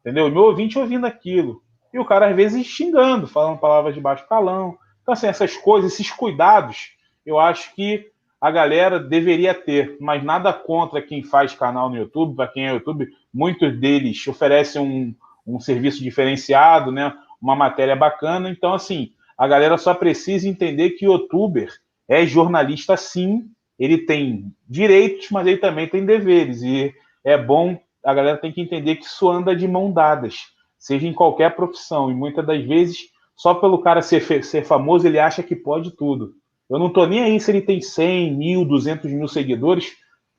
Entendeu? 0.00 0.26
O 0.26 0.30
meu 0.30 0.42
ouvinte 0.42 0.78
ouvindo 0.78 1.06
aquilo. 1.06 1.62
E 1.92 1.98
o 1.98 2.04
cara, 2.04 2.28
às 2.28 2.36
vezes, 2.36 2.66
xingando, 2.66 3.26
falando 3.26 3.58
palavras 3.58 3.94
de 3.94 4.00
baixo 4.00 4.26
calão. 4.28 4.78
Então, 5.02 5.12
assim, 5.12 5.26
essas 5.26 5.56
coisas, 5.56 5.92
esses 5.92 6.10
cuidados, 6.10 6.92
eu 7.26 7.38
acho 7.38 7.74
que 7.74 8.10
a 8.40 8.50
galera 8.50 8.98
deveria 8.98 9.52
ter, 9.52 9.96
mas 10.00 10.24
nada 10.24 10.52
contra 10.52 11.02
quem 11.02 11.22
faz 11.22 11.54
canal 11.54 11.90
no 11.90 11.96
YouTube, 11.96 12.36
para 12.36 12.48
quem 12.48 12.66
é 12.66 12.72
YouTube, 12.72 13.08
muitos 13.32 13.78
deles 13.78 14.26
oferecem 14.26 14.80
um, 14.80 15.14
um 15.46 15.60
serviço 15.60 16.02
diferenciado, 16.02 16.90
né? 16.90 17.12
Uma 17.40 17.54
matéria 17.54 17.94
bacana. 17.94 18.48
Então, 18.48 18.72
assim, 18.72 19.12
a 19.36 19.46
galera 19.46 19.76
só 19.76 19.92
precisa 19.92 20.48
entender 20.48 20.90
que 20.90 21.04
youtuber 21.04 21.70
é 22.08 22.26
jornalista 22.26 22.96
sim, 22.96 23.50
ele 23.78 23.98
tem 23.98 24.52
direitos, 24.68 25.30
mas 25.30 25.46
ele 25.46 25.58
também 25.58 25.88
tem 25.88 26.04
deveres. 26.04 26.62
E 26.62 26.94
é 27.24 27.38
bom, 27.38 27.78
a 28.04 28.12
galera 28.12 28.38
tem 28.38 28.52
que 28.52 28.60
entender 28.60 28.96
que 28.96 29.04
isso 29.04 29.28
anda 29.28 29.54
de 29.54 29.66
mão 29.68 29.92
dadas, 29.92 30.46
seja 30.80 31.06
em 31.06 31.12
qualquer 31.12 31.54
profissão. 31.54 32.10
E 32.10 32.14
muitas 32.14 32.44
das 32.44 32.64
vezes, 32.64 33.10
só 33.36 33.54
pelo 33.54 33.78
cara 33.78 34.02
ser, 34.02 34.42
ser 34.42 34.64
famoso, 34.64 35.06
ele 35.06 35.20
acha 35.20 35.42
que 35.42 35.54
pode 35.54 35.92
tudo. 35.92 36.32
Eu 36.68 36.78
não 36.78 36.88
estou 36.88 37.06
nem 37.06 37.22
aí 37.22 37.38
se 37.38 37.50
ele 37.50 37.60
tem 37.60 37.80
100 37.80 38.34
mil, 38.34 38.64
200 38.64 39.12
mil 39.12 39.28
seguidores. 39.28 39.92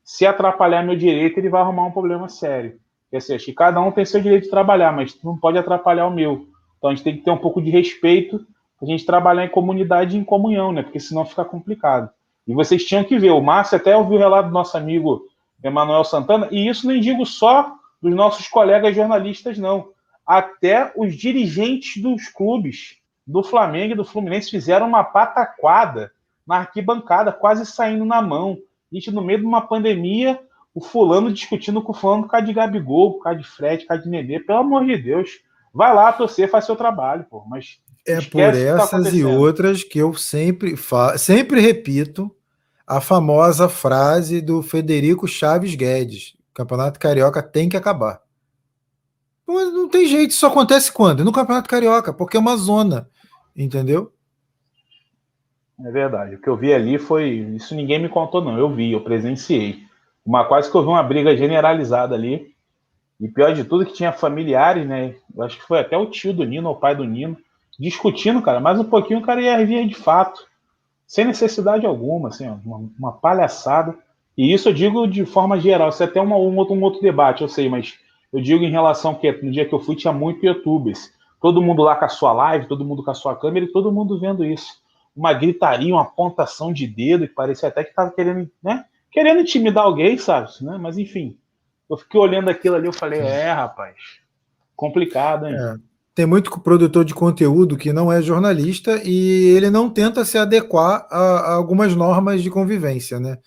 Se 0.03 0.25
atrapalhar 0.25 0.83
meu 0.83 0.95
direito, 0.95 1.37
ele 1.37 1.49
vai 1.49 1.61
arrumar 1.61 1.85
um 1.85 1.91
problema 1.91 2.27
sério. 2.27 2.77
Quer 3.09 3.19
dizer, 3.19 3.35
acho 3.35 3.45
que 3.45 3.53
cada 3.53 3.79
um 3.79 3.91
tem 3.91 4.03
seu 4.03 4.21
direito 4.21 4.45
de 4.45 4.49
trabalhar, 4.49 4.91
mas 4.91 5.17
não 5.23 5.37
pode 5.37 5.57
atrapalhar 5.57 6.07
o 6.07 6.13
meu. 6.13 6.47
Então 6.77 6.89
a 6.89 6.95
gente 6.95 7.03
tem 7.03 7.15
que 7.15 7.23
ter 7.23 7.31
um 7.31 7.37
pouco 7.37 7.61
de 7.61 7.69
respeito 7.69 8.45
a 8.81 8.85
gente 8.85 9.05
trabalhar 9.05 9.45
em 9.45 9.49
comunidade 9.49 10.17
e 10.17 10.19
em 10.19 10.23
comunhão, 10.23 10.71
né? 10.71 10.81
Porque 10.81 10.99
senão 10.99 11.23
fica 11.23 11.45
complicado. 11.45 12.09
E 12.47 12.53
vocês 12.53 12.83
tinham 12.83 13.03
que 13.03 13.19
ver, 13.19 13.29
o 13.29 13.41
Márcio 13.41 13.77
até 13.77 13.95
ouviu 13.95 14.15
o 14.15 14.19
relato 14.19 14.47
do 14.47 14.53
nosso 14.53 14.75
amigo 14.75 15.27
Emanuel 15.63 16.03
Santana, 16.03 16.47
e 16.49 16.67
isso 16.67 16.87
nem 16.87 16.99
digo 16.99 17.23
só 17.25 17.75
dos 18.01 18.15
nossos 18.15 18.47
colegas 18.47 18.95
jornalistas, 18.95 19.59
não. 19.59 19.89
Até 20.25 20.91
os 20.95 21.15
dirigentes 21.15 22.01
dos 22.01 22.27
clubes 22.27 22.97
do 23.25 23.43
Flamengo 23.43 23.93
e 23.93 23.97
do 23.97 24.05
Fluminense 24.05 24.49
fizeram 24.49 24.87
uma 24.87 25.03
pataquada 25.03 26.11
na 26.45 26.57
arquibancada, 26.57 27.31
quase 27.31 27.65
saindo 27.65 28.05
na 28.05 28.21
mão. 28.21 28.57
A 28.91 28.95
gente, 28.95 29.11
no 29.11 29.21
meio 29.21 29.39
de 29.39 29.45
uma 29.45 29.61
pandemia, 29.61 30.39
o 30.73 30.81
fulano 30.81 31.31
discutindo 31.31 31.81
com 31.81 31.91
o 31.91 31.95
fulano 31.95 32.23
por 32.23 32.29
causa 32.29 32.45
de 32.45 32.53
Gabigol, 32.53 33.13
por 33.13 33.23
causa 33.23 33.39
de 33.39 33.47
Fred, 33.47 33.83
por 33.83 33.89
causa 33.89 34.03
de 34.03 34.09
Nenê. 34.09 34.39
Pelo 34.39 34.59
amor 34.59 34.85
de 34.85 34.97
Deus. 34.97 35.29
Vai 35.73 35.93
lá 35.93 36.11
torcer, 36.11 36.49
faz 36.49 36.65
seu 36.65 36.75
trabalho, 36.75 37.25
pô. 37.29 37.43
Mas 37.47 37.79
é 38.05 38.19
por 38.19 38.39
tá 38.39 38.57
essas 38.57 39.03
tá 39.03 39.09
e 39.11 39.23
outras 39.23 39.83
que 39.83 39.99
eu 39.99 40.13
sempre 40.13 40.75
fa 40.75 41.17
sempre 41.17 41.61
repito 41.61 42.33
a 42.85 42.99
famosa 42.99 43.69
frase 43.69 44.41
do 44.41 44.61
Federico 44.61 45.27
Chaves 45.27 45.75
Guedes: 45.75 46.33
o 46.51 46.53
Campeonato 46.53 46.99
Carioca 46.99 47.41
tem 47.41 47.69
que 47.69 47.77
acabar. 47.77 48.21
Mas 49.53 49.73
não 49.73 49.87
tem 49.87 50.07
jeito, 50.07 50.31
isso 50.31 50.45
acontece 50.45 50.91
quando? 50.91 51.23
No 51.23 51.31
Campeonato 51.31 51.69
Carioca, 51.69 52.13
porque 52.13 52.37
é 52.37 52.39
uma 52.39 52.55
zona, 52.57 53.09
entendeu? 53.55 54.11
É 55.85 55.91
verdade. 55.91 56.35
O 56.35 56.41
que 56.41 56.47
eu 56.47 56.57
vi 56.57 56.73
ali 56.73 56.97
foi. 56.97 57.29
Isso 57.55 57.75
ninguém 57.75 57.99
me 57.99 58.09
contou, 58.09 58.41
não. 58.41 58.57
Eu 58.57 58.73
vi, 58.73 58.91
eu 58.91 59.01
presenciei. 59.01 59.79
Uma 60.25 60.45
quase 60.45 60.69
que 60.69 60.77
eu 60.77 60.81
vi 60.81 60.87
uma 60.87 61.03
briga 61.03 61.35
generalizada 61.35 62.15
ali. 62.15 62.51
E 63.19 63.27
pior 63.27 63.53
de 63.53 63.63
tudo, 63.63 63.85
que 63.85 63.93
tinha 63.93 64.11
familiares, 64.11 64.87
né? 64.87 65.15
Eu 65.35 65.43
acho 65.43 65.57
que 65.57 65.65
foi 65.65 65.79
até 65.79 65.95
o 65.95 66.07
tio 66.07 66.33
do 66.33 66.43
Nino, 66.43 66.69
o 66.69 66.75
pai 66.75 66.95
do 66.95 67.03
Nino, 67.03 67.37
discutindo, 67.79 68.41
cara, 68.41 68.59
mais 68.59 68.79
um 68.79 68.83
pouquinho 68.83 69.19
o 69.19 69.23
cara 69.23 69.41
ia 69.41 69.63
vir 69.65 69.87
de 69.87 69.93
fato, 69.93 70.43
sem 71.05 71.25
necessidade 71.25 71.85
alguma, 71.85 72.29
assim, 72.29 72.47
uma, 72.65 72.89
uma, 72.97 73.11
palhaçada. 73.11 73.95
E 74.35 74.51
isso 74.51 74.69
eu 74.69 74.73
digo 74.73 75.07
de 75.07 75.23
forma 75.23 75.59
geral, 75.59 75.89
isso 75.89 76.01
é 76.01 76.07
até 76.07 76.19
uma, 76.19 76.35
um, 76.35 76.55
outro, 76.57 76.73
um 76.73 76.81
outro 76.81 77.01
debate, 77.01 77.41
eu 77.41 77.47
sei, 77.47 77.69
mas 77.69 77.93
eu 78.31 78.41
digo 78.41 78.63
em 78.63 78.71
relação 78.71 79.15
que 79.15 79.31
no 79.43 79.51
dia 79.51 79.65
que 79.65 79.73
eu 79.73 79.79
fui 79.79 79.95
tinha 79.95 80.13
muito 80.13 80.45
youtubers, 80.45 81.11
todo 81.41 81.61
mundo 81.61 81.81
lá 81.81 81.95
com 81.95 82.05
a 82.05 82.09
sua 82.09 82.31
live, 82.31 82.67
todo 82.67 82.85
mundo 82.85 83.03
com 83.03 83.11
a 83.11 83.15
sua 83.15 83.35
câmera 83.35 83.65
e 83.65 83.71
todo 83.71 83.91
mundo 83.91 84.19
vendo 84.19 84.45
isso. 84.45 84.81
Uma 85.15 85.33
gritaria, 85.33 85.93
uma 85.93 86.03
apontação 86.03 86.71
de 86.71 86.87
dedo, 86.87 87.27
que 87.27 87.33
parecia 87.33 87.69
até 87.69 87.83
que 87.83 87.93
tava 87.93 88.11
querendo, 88.11 88.49
né? 88.63 88.85
Querendo 89.11 89.41
intimidar 89.41 89.83
alguém, 89.83 90.17
sabe? 90.17 90.49
Né? 90.61 90.77
Mas 90.79 90.97
enfim, 90.97 91.37
eu 91.89 91.97
fiquei 91.97 92.19
olhando 92.19 92.49
aquilo 92.49 92.75
ali, 92.75 92.87
eu 92.87 92.93
falei, 92.93 93.19
é, 93.19 93.51
rapaz, 93.51 93.95
complicado, 94.75 95.47
hein? 95.47 95.55
É 95.55 95.91
tem 96.13 96.25
muito 96.25 96.59
produtor 96.59 97.05
de 97.05 97.13
conteúdo 97.13 97.77
que 97.77 97.93
não 97.93 98.11
é 98.11 98.21
jornalista 98.21 99.01
e 99.03 99.55
ele 99.55 99.69
não 99.69 99.89
tenta 99.89 100.25
se 100.25 100.37
adequar 100.37 101.07
a, 101.09 101.17
a 101.17 101.53
algumas 101.53 101.95
normas 101.95 102.43
de 102.43 102.49
convivência, 102.49 103.19
né? 103.19 103.37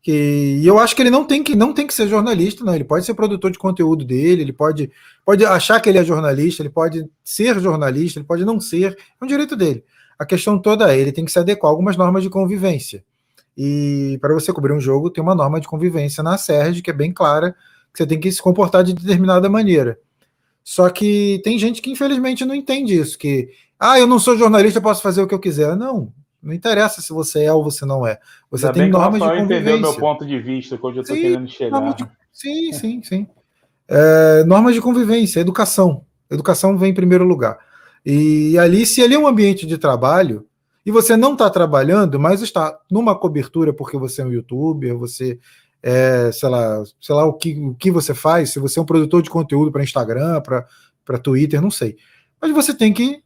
Que, 0.00 0.58
e 0.62 0.66
eu 0.66 0.78
acho 0.78 0.94
que 0.94 1.02
ele 1.02 1.10
não 1.10 1.24
tem 1.24 1.42
que 1.42 1.56
não 1.56 1.72
tem 1.72 1.86
que 1.86 1.92
ser 1.92 2.08
jornalista, 2.08 2.64
não. 2.64 2.74
Ele 2.74 2.84
pode 2.84 3.04
ser 3.04 3.14
produtor 3.14 3.50
de 3.50 3.58
conteúdo 3.58 4.04
dele, 4.04 4.42
ele 4.42 4.52
pode, 4.52 4.90
pode 5.24 5.44
achar 5.44 5.80
que 5.80 5.88
ele 5.88 5.98
é 5.98 6.04
jornalista, 6.04 6.62
ele 6.62 6.70
pode 6.70 7.08
ser 7.22 7.58
jornalista, 7.60 8.18
ele 8.18 8.26
pode 8.26 8.44
não 8.44 8.60
ser, 8.60 8.96
é 9.20 9.24
um 9.24 9.28
direito 9.28 9.56
dele. 9.56 9.84
A 10.18 10.24
questão 10.24 10.58
toda 10.58 10.92
é, 10.92 10.98
ele 10.98 11.12
tem 11.12 11.24
que 11.24 11.32
se 11.32 11.38
adequar 11.38 11.70
a 11.70 11.72
algumas 11.72 11.96
normas 11.96 12.22
de 12.22 12.30
convivência. 12.30 13.04
E 13.56 14.18
para 14.20 14.34
você 14.34 14.52
cobrir 14.52 14.72
um 14.72 14.80
jogo, 14.80 15.10
tem 15.10 15.22
uma 15.22 15.34
norma 15.34 15.60
de 15.60 15.66
convivência 15.66 16.22
na 16.22 16.38
SERG 16.38 16.80
que 16.80 16.90
é 16.90 16.92
bem 16.92 17.12
clara, 17.12 17.56
que 17.92 17.98
você 17.98 18.06
tem 18.06 18.20
que 18.20 18.30
se 18.30 18.40
comportar 18.40 18.84
de 18.84 18.94
determinada 18.94 19.48
maneira. 19.48 19.98
Só 20.62 20.88
que 20.90 21.40
tem 21.42 21.58
gente 21.58 21.82
que 21.82 21.90
infelizmente 21.90 22.44
não 22.44 22.54
entende 22.54 22.94
isso, 22.94 23.18
que 23.18 23.50
ah, 23.78 23.98
eu 23.98 24.06
não 24.06 24.18
sou 24.18 24.36
jornalista, 24.36 24.80
posso 24.80 25.02
fazer 25.02 25.22
o 25.22 25.26
que 25.26 25.34
eu 25.34 25.38
quiser. 25.38 25.76
Não, 25.76 26.12
não 26.42 26.52
interessa 26.52 27.00
se 27.00 27.12
você 27.12 27.44
é 27.44 27.52
ou 27.52 27.64
você 27.64 27.84
não 27.84 28.06
é. 28.06 28.18
Você 28.50 28.66
Ainda 28.66 28.78
tem 28.78 28.90
normas 28.90 29.20
de 29.20 29.26
convivência. 29.26 29.54
entendeu 29.54 29.80
meu 29.80 29.94
ponto 29.94 30.26
de 30.26 30.38
vista, 30.38 30.78
onde 30.82 30.98
eu 30.98 31.02
estou 31.02 31.16
querendo 31.16 31.48
chegar. 31.48 31.94
De... 31.94 32.08
Sim, 32.32 32.72
sim, 32.72 33.02
sim. 33.02 33.26
É, 33.88 34.44
normas 34.44 34.74
de 34.74 34.80
convivência, 34.80 35.40
educação. 35.40 36.04
Educação 36.30 36.76
vem 36.76 36.90
em 36.90 36.94
primeiro 36.94 37.24
lugar. 37.24 37.58
E 38.04 38.56
ali, 38.58 38.86
se 38.86 39.02
ali 39.02 39.14
é 39.14 39.18
um 39.18 39.26
ambiente 39.26 39.66
de 39.66 39.76
trabalho, 39.76 40.46
e 40.84 40.90
você 40.90 41.16
não 41.16 41.32
está 41.32 41.50
trabalhando, 41.50 42.18
mas 42.18 42.40
está 42.40 42.78
numa 42.90 43.18
cobertura 43.18 43.72
porque 43.72 43.98
você 43.98 44.22
é 44.22 44.24
um 44.24 44.32
youtuber, 44.32 44.96
você 44.96 45.38
é, 45.82 46.30
sei 46.32 46.48
lá, 46.48 46.82
sei 47.00 47.14
lá 47.14 47.24
o 47.24 47.34
que, 47.34 47.58
o 47.58 47.74
que 47.74 47.90
você 47.90 48.14
faz, 48.14 48.50
se 48.50 48.58
você 48.58 48.78
é 48.78 48.82
um 48.82 48.86
produtor 48.86 49.22
de 49.22 49.30
conteúdo 49.30 49.70
para 49.70 49.82
Instagram, 49.82 50.40
para 50.40 51.18
Twitter, 51.18 51.60
não 51.60 51.70
sei. 51.70 51.96
Mas 52.40 52.52
você 52.52 52.72
tem 52.74 52.92
que 52.92 53.22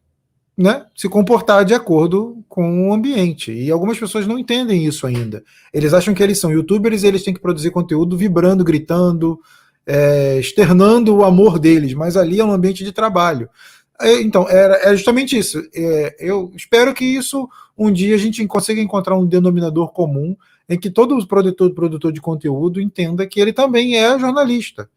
né, 0.56 0.84
se 0.94 1.08
comportar 1.08 1.64
de 1.64 1.74
acordo 1.74 2.44
com 2.48 2.88
o 2.88 2.92
ambiente. 2.92 3.52
E 3.52 3.70
algumas 3.70 3.98
pessoas 3.98 4.26
não 4.26 4.38
entendem 4.38 4.84
isso 4.84 5.06
ainda. 5.06 5.42
Eles 5.72 5.94
acham 5.94 6.12
que 6.12 6.22
eles 6.22 6.38
são 6.38 6.52
youtubers 6.52 7.02
e 7.02 7.06
eles 7.06 7.22
têm 7.22 7.32
que 7.34 7.40
produzir 7.40 7.70
conteúdo 7.70 8.16
vibrando, 8.16 8.64
gritando, 8.64 9.40
é, 9.86 10.38
externando 10.38 11.16
o 11.16 11.24
amor 11.24 11.58
deles, 11.58 11.94
mas 11.94 12.16
ali 12.16 12.38
é 12.38 12.44
um 12.44 12.52
ambiente 12.52 12.84
de 12.84 12.92
trabalho. 12.92 13.48
É, 14.00 14.20
então, 14.20 14.48
era, 14.48 14.90
é 14.90 14.96
justamente 14.96 15.36
isso. 15.36 15.62
É, 15.74 16.16
eu 16.18 16.52
espero 16.54 16.92
que 16.92 17.04
isso 17.04 17.48
um 17.76 17.90
dia 17.90 18.14
a 18.14 18.18
gente 18.18 18.44
consiga 18.46 18.80
encontrar 18.80 19.16
um 19.16 19.26
denominador 19.26 19.92
comum 19.92 20.36
em 20.68 20.78
que 20.78 20.90
todo 20.90 21.26
produtor, 21.26 21.72
produtor 21.74 22.12
de 22.12 22.20
conteúdo 22.20 22.80
entenda 22.80 23.26
que 23.26 23.40
ele 23.40 23.52
também 23.52 23.96
é 23.96 24.18
jornalista. 24.18 24.88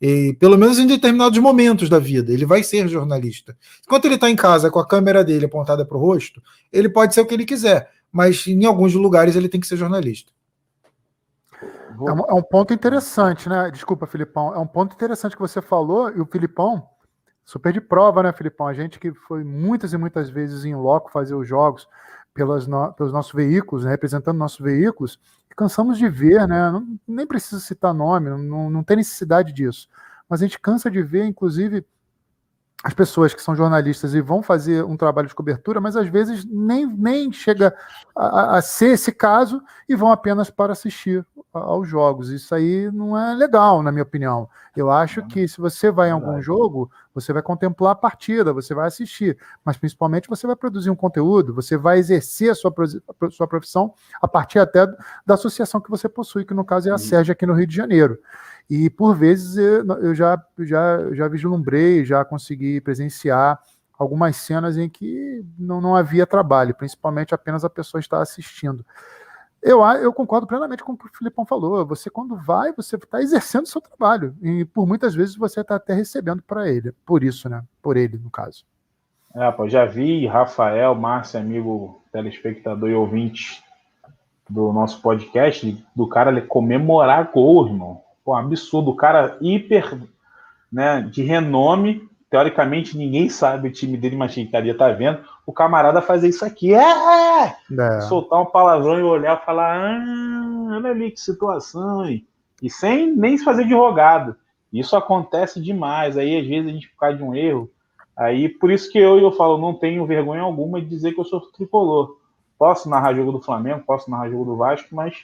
E, 0.00 0.32
pelo 0.34 0.56
menos 0.56 0.78
em 0.78 0.86
determinados 0.86 1.38
momentos 1.38 1.88
da 1.88 1.98
vida, 1.98 2.32
ele 2.32 2.46
vai 2.46 2.62
ser 2.62 2.86
jornalista. 2.88 3.56
Enquanto 3.84 4.04
ele 4.04 4.14
está 4.14 4.30
em 4.30 4.36
casa 4.36 4.70
com 4.70 4.78
a 4.78 4.86
câmera 4.86 5.24
dele 5.24 5.46
apontada 5.46 5.84
para 5.84 5.96
o 5.96 6.00
rosto, 6.00 6.40
ele 6.72 6.88
pode 6.88 7.14
ser 7.14 7.20
o 7.20 7.26
que 7.26 7.34
ele 7.34 7.44
quiser, 7.44 7.90
mas 8.12 8.46
em 8.46 8.64
alguns 8.64 8.94
lugares 8.94 9.34
ele 9.34 9.48
tem 9.48 9.60
que 9.60 9.66
ser 9.66 9.76
jornalista. 9.76 10.32
É 12.06 12.12
um, 12.12 12.20
é 12.30 12.34
um 12.34 12.42
ponto 12.42 12.72
interessante, 12.72 13.48
né? 13.48 13.70
Desculpa, 13.72 14.06
Filipão. 14.06 14.54
É 14.54 14.58
um 14.58 14.66
ponto 14.66 14.94
interessante 14.94 15.34
que 15.34 15.40
você 15.40 15.60
falou, 15.60 16.10
e 16.10 16.20
o 16.20 16.26
Filipão, 16.26 16.86
super 17.44 17.72
de 17.72 17.80
prova, 17.80 18.22
né, 18.22 18.32
Filipão? 18.32 18.68
A 18.68 18.74
gente 18.74 19.00
que 19.00 19.12
foi 19.26 19.42
muitas 19.42 19.92
e 19.92 19.96
muitas 19.96 20.30
vezes 20.30 20.64
em 20.64 20.76
loco 20.76 21.10
fazer 21.10 21.34
os 21.34 21.48
jogos 21.48 21.88
pelas 22.38 22.68
no, 22.68 22.92
pelos 22.92 23.12
nossos 23.12 23.32
veículos, 23.32 23.84
né, 23.84 23.90
representando 23.90 24.38
nossos 24.38 24.60
veículos, 24.60 25.18
cansamos 25.56 25.98
de 25.98 26.08
ver, 26.08 26.46
né? 26.46 26.70
Não, 26.70 26.86
nem 27.06 27.26
precisa 27.26 27.60
citar 27.60 27.92
nome, 27.92 28.30
não, 28.30 28.70
não 28.70 28.84
tem 28.84 28.96
necessidade 28.96 29.52
disso. 29.52 29.88
Mas 30.28 30.40
a 30.40 30.46
gente 30.46 30.60
cansa 30.60 30.88
de 30.88 31.02
ver, 31.02 31.24
inclusive, 31.24 31.84
as 32.84 32.94
pessoas 32.94 33.34
que 33.34 33.42
são 33.42 33.56
jornalistas 33.56 34.14
e 34.14 34.20
vão 34.20 34.40
fazer 34.40 34.84
um 34.84 34.96
trabalho 34.96 35.26
de 35.26 35.34
cobertura, 35.34 35.80
mas 35.80 35.96
às 35.96 36.08
vezes 36.08 36.44
nem, 36.44 36.86
nem 36.86 37.32
chega 37.32 37.74
a, 38.18 38.56
a 38.56 38.62
ser 38.62 38.88
esse 38.88 39.12
caso 39.12 39.62
e 39.88 39.94
vão 39.94 40.10
apenas 40.10 40.50
para 40.50 40.72
assistir 40.72 41.24
aos 41.52 41.88
jogos. 41.88 42.30
Isso 42.30 42.52
aí 42.52 42.90
não 42.90 43.16
é 43.16 43.32
legal, 43.34 43.80
na 43.80 43.92
minha 43.92 44.02
opinião. 44.02 44.48
Eu 44.76 44.90
acho 44.90 45.24
que 45.26 45.46
se 45.46 45.60
você 45.60 45.90
vai 45.90 46.08
em 46.08 46.12
algum 46.12 46.42
jogo, 46.42 46.90
você 47.14 47.32
vai 47.32 47.42
contemplar 47.42 47.92
a 47.92 47.96
partida, 47.96 48.52
você 48.52 48.74
vai 48.74 48.88
assistir, 48.88 49.38
mas 49.64 49.76
principalmente 49.76 50.28
você 50.28 50.46
vai 50.46 50.56
produzir 50.56 50.90
um 50.90 50.96
conteúdo, 50.96 51.54
você 51.54 51.76
vai 51.76 51.98
exercer 51.98 52.50
a 52.50 52.54
sua, 52.54 52.74
a 53.20 53.30
sua 53.30 53.46
profissão 53.46 53.94
a 54.20 54.26
partir 54.26 54.58
até 54.58 54.84
da 55.24 55.34
associação 55.34 55.80
que 55.80 55.90
você 55.90 56.08
possui, 56.08 56.44
que 56.44 56.54
no 56.54 56.64
caso 56.64 56.88
é 56.88 56.92
a. 56.92 56.98
Sérgio 56.98 57.32
aqui 57.32 57.46
no 57.46 57.54
Rio 57.54 57.66
de 57.66 57.74
Janeiro. 57.74 58.18
E 58.68 58.90
por 58.90 59.14
vezes 59.14 59.56
eu 59.56 60.14
já, 60.14 60.42
já, 60.58 61.14
já 61.14 61.28
vislumbrei, 61.28 62.04
já 62.04 62.24
consegui 62.24 62.80
presenciar 62.80 63.58
algumas 63.98 64.36
cenas 64.36 64.78
em 64.78 64.88
que 64.88 65.44
não, 65.58 65.80
não 65.80 65.96
havia 65.96 66.26
trabalho, 66.26 66.74
principalmente 66.74 67.34
apenas 67.34 67.64
a 67.64 67.70
pessoa 67.70 68.00
estar 68.00 68.22
assistindo. 68.22 68.84
Eu, 69.60 69.84
eu 69.84 70.12
concordo 70.12 70.46
plenamente 70.46 70.84
com 70.84 70.92
o 70.92 70.96
que 70.96 71.06
o 71.06 71.18
Filipão 71.18 71.44
falou. 71.44 71.84
Você, 71.86 72.08
quando 72.08 72.36
vai, 72.36 72.72
você 72.72 72.94
está 72.94 73.20
exercendo 73.20 73.64
o 73.64 73.68
seu 73.68 73.80
trabalho. 73.80 74.36
E 74.40 74.64
por 74.64 74.86
muitas 74.86 75.16
vezes 75.16 75.34
você 75.34 75.62
está 75.62 75.74
até 75.74 75.94
recebendo 75.94 76.40
para 76.42 76.68
ele. 76.68 76.92
Por 77.04 77.24
isso, 77.24 77.48
né? 77.48 77.64
Por 77.82 77.96
ele, 77.96 78.16
no 78.18 78.30
caso. 78.30 78.64
É, 79.34 79.50
pô, 79.50 79.68
já 79.68 79.84
vi 79.84 80.26
Rafael, 80.26 80.94
Márcio, 80.94 81.40
amigo 81.40 82.00
telespectador 82.12 82.88
e 82.88 82.94
ouvinte 82.94 83.62
do 84.48 84.72
nosso 84.72 85.02
podcast, 85.02 85.84
do 85.94 86.08
cara 86.08 86.40
comemorar 86.40 87.30
gol, 87.32 87.66
irmão. 87.66 88.00
Pô, 88.24 88.34
absurdo. 88.34 88.92
O 88.92 88.96
cara 88.96 89.36
hiper 89.40 89.98
né, 90.72 91.02
de 91.02 91.22
renome. 91.22 92.08
Teoricamente, 92.30 92.96
ninguém 92.96 93.30
sabe 93.30 93.68
o 93.68 93.72
time 93.72 93.96
dele, 93.96 94.14
mas 94.14 94.32
a 94.32 94.34
gente 94.34 94.46
estaria 94.46 94.76
tá 94.76 94.90
vendo 94.90 95.20
o 95.46 95.52
camarada 95.52 96.02
fazer 96.02 96.28
isso 96.28 96.44
aqui. 96.44 96.74
É! 96.74 96.80
é! 96.80 98.00
Soltar 98.02 98.42
um 98.42 98.46
palavrão 98.46 98.98
e 98.98 99.02
olhar 99.02 99.40
e 99.40 99.44
falar: 99.46 99.78
ah, 99.78 100.76
olha 100.76 100.90
ali 100.90 101.10
que 101.10 101.20
situação. 101.20 102.04
E, 102.04 102.26
e 102.62 102.68
sem 102.68 103.14
nem 103.16 103.38
se 103.38 103.44
fazer 103.44 103.64
de 103.64 103.72
rogado. 103.72 104.36
Isso 104.70 104.94
acontece 104.94 105.58
demais. 105.60 106.18
Aí, 106.18 106.38
às 106.38 106.46
vezes, 106.46 106.68
a 106.68 106.72
gente 106.72 106.88
fica 106.88 107.12
de 107.12 107.22
um 107.22 107.34
erro. 107.34 107.70
Aí, 108.14 108.48
por 108.48 108.70
isso 108.70 108.90
que 108.90 108.98
eu, 108.98 109.18
eu 109.18 109.32
falo, 109.32 109.56
não 109.56 109.72
tenho 109.72 110.04
vergonha 110.04 110.42
alguma 110.42 110.80
de 110.80 110.86
dizer 110.86 111.12
que 111.12 111.20
eu 111.20 111.24
sou 111.24 111.40
tricolor. 111.40 112.18
Posso 112.58 112.90
narrar 112.90 113.14
jogo 113.14 113.32
do 113.32 113.40
Flamengo, 113.40 113.84
posso 113.86 114.10
narrar 114.10 114.28
jogo 114.28 114.44
do 114.44 114.56
Vasco, 114.56 114.88
mas 114.94 115.16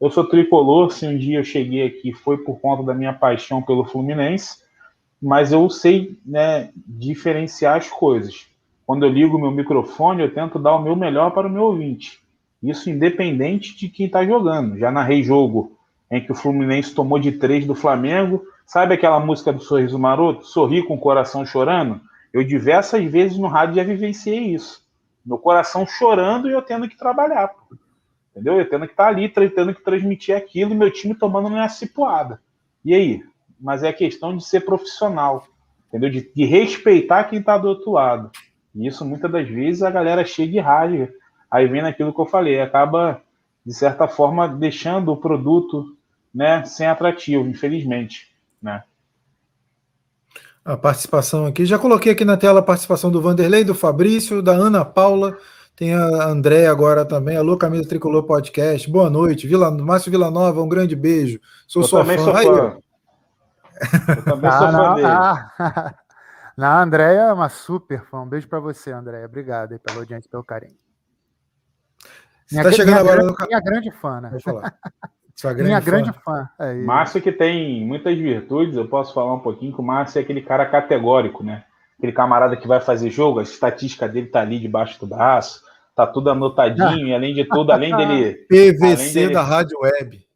eu 0.00 0.10
sou 0.10 0.24
tricolor. 0.24 0.90
Se 0.90 1.06
um 1.06 1.16
dia 1.16 1.38
eu 1.38 1.44
cheguei 1.44 1.86
aqui, 1.86 2.12
foi 2.12 2.38
por 2.38 2.58
conta 2.58 2.82
da 2.82 2.94
minha 2.94 3.12
paixão 3.12 3.62
pelo 3.62 3.84
Fluminense. 3.84 4.66
Mas 5.20 5.52
eu 5.52 5.68
sei 5.68 6.16
né, 6.24 6.70
diferenciar 6.86 7.76
as 7.76 7.88
coisas. 7.88 8.46
Quando 8.86 9.04
eu 9.04 9.10
ligo 9.10 9.38
meu 9.38 9.50
microfone, 9.50 10.22
eu 10.22 10.32
tento 10.32 10.58
dar 10.58 10.74
o 10.76 10.82
meu 10.82 10.96
melhor 10.96 11.32
para 11.32 11.46
o 11.46 11.50
meu 11.50 11.64
ouvinte. 11.64 12.20
Isso 12.62 12.88
independente 12.88 13.76
de 13.76 13.88
quem 13.88 14.06
está 14.06 14.24
jogando. 14.24 14.78
Já 14.78 14.90
narrei 14.90 15.22
jogo 15.22 15.76
em 16.10 16.24
que 16.24 16.32
o 16.32 16.34
Fluminense 16.34 16.94
tomou 16.94 17.18
de 17.18 17.32
três 17.32 17.66
do 17.66 17.74
Flamengo. 17.74 18.42
Sabe 18.66 18.94
aquela 18.94 19.20
música 19.20 19.52
do 19.52 19.60
Sorriso 19.60 19.98
Maroto? 19.98 20.46
Sorri 20.46 20.82
com 20.82 20.94
o 20.94 21.00
coração 21.00 21.44
chorando? 21.44 22.00
Eu 22.32 22.44
diversas 22.44 23.04
vezes 23.04 23.38
no 23.38 23.46
rádio 23.46 23.76
já 23.76 23.84
vivenciei 23.84 24.54
isso. 24.54 24.82
Meu 25.24 25.38
coração 25.38 25.86
chorando 25.86 26.48
e 26.48 26.52
eu 26.52 26.62
tendo 26.62 26.88
que 26.88 26.96
trabalhar. 26.96 27.50
Entendeu? 28.30 28.58
Eu 28.58 28.68
tendo 28.68 28.86
que 28.86 28.92
estar 28.92 29.04
tá 29.04 29.10
ali, 29.10 29.28
tendo 29.28 29.74
que 29.74 29.82
transmitir 29.82 30.34
aquilo 30.34 30.72
e 30.72 30.76
meu 30.76 30.90
time 30.90 31.14
tomando 31.14 31.50
minha 31.50 31.68
cipuada. 31.68 32.40
E 32.84 32.94
aí? 32.94 33.22
Mas 33.60 33.82
é 33.82 33.92
questão 33.92 34.36
de 34.36 34.44
ser 34.44 34.60
profissional. 34.60 35.46
Entendeu? 35.88 36.10
De, 36.10 36.30
de 36.34 36.44
respeitar 36.44 37.24
quem 37.24 37.40
está 37.40 37.56
do 37.56 37.68
outro 37.68 37.92
lado. 37.92 38.30
E 38.74 38.86
isso 38.86 39.04
muitas 39.04 39.30
das 39.30 39.48
vezes 39.48 39.82
a 39.82 39.90
galera 39.90 40.24
chega 40.24 40.56
e 40.56 40.60
rasga. 40.60 41.10
Aí 41.50 41.66
vem 41.66 41.82
naquilo 41.82 42.12
que 42.14 42.20
eu 42.20 42.26
falei, 42.26 42.60
acaba, 42.60 43.22
de 43.64 43.74
certa 43.74 44.06
forma, 44.06 44.46
deixando 44.46 45.10
o 45.10 45.16
produto 45.16 45.96
né, 46.34 46.64
sem 46.64 46.86
atrativo, 46.86 47.48
infelizmente. 47.48 48.28
Né? 48.62 48.82
A 50.64 50.76
participação 50.76 51.46
aqui. 51.46 51.64
Já 51.64 51.78
coloquei 51.78 52.12
aqui 52.12 52.24
na 52.24 52.36
tela 52.36 52.60
a 52.60 52.62
participação 52.62 53.10
do 53.10 53.22
Vanderlei, 53.22 53.64
do 53.64 53.74
Fabrício, 53.74 54.42
da 54.42 54.52
Ana 54.52 54.84
Paula. 54.84 55.38
Tem 55.74 55.94
a 55.94 56.26
André 56.26 56.66
agora 56.66 57.04
também. 57.04 57.36
Alô, 57.36 57.56
Camisa 57.56 57.88
Tricolor 57.88 58.24
Podcast. 58.24 58.90
Boa 58.90 59.08
noite. 59.08 59.46
Vila, 59.46 59.70
Márcio 59.70 60.12
Nova, 60.30 60.60
um 60.60 60.68
grande 60.68 60.94
beijo. 60.94 61.40
Sou 61.66 61.82
eu 61.82 61.88
sua 61.88 62.04
fã. 62.04 62.18
Sou 62.18 62.34
fã. 62.34 62.38
Aí, 62.38 62.82
eu 64.16 64.24
também 64.24 64.50
ah, 64.50 64.58
sou 64.58 64.72
fã 64.72 64.94
dele. 64.94 65.06
Ah. 65.06 65.94
Na 66.58 66.82
Andréia 66.82 67.20
é 67.20 67.32
uma 67.32 67.48
super 67.48 68.02
fã. 68.04 68.22
Um 68.22 68.28
beijo 68.28 68.48
para 68.48 68.58
você, 68.58 68.90
Andréia. 68.90 69.26
Obrigado 69.26 69.72
aí 69.72 69.78
pela 69.78 69.98
audiência, 69.98 70.28
pelo 70.28 70.42
carinho. 70.42 70.74
Minha, 72.50 72.64
tá 72.64 72.72
chegando 72.72 72.88
minha, 72.88 73.00
agora 73.00 73.22
grande, 73.22 73.38
no... 73.40 73.46
minha 73.46 73.60
grande 73.60 73.90
fã, 73.92 74.20
né? 74.20 74.30
grande 75.40 75.62
minha 75.62 75.80
fã. 75.80 75.84
grande 75.84 76.12
fã. 76.12 76.48
É 76.58 76.74
Márcio 76.74 77.22
que 77.22 77.30
tem 77.30 77.86
muitas 77.86 78.18
virtudes, 78.18 78.76
eu 78.76 78.88
posso 78.88 79.14
falar 79.14 79.34
um 79.34 79.40
pouquinho 79.40 79.72
que 79.72 79.80
o 79.80 79.84
Márcio 79.84 80.18
é 80.18 80.22
aquele 80.22 80.42
cara 80.42 80.66
categórico, 80.66 81.44
né? 81.44 81.64
Aquele 81.96 82.12
camarada 82.12 82.56
que 82.56 82.66
vai 82.66 82.80
fazer 82.80 83.10
jogo, 83.10 83.38
a 83.38 83.42
estatística 83.42 84.08
dele 84.08 84.28
tá 84.28 84.40
ali 84.40 84.58
debaixo 84.58 84.98
do 84.98 85.06
braço, 85.06 85.62
tá 85.94 86.06
tudo 86.06 86.30
anotadinho, 86.30 87.06
e 87.06 87.14
além 87.14 87.34
de 87.34 87.44
tudo, 87.44 87.70
além 87.70 87.94
dele. 87.96 88.34
PVC 88.50 88.84
além 88.84 89.12
dele... 89.12 89.34
da 89.34 89.42
Rádio 89.42 89.78
Web. 89.80 90.27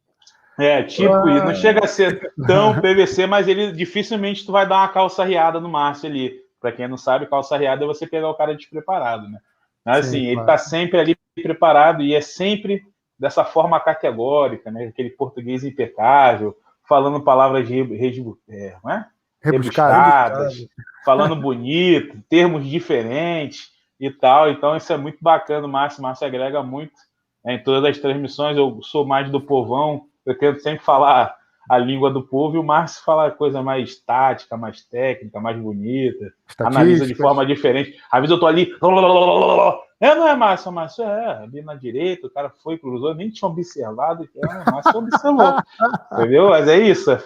É, 0.59 0.83
tipo, 0.83 1.13
ah. 1.13 1.45
não 1.45 1.55
chega 1.55 1.83
a 1.83 1.87
ser 1.87 2.31
tão 2.45 2.75
PVC, 2.79 3.25
mas 3.25 3.47
ele 3.47 3.71
dificilmente 3.71 4.45
tu 4.45 4.51
vai 4.51 4.67
dar 4.67 4.77
uma 4.77 4.87
calça 4.87 5.23
riada 5.23 5.59
no 5.59 5.69
Márcio 5.69 6.09
ali. 6.09 6.41
Para 6.61 6.71
quem 6.71 6.87
não 6.87 6.97
sabe, 6.97 7.25
calça 7.25 7.57
riada 7.57 7.83
é 7.83 7.87
você 7.87 8.07
pegar 8.07 8.29
o 8.29 8.35
cara 8.35 8.55
despreparado, 8.55 9.27
né? 9.29 9.39
Mas 9.85 10.05
Sim, 10.05 10.17
assim, 10.17 10.27
ele 10.27 10.45
tá 10.45 10.57
sempre 10.57 10.99
ali 10.99 11.17
preparado 11.35 12.03
e 12.03 12.15
é 12.15 12.21
sempre 12.21 12.81
dessa 13.19 13.43
forma 13.43 13.79
categórica, 13.79 14.71
né? 14.71 14.85
Aquele 14.85 15.09
português 15.09 15.63
impecável, 15.63 16.55
falando 16.87 17.21
palavras 17.21 17.67
de, 17.67 17.81
é, 18.49 18.75
não 18.83 18.91
é? 18.91 19.05
rebuscadas, 19.43 20.65
falando 21.03 21.35
bonito, 21.35 22.17
termos 22.29 22.65
diferentes 22.65 23.71
e 23.99 24.09
tal. 24.09 24.49
Então, 24.49 24.75
isso 24.75 24.91
é 24.93 24.97
muito 24.97 25.17
bacana, 25.21 25.67
o 25.67 25.69
Márcio. 25.69 25.99
O 25.99 26.03
Márcio 26.03 26.25
agrega 26.25 26.63
muito 26.63 26.93
né, 27.43 27.55
em 27.55 27.63
todas 27.63 27.83
as 27.89 27.97
transmissões. 27.97 28.57
Eu 28.57 28.81
sou 28.81 29.05
mais 29.05 29.29
do 29.29 29.41
povão, 29.41 30.05
eu 30.25 30.37
tento 30.37 30.61
sempre 30.61 30.83
falar 30.83 31.35
a 31.69 31.77
língua 31.77 32.11
do 32.11 32.23
povo, 32.23 32.55
e 32.55 32.59
o 32.59 32.63
Márcio 32.63 33.03
fala 33.03 33.31
coisa 33.31 33.61
mais 33.61 33.95
tática, 33.97 34.57
mais 34.57 34.83
técnica, 34.83 35.39
mais 35.39 35.57
bonita, 35.57 36.33
analisa 36.59 37.05
de 37.05 37.15
forma 37.15 37.45
diferente. 37.45 37.97
Às 38.11 38.21
vezes 38.21 38.31
eu 38.31 38.39
tô 38.39 38.47
ali. 38.47 38.73
É, 39.99 40.15
não 40.15 40.27
é 40.27 40.35
Márcio, 40.35 40.71
Márcio 40.71 41.05
é, 41.05 41.43
ali 41.43 41.61
na 41.61 41.75
direita, 41.75 42.27
o 42.27 42.29
cara 42.29 42.49
foi, 42.61 42.77
cruzou, 42.77 43.15
nem 43.15 43.29
tinha 43.29 43.47
observado, 43.49 44.27
é, 44.35 44.71
Márcio 44.71 44.97
observou. 44.97 45.55
entendeu? 46.11 46.49
Mas 46.49 46.67
é 46.67 46.77
isso, 46.77 47.09
é, 47.09 47.19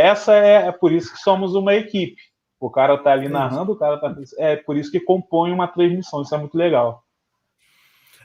essa 0.00 0.34
é, 0.34 0.68
é 0.68 0.72
por 0.72 0.90
isso 0.92 1.12
que 1.12 1.18
somos 1.18 1.54
uma 1.54 1.74
equipe. 1.74 2.16
O 2.58 2.70
cara 2.70 2.96
tá 2.96 3.12
ali 3.12 3.28
narrando, 3.28 3.72
o 3.72 3.76
cara 3.76 3.98
tá. 3.98 4.14
É 4.38 4.56
por 4.56 4.76
isso 4.76 4.90
que 4.90 5.00
compõe 5.00 5.52
uma 5.52 5.66
transmissão, 5.66 6.22
isso 6.22 6.34
é 6.34 6.38
muito 6.38 6.56
legal. 6.56 7.02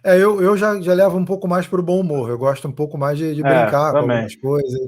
É, 0.08 0.16
eu, 0.16 0.42
eu 0.42 0.56
já, 0.56 0.80
já 0.80 0.94
levo 0.94 1.18
um 1.18 1.26
pouco 1.26 1.50
mais 1.50 1.68
para 1.68 1.82
o 1.82 1.84
bom 1.84 2.00
humor. 2.00 2.30
Eu 2.30 2.38
gosto 2.38 2.66
um 2.66 2.72
pouco 2.72 2.98
mais 2.98 3.18
de, 3.18 3.36
de 3.36 3.42
é, 3.42 3.44
brincar 3.44 3.92
com 3.92 3.98
algumas 3.98 4.36
coisas. 4.38 4.80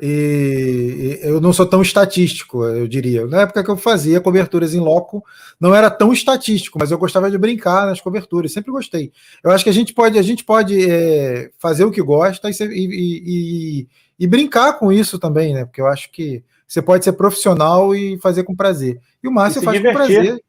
E, 0.00 1.20
e, 1.22 1.28
eu 1.28 1.40
não 1.40 1.52
sou 1.52 1.64
tão 1.64 1.80
estatístico, 1.80 2.64
eu 2.64 2.88
diria. 2.88 3.24
Na 3.24 3.42
época 3.42 3.62
que 3.62 3.70
eu 3.70 3.76
fazia 3.76 4.20
coberturas 4.20 4.74
em 4.74 4.80
loco, 4.80 5.24
não 5.60 5.72
era 5.72 5.88
tão 5.88 6.12
estatístico, 6.12 6.76
mas 6.76 6.90
eu 6.90 6.98
gostava 6.98 7.30
de 7.30 7.38
brincar 7.38 7.86
nas 7.86 8.00
coberturas, 8.00 8.52
sempre 8.52 8.72
gostei. 8.72 9.12
Eu 9.44 9.52
acho 9.52 9.62
que 9.62 9.70
a 9.70 9.72
gente 9.72 9.94
pode, 9.94 10.18
a 10.18 10.22
gente 10.22 10.42
pode 10.42 10.90
é, 10.90 11.50
fazer 11.56 11.84
o 11.84 11.92
que 11.92 12.02
gosta 12.02 12.50
e, 12.50 12.64
e, 12.72 13.88
e, 14.18 14.26
brincar 14.26 14.72
com 14.72 14.92
isso 14.92 15.20
também, 15.20 15.54
né? 15.54 15.64
Porque 15.64 15.80
eu 15.80 15.86
acho 15.86 16.10
que 16.10 16.42
você 16.66 16.82
pode 16.82 17.04
ser 17.04 17.12
profissional 17.12 17.94
e 17.94 18.18
fazer 18.18 18.42
com 18.42 18.56
prazer. 18.56 19.00
E 19.22 19.28
o 19.28 19.32
Márcio 19.32 19.62
faz 19.62 19.76
divertir. 19.76 20.00
com 20.00 20.04
prazer 20.04 20.44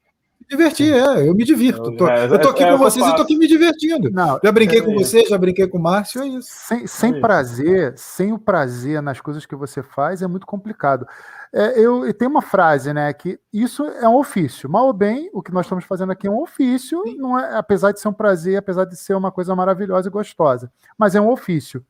divertir, 0.50 0.94
é, 0.94 1.28
eu 1.28 1.34
me 1.34 1.44
divirto. 1.44 1.96
Tô, 1.96 2.08
é, 2.08 2.26
eu 2.26 2.40
tô 2.40 2.50
aqui 2.50 2.64
é, 2.64 2.72
com 2.72 2.78
vocês 2.78 3.06
e 3.06 3.16
tô 3.16 3.22
aqui 3.22 3.38
me 3.38 3.48
divertindo. 3.48 4.12
Não, 4.12 4.40
já 4.44 4.52
brinquei 4.52 4.80
é, 4.80 4.82
com 4.82 4.94
você, 4.94 5.26
já 5.26 5.38
brinquei 5.38 5.68
com 5.68 5.78
o 5.78 5.82
Márcio, 5.82 6.22
é 6.22 6.28
isso. 6.28 6.50
Sem, 6.52 6.88
sem 6.88 7.22
prazer, 7.22 7.94
sem 7.98 8.32
o 8.32 8.40
prazer 8.40 9.02
nas 9.02 9.20
coisas 9.20 9.46
que 9.46 9.56
você 9.56 9.82
faz, 9.82 10.22
é 10.22 10.28
muito 10.28 10.46
complicado. 10.46 11.08
É, 11.52 11.80
eu, 11.80 12.06
eu 12.06 12.14
tenho 12.14 12.30
uma 12.30 12.42
frase, 12.42 12.94
né, 12.94 13.12
que 13.14 13.40
isso 13.52 13.84
é 13.86 14.08
um 14.08 14.16
ofício. 14.16 14.70
Mal 14.70 14.88
ou 14.88 14.94
bem, 14.94 15.30
o 15.34 15.42
que 15.42 15.54
nós 15.54 15.66
estamos 15.66 15.86
fazendo 15.86 16.12
aqui 16.12 16.28
é 16.28 16.32
um 16.32 16.42
ofício, 16.42 17.02
não 17.18 17.40
é, 17.40 17.58
apesar 17.58 17.92
de 17.92 18.00
ser 18.00 18.08
um 18.08 18.14
prazer, 18.14 18.58
apesar 18.58 18.86
de 18.86 18.96
ser 18.96 19.16
uma 19.16 19.32
coisa 19.32 19.56
maravilhosa 19.56 20.08
e 20.08 20.12
gostosa, 20.12 20.72
mas 20.98 21.16
é 21.16 21.22
um 21.22 21.30
ofício. 21.30 21.84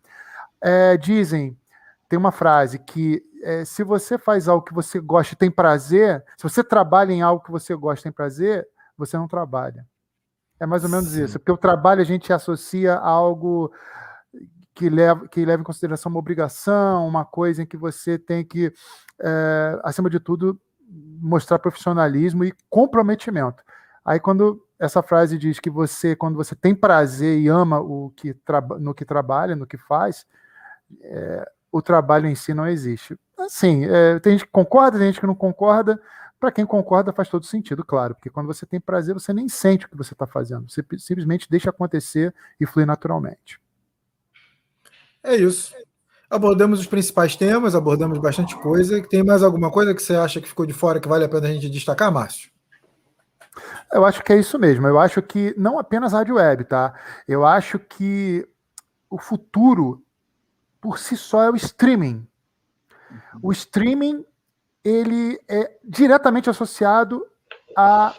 É, 0.62 0.98
dizem, 0.98 1.58
tem 2.08 2.18
uma 2.18 2.32
frase 2.32 2.80
que 2.80 3.24
é, 3.46 3.64
se 3.64 3.84
você 3.84 4.18
faz 4.18 4.48
algo 4.48 4.66
que 4.66 4.74
você 4.74 5.00
gosta 5.00 5.36
e 5.36 5.38
tem 5.38 5.52
prazer, 5.52 6.26
se 6.36 6.42
você 6.42 6.64
trabalha 6.64 7.14
em 7.14 7.22
algo 7.22 7.44
que 7.44 7.52
você 7.52 7.76
gosta 7.76 8.02
e 8.02 8.04
tem 8.06 8.12
prazer, 8.12 8.68
você 8.98 9.16
não 9.18 9.28
trabalha. 9.28 9.86
É 10.60 10.66
mais 10.66 10.84
ou 10.84 10.90
menos 10.90 11.10
Sim. 11.10 11.24
isso. 11.24 11.38
Porque 11.38 11.52
o 11.52 11.58
trabalho 11.58 12.02
a 12.02 12.06
gente 12.06 12.34
associa 12.34 12.96
a 12.96 13.08
algo 13.08 13.72
que 14.74 14.90
leva, 14.90 15.28
que 15.28 15.46
leva 15.46 15.62
em 15.62 15.66
consideração 15.66 16.10
uma 16.10 16.20
obrigação, 16.20 17.08
uma 17.08 17.24
coisa 17.24 17.62
em 17.62 17.68
que 17.68 17.78
você 17.78 18.18
tem 18.18 18.44
que, 18.44 18.74
é, 19.22 19.80
acima 19.84 20.10
de 20.10 20.20
tudo, 20.20 20.60
mostrar 21.22 21.60
profissionalismo 21.60 22.44
e 22.44 22.54
comprometimento. 22.68 23.64
Aí 24.04 24.20
quando 24.20 24.60
essa 24.80 25.04
frase 25.04 25.38
diz 25.38 25.60
que 25.60 25.70
você, 25.70 26.16
quando 26.16 26.36
você 26.36 26.56
tem 26.56 26.74
prazer 26.74 27.40
e 27.40 27.48
ama 27.48 27.80
o 27.80 28.12
que 28.16 28.36
no 28.80 28.94
que 28.96 29.06
trabalha, 29.06 29.56
no 29.56 29.68
que 29.68 29.78
faz, 29.78 30.26
é, 31.02 31.52
o 31.76 31.82
trabalho 31.82 32.26
em 32.26 32.36
si 32.36 32.54
não 32.54 32.66
existe. 32.66 33.18
Assim, 33.38 33.84
é, 33.84 34.18
tem 34.20 34.32
gente 34.32 34.46
que 34.46 34.52
concorda, 34.52 34.98
tem 34.98 35.08
gente 35.08 35.20
que 35.20 35.28
não 35.28 35.36
concorda. 35.36 36.02
Para 36.40 36.50
quem 36.50 36.66
concorda, 36.66 37.12
faz 37.12 37.28
todo 37.28 37.46
sentido, 37.46 37.84
claro, 37.84 38.16
porque 38.16 38.30
quando 38.30 38.48
você 38.48 38.66
tem 38.66 38.80
prazer, 38.80 39.14
você 39.14 39.34
nem 39.34 39.50
sente 39.50 39.86
o 39.86 39.90
que 39.90 39.98
você 39.98 40.14
está 40.14 40.26
fazendo. 40.26 40.72
Você 40.72 40.82
simplesmente 40.98 41.50
deixa 41.50 41.70
acontecer 41.70 42.34
e 42.62 42.66
fluir 42.66 42.88
naturalmente. 42.88 43.60
É 45.22 45.36
isso. 45.36 45.74
Abordamos 46.30 46.80
os 46.80 46.88
principais 46.88 47.36
temas, 47.36 47.76
abordamos 47.76 48.20
bastante 48.20 48.56
coisa. 48.56 49.06
Tem 49.10 49.22
mais 49.22 49.44
alguma 49.44 49.70
coisa 49.70 49.94
que 49.94 50.02
você 50.02 50.16
acha 50.16 50.40
que 50.40 50.48
ficou 50.48 50.66
de 50.66 50.74
fora 50.74 51.02
que 51.02 51.10
vale 51.10 51.26
a 51.26 51.30
pena 51.30 51.50
a 51.50 51.52
gente 51.52 51.70
destacar, 51.70 52.10
Márcio? 52.10 52.52
Eu 53.92 54.06
acho 54.06 54.24
que 54.24 54.32
é 54.32 54.40
isso 54.40 54.58
mesmo. 54.58 54.88
Eu 54.88 54.98
acho 54.98 55.22
que 55.22 55.54
não 55.58 55.78
apenas 55.78 56.14
a 56.14 56.20
rádio 56.20 56.36
web, 56.36 56.64
tá? 56.64 56.94
Eu 57.28 57.46
acho 57.46 57.80
que 57.80 58.48
o 59.10 59.18
futuro 59.18 60.05
por 60.86 61.00
si 61.00 61.18
só 61.18 61.42
é 61.42 61.50
o 61.50 61.56
streaming. 61.56 62.28
O 63.42 63.52
streaming 63.52 64.24
ele 64.84 65.42
é 65.48 65.76
diretamente 65.84 66.48
associado 66.48 67.26
à 67.76 68.14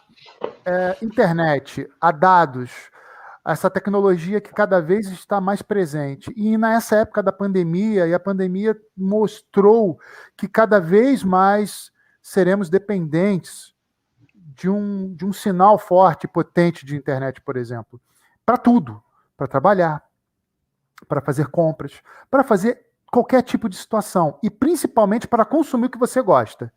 é, 0.65 0.97
internet, 1.01 1.89
a 2.01 2.11
dados, 2.11 2.73
a 3.45 3.53
essa 3.53 3.71
tecnologia 3.71 4.41
que 4.41 4.53
cada 4.53 4.81
vez 4.81 5.07
está 5.07 5.41
mais 5.41 5.63
presente. 5.63 6.33
E 6.37 6.59
nessa 6.59 6.97
época 6.97 7.23
da 7.23 7.31
pandemia, 7.31 8.09
e 8.09 8.13
a 8.13 8.19
pandemia 8.19 8.77
mostrou 8.97 10.01
que 10.37 10.49
cada 10.49 10.81
vez 10.81 11.23
mais 11.23 11.93
seremos 12.21 12.69
dependentes 12.69 13.77
de 14.35 14.69
um, 14.69 15.15
de 15.15 15.25
um 15.25 15.33
sinal 15.33 15.79
forte, 15.79 16.27
potente 16.27 16.85
de 16.85 16.97
internet, 16.97 17.41
por 17.43 17.57
exemplo, 17.57 18.01
para 18.45 18.57
tudo, 18.57 19.01
para 19.37 19.47
trabalhar, 19.47 20.03
para 21.09 21.20
fazer 21.20 21.48
compras, 21.48 22.01
para 22.31 22.44
fazer 22.44 22.86
qualquer 23.10 23.43
tipo 23.43 23.68
de 23.68 23.77
situação 23.77 24.39
e 24.43 24.51
principalmente 24.51 25.28
para 25.28 25.44
consumir 25.44 25.86
o 25.86 25.90
que 25.90 25.98
você 25.98 26.20
gosta. 26.20 26.73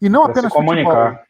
E 0.00 0.08
não 0.08 0.22
pra 0.22 0.32
apenas 0.32 0.52
se 0.52 0.58
comunicar. 0.58 1.22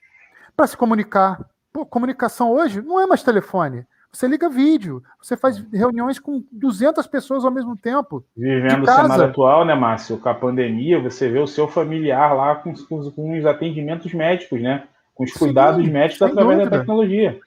Para 0.56 0.66
se 0.66 0.76
comunicar. 0.76 1.44
Pô, 1.72 1.84
comunicação 1.84 2.52
hoje 2.52 2.80
não 2.80 3.00
é 3.00 3.06
mais 3.06 3.22
telefone. 3.22 3.86
Você 4.14 4.28
liga 4.28 4.48
vídeo, 4.48 5.02
você 5.20 5.36
faz 5.36 5.58
reuniões 5.72 6.20
com 6.20 6.44
200 6.52 7.04
pessoas 7.08 7.44
ao 7.44 7.50
mesmo 7.50 7.76
tempo. 7.76 8.24
Vivendo 8.36 8.84
o 8.84 8.86
cenário 8.86 9.24
atual, 9.24 9.64
né, 9.64 9.74
Márcio? 9.74 10.18
Com 10.18 10.28
a 10.28 10.34
pandemia, 10.34 11.02
você 11.02 11.28
vê 11.28 11.40
o 11.40 11.48
seu 11.48 11.66
familiar 11.66 12.32
lá 12.32 12.54
com, 12.54 12.72
com, 12.72 13.10
com 13.10 13.36
os 13.36 13.44
atendimentos 13.44 14.14
médicos, 14.14 14.62
né? 14.62 14.84
Com 15.16 15.24
os 15.24 15.32
cuidados 15.32 15.84
Sim, 15.84 15.90
médicos 15.90 16.22
através 16.22 16.58
dúvida. 16.58 16.70
da 16.70 16.78
tecnologia. 16.78 17.40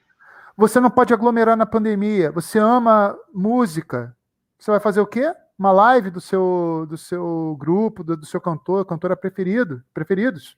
Você 0.58 0.78
não 0.78 0.90
pode 0.90 1.14
aglomerar 1.14 1.56
na 1.56 1.64
pandemia. 1.64 2.30
Você 2.32 2.58
ama 2.58 3.16
música. 3.32 4.14
Você 4.58 4.70
vai 4.72 4.80
fazer 4.80 5.00
o 5.00 5.06
quê? 5.06 5.32
Uma 5.56 5.70
live 5.70 6.10
do 6.10 6.20
seu, 6.20 6.86
do 6.88 6.98
seu 6.98 7.56
grupo, 7.58 8.02
do, 8.02 8.16
do 8.16 8.26
seu 8.26 8.40
cantor, 8.40 8.84
cantora 8.84 9.16
preferido, 9.16 9.82
preferidos. 9.94 10.56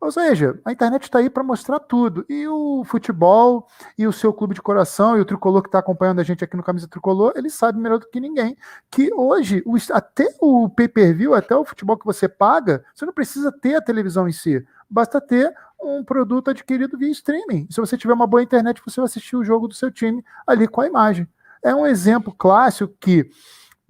Ou 0.00 0.10
seja, 0.10 0.58
a 0.64 0.72
internet 0.72 1.02
está 1.02 1.18
aí 1.18 1.28
para 1.28 1.44
mostrar 1.44 1.78
tudo. 1.78 2.24
E 2.28 2.48
o 2.48 2.82
futebol, 2.84 3.68
e 3.98 4.06
o 4.06 4.12
seu 4.12 4.32
clube 4.32 4.54
de 4.54 4.62
coração, 4.62 5.16
e 5.16 5.20
o 5.20 5.26
tricolor 5.26 5.62
que 5.62 5.68
está 5.68 5.78
acompanhando 5.78 6.20
a 6.20 6.24
gente 6.24 6.42
aqui 6.42 6.56
no 6.56 6.62
Camisa 6.62 6.88
Tricolor, 6.88 7.34
ele 7.36 7.50
sabe 7.50 7.78
melhor 7.78 7.98
do 7.98 8.08
que 8.08 8.18
ninguém 8.18 8.56
que 8.90 9.12
hoje, 9.12 9.62
até 9.92 10.34
o 10.40 10.70
pay 10.70 10.88
per 10.88 11.14
view, 11.14 11.34
até 11.34 11.54
o 11.54 11.64
futebol 11.64 11.98
que 11.98 12.06
você 12.06 12.28
paga, 12.28 12.82
você 12.94 13.04
não 13.04 13.12
precisa 13.12 13.52
ter 13.52 13.74
a 13.76 13.82
televisão 13.82 14.26
em 14.26 14.32
si. 14.32 14.64
Basta 14.88 15.20
ter 15.20 15.54
um 15.80 16.02
produto 16.02 16.50
adquirido 16.50 16.96
via 16.96 17.10
streaming. 17.10 17.68
Se 17.70 17.78
você 17.78 17.96
tiver 17.96 18.14
uma 18.14 18.26
boa 18.26 18.42
internet, 18.42 18.82
você 18.84 19.00
vai 19.00 19.06
assistir 19.06 19.36
o 19.36 19.44
jogo 19.44 19.68
do 19.68 19.74
seu 19.74 19.90
time 19.90 20.24
ali 20.46 20.66
com 20.66 20.80
a 20.80 20.86
imagem 20.86 21.28
é 21.62 21.74
um 21.74 21.86
exemplo 21.86 22.32
clássico 22.32 22.94
que 23.00 23.30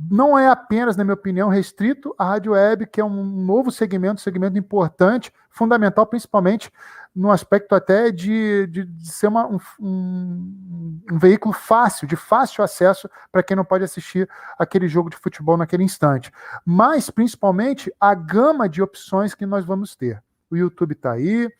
não 0.08 0.38
é 0.38 0.48
apenas, 0.48 0.96
na 0.96 1.04
minha 1.04 1.14
opinião, 1.14 1.48
restrito 1.48 2.14
à 2.18 2.24
rádio 2.24 2.52
web, 2.52 2.86
que 2.86 3.00
é 3.00 3.04
um 3.04 3.22
novo 3.22 3.70
segmento, 3.70 4.20
segmento 4.20 4.56
importante, 4.56 5.30
fundamental, 5.50 6.06
principalmente 6.06 6.72
no 7.14 7.30
aspecto 7.30 7.74
até 7.74 8.10
de, 8.10 8.66
de, 8.68 8.84
de 8.84 9.08
ser 9.08 9.26
uma, 9.26 9.46
um, 9.46 9.58
um, 9.78 11.00
um, 11.12 11.18
veículo 11.18 11.52
fácil, 11.52 12.06
de 12.06 12.16
fácil 12.16 12.62
acesso 12.62 13.10
para 13.30 13.42
quem 13.42 13.56
não 13.56 13.64
pode 13.64 13.84
assistir 13.84 14.28
aquele 14.58 14.88
jogo 14.88 15.10
de 15.10 15.16
futebol 15.16 15.56
naquele 15.56 15.82
instante. 15.82 16.32
Mas, 16.64 17.10
principalmente, 17.10 17.92
a 18.00 18.14
gama 18.14 18.68
de 18.68 18.80
opções 18.80 19.34
que 19.34 19.44
nós 19.44 19.64
vamos 19.64 19.96
ter. 19.96 20.22
O 20.50 20.56
YouTube 20.56 20.92
está 20.92 21.12
aí, 21.12 21.52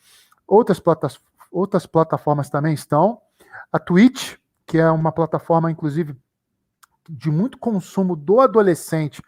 outras, 0.47 0.81
plata 0.81 1.09
outras 1.51 1.85
plataformas 1.85 2.49
também 2.49 2.73
estão. 2.73 3.20
A 3.73 3.78
Twitch, 3.78 4.37
que 4.70 4.78
é 4.78 4.88
uma 4.88 5.10
plataforma, 5.10 5.68
inclusive, 5.68 6.14
de 7.09 7.28
muito 7.28 7.59
consumo 7.59 8.14
do 8.14 8.38
adolescente, 8.38 9.20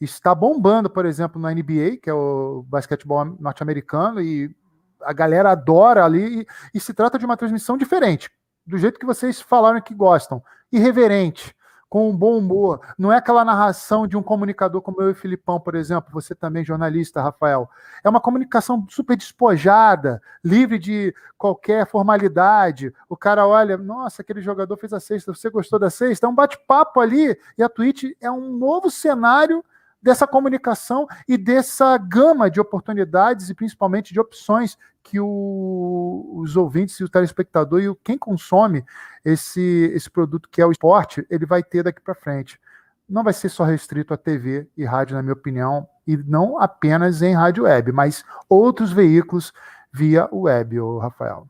está 0.00 0.34
bombando, 0.34 0.90
por 0.90 1.06
exemplo, 1.06 1.40
na 1.40 1.54
NBA, 1.54 1.98
que 2.02 2.10
é 2.10 2.12
o 2.12 2.64
basquetebol 2.66 3.24
norte-americano, 3.38 4.20
e 4.20 4.52
a 5.00 5.12
galera 5.12 5.52
adora 5.52 6.04
ali, 6.04 6.40
e, 6.40 6.46
e 6.74 6.80
se 6.80 6.92
trata 6.92 7.16
de 7.16 7.24
uma 7.24 7.36
transmissão 7.36 7.78
diferente, 7.78 8.28
do 8.66 8.76
jeito 8.76 8.98
que 8.98 9.06
vocês 9.06 9.40
falaram 9.40 9.80
que 9.80 9.94
gostam, 9.94 10.42
irreverente, 10.72 11.54
com 11.88 12.10
um 12.10 12.16
bom 12.16 12.38
humor. 12.38 12.80
Não 12.98 13.12
é 13.12 13.16
aquela 13.16 13.44
narração 13.44 14.06
de 14.06 14.16
um 14.16 14.22
comunicador 14.22 14.82
como 14.82 15.00
eu 15.00 15.10
e 15.10 15.14
Filipão, 15.14 15.58
por 15.58 15.74
exemplo, 15.74 16.12
você 16.12 16.34
também 16.34 16.64
jornalista, 16.64 17.22
Rafael. 17.22 17.68
É 18.04 18.08
uma 18.08 18.20
comunicação 18.20 18.86
super 18.88 19.16
despojada, 19.16 20.20
livre 20.44 20.78
de 20.78 21.14
qualquer 21.36 21.86
formalidade. 21.86 22.92
O 23.08 23.16
cara 23.16 23.46
olha, 23.46 23.76
nossa, 23.76 24.22
aquele 24.22 24.40
jogador 24.40 24.76
fez 24.76 24.92
a 24.92 25.00
sexta, 25.00 25.34
você 25.34 25.48
gostou 25.48 25.78
da 25.78 25.88
sexta? 25.90 26.26
É 26.26 26.28
um 26.28 26.34
bate-papo 26.34 27.00
ali, 27.00 27.38
e 27.56 27.62
a 27.62 27.68
Twitch 27.68 28.04
é 28.20 28.30
um 28.30 28.52
novo 28.52 28.90
cenário 28.90 29.64
dessa 30.00 30.26
comunicação 30.26 31.06
e 31.26 31.36
dessa 31.36 31.96
gama 31.98 32.50
de 32.50 32.60
oportunidades 32.60 33.50
e 33.50 33.54
principalmente 33.54 34.12
de 34.12 34.20
opções 34.20 34.78
que 35.02 35.18
o, 35.18 36.34
os 36.36 36.56
ouvintes 36.56 36.98
e 37.00 37.04
o 37.04 37.08
telespectador 37.08 37.80
e 37.80 37.88
o, 37.88 37.96
quem 37.96 38.16
consome 38.16 38.84
esse, 39.24 39.90
esse 39.94 40.10
produto 40.10 40.48
que 40.50 40.60
é 40.60 40.66
o 40.66 40.72
esporte, 40.72 41.26
ele 41.30 41.46
vai 41.46 41.62
ter 41.62 41.82
daqui 41.82 42.00
para 42.00 42.14
frente. 42.14 42.60
não 43.08 43.24
vai 43.24 43.32
ser 43.32 43.48
só 43.48 43.64
restrito 43.64 44.12
a 44.12 44.16
TV 44.16 44.68
e 44.76 44.84
rádio, 44.84 45.16
na 45.16 45.22
minha 45.22 45.32
opinião, 45.32 45.88
e 46.06 46.16
não 46.16 46.60
apenas 46.60 47.22
em 47.22 47.34
rádio 47.34 47.64
web, 47.64 47.90
mas 47.90 48.22
outros 48.48 48.92
veículos 48.92 49.52
via 49.92 50.28
web, 50.30 50.78
o 50.78 50.98
Rafael. 50.98 51.48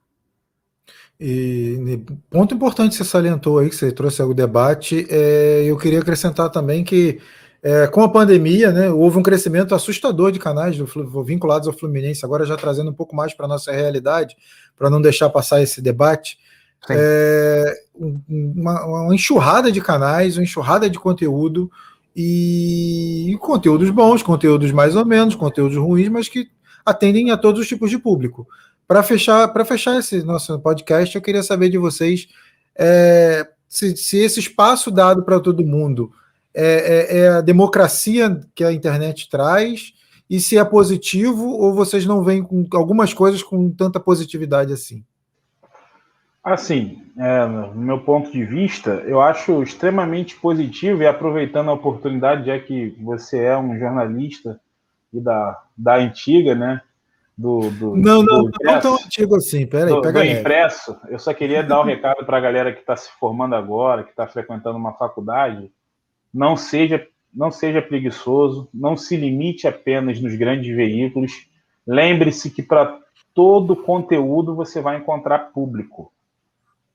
E 1.20 2.04
ponto 2.30 2.54
importante 2.54 2.92
que 2.92 2.98
você 2.98 3.04
salientou 3.04 3.58
aí, 3.58 3.68
que 3.68 3.74
você 3.74 3.90
trouxe 3.90 4.22
o 4.22 4.32
debate, 4.32 5.04
é, 5.10 5.64
eu 5.64 5.76
queria 5.76 5.98
acrescentar 5.98 6.48
também 6.48 6.84
que 6.84 7.20
é, 7.62 7.86
com 7.89 8.02
a 8.02 8.09
pandemia, 8.09 8.70
né, 8.70 8.90
houve 8.90 9.18
um 9.18 9.22
crescimento 9.22 9.74
assustador 9.74 10.30
de 10.30 10.39
canais 10.39 10.76
do, 10.76 10.86
vinculados 11.24 11.66
ao 11.66 11.74
Fluminense, 11.74 12.24
agora 12.24 12.47
já 12.47 12.56
trazendo 12.56 12.90
um 12.90 12.94
pouco 12.94 13.16
mais 13.16 13.35
para 13.35 13.47
a 13.47 13.48
nossa 13.48 13.72
realidade, 13.72 14.36
para 14.76 14.89
não 14.89 15.02
deixar 15.02 15.28
passar 15.30 15.60
esse 15.60 15.82
debate. 15.82 16.39
É, 16.89 17.74
uma, 17.98 18.85
uma, 18.86 19.14
enxurrada 19.14 19.72
de 19.72 19.80
canais, 19.80 20.36
uma 20.36 20.44
enxurrada 20.44 20.89
de 20.89 20.98
conteúdo, 20.98 21.70
e, 22.20 23.32
e 23.32 23.39
conteúdos 23.39 23.90
bons, 23.90 24.22
conteúdos 24.22 24.72
mais 24.72 24.97
ou 24.97 25.05
menos, 25.05 25.35
conteúdos 25.35 25.76
ruins, 25.76 26.09
mas 26.09 26.28
que 26.28 26.48
atendem 26.85 27.30
a 27.30 27.36
todos 27.36 27.60
os 27.60 27.68
tipos 27.68 27.90
de 27.90 27.98
público. 27.98 28.47
Para 28.86 29.02
fechar, 29.02 29.52
fechar 29.66 29.98
esse 29.98 30.22
nosso 30.22 30.59
podcast, 30.60 31.14
eu 31.14 31.22
queria 31.22 31.43
saber 31.43 31.68
de 31.68 31.78
vocês 31.78 32.28
é, 32.76 33.47
se, 33.68 33.97
se, 33.97 34.18
esse 34.18 34.40
espaço 34.40 34.90
dado 34.90 35.22
para 35.22 35.39
todo 35.39 35.64
mundo 35.64 36.10
é, 36.54 36.64
é, 36.64 37.18
é, 37.18 37.28
a 37.28 37.40
democracia 37.40 38.40
que 38.54 38.64
a 38.64 38.72
internet 38.72 39.28
traz 39.28 39.92
e 40.28 40.40
se 40.40 40.58
é 40.58 40.64
positivo 40.64 41.48
ou 41.48 41.72
vocês 41.74 42.04
não 42.04 42.22
veem 42.22 42.42
com 42.42 42.66
algumas 42.74 43.14
coisas 43.14 43.42
com 43.42 43.70
tanta 43.70 43.98
positividade 43.98 44.72
assim. 44.72 45.04
Assim, 46.42 47.02
é, 47.18 47.46
no 47.46 47.74
meu 47.74 48.00
ponto 48.00 48.30
de 48.30 48.44
vista, 48.44 48.90
eu 49.06 49.20
acho 49.20 49.62
extremamente 49.62 50.36
positivo 50.36 51.02
e 51.02 51.06
aproveitando 51.06 51.68
a 51.68 51.74
oportunidade, 51.74 52.46
já 52.46 52.58
que 52.58 52.96
você 53.00 53.44
é 53.44 53.56
um 53.56 53.78
jornalista 53.78 54.58
e 55.12 55.20
da, 55.20 55.62
da 55.76 55.96
antiga, 55.96 56.54
né? 56.54 56.80
do, 57.38 57.70
do 57.70 57.96
Não, 57.96 58.20
não, 58.20 58.42
do 58.44 58.50
não 58.60 58.80
tão 58.80 58.94
antigo 58.94 59.36
assim, 59.36 59.64
peraí, 59.64 59.94
do, 59.94 60.02
pega 60.02 60.18
do 60.18 60.26
impresso, 60.26 60.98
eu 61.08 61.20
só 61.20 61.32
queria 61.32 61.62
dar 61.62 61.80
um 61.80 61.84
recado 61.84 62.26
para 62.26 62.36
a 62.36 62.40
galera 62.40 62.72
que 62.72 62.80
está 62.80 62.96
se 62.96 63.08
formando 63.20 63.54
agora, 63.54 64.02
que 64.02 64.10
está 64.10 64.26
frequentando 64.26 64.76
uma 64.76 64.94
faculdade, 64.94 65.70
não 66.32 66.56
seja, 66.56 67.06
não 67.34 67.50
seja 67.50 67.82
preguiçoso, 67.82 68.68
não 68.72 68.96
se 68.96 69.16
limite 69.16 69.66
apenas 69.66 70.20
nos 70.20 70.34
grandes 70.34 70.74
veículos, 70.74 71.48
lembre-se 71.86 72.50
que 72.50 72.62
para 72.62 72.98
todo 73.34 73.76
conteúdo 73.76 74.55
você 74.55 74.80
vai 74.80 74.96
encontrar 74.96 75.52
público. 75.52 76.12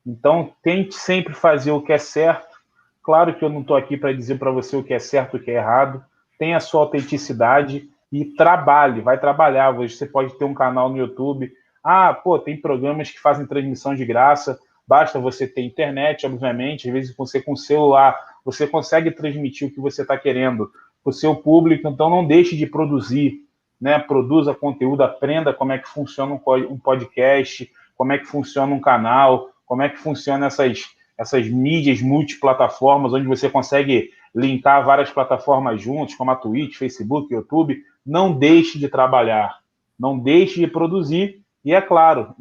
Então, 0.06 0.52
tente 0.62 0.96
sempre 0.96 1.34
fazer 1.34 1.72
o 1.72 1.82
que 1.82 1.94
é 1.94 1.98
certo. 1.98 2.58
Claro 3.02 3.34
que 3.36 3.44
eu 3.44 3.50
não 3.50 3.62
estou 3.62 3.76
aqui 3.76 3.96
para 3.96 4.14
dizer 4.14 4.38
para 4.38 4.52
você 4.52 4.76
o 4.76 4.84
que 4.84 4.94
é 4.94 5.00
certo 5.00 5.38
e 5.38 5.40
o 5.40 5.44
que 5.44 5.52
é 5.52 5.56
errado. 5.56 6.04
Tenha 6.38 6.58
a 6.58 6.60
sua 6.60 6.82
autenticidade, 6.82 7.90
e 8.14 8.26
trabalhe, 8.26 9.02
vai 9.02 9.20
trabalhar. 9.20 9.72
Você 9.72 10.06
pode 10.06 10.38
ter 10.38 10.46
um 10.46 10.54
canal 10.54 10.88
no 10.88 11.00
YouTube. 11.00 11.52
Ah, 11.84 12.14
pô, 12.14 12.38
tem 12.38 12.62
programas 12.62 13.10
que 13.10 13.20
fazem 13.20 13.48
transmissão 13.48 13.96
de 13.96 14.06
graça. 14.06 14.60
Basta 14.88 15.20
você 15.20 15.48
ter 15.48 15.64
internet, 15.64 16.24
obviamente. 16.28 16.88
Às 16.88 16.94
vezes 16.94 17.16
você 17.16 17.42
com 17.42 17.56
celular, 17.56 18.16
você 18.44 18.68
consegue 18.68 19.12
transmitir 19.12 19.68
o 19.68 19.72
que 19.72 19.80
você 19.80 20.02
está 20.02 20.18
querendo 20.18 20.70
para 21.04 21.12
o 21.12 21.14
seu 21.14 21.36
público. 21.36 21.88
Então 21.88 22.10
não 22.10 22.26
deixe 22.26 22.56
de 22.56 22.66
produzir, 22.66 23.42
né? 23.80 24.00
Produza 24.00 24.54
conteúdo, 24.54 25.04
aprenda 25.04 25.54
como 25.54 25.72
é 25.72 25.78
que 25.78 25.88
funciona 25.88 26.34
um 26.34 26.80
podcast, 26.80 27.70
como 27.96 28.14
é 28.14 28.18
que 28.18 28.26
funciona 28.26 28.74
um 28.74 28.82
canal, 28.82 29.50
como 29.66 29.82
é 29.82 29.90
que 29.90 29.98
funciona 29.98 30.48
essas 30.48 30.84
essas 31.18 31.48
mídias 31.48 32.02
multiplataformas, 32.02 33.14
onde 33.14 33.28
você 33.28 33.50
consegue 33.50 34.10
linkar 34.34 34.84
várias 34.84 35.12
plataformas 35.12 35.82
juntos, 35.82 36.16
como 36.16 36.32
a 36.32 36.36
Twitch, 36.36 36.76
Facebook, 36.76 37.32
YouTube, 37.32 37.82
não 38.06 38.34
deixe 38.34 38.80
de 38.80 38.90
trabalhar, 38.90 39.60
não 39.98 40.18
deixe 40.18 40.60
de 40.60 40.68
produzir 40.68 41.44
e, 41.64 41.74
é 41.74 41.82
claro, 41.82 42.36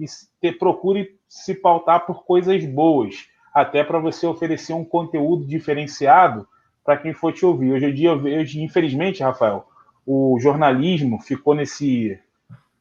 procure 0.58 1.16
se 1.28 1.54
pautar 1.54 2.06
por 2.06 2.24
coisas 2.24 2.64
boas, 2.64 3.26
até 3.52 3.84
para 3.84 3.98
você 3.98 4.26
oferecer 4.26 4.72
um 4.72 4.84
conteúdo 4.84 5.44
diferenciado 5.44 6.46
para 6.84 6.96
quem 6.96 7.12
for 7.12 7.32
te 7.32 7.44
ouvir. 7.44 7.72
Hoje 7.72 7.86
em 7.86 7.94
dia, 7.94 8.12
hoje, 8.12 8.62
infelizmente, 8.62 9.22
Rafael, 9.22 9.66
o 10.06 10.38
jornalismo 10.40 11.20
ficou 11.20 11.54
nesse 11.54 12.18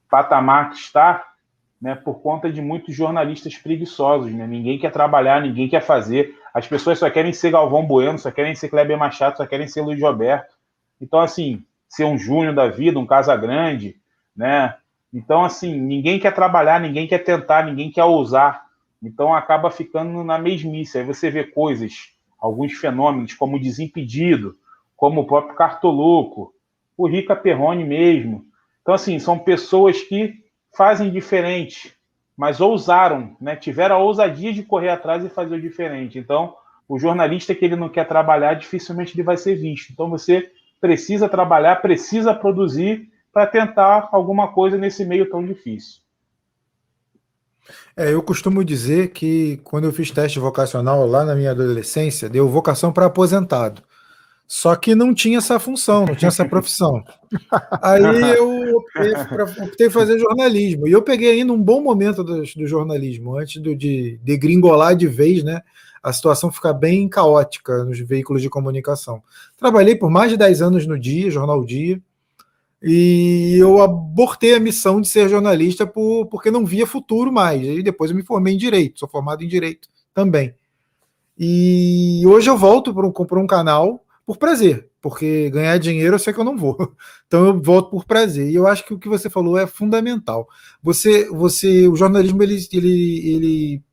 patamar 0.10 0.69
que 0.69 0.77
está 0.77 1.23
né, 1.81 1.95
por 1.95 2.22
conta 2.22 2.52
de 2.52 2.61
muitos 2.61 2.95
jornalistas 2.95 3.57
preguiçosos. 3.57 4.31
Né? 4.31 4.45
Ninguém 4.45 4.77
quer 4.77 4.91
trabalhar, 4.91 5.41
ninguém 5.41 5.68
quer 5.68 5.81
fazer. 5.81 6.35
As 6.53 6.68
pessoas 6.68 6.99
só 6.99 7.10
querem 7.10 7.34
ser 7.34 7.52
Galvão 7.52 7.85
Bueno, 7.85 8.19
só 8.19 8.30
querem 8.30 8.53
ser 8.53 8.69
Kleber 8.69 8.98
Machado, 8.98 9.38
só 9.38 9.48
querem 9.48 9.68
ser 9.68 9.81
Luiz 9.81 9.99
Roberto. 9.99 10.56
Então, 10.99 11.19
assim, 11.19 11.64
ser 11.89 12.03
um 12.06 12.18
Júnior 12.18 12.53
da 12.53 12.68
vida, 12.68 12.99
um 12.99 13.06
Casa 13.06 13.35
Grande, 13.35 13.95
né? 14.35 14.76
Então, 15.14 15.43
assim, 15.43 15.77
ninguém 15.77 16.19
quer 16.19 16.34
trabalhar, 16.34 16.80
ninguém 16.80 17.07
quer 17.07 17.19
tentar, 17.19 17.65
ninguém 17.65 17.91
quer 17.91 18.03
ousar. 18.03 18.65
Então, 19.02 19.34
acaba 19.34 19.72
ficando 19.72 20.23
na 20.23 20.38
mesmice. 20.38 20.98
Aí 20.98 21.03
você 21.03 21.30
vê 21.30 21.44
coisas, 21.44 22.11
alguns 22.40 22.73
fenômenos, 22.73 23.34
como 23.34 23.57
o 23.57 23.60
Desimpedido, 23.60 24.56
como 24.95 25.22
o 25.22 25.28
próprio 25.28 25.56
Cartoloco, 25.56 26.53
o 26.95 27.07
Rica 27.07 27.36
Perrone 27.36 27.84
mesmo. 27.84 28.45
Então, 28.82 28.94
assim, 28.94 29.18
são 29.18 29.40
pessoas 29.40 30.02
que 30.02 30.44
fazem 30.76 31.10
diferente, 31.11 31.95
mas 32.38 32.61
ousaram, 32.61 33.36
né? 33.41 33.56
tiveram 33.56 33.95
a 33.95 33.99
ousadia 33.99 34.53
de 34.53 34.64
correr 34.64 34.90
atrás 34.90 35.23
e 35.26 35.30
fazer 35.30 35.56
o 35.56 35.61
diferente. 35.61 36.19
Então, 36.19 36.56
o 36.88 36.99
jornalista 36.99 37.56
que 37.56 37.65
ele 37.65 37.76
não 37.76 37.90
quer 37.90 38.07
trabalhar, 38.07 38.53
dificilmente 38.53 39.15
ele 39.15 39.23
vai 39.23 39.38
ser 39.38 39.56
visto. 39.56 39.91
Então, 39.91 40.10
você 40.10 40.52
precisa 40.80 41.30
trabalhar, 41.30 41.78
precisa 41.78 42.34
produzir 42.34 43.10
para 43.32 43.48
tentar 43.48 44.10
alguma 44.11 44.52
coisa 44.52 44.78
nesse 44.78 45.06
meio 45.06 45.30
tão 45.30 45.45
difícil. 45.45 46.02
É, 47.95 48.13
eu 48.13 48.21
costumo 48.21 48.63
dizer 48.63 49.09
que 49.09 49.59
quando 49.63 49.85
eu 49.85 49.93
fiz 49.93 50.11
teste 50.11 50.39
vocacional 50.39 51.05
lá 51.07 51.23
na 51.23 51.35
minha 51.35 51.51
adolescência, 51.51 52.29
deu 52.29 52.49
vocação 52.49 52.91
para 52.91 53.05
aposentado. 53.05 53.81
Só 54.47 54.75
que 54.75 54.93
não 54.93 55.13
tinha 55.13 55.38
essa 55.38 55.59
função, 55.59 56.05
não 56.05 56.15
tinha 56.15 56.27
essa 56.27 56.43
profissão. 56.43 57.01
Aí 57.81 58.03
eu 58.35 58.77
optei, 58.77 59.13
pra, 59.29 59.43
optei 59.45 59.89
fazer 59.89 60.19
jornalismo. 60.19 60.88
E 60.88 60.91
eu 60.91 61.01
peguei 61.01 61.31
ainda 61.31 61.53
um 61.53 61.61
bom 61.61 61.81
momento 61.81 62.21
do, 62.21 62.41
do 62.41 62.67
jornalismo, 62.67 63.38
antes 63.38 63.61
do, 63.61 63.73
de 63.73 64.19
degringolar 64.23 64.93
de 64.95 65.07
vez, 65.07 65.41
né? 65.41 65.61
a 66.03 66.11
situação 66.11 66.51
fica 66.51 66.73
bem 66.73 67.07
caótica 67.07 67.83
nos 67.83 67.99
veículos 67.99 68.41
de 68.41 68.49
comunicação. 68.49 69.21
Trabalhei 69.57 69.95
por 69.95 70.09
mais 70.09 70.31
de 70.31 70.38
10 70.38 70.61
anos 70.61 70.88
no 70.88 70.99
Dia, 70.99 71.29
Jornal 71.29 71.63
Dia, 71.63 72.01
e 72.83 73.57
eu 73.59 73.81
abortei 73.81 74.55
a 74.55 74.59
missão 74.59 74.99
de 74.99 75.07
ser 75.07 75.29
jornalista 75.29 75.85
por, 75.85 76.25
porque 76.27 76.49
não 76.49 76.65
via 76.65 76.87
futuro 76.87 77.31
mais. 77.31 77.61
E 77.61 77.83
depois 77.83 78.09
eu 78.09 78.17
me 78.17 78.23
formei 78.23 78.55
em 78.55 78.57
Direito, 78.57 78.99
sou 78.99 79.07
formado 79.07 79.43
em 79.43 79.47
Direito 79.47 79.87
também. 80.13 80.55
E 81.37 82.23
hoje 82.25 82.49
eu 82.49 82.57
volto 82.57 82.93
para 82.93 83.39
um, 83.39 83.43
um 83.43 83.47
canal 83.47 84.03
por 84.25 84.37
prazer, 84.37 84.89
porque 85.01 85.49
ganhar 85.49 85.77
dinheiro 85.77 86.15
eu 86.15 86.19
sei 86.19 86.33
que 86.33 86.39
eu 86.39 86.43
não 86.43 86.57
vou. 86.57 86.77
Então 87.27 87.45
eu 87.45 87.61
volto 87.61 87.91
por 87.91 88.03
prazer. 88.03 88.49
E 88.49 88.55
eu 88.55 88.67
acho 88.67 88.85
que 88.85 88.93
o 88.93 88.99
que 88.99 89.07
você 89.07 89.29
falou 89.29 89.57
é 89.57 89.65
fundamental. 89.65 90.49
Você, 90.83 91.29
você, 91.29 91.87
o 91.87 91.95
jornalismo 91.95 92.43
ele, 92.43 92.67
ele, 92.73 93.29
ele 93.33 93.83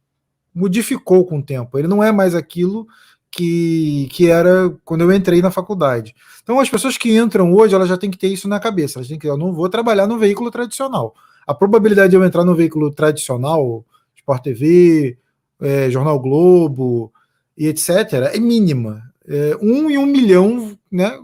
modificou 0.52 1.24
com 1.24 1.38
o 1.38 1.42
tempo. 1.42 1.78
Ele 1.78 1.86
não 1.86 2.02
é 2.02 2.10
mais 2.10 2.34
aquilo 2.34 2.86
que, 3.30 4.08
que 4.10 4.30
era 4.30 4.70
quando 4.84 5.02
eu 5.02 5.12
entrei 5.12 5.42
na 5.42 5.50
faculdade. 5.50 6.14
Então, 6.42 6.58
as 6.60 6.68
pessoas 6.68 6.96
que 6.96 7.16
entram 7.16 7.52
hoje, 7.52 7.74
elas 7.74 7.88
já 7.88 7.96
têm 7.96 8.10
que 8.10 8.18
ter 8.18 8.28
isso 8.28 8.48
na 8.48 8.58
cabeça. 8.58 8.98
Elas 8.98 9.08
têm 9.08 9.18
que, 9.18 9.28
eu 9.28 9.36
não 9.36 9.52
vou 9.52 9.68
trabalhar 9.68 10.06
no 10.06 10.18
veículo 10.18 10.50
tradicional. 10.50 11.14
A 11.46 11.54
probabilidade 11.54 12.10
de 12.10 12.16
eu 12.16 12.24
entrar 12.24 12.44
no 12.44 12.54
veículo 12.54 12.90
tradicional, 12.90 13.84
Sport 14.16 14.42
TV, 14.42 15.18
é, 15.60 15.90
Jornal 15.90 16.18
Globo 16.18 17.12
e 17.56 17.66
etc., 17.66 17.88
é 18.32 18.38
mínima. 18.38 19.02
É, 19.26 19.56
um 19.60 19.90
em 19.90 19.98
um 19.98 20.06
milhão, 20.06 20.76
né? 20.90 21.18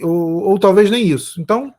Ou, 0.00 0.50
ou 0.50 0.58
talvez 0.58 0.90
nem 0.90 1.06
isso. 1.06 1.40
Então, 1.40 1.72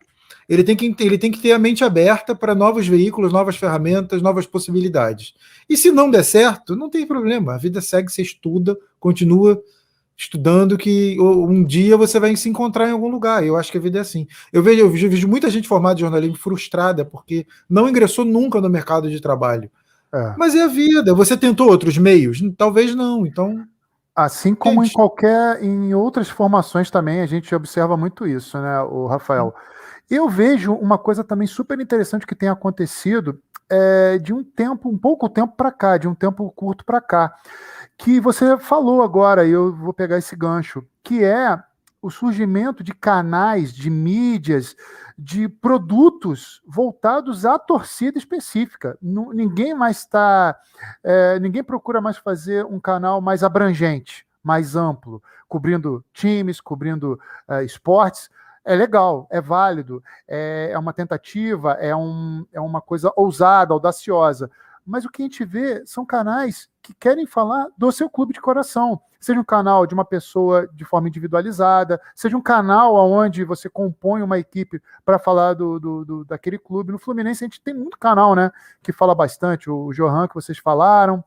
ele 0.50 0.64
tem 0.64 0.76
que, 0.76 0.96
ele 1.00 1.18
tem 1.18 1.32
que 1.32 1.40
ter 1.40 1.52
a 1.52 1.60
mente 1.60 1.84
aberta 1.84 2.34
para 2.34 2.56
novos 2.56 2.88
veículos, 2.88 3.32
novas 3.32 3.56
ferramentas, 3.56 4.20
novas 4.20 4.48
possibilidades. 4.48 5.36
E 5.70 5.78
se 5.78 5.92
não 5.92 6.10
der 6.10 6.24
certo, 6.24 6.76
não 6.76 6.90
tem 6.90 7.06
problema. 7.06 7.54
A 7.54 7.58
vida 7.58 7.80
segue, 7.80 8.12
você 8.12 8.24
estuda, 8.24 8.76
continua 9.00 9.62
estudando, 10.18 10.78
que 10.78 11.16
um 11.22 11.64
dia 11.64 11.96
você 11.96 12.20
vai 12.20 12.36
se 12.36 12.50
encontrar 12.50 12.90
em 12.90 12.92
algum 12.92 13.08
lugar. 13.08 13.46
Eu 13.46 13.56
acho 13.56 13.72
que 13.72 13.78
a 13.78 13.82
vida 13.82 14.00
é 14.00 14.02
assim. 14.02 14.28
Eu 14.52 14.64
vejo, 14.64 14.82
eu 14.82 14.90
vejo 14.90 15.28
muita 15.28 15.50
gente 15.52 15.68
formada 15.68 16.00
em 16.00 16.02
jornalismo 16.02 16.36
frustrada 16.36 17.06
porque 17.06 17.46
não 17.70 17.88
ingressou 17.88 18.26
nunca 18.26 18.60
no 18.60 18.70
mercado 18.70 19.10
de 19.10 19.22
trabalho. 19.22 19.70
É. 20.12 20.34
Mas 20.36 20.56
é 20.56 20.64
a 20.64 20.68
vida. 20.68 21.14
Você 21.14 21.38
tentou 21.38 21.70
outros 21.70 21.98
meios? 21.98 22.42
Talvez 22.58 22.96
não. 22.96 23.26
Então. 23.26 23.64
Assim 24.16 24.54
como 24.54 24.84
em 24.84 24.90
qualquer, 24.90 25.64
em 25.64 25.94
outras 25.94 26.28
formações 26.28 26.92
também, 26.92 27.22
a 27.22 27.26
gente 27.26 27.54
observa 27.56 27.96
muito 27.96 28.28
isso, 28.28 28.60
né, 28.60 28.82
o 28.82 29.06
Rafael. 29.06 29.56
Hum. 29.56 29.79
Eu 30.10 30.28
vejo 30.28 30.74
uma 30.74 30.98
coisa 30.98 31.24
também 31.24 31.48
super 31.48 31.80
interessante 31.80 32.26
que 32.26 32.36
tem 32.36 32.50
acontecido 32.50 33.40
é, 33.70 34.18
de 34.18 34.34
um 34.34 34.44
tempo, 34.44 34.90
um 34.90 34.98
pouco 34.98 35.30
tempo 35.30 35.56
para 35.56 35.72
cá, 35.72 35.98
de 35.98 36.08
um 36.08 36.16
tempo 36.16 36.52
curto 36.52 36.84
para 36.84 37.00
cá, 37.00 37.36
que 37.98 38.20
você 38.20 38.58
falou 38.58 39.04
agora, 39.04 39.46
e 39.46 39.52
eu 39.52 39.74
vou 39.76 39.94
pegar 39.94 40.18
esse 40.18 40.36
gancho, 40.36 40.84
que 41.04 41.24
é 41.24 41.62
o 42.02 42.10
surgimento 42.10 42.84
de 42.84 42.94
canais, 42.94 43.74
de 43.74 43.90
mídias, 43.90 44.76
de 45.18 45.50
produtos 45.50 46.62
voltados 46.66 47.46
à 47.46 47.60
torcida 47.60 48.18
específica. 48.18 48.98
ninguém 49.02 49.74
mais 49.74 49.98
está. 49.98 50.58
É, 51.04 51.38
ninguém 51.40 51.64
procura 51.64 52.00
mais 52.00 52.18
fazer 52.18 52.66
um 52.66 52.80
canal 52.80 53.20
mais 53.20 53.44
abrangente, 53.44 54.26
mais 54.42 54.78
amplo, 54.78 55.22
cobrindo 55.48 56.04
times, 56.14 56.62
cobrindo 56.62 57.20
é, 57.50 57.66
esportes. 57.66 58.30
É 58.66 58.76
legal, 58.76 59.28
é 59.32 59.42
válido, 59.42 60.04
é, 60.28 60.70
é 60.72 60.78
uma 60.78 60.94
tentativa, 60.94 61.74
é, 61.74 61.96
um, 61.96 62.46
é 62.52 62.60
uma 62.60 62.82
coisa 62.82 63.12
ousada, 63.16 63.74
audaciosa 63.74 64.50
mas 64.90 65.06
o 65.06 65.10
que 65.10 65.22
a 65.22 65.26
gente 65.26 65.46
vê 65.46 65.86
são 65.86 66.04
canais 66.04 66.68
que 66.82 66.96
querem 66.96 67.28
falar 67.28 67.68
do 67.78 67.92
seu 67.92 68.10
clube 68.10 68.34
de 68.34 68.42
coração. 68.42 69.00
Seja 69.20 69.40
um 69.40 69.44
canal 69.44 69.86
de 69.86 69.94
uma 69.94 70.04
pessoa 70.04 70.68
de 70.74 70.84
forma 70.84 71.08
individualizada, 71.08 72.02
seja 72.16 72.36
um 72.36 72.42
canal 72.42 72.96
onde 72.96 73.44
você 73.44 73.70
compõe 73.70 74.24
uma 74.24 74.40
equipe 74.40 74.82
para 75.06 75.20
falar 75.20 75.54
do, 75.54 75.80
do, 75.80 76.06
do, 76.06 76.26
daquele 76.26 76.58
clube. 76.58 76.92
No 76.92 76.98
Fluminense 76.98 77.44
a 77.44 77.48
gente 77.48 77.62
tem 77.62 77.72
muito 77.72 78.00
canal, 78.00 78.34
né? 78.34 78.52
Que 78.82 78.92
fala 78.92 79.14
bastante. 79.14 79.70
O 79.70 79.92
Johan 79.94 80.28
que 80.28 80.34
vocês 80.34 80.58
falaram. 80.58 81.24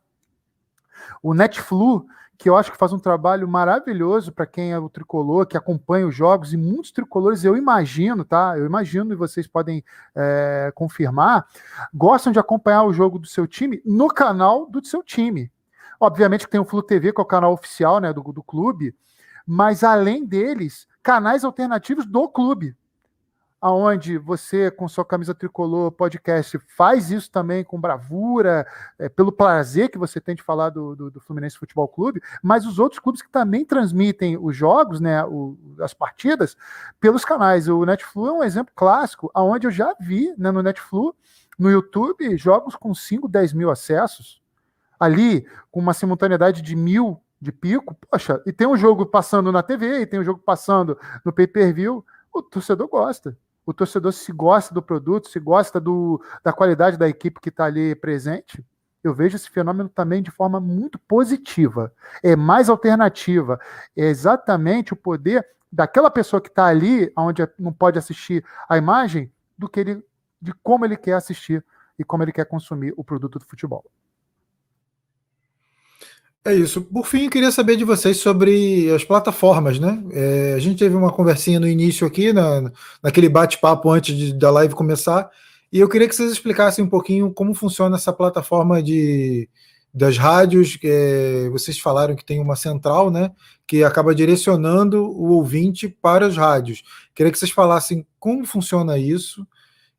O 1.22 1.32
Netflu, 1.32 2.04
que 2.38 2.48
eu 2.48 2.56
acho 2.56 2.72
que 2.72 2.78
faz 2.78 2.92
um 2.92 2.98
trabalho 2.98 3.46
maravilhoso 3.46 4.32
para 4.32 4.46
quem 4.46 4.72
é 4.72 4.78
o 4.78 4.88
tricolor, 4.88 5.46
que 5.46 5.56
acompanha 5.56 6.06
os 6.06 6.14
jogos, 6.14 6.52
e 6.52 6.56
muitos 6.56 6.90
tricolores, 6.90 7.44
eu 7.44 7.56
imagino, 7.56 8.24
tá? 8.24 8.54
Eu 8.56 8.66
imagino, 8.66 9.12
e 9.12 9.16
vocês 9.16 9.46
podem 9.46 9.84
é, 10.14 10.72
confirmar, 10.74 11.46
gostam 11.94 12.32
de 12.32 12.38
acompanhar 12.38 12.84
o 12.84 12.92
jogo 12.92 13.18
do 13.18 13.26
seu 13.26 13.46
time 13.46 13.80
no 13.84 14.09
canal 14.09 14.66
do 14.66 14.84
seu 14.84 15.02
time. 15.02 15.52
Obviamente 16.00 16.44
que 16.44 16.50
tem 16.50 16.60
o 16.60 16.64
Flu 16.64 16.82
TV, 16.82 17.12
que 17.12 17.20
é 17.20 17.22
o 17.22 17.26
canal 17.26 17.52
oficial 17.52 18.00
né, 18.00 18.12
do, 18.12 18.22
do 18.22 18.42
clube, 18.42 18.94
mas 19.46 19.84
além 19.84 20.24
deles, 20.24 20.88
canais 21.02 21.44
alternativos 21.44 22.06
do 22.06 22.28
clube 22.28 22.74
aonde 23.62 24.18
você, 24.18 24.72
com 24.72 24.89
sua 24.89 25.05
camisa 25.05 25.32
tricolor 25.32 25.93
podcast, 25.93 26.59
faz 26.76 27.12
isso 27.12 27.30
também 27.30 27.62
com 27.62 27.80
bravura, 27.80 28.66
é, 28.98 29.09
pelo 29.09 29.30
prazer 29.30 29.89
que 29.89 29.97
você 29.97 30.20
tem 30.20 30.34
de 30.34 30.43
falar 30.43 30.70
do, 30.70 30.97
do, 30.97 31.10
do, 31.12 31.20
Fluminense 31.20 31.56
Futebol 31.56 31.86
Clube, 31.86 32.20
mas 32.43 32.66
os 32.66 32.80
outros 32.80 32.98
clubes 32.98 33.22
que 33.22 33.30
também 33.30 33.64
transmitem 33.64 34.36
os 34.36 34.56
jogos, 34.56 34.98
né, 34.98 35.24
o, 35.24 35.56
as 35.78 35.94
partidas, 35.94 36.56
pelos 36.98 37.24
canais. 37.24 37.68
O 37.68 37.86
Netflu 37.86 38.26
é 38.26 38.32
um 38.32 38.43
exemplo 38.43 38.72
clássico, 38.74 39.30
aonde 39.32 39.68
eu 39.68 39.70
já 39.70 39.94
vi 40.01 40.34
né, 40.36 40.51
no 40.51 40.60
Netflu, 40.60 41.14
no 41.56 41.70
YouTube, 41.70 42.36
jogos 42.36 42.74
com 42.74 42.93
5, 42.93 43.28
10 43.28 43.52
mil 43.52 43.70
acessos, 43.70 44.43
ali 44.98 45.47
com 45.70 45.78
uma 45.78 45.94
simultaneidade 45.94 46.62
de 46.62 46.74
mil 46.74 47.22
de 47.40 47.52
pico, 47.52 47.97
poxa, 48.10 48.43
e 48.44 48.52
tem 48.52 48.66
um 48.66 48.76
jogo 48.76 49.06
passando 49.06 49.52
na 49.52 49.62
TV, 49.62 50.01
e 50.01 50.06
tem 50.06 50.18
um 50.18 50.24
jogo 50.24 50.40
passando 50.44 50.98
no 51.24 51.32
pay-per-view, 51.32 52.05
o 52.32 52.43
torcedor 52.43 52.89
gosta 52.89 53.36
o 53.64 53.72
torcedor 53.72 54.12
se 54.12 54.32
gosta 54.32 54.74
do 54.74 54.82
produto, 54.82 55.28
se 55.28 55.39
gosta 55.39 55.80
do, 55.80 56.20
da 56.43 56.52
qualidade 56.52 56.97
da 56.97 57.09
equipe 57.09 57.40
que 57.40 57.48
está 57.48 57.64
ali 57.64 57.94
presente, 57.94 58.64
eu 59.02 59.14
vejo 59.14 59.36
esse 59.36 59.51
fenômeno 59.51 59.89
também 59.89 60.22
de 60.22 60.30
forma 60.30 60.60
muito 60.60 60.98
positiva. 60.98 61.93
É 62.22 62.36
mais 62.36 62.68
alternativa. 62.68 63.59
É 63.97 64.05
exatamente 64.05 64.93
o 64.93 64.97
poder 64.97 65.47
daquela 65.70 66.10
pessoa 66.10 66.40
que 66.40 66.48
está 66.48 66.66
ali, 66.66 67.12
onde 67.16 67.47
não 67.59 67.72
pode 67.72 67.98
assistir 67.98 68.44
a 68.68 68.76
imagem, 68.76 69.32
do 69.56 69.68
que 69.68 69.80
ele, 69.80 70.05
de 70.40 70.52
como 70.62 70.84
ele 70.84 70.97
quer 70.97 71.14
assistir 71.14 71.64
e 71.98 72.05
como 72.05 72.22
ele 72.22 72.32
quer 72.32 72.44
consumir 72.44 72.94
o 72.97 73.02
produto 73.02 73.39
do 73.39 73.44
futebol. 73.44 73.84
É 76.44 76.52
isso. 76.52 76.82
Por 76.82 77.06
fim, 77.06 77.24
eu 77.24 77.31
queria 77.31 77.52
saber 77.52 77.77
de 77.77 77.85
vocês 77.85 78.16
sobre 78.16 78.90
as 78.93 79.05
plataformas, 79.05 79.78
né? 79.78 80.02
É, 80.12 80.55
a 80.56 80.59
gente 80.59 80.78
teve 80.78 80.97
uma 80.97 81.12
conversinha 81.12 81.60
no 81.60 81.69
início 81.69 82.05
aqui, 82.05 82.32
na, 82.32 82.73
naquele 83.01 83.28
bate-papo 83.28 83.89
antes 83.89 84.16
de, 84.16 84.32
da 84.32 84.51
live 84.51 84.74
começar, 84.74 85.31
e 85.73 85.78
eu 85.78 85.89
queria 85.89 86.09
que 86.09 86.16
vocês 86.16 86.32
explicassem 86.32 86.85
um 86.85 86.89
pouquinho 86.89 87.32
como 87.32 87.55
funciona 87.55 87.94
essa 87.97 88.12
plataforma 88.12 88.82
de, 88.82 89.48
das 89.94 90.19
rádios. 90.19 90.77
É, 90.82 91.48
vocês 91.51 91.78
falaram 91.78 92.16
que 92.16 92.24
tem 92.24 92.40
uma 92.40 92.56
central, 92.56 93.09
né? 93.09 93.31
Que 93.64 93.85
acaba 93.85 94.12
direcionando 94.12 95.05
o 95.05 95.31
ouvinte 95.31 95.89
para 95.89 96.27
as 96.27 96.36
rádios. 96.36 96.82
Queria 97.14 97.31
que 97.31 97.39
vocês 97.39 97.52
falassem 97.52 98.05
como 98.19 98.44
funciona 98.44 98.98
isso 98.98 99.47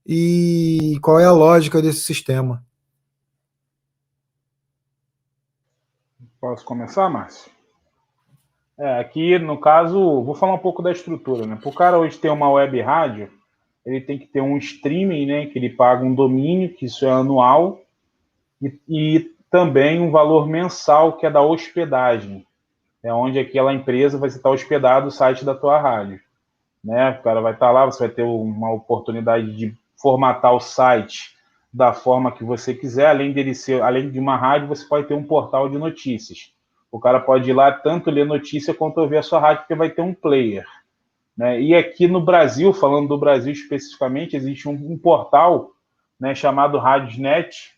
e 0.06 0.98
qual 1.02 1.22
é 1.22 1.26
a 1.26 1.32
lógica 1.32 1.82
desse 1.82 2.02
sistema. 2.02 2.61
Posso 6.44 6.65
começar, 6.65 7.10
Márcio? 7.10 7.49
É, 8.78 8.99
aqui, 8.99 9.40
no 9.40 9.57
caso, 9.57 10.22
vou 10.24 10.36
falar 10.36 10.56
um 10.56 10.60
pouco 10.60 10.82
da 10.82 10.91
estrutura, 10.91 11.45
né? 11.45 11.56
Para 11.56 11.70
o 11.70 11.74
cara 11.74 11.98
hoje 11.98 12.20
ter 12.20 12.28
uma 12.28 12.52
web 12.52 12.82
rádio, 12.82 13.32
ele 13.86 14.02
tem 14.02 14.20
que 14.20 14.28
ter 14.28 14.41
um 14.41 14.57
streaming, 14.57 15.26
né? 15.26 15.45
Que 15.45 15.57
ele 15.57 15.70
paga 15.70 16.03
um 16.03 16.14
domínio, 16.14 16.74
que 16.74 16.84
isso 16.84 17.06
é 17.06 17.10
anual, 17.10 17.80
e, 18.61 18.78
e 18.90 19.32
também 19.49 20.02
um 20.02 20.11
valor 20.11 20.45
mensal, 20.45 21.14
que 21.14 21.26
é 21.26 21.32
da 21.32 21.41
hospedagem. 21.41 22.45
É 23.02 23.14
onde 23.14 23.40
aquela 23.40 23.74
empresa 23.74 24.18
vai 24.18 24.28
estar 24.28 24.49
hospedado 24.49 25.07
o 25.07 25.11
site 25.11 25.45
da 25.45 25.56
tua 25.56 25.80
rádio. 25.80 26.20
Né? 26.84 27.11
O 27.11 27.24
cara 27.24 27.40
vai 27.40 27.53
estar 27.53 27.72
lá, 27.72 27.86
você 27.86 27.99
vai 27.99 28.14
ter 28.14 28.24
uma 28.24 28.70
oportunidade 28.70 29.56
de 29.56 29.74
formatar 29.95 30.53
o 30.53 30.60
site 30.60 31.38
da 31.74 31.91
forma 31.91 32.32
que 32.32 32.44
você 32.44 32.74
quiser, 32.74 33.08
além 33.08 33.34
dele 33.34 33.56
ser, 33.56 33.82
além 33.82 34.12
de 34.12 34.20
uma 34.20 34.38
rádio, 34.38 34.68
você 34.68 34.86
pode 34.86 35.08
ter 35.08 35.16
um 35.16 35.24
portal 35.24 35.68
de 35.68 35.78
notícias. 35.78 36.54
O 36.91 37.00
cara 37.00 37.20
pode 37.20 37.50
ir 37.50 37.54
lá 37.54 37.72
tanto 37.72 38.12
ler 38.12 38.26
notícia 38.26 38.74
quanto 38.74 39.00
ouvir 39.00 39.18
a 39.18 39.24
sua 39.24 39.40
rádio, 39.40 39.64
porque 39.64 39.74
vai 39.74 39.90
ter 39.90 40.04
um 40.04 40.14
player. 40.14 40.66
Né? 41.36 41.60
E 41.60 41.74
aqui 41.74 42.08
no 42.08 42.22
Brasil, 42.22 42.72
falando 42.72 43.08
do 43.08 43.18
Brasil 43.18 43.52
especificamente, 43.52 44.36
existe 44.36 44.70
um, 44.70 44.74
um 44.74 44.95
portal 44.95 45.72
né, 46.20 46.36
chamado 46.36 46.78
Radiosnet, 46.78 47.74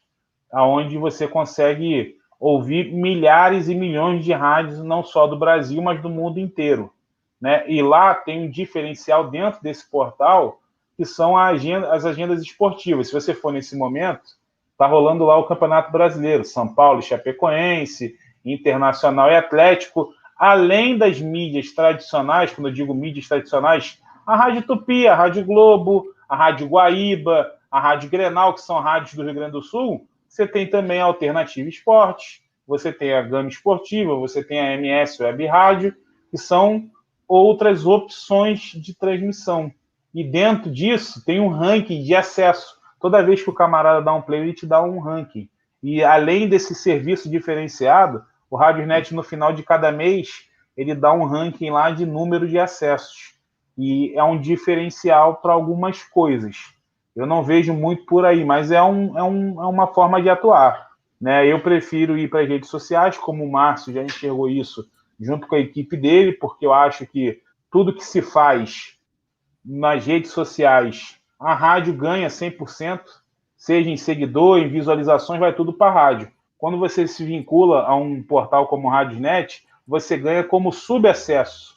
aonde 0.51 0.97
você 0.97 1.25
consegue 1.25 2.17
ouvir 2.37 2.91
milhares 2.91 3.69
e 3.69 3.75
milhões 3.75 4.25
de 4.25 4.33
rádios, 4.33 4.83
não 4.83 5.03
só 5.03 5.25
do 5.25 5.39
Brasil, 5.39 5.81
mas 5.81 6.01
do 6.01 6.09
mundo 6.09 6.37
inteiro. 6.37 6.91
Né? 7.39 7.63
E 7.69 7.81
lá 7.81 8.13
tem 8.13 8.41
um 8.41 8.49
diferencial 8.49 9.29
dentro 9.29 9.61
desse 9.63 9.89
portal, 9.89 10.59
que 10.97 11.05
são 11.05 11.37
agenda, 11.37 11.91
as 11.93 12.05
agendas 12.05 12.41
esportivas. 12.41 13.07
Se 13.07 13.13
você 13.13 13.33
for 13.33 13.51
nesse 13.51 13.75
momento, 13.75 14.23
está 14.71 14.87
rolando 14.87 15.25
lá 15.25 15.37
o 15.37 15.45
Campeonato 15.45 15.91
Brasileiro, 15.91 16.43
São 16.43 16.73
Paulo, 16.73 17.01
Chapecoense, 17.01 18.15
Internacional 18.43 19.29
e 19.31 19.35
Atlético, 19.35 20.13
além 20.37 20.97
das 20.97 21.19
mídias 21.19 21.71
tradicionais, 21.71 22.53
quando 22.53 22.67
eu 22.67 22.73
digo 22.73 22.93
mídias 22.93 23.27
tradicionais, 23.27 24.01
a 24.25 24.35
Rádio 24.35 24.63
Tupi, 24.63 25.07
a 25.07 25.15
Rádio 25.15 25.45
Globo, 25.45 26.05
a 26.27 26.35
Rádio 26.35 26.67
Guaíba, 26.67 27.51
a 27.69 27.79
Rádio 27.79 28.09
Grenal, 28.09 28.53
que 28.53 28.61
são 28.61 28.79
rádios 28.79 29.13
do 29.13 29.23
Rio 29.23 29.33
Grande 29.33 29.51
do 29.51 29.61
Sul, 29.61 30.07
você 30.27 30.47
tem 30.47 30.69
também 30.69 30.99
a 30.99 31.05
Alternativa 31.05 31.69
Esportes, 31.69 32.41
você 32.67 32.91
tem 32.91 33.13
a 33.13 33.21
Gama 33.21 33.49
Esportiva, 33.49 34.15
você 34.15 34.43
tem 34.43 34.59
a 34.59 34.73
MS 34.73 35.21
Web 35.21 35.45
Rádio, 35.45 35.95
que 36.29 36.37
são 36.37 36.89
outras 37.27 37.85
opções 37.85 38.59
de 38.59 38.93
transmissão. 38.93 39.71
E 40.15 40.23
dentro 40.23 40.71
disso 40.71 41.21
tem 41.25 41.41
um 41.41 41.49
ranking 41.49 42.01
de 42.01 42.15
acesso. 42.15 42.77
Toda 43.01 43.21
vez 43.21 43.43
que 43.43 43.49
o 43.49 43.53
camarada 43.53 44.01
dá 44.01 44.13
um 44.13 44.21
play, 44.21 44.39
ele 44.39 44.53
te 44.53 44.65
dá 44.65 44.81
um 44.81 44.97
ranking. 44.97 45.49
E 45.83 46.01
além 46.01 46.47
desse 46.47 46.73
serviço 46.73 47.29
diferenciado, 47.29 48.23
o 48.49 48.55
RadioNet, 48.55 49.13
no 49.13 49.21
final 49.21 49.51
de 49.51 49.61
cada 49.61 49.91
mês, 49.91 50.47
ele 50.77 50.95
dá 50.95 51.11
um 51.11 51.25
ranking 51.25 51.69
lá 51.69 51.91
de 51.91 52.05
número 52.05 52.47
de 52.47 52.57
acessos. 52.57 53.35
E 53.77 54.17
é 54.17 54.23
um 54.23 54.39
diferencial 54.39 55.35
para 55.35 55.51
algumas 55.51 56.01
coisas. 56.01 56.73
Eu 57.13 57.25
não 57.25 57.43
vejo 57.43 57.73
muito 57.73 58.05
por 58.05 58.25
aí, 58.25 58.45
mas 58.45 58.71
é, 58.71 58.81
um, 58.81 59.19
é, 59.19 59.23
um, 59.23 59.61
é 59.61 59.67
uma 59.67 59.87
forma 59.87 60.21
de 60.21 60.29
atuar. 60.29 60.91
Né? 61.19 61.45
Eu 61.45 61.59
prefiro 61.59 62.17
ir 62.17 62.29
para 62.29 62.39
as 62.39 62.47
redes 62.47 62.69
sociais, 62.69 63.17
como 63.17 63.43
o 63.43 63.51
Márcio 63.51 63.91
já 63.91 64.01
enxergou 64.01 64.49
isso 64.49 64.89
junto 65.19 65.45
com 65.45 65.55
a 65.55 65.59
equipe 65.59 65.97
dele, 65.97 66.31
porque 66.31 66.65
eu 66.65 66.71
acho 66.71 67.05
que 67.05 67.41
tudo 67.69 67.93
que 67.93 68.03
se 68.03 68.21
faz 68.21 68.94
nas 69.65 70.05
redes 70.05 70.31
sociais, 70.31 71.19
a 71.39 71.53
rádio 71.53 71.93
ganha 71.93 72.27
100%, 72.27 73.01
seja 73.57 73.89
em 73.89 73.97
seguidor, 73.97 74.59
em 74.59 74.69
visualizações, 74.69 75.39
vai 75.39 75.53
tudo 75.53 75.73
para 75.73 75.91
a 75.91 75.93
rádio. 75.93 76.31
Quando 76.57 76.77
você 76.77 77.07
se 77.07 77.25
vincula 77.25 77.81
a 77.81 77.95
um 77.95 78.21
portal 78.21 78.67
como 78.67 78.87
o 78.87 78.91
RádioNet, 78.91 79.65
você 79.87 80.17
ganha 80.17 80.43
como 80.43 80.71
subacesso, 80.71 81.75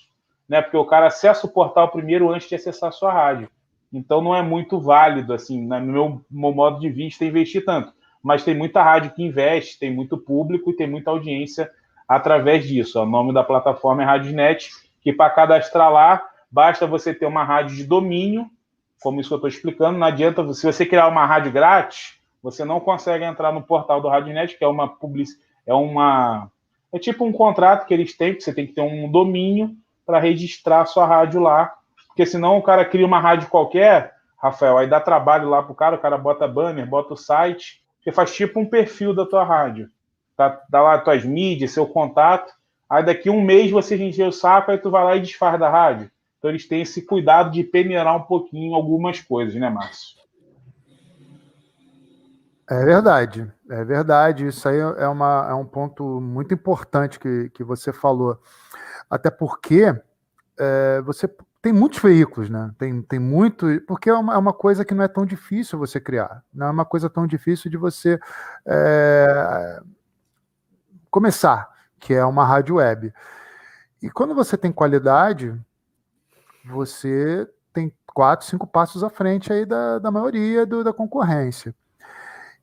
né? 0.49 0.63
Porque 0.63 0.77
o 0.77 0.85
cara 0.85 1.07
acessa 1.07 1.47
o 1.47 1.51
portal 1.51 1.89
primeiro 1.91 2.31
antes 2.31 2.49
de 2.49 2.55
acessar 2.55 2.91
a 2.91 2.93
sua 2.93 3.13
rádio. 3.13 3.51
Então 3.93 4.21
não 4.23 4.35
é 4.35 4.43
muito 4.43 4.81
válido, 4.81 5.33
assim, 5.33 5.67
no 5.67 5.81
meu, 5.81 6.25
meu 6.31 6.53
modo 6.53 6.79
de 6.79 6.91
vista, 6.91 7.25
investir 7.25 7.65
tanto. 7.65 7.93
Mas 8.23 8.45
tem 8.45 8.55
muita 8.55 8.83
rádio 8.83 9.13
que 9.13 9.23
investe, 9.23 9.79
tem 9.79 9.95
muito 9.95 10.19
público 10.19 10.71
e 10.71 10.77
tem 10.77 10.89
muita 10.89 11.11
audiência 11.11 11.71
através 12.07 12.67
disso. 12.67 13.01
O 13.01 13.07
nome 13.07 13.33
da 13.33 13.43
plataforma 13.43 14.03
é 14.03 14.07
RádioNet, 14.07 14.71
que 15.01 15.13
para 15.13 15.31
cadastrar 15.31 15.93
lá 15.93 16.23
Basta 16.51 16.87
você 16.87 17.13
ter 17.15 17.27
uma 17.27 17.45
rádio 17.45 17.77
de 17.77 17.85
domínio, 17.85 18.49
como 19.01 19.21
isso 19.21 19.29
que 19.29 19.35
eu 19.35 19.39
estou 19.39 19.49
explicando. 19.49 19.99
Não 19.99 20.07
adianta, 20.07 20.53
se 20.55 20.67
você 20.67 20.87
criar 20.87 21.09
uma 21.09 21.27
rádio 21.27 21.53
grátis, 21.53 22.19
você 22.43 22.65
não 22.65 22.81
consegue 22.81 23.25
entrar 23.25 23.53
no 23.53 23.63
portal 23.63 24.01
do 24.01 24.09
RadioNet, 24.09 24.57
que 24.57 24.65
é 24.65 24.69
uma 24.69 24.89
public... 24.89 25.31
é 25.67 25.75
uma 25.75 26.51
É 26.93 26.99
tipo 26.99 27.25
um 27.25 27.33
contrato 27.33 27.87
que 27.87 27.95
eles 27.95 28.17
têm, 28.17 28.35
que 28.35 28.41
você 28.41 28.55
tem 28.55 28.67
que 28.67 28.73
ter 28.73 28.81
um 28.81 29.11
domínio 29.11 29.77
para 30.07 30.19
registrar 30.19 30.87
sua 30.87 31.07
rádio 31.07 31.41
lá. 31.41 31.75
Porque 32.07 32.25
senão 32.25 32.57
o 32.57 32.63
cara 32.63 32.85
cria 32.85 33.07
uma 33.07 33.21
rádio 33.21 33.49
qualquer, 33.49 34.15
Rafael, 34.41 34.79
aí 34.79 34.89
dá 34.89 35.01
trabalho 35.01 35.49
lá 35.49 35.63
pro 35.63 35.75
cara, 35.75 35.97
o 35.97 36.01
cara 36.01 36.17
bota 36.17 36.49
banner, 36.49 36.89
bota 36.89 37.15
o 37.15 37.17
site, 37.17 37.83
você 38.01 38.11
faz 38.11 38.35
tipo 38.35 38.59
um 38.59 38.67
perfil 38.67 39.15
da 39.15 39.27
tua 39.27 39.45
rádio. 39.45 39.91
Tá, 40.37 40.61
dá 40.69 40.81
lá 40.81 40.95
as 40.95 41.05
tuas 41.05 41.25
mídias, 41.25 41.73
seu 41.73 41.87
contato. 41.87 42.53
Aí 42.89 43.05
daqui 43.05 43.29
um 43.29 43.43
mês 43.43 43.71
você 43.71 43.97
encher 44.03 44.27
o 44.27 44.33
saco, 44.33 44.71
aí 44.71 44.79
tu 44.79 44.91
vai 44.91 45.05
lá 45.05 45.17
e 45.17 45.21
desfaz 45.21 45.59
da 45.59 45.69
rádio. 45.69 46.11
Então 46.39 46.51
eles 46.51 46.67
têm 46.67 46.83
esse 46.83 47.03
cuidado 47.03 47.51
de 47.51 47.65
peneirar 47.65 48.17
um 48.17 48.23
pouquinho 48.23 48.75
algumas 48.75 49.21
coisas, 49.21 49.55
né, 49.57 49.69
Márcio? 49.69 50.17
É 52.71 52.85
verdade, 52.85 53.51
é 53.71 53.85
verdade. 53.85 54.47
Isso 54.47 54.69
aí 54.69 54.79
é, 54.79 55.09
uma, 55.09 55.47
é 55.51 55.55
um 55.55 55.65
ponto 55.65 56.21
muito 56.21 56.53
importante 56.55 57.19
que, 57.19 57.51
que 57.51 57.65
você 57.65 57.93
falou. 57.93 58.39
Até 59.11 59.31
porque 59.31 59.95
é, 60.59 61.01
você 61.03 61.29
tem 61.63 61.73
muitos 61.73 61.99
veículos, 61.99 62.51
né? 62.51 62.71
Tem, 62.79 63.03
tem 63.03 63.19
muito. 63.19 63.67
Porque 63.87 64.11
é 64.11 64.15
uma, 64.15 64.35
é 64.35 64.37
uma, 64.37 64.53
coisa 64.53 64.85
que 64.85 64.95
não 64.95 65.03
é 65.03 65.09
tão 65.09 65.25
difícil 65.25 65.79
você 65.79 65.99
criar. 65.99 66.45
Não 66.53 66.67
é 66.67 66.71
uma 66.71 66.85
coisa 66.85 67.09
tão 67.09 67.27
difícil 67.27 67.71
de 67.71 67.77
você 67.77 68.21
é, 68.67 69.81
começar, 71.11 71.69
que 71.99 72.13
é 72.13 72.25
uma 72.25 72.45
rádio 72.45 72.77
web. 72.77 73.13
E 74.03 74.11
quando 74.11 74.35
você 74.35 74.57
tem 74.57 74.71
qualidade, 74.71 75.59
você 76.65 77.49
tem 77.73 77.93
quatro, 78.07 78.47
cinco 78.47 78.67
passos 78.67 79.05
à 79.05 79.11
frente 79.11 79.53
aí 79.53 79.65
da, 79.65 79.99
da 79.99 80.11
maioria 80.11 80.67
do, 80.67 80.83
da 80.83 80.93
concorrência. 80.93 81.75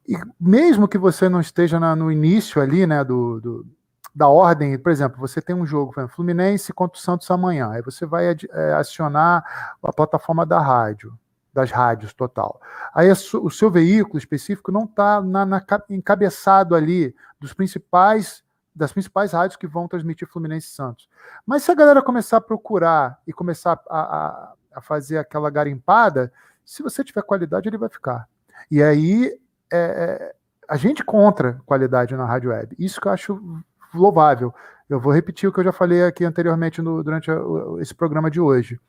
E 0.07 0.15
mesmo 0.39 0.87
que 0.87 0.97
você 0.97 1.27
não 1.27 1.41
esteja 1.41 1.79
na, 1.79 1.95
no 1.95 2.11
início 2.11 2.61
ali, 2.61 2.85
né, 2.85 3.03
do, 3.03 3.41
do, 3.41 3.65
da 4.13 4.27
ordem, 4.27 4.77
por 4.77 4.91
exemplo, 4.91 5.19
você 5.19 5.41
tem 5.41 5.55
um 5.55 5.65
jogo, 5.65 5.91
exemplo, 5.93 6.15
Fluminense 6.15 6.71
contra 6.71 6.97
o 6.97 7.01
Santos 7.01 7.29
amanhã, 7.31 7.71
aí 7.71 7.81
você 7.81 8.05
vai 8.05 8.27
é, 8.27 8.73
acionar 8.73 9.43
a 9.81 9.91
plataforma 9.91 10.45
da 10.45 10.59
rádio, 10.59 11.17
das 11.51 11.71
rádios 11.71 12.13
total. 12.13 12.61
Aí 12.93 13.09
o 13.11 13.49
seu 13.49 13.71
veículo 13.71 14.17
específico 14.17 14.71
não 14.71 14.83
está 14.83 15.21
na, 15.21 15.45
na, 15.45 15.65
encabeçado 15.89 16.75
ali 16.75 17.15
dos 17.39 17.53
principais 17.53 18.44
das 18.75 18.91
principais 18.91 19.31
rádios 19.31 19.55
que 19.55 19.65
vão 19.65 19.87
transmitir 19.87 20.27
Fluminense 20.27 20.67
e 20.67 20.71
Santos. 20.71 21.09
Mas 21.45 21.63
se 21.63 21.71
a 21.71 21.75
galera 21.75 22.01
começar 22.01 22.37
a 22.37 22.41
procurar 22.41 23.21
e 23.25 23.31
começar 23.31 23.79
a, 23.89 23.99
a, 23.99 24.53
a 24.75 24.81
fazer 24.81 25.17
aquela 25.17 25.49
garimpada, 25.49 26.31
se 26.65 26.83
você 26.83 27.03
tiver 27.03 27.21
qualidade, 27.21 27.69
ele 27.69 27.77
vai 27.77 27.89
ficar. 27.89 28.27
E 28.69 28.83
aí 28.83 29.31
é, 29.71 29.77
é, 29.77 30.35
a 30.67 30.75
gente 30.75 31.03
contra 31.03 31.61
qualidade 31.65 32.15
na 32.15 32.25
rádio 32.25 32.49
web. 32.49 32.75
Isso 32.77 32.99
que 32.99 33.07
eu 33.07 33.11
acho 33.11 33.63
louvável. 33.93 34.53
Eu 34.89 34.99
vou 34.99 35.13
repetir 35.13 35.47
o 35.47 35.53
que 35.53 35.59
eu 35.59 35.63
já 35.63 35.71
falei 35.71 36.03
aqui 36.03 36.25
anteriormente 36.25 36.81
no, 36.81 37.03
durante 37.03 37.31
a, 37.31 37.37
esse 37.79 37.95
programa 37.95 38.29
de 38.29 38.41
hoje. 38.41 38.79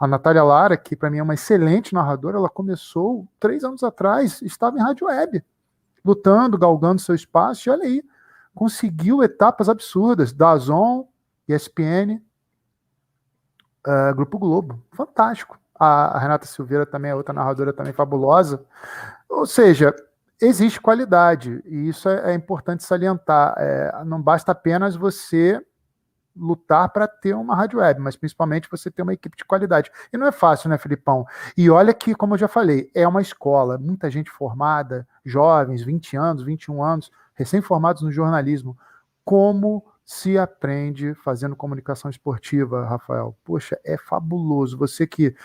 A 0.00 0.06
Natália 0.06 0.42
Lara, 0.42 0.76
que 0.76 0.96
para 0.96 1.10
mim 1.10 1.18
é 1.18 1.22
uma 1.22 1.34
excelente 1.34 1.92
narradora, 1.92 2.36
ela 2.36 2.48
começou 2.48 3.26
três 3.38 3.64
anos 3.64 3.82
atrás, 3.82 4.40
estava 4.42 4.78
em 4.78 4.82
rádio 4.82 5.06
web, 5.06 5.44
lutando, 6.04 6.56
galgando 6.56 7.00
seu 7.00 7.16
espaço, 7.16 7.68
e 7.68 7.72
olha 7.72 7.84
aí, 7.84 8.02
conseguiu 8.58 9.22
etapas 9.22 9.68
absurdas, 9.68 10.32
da 10.32 10.56
Zon, 10.56 11.06
ESPN, 11.46 12.20
uh, 13.86 13.90
eh, 13.90 14.12
Grupo 14.14 14.36
Globo, 14.36 14.82
fantástico. 14.90 15.56
A, 15.78 16.16
a 16.16 16.18
Renata 16.18 16.44
Silveira 16.44 16.84
também 16.84 17.12
é 17.12 17.14
outra 17.14 17.32
narradora 17.32 17.72
também 17.72 17.92
fabulosa. 17.92 18.66
Ou 19.28 19.46
seja, 19.46 19.94
existe 20.42 20.80
qualidade, 20.80 21.62
e 21.66 21.88
isso 21.88 22.08
é, 22.08 22.32
é 22.32 22.34
importante 22.34 22.82
salientar. 22.82 23.54
É, 23.58 24.02
não 24.04 24.20
basta 24.20 24.50
apenas 24.50 24.96
você 24.96 25.64
lutar 26.38 26.88
para 26.90 27.08
ter 27.08 27.34
uma 27.34 27.54
rádio 27.54 27.80
web, 27.80 28.00
mas 28.00 28.16
principalmente 28.16 28.70
você 28.70 28.90
ter 28.90 29.02
uma 29.02 29.12
equipe 29.12 29.36
de 29.36 29.44
qualidade. 29.44 29.90
E 30.12 30.16
não 30.16 30.26
é 30.26 30.32
fácil, 30.32 30.70
né, 30.70 30.78
Filipão? 30.78 31.26
E 31.56 31.68
olha 31.68 31.92
que, 31.92 32.14
como 32.14 32.34
eu 32.34 32.38
já 32.38 32.48
falei, 32.48 32.90
é 32.94 33.06
uma 33.06 33.20
escola, 33.20 33.78
muita 33.78 34.10
gente 34.10 34.30
formada, 34.30 35.06
jovens, 35.24 35.82
20 35.82 36.16
anos, 36.16 36.42
21 36.42 36.82
anos, 36.82 37.10
recém-formados 37.34 38.02
no 38.02 38.12
jornalismo. 38.12 38.76
Como 39.24 39.84
se 40.04 40.38
aprende 40.38 41.12
fazendo 41.14 41.54
comunicação 41.54 42.10
esportiva, 42.10 42.86
Rafael? 42.86 43.36
Poxa, 43.44 43.78
é 43.84 43.98
fabuloso. 43.98 44.78
Você 44.78 45.06
que 45.06 45.36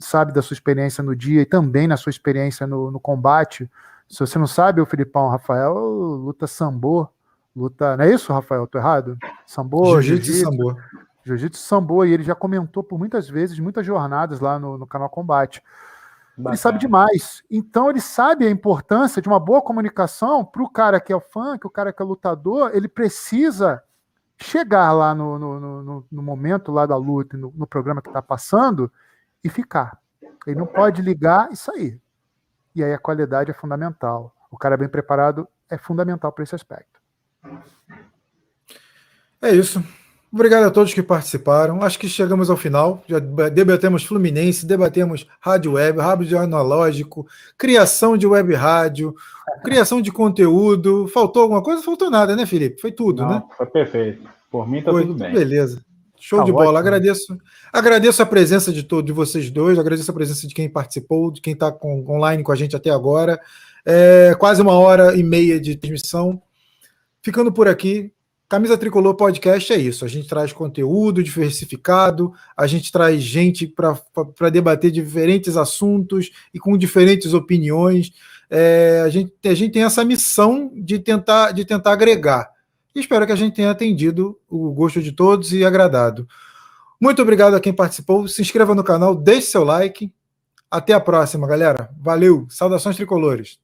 sabe 0.00 0.32
da 0.32 0.40
sua 0.40 0.54
experiência 0.54 1.04
no 1.04 1.14
dia 1.14 1.42
e 1.42 1.46
também 1.46 1.86
na 1.86 1.98
sua 1.98 2.08
experiência 2.08 2.66
no, 2.66 2.90
no 2.90 2.98
combate, 2.98 3.70
se 4.08 4.18
você 4.18 4.38
não 4.38 4.46
sabe, 4.46 4.80
o 4.80 4.86
Filipão 4.86 5.28
Rafael 5.28 5.74
luta 5.74 6.46
sambo, 6.46 7.08
luta. 7.54 7.96
Não 7.96 8.04
é 8.04 8.12
isso, 8.12 8.32
Rafael? 8.32 8.66
Tô 8.66 8.78
errado? 8.78 9.16
Sambo, 9.46 10.00
Jiu-Jitsu 10.00 10.32
jiu 10.32 10.44
sambo. 10.44 10.76
Jiu-Jitsu 11.24 11.60
sambo, 11.60 12.04
e 12.04 12.12
ele 12.12 12.22
já 12.22 12.34
comentou 12.34 12.82
por 12.82 12.98
muitas 12.98 13.28
vezes, 13.28 13.58
muitas 13.58 13.84
jornadas 13.84 14.40
lá 14.40 14.58
no, 14.58 14.78
no 14.78 14.86
canal 14.86 15.08
Combate. 15.08 15.62
Bacana. 16.36 16.50
Ele 16.50 16.56
sabe 16.56 16.78
demais. 16.78 17.42
Então 17.50 17.90
ele 17.90 18.00
sabe 18.00 18.46
a 18.46 18.50
importância 18.50 19.20
de 19.20 19.28
uma 19.28 19.38
boa 19.38 19.60
comunicação 19.60 20.44
para 20.44 20.62
o 20.62 20.70
cara 20.70 21.00
que 21.00 21.12
é 21.12 21.16
o 21.16 21.20
fã, 21.20 21.58
que 21.58 21.66
o 21.66 21.70
cara 21.70 21.92
que 21.92 22.02
é 22.02 22.04
lutador, 22.04 22.70
ele 22.74 22.88
precisa 22.88 23.82
chegar 24.38 24.92
lá 24.92 25.14
no, 25.14 25.38
no, 25.38 25.82
no, 25.82 26.06
no 26.10 26.22
momento 26.22 26.72
lá 26.72 26.86
da 26.86 26.96
luta, 26.96 27.36
no, 27.36 27.52
no 27.54 27.66
programa 27.66 28.00
que 28.00 28.08
está 28.08 28.22
passando, 28.22 28.90
e 29.44 29.48
ficar. 29.48 29.98
Ele 30.46 30.58
não 30.58 30.66
pode 30.66 31.02
ligar 31.02 31.52
e 31.52 31.56
sair. 31.56 32.00
E 32.74 32.82
aí 32.82 32.92
a 32.94 32.98
qualidade 32.98 33.50
é 33.50 33.54
fundamental. 33.54 34.34
O 34.50 34.56
cara 34.56 34.76
bem 34.76 34.88
preparado 34.88 35.46
é 35.68 35.76
fundamental 35.76 36.32
para 36.32 36.44
esse 36.44 36.54
aspecto. 36.54 36.99
É 39.42 39.54
isso. 39.54 39.82
Obrigado 40.32 40.64
a 40.64 40.70
todos 40.70 40.94
que 40.94 41.02
participaram. 41.02 41.82
Acho 41.82 41.98
que 41.98 42.08
chegamos 42.08 42.50
ao 42.50 42.56
final. 42.56 43.02
Já 43.08 43.18
debatemos 43.18 44.04
Fluminense, 44.04 44.64
debatemos 44.64 45.26
rádio 45.40 45.72
web, 45.72 45.98
rádio 45.98 46.38
analógico, 46.38 47.26
criação 47.58 48.16
de 48.16 48.28
web 48.28 48.54
rádio, 48.54 49.12
criação 49.64 50.00
de 50.00 50.12
conteúdo. 50.12 51.08
Faltou 51.08 51.42
alguma 51.42 51.62
coisa? 51.62 51.82
Faltou 51.82 52.08
nada, 52.08 52.36
né, 52.36 52.46
Felipe? 52.46 52.80
Foi 52.80 52.92
tudo, 52.92 53.22
Não, 53.22 53.28
né? 53.28 53.42
Foi 53.56 53.66
perfeito. 53.66 54.28
Por 54.48 54.68
mim 54.68 54.82
tá 54.82 54.92
Foi, 54.92 55.02
tudo 55.02 55.18
bem. 55.18 55.32
Beleza. 55.32 55.84
Show 56.20 56.40
tá 56.40 56.44
de 56.44 56.52
bola. 56.52 56.78
Agradeço, 56.78 57.36
agradeço 57.72 58.22
a 58.22 58.26
presença 58.26 58.72
de 58.72 58.84
todos 58.84 59.06
de 59.06 59.12
vocês 59.12 59.50
dois, 59.50 59.78
agradeço 59.78 60.10
a 60.10 60.14
presença 60.14 60.46
de 60.46 60.54
quem 60.54 60.68
participou, 60.68 61.32
de 61.32 61.40
quem 61.40 61.54
está 61.54 61.76
online 61.84 62.44
com 62.44 62.52
a 62.52 62.56
gente 62.56 62.76
até 62.76 62.90
agora. 62.90 63.40
É, 63.84 64.36
quase 64.38 64.62
uma 64.62 64.74
hora 64.78 65.16
e 65.16 65.24
meia 65.24 65.58
de 65.58 65.74
transmissão. 65.76 66.40
Ficando 67.22 67.52
por 67.52 67.68
aqui, 67.68 68.12
Camisa 68.50 68.76
Tricolor 68.76 69.14
Podcast 69.14 69.72
é 69.72 69.76
isso. 69.76 70.04
A 70.04 70.08
gente 70.08 70.26
traz 70.26 70.52
conteúdo 70.52 71.22
diversificado, 71.22 72.32
a 72.56 72.66
gente 72.66 72.90
traz 72.90 73.22
gente 73.22 73.64
para 73.64 74.50
debater 74.50 74.90
diferentes 74.90 75.56
assuntos 75.56 76.32
e 76.52 76.58
com 76.58 76.76
diferentes 76.76 77.32
opiniões. 77.32 78.12
É, 78.50 79.02
a, 79.04 79.08
gente, 79.08 79.32
a 79.44 79.54
gente 79.54 79.70
tem 79.70 79.84
essa 79.84 80.04
missão 80.04 80.72
de 80.74 80.98
tentar, 80.98 81.52
de 81.52 81.64
tentar 81.64 81.92
agregar. 81.92 82.50
E 82.92 82.98
espero 82.98 83.24
que 83.24 83.30
a 83.30 83.36
gente 83.36 83.54
tenha 83.54 83.70
atendido 83.70 84.36
o 84.48 84.72
gosto 84.72 85.00
de 85.00 85.12
todos 85.12 85.52
e 85.52 85.64
agradado. 85.64 86.26
Muito 87.00 87.22
obrigado 87.22 87.54
a 87.54 87.60
quem 87.60 87.72
participou. 87.72 88.26
Se 88.26 88.42
inscreva 88.42 88.74
no 88.74 88.82
canal, 88.82 89.14
deixe 89.14 89.46
seu 89.46 89.62
like. 89.62 90.12
Até 90.68 90.92
a 90.92 90.98
próxima, 90.98 91.46
galera. 91.46 91.88
Valeu. 92.00 92.48
Saudações 92.50 92.96
tricolores. 92.96 93.60